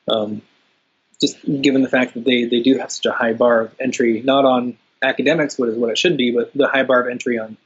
Um, 0.09 0.43
just 1.20 1.36
given 1.60 1.82
the 1.82 1.89
fact 1.89 2.15
that 2.15 2.24
they, 2.24 2.44
they 2.44 2.60
do 2.60 2.78
have 2.78 2.90
such 2.90 3.06
a 3.06 3.12
high 3.12 3.35
bar 3.35 3.60
of 3.60 3.74
entry, 3.78 4.23
not 4.23 4.44
on 4.44 4.78
academics, 5.02 5.59
what 5.59 5.68
is 5.68 5.77
what 5.77 5.90
it 5.90 5.98
should 5.98 6.16
be, 6.16 6.31
but 6.31 6.52
the 6.55 6.68
high 6.68 6.82
bar 6.82 7.01
of 7.01 7.09
entry 7.09 7.39
on 7.39 7.56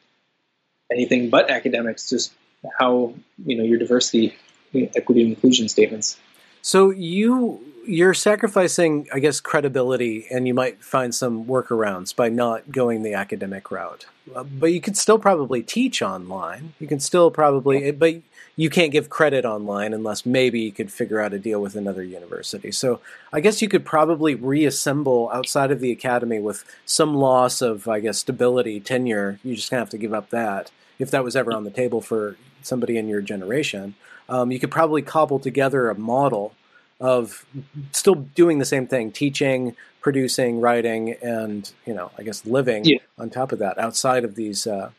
anything 0.90 1.30
but 1.30 1.50
academics, 1.50 2.08
just 2.08 2.32
how 2.78 3.14
you 3.44 3.56
know 3.56 3.64
your 3.64 3.78
diversity, 3.78 4.36
equity, 4.74 5.22
and 5.22 5.30
inclusion 5.30 5.68
statements. 5.68 6.18
So 6.62 6.90
you 6.90 7.73
you're 7.86 8.14
sacrificing, 8.14 9.08
I 9.12 9.18
guess, 9.18 9.40
credibility, 9.40 10.26
and 10.30 10.46
you 10.46 10.54
might 10.54 10.82
find 10.82 11.14
some 11.14 11.44
workarounds 11.44 12.14
by 12.14 12.28
not 12.28 12.70
going 12.70 13.02
the 13.02 13.14
academic 13.14 13.70
route. 13.70 14.06
Uh, 14.34 14.44
but 14.44 14.72
you 14.72 14.80
could 14.80 14.96
still 14.96 15.18
probably 15.18 15.62
teach 15.62 16.02
online. 16.02 16.74
You 16.78 16.86
can 16.86 17.00
still 17.00 17.30
probably, 17.30 17.90
but 17.90 18.16
you 18.56 18.70
can't 18.70 18.92
give 18.92 19.10
credit 19.10 19.44
online 19.44 19.92
unless 19.92 20.24
maybe 20.24 20.60
you 20.60 20.72
could 20.72 20.92
figure 20.92 21.20
out 21.20 21.32
a 21.32 21.38
deal 21.38 21.60
with 21.60 21.74
another 21.74 22.02
university. 22.02 22.70
So 22.70 23.00
I 23.32 23.40
guess 23.40 23.60
you 23.60 23.68
could 23.68 23.84
probably 23.84 24.34
reassemble 24.34 25.30
outside 25.32 25.70
of 25.70 25.80
the 25.80 25.90
academy 25.90 26.38
with 26.38 26.64
some 26.86 27.14
loss 27.14 27.60
of, 27.60 27.88
I 27.88 28.00
guess, 28.00 28.18
stability, 28.18 28.80
tenure. 28.80 29.40
You 29.42 29.56
just 29.56 29.70
kind 29.70 29.80
of 29.80 29.88
have 29.88 29.90
to 29.90 29.98
give 29.98 30.14
up 30.14 30.30
that 30.30 30.70
if 30.98 31.10
that 31.10 31.24
was 31.24 31.36
ever 31.36 31.52
on 31.52 31.64
the 31.64 31.70
table 31.70 32.00
for 32.00 32.36
somebody 32.62 32.96
in 32.96 33.08
your 33.08 33.20
generation. 33.20 33.94
Um, 34.28 34.50
you 34.50 34.58
could 34.58 34.70
probably 34.70 35.02
cobble 35.02 35.38
together 35.38 35.90
a 35.90 35.94
model 35.94 36.54
of 37.00 37.44
still 37.92 38.14
doing 38.14 38.58
the 38.58 38.64
same 38.64 38.86
thing, 38.86 39.12
teaching, 39.12 39.76
producing, 40.00 40.60
writing, 40.60 41.16
and 41.22 41.70
you 41.86 41.94
know, 41.94 42.10
I 42.18 42.22
guess 42.22 42.46
living 42.46 42.84
yeah. 42.84 42.98
on 43.18 43.30
top 43.30 43.52
of 43.52 43.58
that 43.58 43.78
outside 43.78 44.24
of 44.24 44.34
these. 44.34 44.66
Uh, 44.66 44.90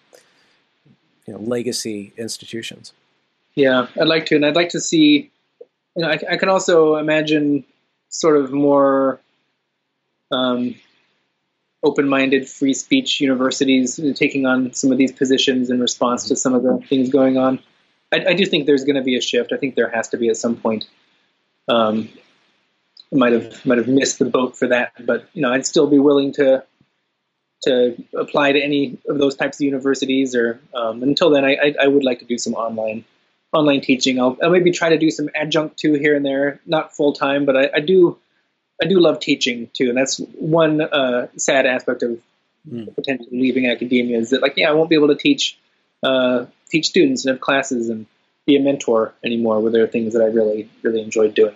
you 1.26 1.34
know 1.34 1.40
legacy 1.40 2.14
institutions. 2.18 2.94
Yeah, 3.56 3.88
I'd 4.00 4.08
like 4.08 4.26
to, 4.28 4.36
and 4.36 4.46
I'd 4.46 4.56
like 4.56 4.70
to 4.70 4.80
see. 4.80 5.32
You 5.96 6.04
know, 6.04 6.10
I, 6.10 6.20
I 6.32 6.38
can 6.38 6.50
also 6.50 6.96
imagine 6.98 7.64
sort 8.10 8.38
of 8.38 8.52
more 8.52 9.20
um, 10.32 10.76
open-minded, 11.84 12.50
free 12.50 12.74
speech 12.74 13.22
universities 13.22 14.00
taking 14.16 14.46
on 14.46 14.74
some 14.74 14.92
of 14.92 14.98
these 14.98 15.12
positions 15.12 15.70
in 15.70 15.80
response 15.80 16.28
to 16.28 16.36
some 16.36 16.54
of 16.54 16.64
the 16.64 16.80
things 16.90 17.10
going 17.10 17.38
on. 17.38 17.60
I, 18.12 18.26
I 18.30 18.34
do 18.34 18.46
think 18.46 18.66
there's 18.66 18.84
going 18.84 18.98
to 18.98 19.04
be 19.04 19.16
a 19.16 19.22
shift. 19.22 19.54
I 19.54 19.58
think 19.58 19.76
there 19.76 19.90
has 19.90 20.10
to 20.10 20.18
be 20.18 20.30
at 20.30 20.38
some 20.38 20.58
point. 20.58 20.86
Um, 21.68 22.10
I 23.14 23.18
might 23.18 23.34
have 23.34 23.66
might 23.66 23.78
have 23.78 23.88
missed 23.88 24.20
the 24.20 24.26
boat 24.26 24.58
for 24.58 24.68
that, 24.68 24.94
but 25.06 25.30
you 25.34 25.42
know, 25.42 25.52
I'd 25.52 25.66
still 25.66 25.88
be 25.88 26.00
willing 26.00 26.34
to 26.34 26.64
to 27.64 27.96
apply 28.16 28.52
to 28.52 28.62
any 28.62 28.98
of 29.08 29.18
those 29.18 29.36
types 29.36 29.58
of 29.58 29.62
universities. 29.62 30.36
Or 30.36 30.60
um, 30.74 31.04
until 31.04 31.30
then, 31.30 31.46
I, 31.46 31.54
I, 31.56 31.76
I 31.84 31.88
would 31.88 32.04
like 32.04 32.20
to 32.20 32.26
do 32.26 32.38
some 32.38 32.54
online 32.54 33.06
online 33.54 33.82
teaching. 33.82 34.20
I'll, 34.20 34.38
I'll, 34.44 34.50
maybe 34.50 34.72
try 34.72 34.90
to 34.90 34.98
do 34.98 35.10
some 35.10 35.30
adjunct 35.34 35.78
too 35.78 35.94
here 35.94 36.16
and 36.16 36.26
there, 36.26 36.60
not 36.66 36.96
full 36.96 37.14
time, 37.14 37.46
but 37.46 37.56
I, 37.56 37.70
I, 37.76 37.80
do 37.80 38.18
I 38.82 38.86
do 38.86 39.00
love 39.00 39.20
teaching 39.20 39.70
too, 39.74 39.90
and 39.90 39.98
that's 39.98 40.18
one 40.18 40.82
uh, 40.82 41.28
sad 41.38 41.66
aspect 41.66 42.04
of 42.04 42.20
mm. 42.70 42.94
potentially 42.94 43.40
leaving 43.40 43.70
academia 43.70 44.18
is 44.18 44.32
that 44.32 44.42
like 44.42 44.54
yeah, 44.58 44.70
I 44.70 44.74
won't 44.74 44.90
be 44.90 44.96
able 44.96 45.08
to 45.10 45.16
teach 45.16 45.58
uh, 46.04 46.46
teach 46.70 46.88
students 46.88 47.26
and 47.26 47.34
have 47.34 47.42
classes 47.42 47.90
and 47.90 48.06
be 48.46 48.56
a 48.56 48.60
mentor 48.60 49.14
anymore. 49.24 49.60
Where 49.60 49.72
there 49.72 49.84
are 49.84 49.88
things 49.88 50.14
that 50.14 50.22
I 50.22 50.28
really 50.28 50.70
really 50.82 51.02
enjoyed 51.02 51.34
doing. 51.34 51.56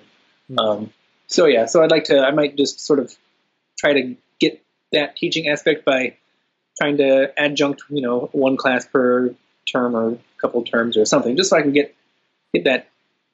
Mm. 0.51 0.59
Um, 0.59 0.93
so 1.27 1.45
yeah, 1.45 1.65
so 1.65 1.83
I'd 1.83 1.91
like 1.91 2.05
to 2.05 2.19
I 2.19 2.31
might 2.31 2.57
just 2.57 2.79
sort 2.79 2.99
of 2.99 3.15
try 3.77 3.93
to 3.93 4.15
get 4.39 4.63
that 4.91 5.15
teaching 5.15 5.47
aspect 5.47 5.85
by 5.85 6.15
trying 6.79 6.97
to 6.97 7.31
adjunct 7.37 7.83
you 7.89 8.01
know 8.01 8.29
one 8.31 8.57
class 8.57 8.85
per 8.85 9.33
term 9.71 9.95
or 9.95 10.17
couple 10.41 10.63
terms 10.63 10.97
or 10.97 11.05
something, 11.05 11.35
just 11.35 11.49
so 11.49 11.57
I 11.57 11.61
can 11.61 11.73
get 11.73 11.95
get 12.53 12.63
that 12.65 12.87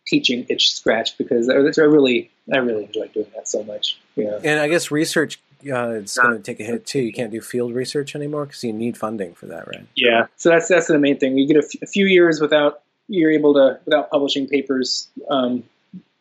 teaching 0.07 0.45
itch 0.49 0.72
scratched 0.72 1.18
because 1.18 1.49
I, 1.49 1.53
I 1.53 1.86
really 1.86 2.32
I 2.53 2.57
really 2.57 2.86
enjoy 2.86 3.07
doing 3.07 3.27
that 3.36 3.48
so 3.48 3.64
much. 3.64 3.98
Yeah, 4.15 4.40
and 4.44 4.60
I 4.60 4.68
guess 4.68 4.91
research 4.91 5.40
uh, 5.72 5.90
it's 5.91 6.18
going 6.18 6.38
to 6.38 6.44
take 6.44 6.60
a 6.60 6.64
hit 6.64 6.86
too. 6.86 6.99
You 6.99 7.14
can't 7.14 7.32
do 7.32 7.41
field 7.41 7.73
research 7.73 8.15
anymore 8.15 8.45
because 8.45 8.64
you 8.64 8.73
need 8.73 8.98
funding 8.98 9.34
for 9.34 9.48
that, 9.48 9.68
right? 9.68 9.88
Yeah, 9.95 10.27
so 10.36 10.49
that's 10.49 10.68
that's 10.68 10.88
the 10.88 10.99
main 10.99 11.18
thing. 11.18 11.38
You 11.38 11.48
get 11.48 11.57
a, 11.57 11.65
f- 11.65 11.82
a 11.82 11.88
few 11.88 12.06
years 12.06 12.40
without 12.40 12.82
you're 13.07 13.32
able 13.32 13.53
to 13.56 13.80
without 13.86 14.10
publishing 14.10 14.48
papers. 14.48 15.07
Um, 15.30 15.64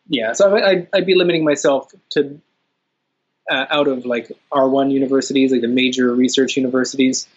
yeah, 0.07 0.33
so 0.33 0.55
I, 0.55 0.87
I'd 0.93 1.05
be 1.05 1.15
limiting 1.15 1.43
myself 1.43 1.91
to 2.11 2.39
uh, 3.49 3.65
out 3.69 3.87
of 3.87 4.05
like 4.05 4.31
R1 4.51 4.91
universities, 4.91 5.51
like 5.51 5.61
the 5.61 5.67
major 5.67 6.13
research 6.13 6.57
universities. 6.57 7.27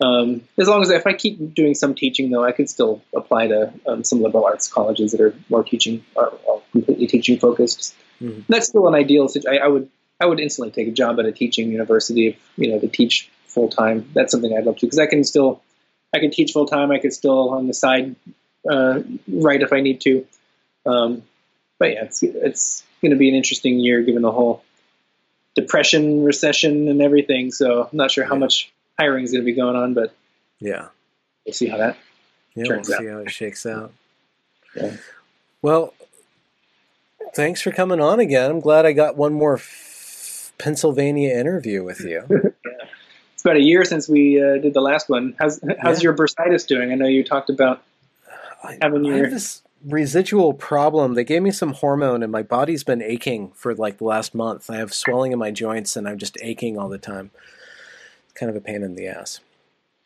Um, 0.00 0.42
as 0.58 0.66
long 0.66 0.80
as 0.82 0.90
if 0.90 1.06
I 1.06 1.12
keep 1.12 1.54
doing 1.54 1.74
some 1.74 1.94
teaching, 1.94 2.30
though, 2.30 2.44
I 2.44 2.52
could 2.52 2.70
still 2.70 3.02
apply 3.14 3.48
to 3.48 3.72
um, 3.86 4.04
some 4.04 4.22
liberal 4.22 4.46
arts 4.46 4.66
colleges 4.66 5.12
that 5.12 5.20
are 5.20 5.34
more 5.50 5.62
teaching, 5.62 6.04
are, 6.16 6.32
are 6.48 6.62
completely 6.72 7.06
teaching 7.06 7.38
focused. 7.38 7.94
Mm-hmm. 8.22 8.42
That's 8.48 8.68
still 8.68 8.88
an 8.88 8.94
ideal 8.94 9.28
situation. 9.28 9.62
I, 9.62 9.66
I, 9.66 9.68
would 9.68 9.90
I 10.18 10.26
would 10.26 10.40
instantly 10.40 10.72
take 10.72 10.88
a 10.88 10.92
job 10.92 11.18
at 11.20 11.26
a 11.26 11.32
teaching 11.32 11.70
university 11.70 12.28
if 12.28 12.36
you 12.56 12.70
know 12.70 12.78
to 12.78 12.88
teach 12.88 13.30
full 13.46 13.68
time. 13.68 14.10
That's 14.14 14.32
something 14.32 14.56
I'd 14.56 14.64
love 14.64 14.76
to 14.76 14.86
because 14.86 14.98
I 14.98 15.06
can 15.06 15.24
still 15.24 15.62
I 16.14 16.18
can 16.18 16.30
teach 16.30 16.52
full 16.52 16.66
time. 16.66 16.90
I 16.90 16.98
could 16.98 17.12
still 17.12 17.50
on 17.50 17.66
the 17.66 17.74
side 17.74 18.16
uh, 18.68 19.00
write 19.28 19.62
if 19.62 19.72
I 19.72 19.80
need 19.80 20.00
to. 20.02 20.26
Um, 20.86 21.22
but 21.78 21.92
yeah, 21.92 22.04
it's 22.04 22.22
it's 22.22 22.84
going 23.00 23.12
to 23.12 23.16
be 23.16 23.28
an 23.28 23.34
interesting 23.34 23.78
year 23.78 24.02
given 24.02 24.22
the 24.22 24.32
whole 24.32 24.62
depression, 25.54 26.24
recession, 26.24 26.88
and 26.88 27.02
everything. 27.02 27.50
So 27.50 27.82
I'm 27.90 27.96
not 27.96 28.10
sure 28.10 28.24
how 28.24 28.34
yeah. 28.34 28.40
much 28.40 28.72
hiring 28.98 29.24
is 29.24 29.32
going 29.32 29.42
to 29.42 29.46
be 29.46 29.54
going 29.54 29.76
on, 29.76 29.94
but 29.94 30.14
yeah, 30.58 30.88
we'll 31.44 31.54
see 31.54 31.66
how 31.66 31.78
that 31.78 31.96
yeah, 32.54 32.64
turns 32.64 32.88
we'll 32.88 32.96
out. 32.96 33.00
see 33.02 33.08
how 33.08 33.18
it 33.18 33.30
shakes 33.30 33.66
out. 33.66 33.92
Yeah. 34.76 34.96
Well, 35.62 35.94
thanks 37.34 37.60
for 37.60 37.70
coming 37.70 38.00
on 38.00 38.20
again. 38.20 38.50
I'm 38.50 38.60
glad 38.60 38.86
I 38.86 38.92
got 38.92 39.16
one 39.16 39.32
more 39.32 39.54
f- 39.54 40.52
Pennsylvania 40.58 41.36
interview 41.36 41.82
with 41.82 42.00
you. 42.00 42.24
yeah. 42.30 42.72
It's 43.34 43.42
about 43.42 43.56
a 43.56 43.62
year 43.62 43.84
since 43.84 44.08
we 44.08 44.40
uh, 44.40 44.58
did 44.58 44.74
the 44.74 44.80
last 44.82 45.08
one. 45.08 45.34
How's 45.38 45.60
how's 45.80 46.02
yeah. 46.02 46.08
your 46.08 46.14
bursitis 46.14 46.66
doing? 46.66 46.92
I 46.92 46.94
know 46.94 47.06
you 47.06 47.24
talked 47.24 47.48
about 47.48 47.82
your. 48.64 49.14
I 49.14 49.18
have 49.18 49.30
this 49.30 49.62
residual 49.84 50.52
problem. 50.52 51.14
They 51.14 51.24
gave 51.24 51.42
me 51.42 51.50
some 51.50 51.72
hormone, 51.72 52.22
and 52.22 52.30
my 52.30 52.42
body's 52.42 52.84
been 52.84 53.02
aching 53.02 53.52
for 53.52 53.74
like 53.74 53.98
the 53.98 54.04
last 54.04 54.34
month. 54.34 54.70
I 54.70 54.76
have 54.76 54.92
swelling 54.92 55.32
in 55.32 55.38
my 55.38 55.50
joints, 55.50 55.96
and 55.96 56.08
I'm 56.08 56.18
just 56.18 56.36
aching 56.42 56.78
all 56.78 56.88
the 56.88 56.98
time 56.98 57.30
kind 58.34 58.50
of 58.50 58.56
a 58.56 58.60
pain 58.60 58.82
in 58.82 58.94
the 58.94 59.06
ass. 59.06 59.40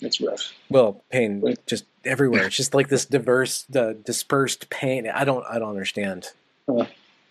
It's 0.01 0.21
rough. 0.21 0.53
Well, 0.69 1.03
pain 1.11 1.57
just 1.67 1.85
everywhere. 2.05 2.47
It's 2.47 2.57
just 2.57 2.75
like 2.75 2.89
this 2.89 3.07
diverse, 3.07 3.65
uh, 3.75 3.95
dispersed 4.05 4.69
pain. 4.71 5.09
I 5.09 5.25
don't, 5.25 5.45
I 5.49 5.59
don't 5.59 5.71
understand. 5.71 6.33
Uh, 6.69 6.87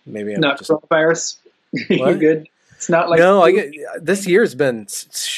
Maybe 0.06 0.34
I'm 0.34 0.40
not 0.40 0.58
just, 0.58 0.70
coronavirus. 0.70 1.36
You're 1.88 2.16
good. 2.16 2.48
It's 2.76 2.88
not 2.88 3.08
like 3.08 3.18
no. 3.18 3.42
I 3.42 3.52
get, 3.52 3.72
this 4.00 4.26
year's 4.26 4.54
been 4.54 4.86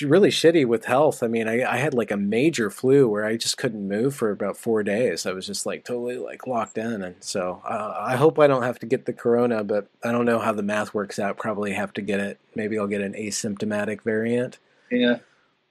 really 0.02 0.30
shitty 0.30 0.66
with 0.66 0.84
health. 0.84 1.22
I 1.22 1.26
mean, 1.26 1.48
I, 1.48 1.64
I 1.64 1.76
had 1.76 1.94
like 1.94 2.10
a 2.10 2.16
major 2.16 2.70
flu 2.70 3.08
where 3.08 3.24
I 3.24 3.36
just 3.36 3.56
couldn't 3.56 3.86
move 3.86 4.14
for 4.14 4.30
about 4.30 4.56
four 4.56 4.82
days. 4.82 5.26
I 5.26 5.32
was 5.32 5.46
just 5.46 5.66
like 5.66 5.84
totally 5.84 6.18
like 6.18 6.46
locked 6.46 6.78
in, 6.78 7.02
and 7.02 7.16
so 7.20 7.62
uh, 7.64 7.94
I 7.98 8.16
hope 8.16 8.38
I 8.38 8.46
don't 8.46 8.62
have 8.62 8.78
to 8.80 8.86
get 8.86 9.06
the 9.06 9.12
corona. 9.12 9.64
But 9.64 9.88
I 10.02 10.12
don't 10.12 10.24
know 10.24 10.38
how 10.38 10.52
the 10.52 10.62
math 10.62 10.94
works 10.94 11.18
out. 11.18 11.38
Probably 11.38 11.72
have 11.72 11.92
to 11.94 12.02
get 12.02 12.20
it. 12.20 12.38
Maybe 12.54 12.78
I'll 12.78 12.86
get 12.86 13.00
an 13.00 13.14
asymptomatic 13.14 14.02
variant. 14.02 14.58
Yeah 14.90 15.18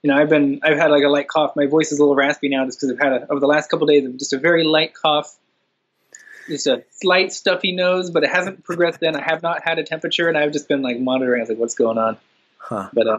you 0.06 0.12
know, 0.12 0.20
I've 0.20 0.28
been, 0.28 0.60
I've 0.62 0.78
had 0.78 0.92
like 0.92 1.02
a 1.02 1.08
light 1.08 1.26
cough. 1.26 1.56
My 1.56 1.66
voice 1.66 1.90
is 1.90 1.98
a 1.98 2.02
little 2.02 2.14
raspy 2.14 2.48
now 2.48 2.64
just 2.64 2.78
because 2.78 2.92
I've 2.92 3.00
had 3.00 3.22
a, 3.22 3.28
over 3.28 3.40
the 3.40 3.48
last 3.48 3.68
couple 3.68 3.88
days, 3.88 4.08
just 4.16 4.32
a 4.32 4.38
very 4.38 4.62
light 4.62 4.94
cough, 4.94 5.36
just 6.48 6.66
a 6.66 6.84
slight 6.90 7.32
stuffy 7.32 7.72
nose, 7.72 8.10
but 8.10 8.24
it 8.24 8.30
hasn't 8.30 8.64
progressed. 8.64 9.00
Then 9.00 9.16
I 9.16 9.22
have 9.22 9.42
not 9.42 9.62
had 9.62 9.78
a 9.78 9.82
temperature, 9.82 10.28
and 10.28 10.36
I've 10.36 10.52
just 10.52 10.68
been 10.68 10.82
like 10.82 10.98
monitoring. 10.98 11.40
I 11.40 11.42
was 11.42 11.48
like, 11.48 11.58
what's 11.58 11.74
going 11.74 11.98
on? 11.98 12.16
Huh. 12.58 12.88
But 12.92 13.06
uh, 13.06 13.18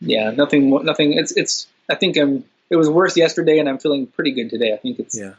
yeah, 0.00 0.30
nothing, 0.30 0.70
nothing. 0.84 1.14
It's, 1.14 1.32
it's. 1.32 1.66
I 1.90 1.94
think 1.94 2.16
I'm. 2.16 2.44
It 2.70 2.76
was 2.76 2.88
worse 2.88 3.16
yesterday, 3.16 3.58
and 3.58 3.68
I'm 3.68 3.78
feeling 3.78 4.06
pretty 4.06 4.32
good 4.32 4.50
today. 4.50 4.72
I 4.72 4.76
think 4.76 4.98
it's. 4.98 5.18
Yeah. 5.18 5.34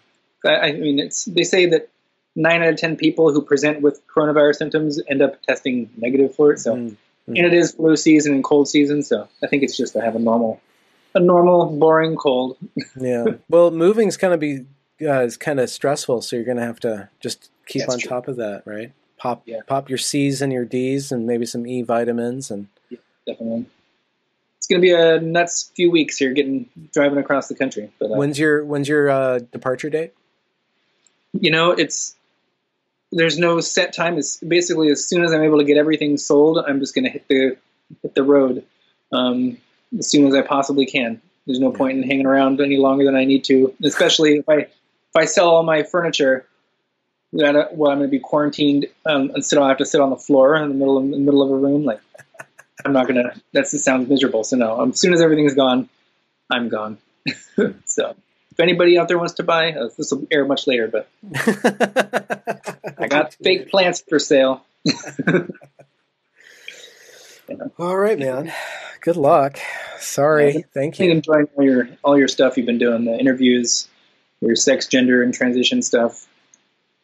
I, 0.46 0.56
I 0.56 0.72
mean, 0.74 1.00
it's. 1.00 1.26
They 1.26 1.44
say 1.44 1.68
that 1.68 1.90
nine 2.36 2.62
out 2.62 2.70
of 2.70 2.78
ten 2.78 2.98
people 2.98 3.32
who 3.32 3.42
present 3.42 3.82
with 3.82 4.02
coronavirus 4.08 4.56
symptoms 4.56 5.02
end 5.08 5.22
up 5.22 5.42
testing 5.44 5.90
negative 5.98 6.36
for 6.36 6.54
it. 6.54 6.60
So, 6.60 6.76
mm. 6.76 6.96
and 7.28 7.38
it 7.38 7.54
is 7.54 7.72
flu 7.72 7.96
season 7.96 8.34
and 8.34 8.44
cold 8.44 8.68
season, 8.68 9.04
so 9.04 9.28
I 9.44 9.48
think 9.48 9.64
it's 9.64 9.78
just 9.78 9.96
I 9.96 10.04
have 10.04 10.16
a 10.16 10.20
normal 10.20 10.62
a 11.16 11.20
normal, 11.20 11.68
boring 11.68 12.16
cold. 12.16 12.58
yeah. 13.00 13.26
Well, 13.50 13.72
moving's 13.72 14.18
kind 14.18 14.34
of 14.34 14.40
be 14.40 14.66
uh, 15.02 15.22
is 15.22 15.38
kind 15.38 15.60
of 15.60 15.70
stressful, 15.70 16.22
so 16.22 16.36
you're 16.36 16.46
going 16.46 16.58
to 16.58 16.64
have 16.64 16.80
to 16.82 17.10
just 17.20 17.50
keep 17.68 17.82
That's 17.82 17.94
on 17.94 18.00
true. 18.00 18.10
top 18.10 18.28
of 18.28 18.38
that, 18.38 18.64
right? 18.66 18.92
Pop 19.18 19.44
yeah. 19.46 19.62
pop 19.66 19.90
your 19.90 19.98
C's 19.98 20.42
and 20.42 20.52
your 20.52 20.66
D's, 20.66 21.12
and 21.12 21.26
maybe 21.26 21.46
some 21.46 21.66
E 21.66 21.82
vitamins, 21.82 22.52
and 22.52 22.68
yeah, 22.90 23.00
definitely. 23.26 23.66
It's 24.58 24.68
going 24.68 24.82
to 24.82 24.86
be 24.86 24.94
a 24.94 25.20
nuts 25.22 25.72
few 25.76 25.92
weeks 25.92 26.18
here, 26.18 26.34
getting 26.34 26.68
driving 26.94 27.18
across 27.18 27.48
the 27.48 27.56
country. 27.56 27.92
But 28.00 28.12
uh, 28.12 28.16
when's 28.16 28.38
your 28.38 28.66
when's 28.66 28.90
your 28.90 29.10
uh, 29.10 29.40
departure 29.52 29.90
date? 29.90 30.14
You 31.34 31.52
know, 31.52 31.72
it's 31.72 32.16
there's 33.12 33.38
no 33.38 33.60
set 33.62 33.94
time. 33.94 34.18
It's 34.18 34.38
basically 34.38 34.90
as 34.90 35.08
soon 35.08 35.24
as 35.24 35.32
I'm 35.32 35.44
able 35.44 35.60
to 35.60 35.66
get 35.66 35.78
everything 35.78 36.18
sold, 36.18 36.58
I'm 36.68 36.80
just 36.80 36.94
going 36.94 37.06
to 37.06 37.12
hit 37.12 37.28
the 37.28 37.58
hit 38.02 38.16
the 38.16 38.24
road. 38.24 38.66
Um, 39.12 39.58
as 39.98 40.10
soon 40.10 40.28
as 40.28 40.34
I 40.34 40.42
possibly 40.42 40.86
can. 40.86 41.22
There's 41.46 41.60
no 41.60 41.72
point 41.72 41.98
in 41.98 42.04
hanging 42.04 42.26
around 42.26 42.60
any 42.60 42.78
longer 42.78 43.06
than 43.06 43.16
I 43.16 43.24
need 43.24 43.44
to, 43.46 43.74
especially 43.84 44.38
if 44.38 44.50
I 44.50 44.68
if 45.16 45.22
I 45.22 45.26
sell 45.26 45.50
all 45.50 45.64
my 45.64 45.84
furniture. 45.84 46.46
That 47.34 47.76
well, 47.76 47.92
I'm 47.92 47.98
going 47.98 48.10
to 48.10 48.12
be 48.12 48.20
quarantined 48.20 48.86
um, 49.06 49.32
and 49.34 49.44
still 49.44 49.68
have 49.68 49.78
to 49.80 49.86
sit 49.86 50.00
on 50.00 50.10
the 50.10 50.16
floor 50.16 50.56
in 50.56 50.70
the 50.70 50.76
middle 50.76 50.98
of, 50.98 51.04
in 51.04 51.12
the 51.12 51.18
middle 51.18 51.44
of 51.44 51.52
a 51.52 51.56
room. 51.56 51.84
Like 51.84 52.00
I'm 52.86 52.94
not 52.94 53.08
gonna. 53.08 53.34
That 53.52 53.68
sounds 53.68 54.08
miserable. 54.08 54.44
So 54.44 54.56
no. 54.56 54.80
Um, 54.80 54.92
as 54.92 55.00
soon 55.00 55.14
as 55.14 55.22
everything's 55.22 55.54
gone, 55.54 55.90
I'm 56.50 56.70
gone. 56.70 56.98
so 57.86 58.16
if 58.52 58.60
anybody 58.60 58.98
out 58.98 59.10
there 59.10 59.18
wants 59.18 59.34
to 59.34 59.44
buy, 59.44 59.74
uh, 59.74 59.90
this 59.98 60.12
will 60.12 60.26
air 60.32 60.46
much 60.46 60.66
later, 60.66 60.88
but 60.88 61.10
I 62.98 63.08
got 63.10 63.34
fake 63.34 63.70
plants 63.70 64.02
for 64.08 64.20
sale. 64.20 64.64
All 67.78 67.98
right, 67.98 68.18
man. 68.18 68.54
Good 69.02 69.18
luck. 69.18 69.60
Sorry. 70.00 70.56
Yeah, 70.56 70.62
Thank 70.74 71.00
you. 71.00 71.12
Enjoying 71.12 71.48
all 71.56 71.64
your 71.64 71.90
all 72.04 72.18
your 72.18 72.28
stuff 72.28 72.58
you've 72.58 72.66
been 72.66 72.78
doing, 72.78 73.06
the 73.06 73.18
interviews, 73.20 73.88
your 74.46 74.56
sex, 74.56 74.88
gender, 74.88 75.22
and 75.22 75.34
transition 75.34 75.82
stuff. 75.82 76.28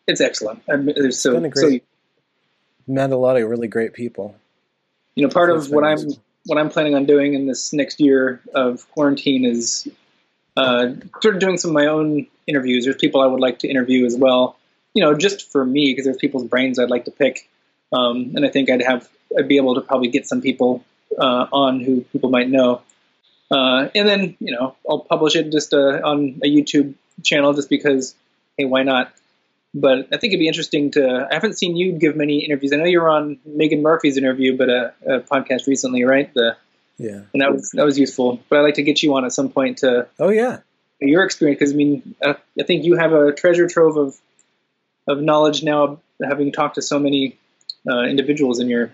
It's 0.08 0.22
excellent. 0.22 0.64
I 0.70 0.78
mean, 0.78 0.96
it's 0.98 1.20
so, 1.20 1.40
great, 1.40 1.56
so, 1.56 1.80
met 2.88 3.12
a 3.12 3.18
lot 3.18 3.38
of 3.38 3.50
really 3.50 3.68
great 3.68 3.94
people. 3.94 4.36
You 5.16 5.28
know, 5.28 5.34
part 5.34 5.50
of 5.50 5.70
what 5.70 5.84
I'm 5.84 6.00
what 6.46 6.58
I'm 6.58 6.70
planning 6.70 6.96
on 6.96 7.06
doing 7.06 7.34
in 7.34 7.46
this 7.46 7.74
next 7.74 8.00
year 8.00 8.42
of 8.54 8.90
quarantine 8.92 9.46
is 9.46 9.88
uh, 10.58 10.94
sort 11.22 11.36
of 11.36 11.40
doing 11.40 11.58
some 11.58 11.72
of 11.72 11.76
my 11.76 11.88
own 11.88 12.28
interviews. 12.48 12.86
There's 12.86 12.96
people 12.98 13.22
I 13.22 13.28
would 13.28 13.40
like 13.40 13.60
to 13.60 13.68
interview 13.68 14.06
as 14.06 14.16
well. 14.18 14.58
You 14.94 15.04
know, 15.04 15.14
just 15.14 15.52
for 15.52 15.64
me 15.64 15.92
because 15.92 16.06
there's 16.06 16.18
people's 16.18 16.46
brains 16.46 16.80
I'd 16.80 16.90
like 16.90 17.06
to 17.06 17.12
pick, 17.12 17.48
um, 17.94 18.34
and 18.36 18.46
I 18.46 18.50
think 18.50 18.70
I'd 18.70 18.82
have 18.82 19.08
I'd 19.38 19.48
be 19.48 19.58
able 19.58 19.76
to 19.76 19.82
probably 19.82 20.10
get 20.10 20.28
some 20.28 20.42
people 20.42 20.84
uh, 21.18 21.48
on 21.52 21.80
who 21.82 22.02
people 22.02 22.30
might 22.30 22.50
know. 22.50 22.82
Uh, 23.50 23.90
and 23.94 24.08
then, 24.08 24.38
you 24.40 24.54
know, 24.54 24.76
I'll 24.90 25.00
publish 25.00 25.36
it 25.36 25.52
just 25.52 25.74
uh, 25.74 26.00
on 26.04 26.40
a 26.42 26.48
YouTube 26.48 26.96
channel 27.24 27.54
just 27.54 27.70
because, 27.70 28.16
hey, 28.58 28.66
why 28.66 28.84
not? 28.84 29.14
But 29.74 30.08
I 30.12 30.18
think 30.18 30.34
it'd 30.34 30.40
be 30.40 30.48
interesting 30.48 30.92
to. 30.92 31.28
I 31.32 31.34
haven't 31.34 31.58
seen 31.58 31.78
you 31.78 31.94
give 31.94 32.16
many 32.18 32.44
interviews. 32.44 32.74
I 32.74 32.78
know 32.78 32.86
you 32.86 33.00
were 33.02 33.10
on 33.10 33.38
Meghan 33.48 33.82
Murphy's 33.82 34.18
interview, 34.18 34.58
but 34.58 34.70
a, 34.70 34.94
a 35.06 35.20
podcast 35.22 35.66
recently, 35.68 36.04
right? 36.04 36.34
The 36.34 36.58
Yeah. 36.98 37.22
and 37.34 37.42
that 37.42 37.54
was 37.54 37.72
that 37.72 37.86
was 37.86 37.98
useful. 37.98 38.42
But 38.50 38.60
I'd 38.60 38.64
like 38.64 38.76
to 38.76 38.84
get 38.84 39.02
you 39.02 39.16
on 39.16 39.24
at 39.24 39.32
some 39.32 39.50
point 39.50 39.78
to 39.80 40.08
Oh 40.20 40.30
yeah. 40.30 40.60
your 41.00 41.24
experience 41.24 41.60
because 41.60 41.74
I 41.74 41.78
mean 41.78 42.16
uh, 42.22 42.34
I 42.60 42.64
think 42.64 42.84
you 42.84 42.98
have 42.98 43.14
a 43.14 43.32
treasure 43.32 43.68
trove 43.68 43.96
of 43.98 44.18
of 45.08 45.22
knowledge 45.22 45.64
now, 45.64 46.00
having 46.22 46.52
talked 46.52 46.76
to 46.76 46.82
so 46.82 47.00
many 47.00 47.38
uh, 47.90 48.02
individuals 48.04 48.60
in 48.60 48.68
your 48.68 48.92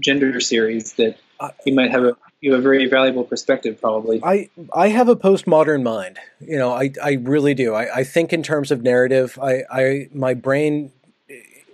gender 0.00 0.40
series 0.40 0.94
that 0.94 1.18
you 1.64 1.74
might 1.74 1.90
have 1.90 2.04
a 2.04 2.16
you 2.40 2.52
have 2.52 2.60
a 2.60 2.62
very 2.62 2.86
valuable 2.86 3.24
perspective 3.24 3.80
probably. 3.80 4.22
I 4.22 4.50
I 4.72 4.88
have 4.88 5.08
a 5.08 5.16
postmodern 5.16 5.82
mind. 5.82 6.18
You 6.40 6.58
know, 6.58 6.72
I 6.72 6.92
I 7.02 7.12
really 7.22 7.54
do. 7.54 7.74
I, 7.74 7.98
I 7.98 8.04
think 8.04 8.32
in 8.32 8.42
terms 8.42 8.70
of 8.70 8.82
narrative. 8.82 9.38
I, 9.40 9.62
I 9.70 10.08
my 10.12 10.34
brain 10.34 10.92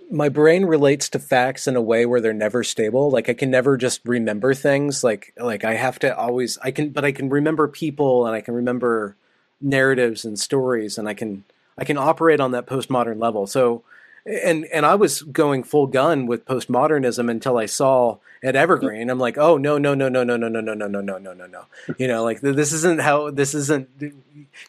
my 0.09 0.29
brain 0.29 0.65
relates 0.65 1.09
to 1.09 1.19
facts 1.19 1.67
in 1.67 1.75
a 1.75 1.81
way 1.81 2.05
where 2.05 2.21
they're 2.21 2.33
never 2.33 2.63
stable. 2.63 3.09
Like 3.09 3.29
I 3.29 3.33
can 3.33 3.49
never 3.49 3.77
just 3.77 4.01
remember 4.05 4.53
things. 4.53 5.03
Like 5.03 5.33
like 5.37 5.63
I 5.63 5.73
have 5.73 5.99
to 5.99 6.15
always 6.15 6.57
I 6.63 6.71
can 6.71 6.89
but 6.89 7.03
I 7.03 7.11
can 7.11 7.29
remember 7.29 7.67
people 7.67 8.25
and 8.25 8.35
I 8.35 8.41
can 8.41 8.53
remember 8.53 9.15
narratives 9.59 10.23
and 10.23 10.37
stories 10.39 10.97
and 10.97 11.09
I 11.09 11.13
can 11.13 11.43
I 11.77 11.85
can 11.85 11.97
operate 11.97 12.39
on 12.39 12.51
that 12.51 12.67
postmodern 12.67 13.19
level. 13.19 13.47
So 13.47 13.83
and 14.25 14.65
and 14.65 14.85
I 14.85 14.95
was 14.95 15.21
going 15.21 15.63
full 15.63 15.87
gun 15.87 16.27
with 16.27 16.45
postmodernism 16.45 17.29
until 17.29 17.57
I 17.57 17.65
saw 17.65 18.17
at 18.41 18.55
Evergreen. 18.55 19.09
I'm 19.09 19.19
like, 19.19 19.37
oh 19.37 19.57
no 19.57 19.77
no 19.77 19.93
no 19.93 20.09
no 20.09 20.23
no 20.23 20.35
no 20.35 20.47
no 20.47 20.59
no 20.61 20.73
no 20.73 20.87
no 20.87 21.01
no 21.01 21.17
no 21.17 21.33
no 21.33 21.45
no. 21.47 21.65
You 21.97 22.07
know, 22.07 22.23
like 22.23 22.41
this 22.41 22.71
isn't 22.73 23.01
how 23.01 23.31
this 23.31 23.53
isn't. 23.53 23.89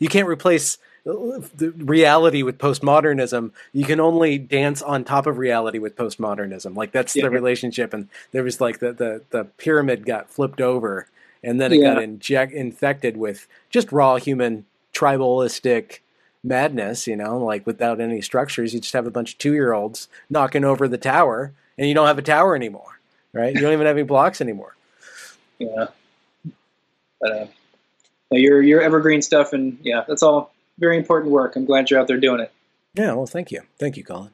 You 0.01 0.09
can't 0.09 0.29
replace 0.29 0.79
the 1.05 1.75
reality 1.77 2.43
with 2.43 2.57
postmodernism. 2.59 3.51
You 3.73 3.85
can 3.85 4.01
only 4.01 4.39
dance 4.39 4.81
on 4.81 5.05
top 5.05 5.27
of 5.27 5.37
reality 5.39 5.79
with 5.79 5.97
postmodernism. 5.97 6.75
Like 6.77 6.93
that's 6.93 7.15
Yeah. 7.15 7.25
the 7.25 7.31
relationship. 7.31 7.93
And 7.93 8.09
there 8.33 8.43
was 8.43 8.61
like 8.61 8.79
the 8.79 8.93
the 8.93 9.23
the 9.31 9.45
pyramid 9.59 10.07
got 10.07 10.31
flipped 10.31 10.61
over, 10.61 11.07
and 11.43 11.61
then 11.61 11.73
it 11.73 11.83
got 11.83 12.03
inject 12.03 12.53
infected 12.53 13.17
with 13.17 13.47
just 13.71 13.93
raw 13.93 14.17
human 14.17 14.65
tribalistic 14.95 15.99
madness, 16.45 17.07
you 17.07 17.17
know, 17.17 17.39
like 17.39 17.67
without 17.67 18.01
any 18.01 18.21
structures. 18.21 18.75
You 18.75 18.81
just 18.81 18.93
have 18.93 19.07
a 19.07 19.11
bunch 19.11 19.33
of 19.33 19.39
two 19.39 19.53
year 19.53 19.73
olds 19.73 20.09
knocking 20.31 20.65
over 20.65 20.87
the 20.87 20.99
tower, 20.99 21.53
and 21.79 21.89
you 21.89 21.95
don't 21.95 22.07
have 22.07 22.19
a 22.19 22.23
tower 22.23 22.55
anymore, 22.55 23.01
right? 23.33 23.55
You 23.55 23.61
don't 23.61 23.73
even 23.73 23.87
have 23.87 23.97
any 23.97 24.05
blocks 24.05 24.41
anymore. 24.41 24.77
Yeah. 25.59 25.87
But 27.21 27.33
uh, 27.33 27.47
your 28.31 28.63
your 28.63 28.81
evergreen 28.83 29.23
stuff 29.23 29.53
and 29.53 29.79
yeah, 29.83 30.05
that's 30.07 30.23
all 30.23 30.53
very 30.79 30.97
important 30.99 31.33
work. 31.33 31.57
I'm 31.57 31.65
glad 31.65 31.91
you're 31.91 32.01
out 32.01 32.09
there 32.09 32.19
doing 32.19 32.41
it. 32.41 32.53
Yeah, 32.95 33.15
well, 33.15 33.27
thank 33.27 33.51
you. 33.51 33.63
Thank 33.79 33.97
you, 33.97 34.05
Colin. 34.05 34.31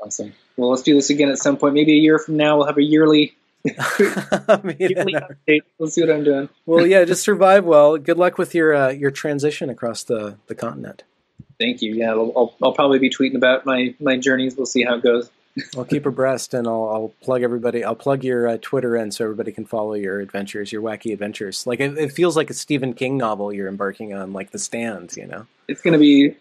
Awesome. 0.00 0.32
Well, 0.56 0.70
let's 0.70 0.82
do 0.82 0.94
this 0.94 1.10
again 1.10 1.28
at 1.30 1.38
some 1.38 1.56
point. 1.56 1.74
Maybe 1.74 1.92
a 1.92 2.00
year 2.00 2.18
from 2.18 2.36
now, 2.36 2.56
we'll 2.56 2.66
have 2.66 2.78
a 2.78 2.82
yearly, 2.82 3.36
I 3.78 4.60
mean, 4.62 4.76
update. 4.78 5.60
Let's 5.78 5.94
see 5.94 6.02
what 6.02 6.10
I'm 6.10 6.24
doing. 6.24 6.48
well, 6.66 6.86
yeah, 6.86 7.04
just 7.04 7.22
survive 7.22 7.64
well. 7.64 7.96
Good 7.96 8.18
luck 8.18 8.38
with 8.38 8.54
your 8.54 8.74
uh, 8.74 8.90
your 8.90 9.10
transition 9.10 9.70
across 9.70 10.04
the, 10.04 10.36
the 10.46 10.54
continent. 10.54 11.04
Thank 11.58 11.82
you. 11.82 11.94
Yeah, 11.94 12.10
I'll, 12.10 12.32
I'll, 12.36 12.56
I'll 12.62 12.72
probably 12.72 12.98
be 12.98 13.10
tweeting 13.10 13.34
about 13.36 13.64
my, 13.64 13.94
my 13.98 14.16
journeys. 14.18 14.56
We'll 14.56 14.66
see 14.66 14.82
how 14.82 14.96
it 14.96 15.02
goes. 15.02 15.30
I'll 15.76 15.86
keep 15.86 16.04
abreast, 16.04 16.52
and 16.52 16.66
I'll, 16.66 16.88
I'll 16.90 17.14
plug 17.22 17.42
everybody. 17.42 17.82
I'll 17.82 17.94
plug 17.94 18.24
your 18.24 18.46
uh, 18.46 18.58
Twitter 18.60 18.94
in 18.94 19.10
so 19.10 19.24
everybody 19.24 19.52
can 19.52 19.64
follow 19.64 19.94
your 19.94 20.20
adventures, 20.20 20.70
your 20.70 20.82
wacky 20.82 21.14
adventures. 21.14 21.66
Like 21.66 21.80
it, 21.80 21.96
it 21.96 22.12
feels 22.12 22.36
like 22.36 22.50
a 22.50 22.54
Stephen 22.54 22.92
King 22.92 23.16
novel 23.16 23.52
you're 23.52 23.68
embarking 23.68 24.12
on, 24.12 24.34
like 24.34 24.50
The 24.50 24.58
Stand. 24.58 25.16
You 25.16 25.26
know? 25.26 25.46
It's 25.66 25.80
going 25.80 25.92
to 25.92 25.98
be 25.98 26.36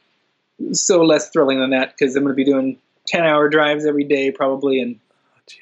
so 0.73 1.01
less 1.03 1.29
thrilling 1.29 1.59
than 1.59 1.69
that 1.69 1.95
because 1.97 2.15
I'm 2.15 2.23
going 2.23 2.33
to 2.33 2.35
be 2.35 2.43
doing 2.43 2.77
10 3.07 3.23
hour 3.23 3.47
drives 3.47 3.85
every 3.85 4.03
day 4.03 4.31
probably, 4.31 4.81
and 4.81 4.99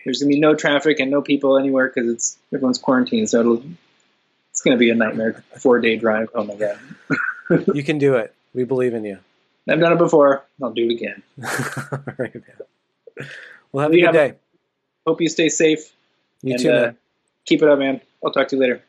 there's 0.05 0.19
going 0.21 0.31
to 0.31 0.35
be 0.35 0.39
no 0.39 0.55
traffic 0.55 0.99
and 0.99 1.11
no 1.11 1.21
people 1.21 1.57
anywhere 1.57 1.91
because 1.93 2.09
it's 2.09 2.37
everyone's 2.53 2.79
quarantined. 2.79 3.29
So 3.29 3.39
it'll 3.41 3.63
it's 4.51 4.61
going 4.61 4.75
to 4.75 4.79
be 4.79 4.89
a 4.89 4.95
nightmare. 4.95 5.43
Four 5.59 5.79
day 5.79 5.95
drive. 5.97 6.29
Oh 6.33 6.43
my 6.43 6.55
god. 6.55 6.77
You 7.75 7.83
can 7.83 7.97
do 7.97 8.15
it. 8.15 8.33
We 8.53 8.63
believe 8.63 8.93
in 8.93 9.03
you. 9.03 9.19
I've 9.69 9.79
done 9.79 9.91
it 9.91 9.97
before. 9.97 10.45
I'll 10.61 10.71
do 10.71 10.85
it 10.89 10.93
again. 10.93 11.21
All 11.91 11.99
right, 12.17 12.33
man. 12.33 13.27
Well, 13.71 13.83
have 13.83 13.91
a 13.91 13.95
good 13.95 14.05
have- 14.05 14.13
day. 14.13 14.33
Hope 15.05 15.19
you 15.19 15.27
stay 15.27 15.49
safe. 15.49 15.91
You 16.41 16.53
and, 16.53 16.61
too, 16.61 16.71
uh. 16.71 16.91
Keep 17.45 17.61
it 17.63 17.69
up, 17.69 17.77
man. 17.77 17.99
I'll 18.23 18.31
talk 18.31 18.47
to 18.47 18.55
you 18.55 18.61
later. 18.61 18.81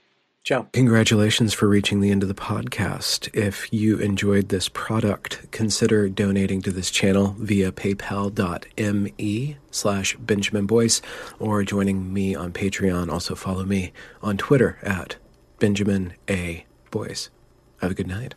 Ciao. 0.45 0.69
Congratulations 0.75 1.55
for 1.55 1.67
reaching 1.67 2.01
the 2.01 2.11
end 2.11 2.23
of 2.23 2.29
the 2.29 2.35
podcast. 2.35 3.35
If 3.35 3.73
you 3.73 3.97
enjoyed 3.97 4.51
this 4.51 4.69
product, 4.69 5.51
consider 5.53 6.07
donating 6.11 6.61
to 6.63 6.71
this 6.71 6.91
channel 6.91 7.35
via 7.39 7.73
paypal.me 7.73 9.57
slash 9.71 10.17
Benjamin 10.17 10.67
Boyce 10.67 11.01
or 11.39 11.65
joining 11.65 12.13
me 12.13 12.35
on 12.35 12.53
Patreon. 12.53 13.11
Also 13.11 13.35
follow 13.35 13.65
me 13.65 13.95
on 14.21 14.37
Twitter 14.37 14.79
at 14.83 15.17
Benjamin 15.61 16.13
A. 16.29 16.67
Boyce. 16.91 17.31
Have 17.81 17.93
a 17.93 17.95
good 17.95 18.07
night. 18.07 18.35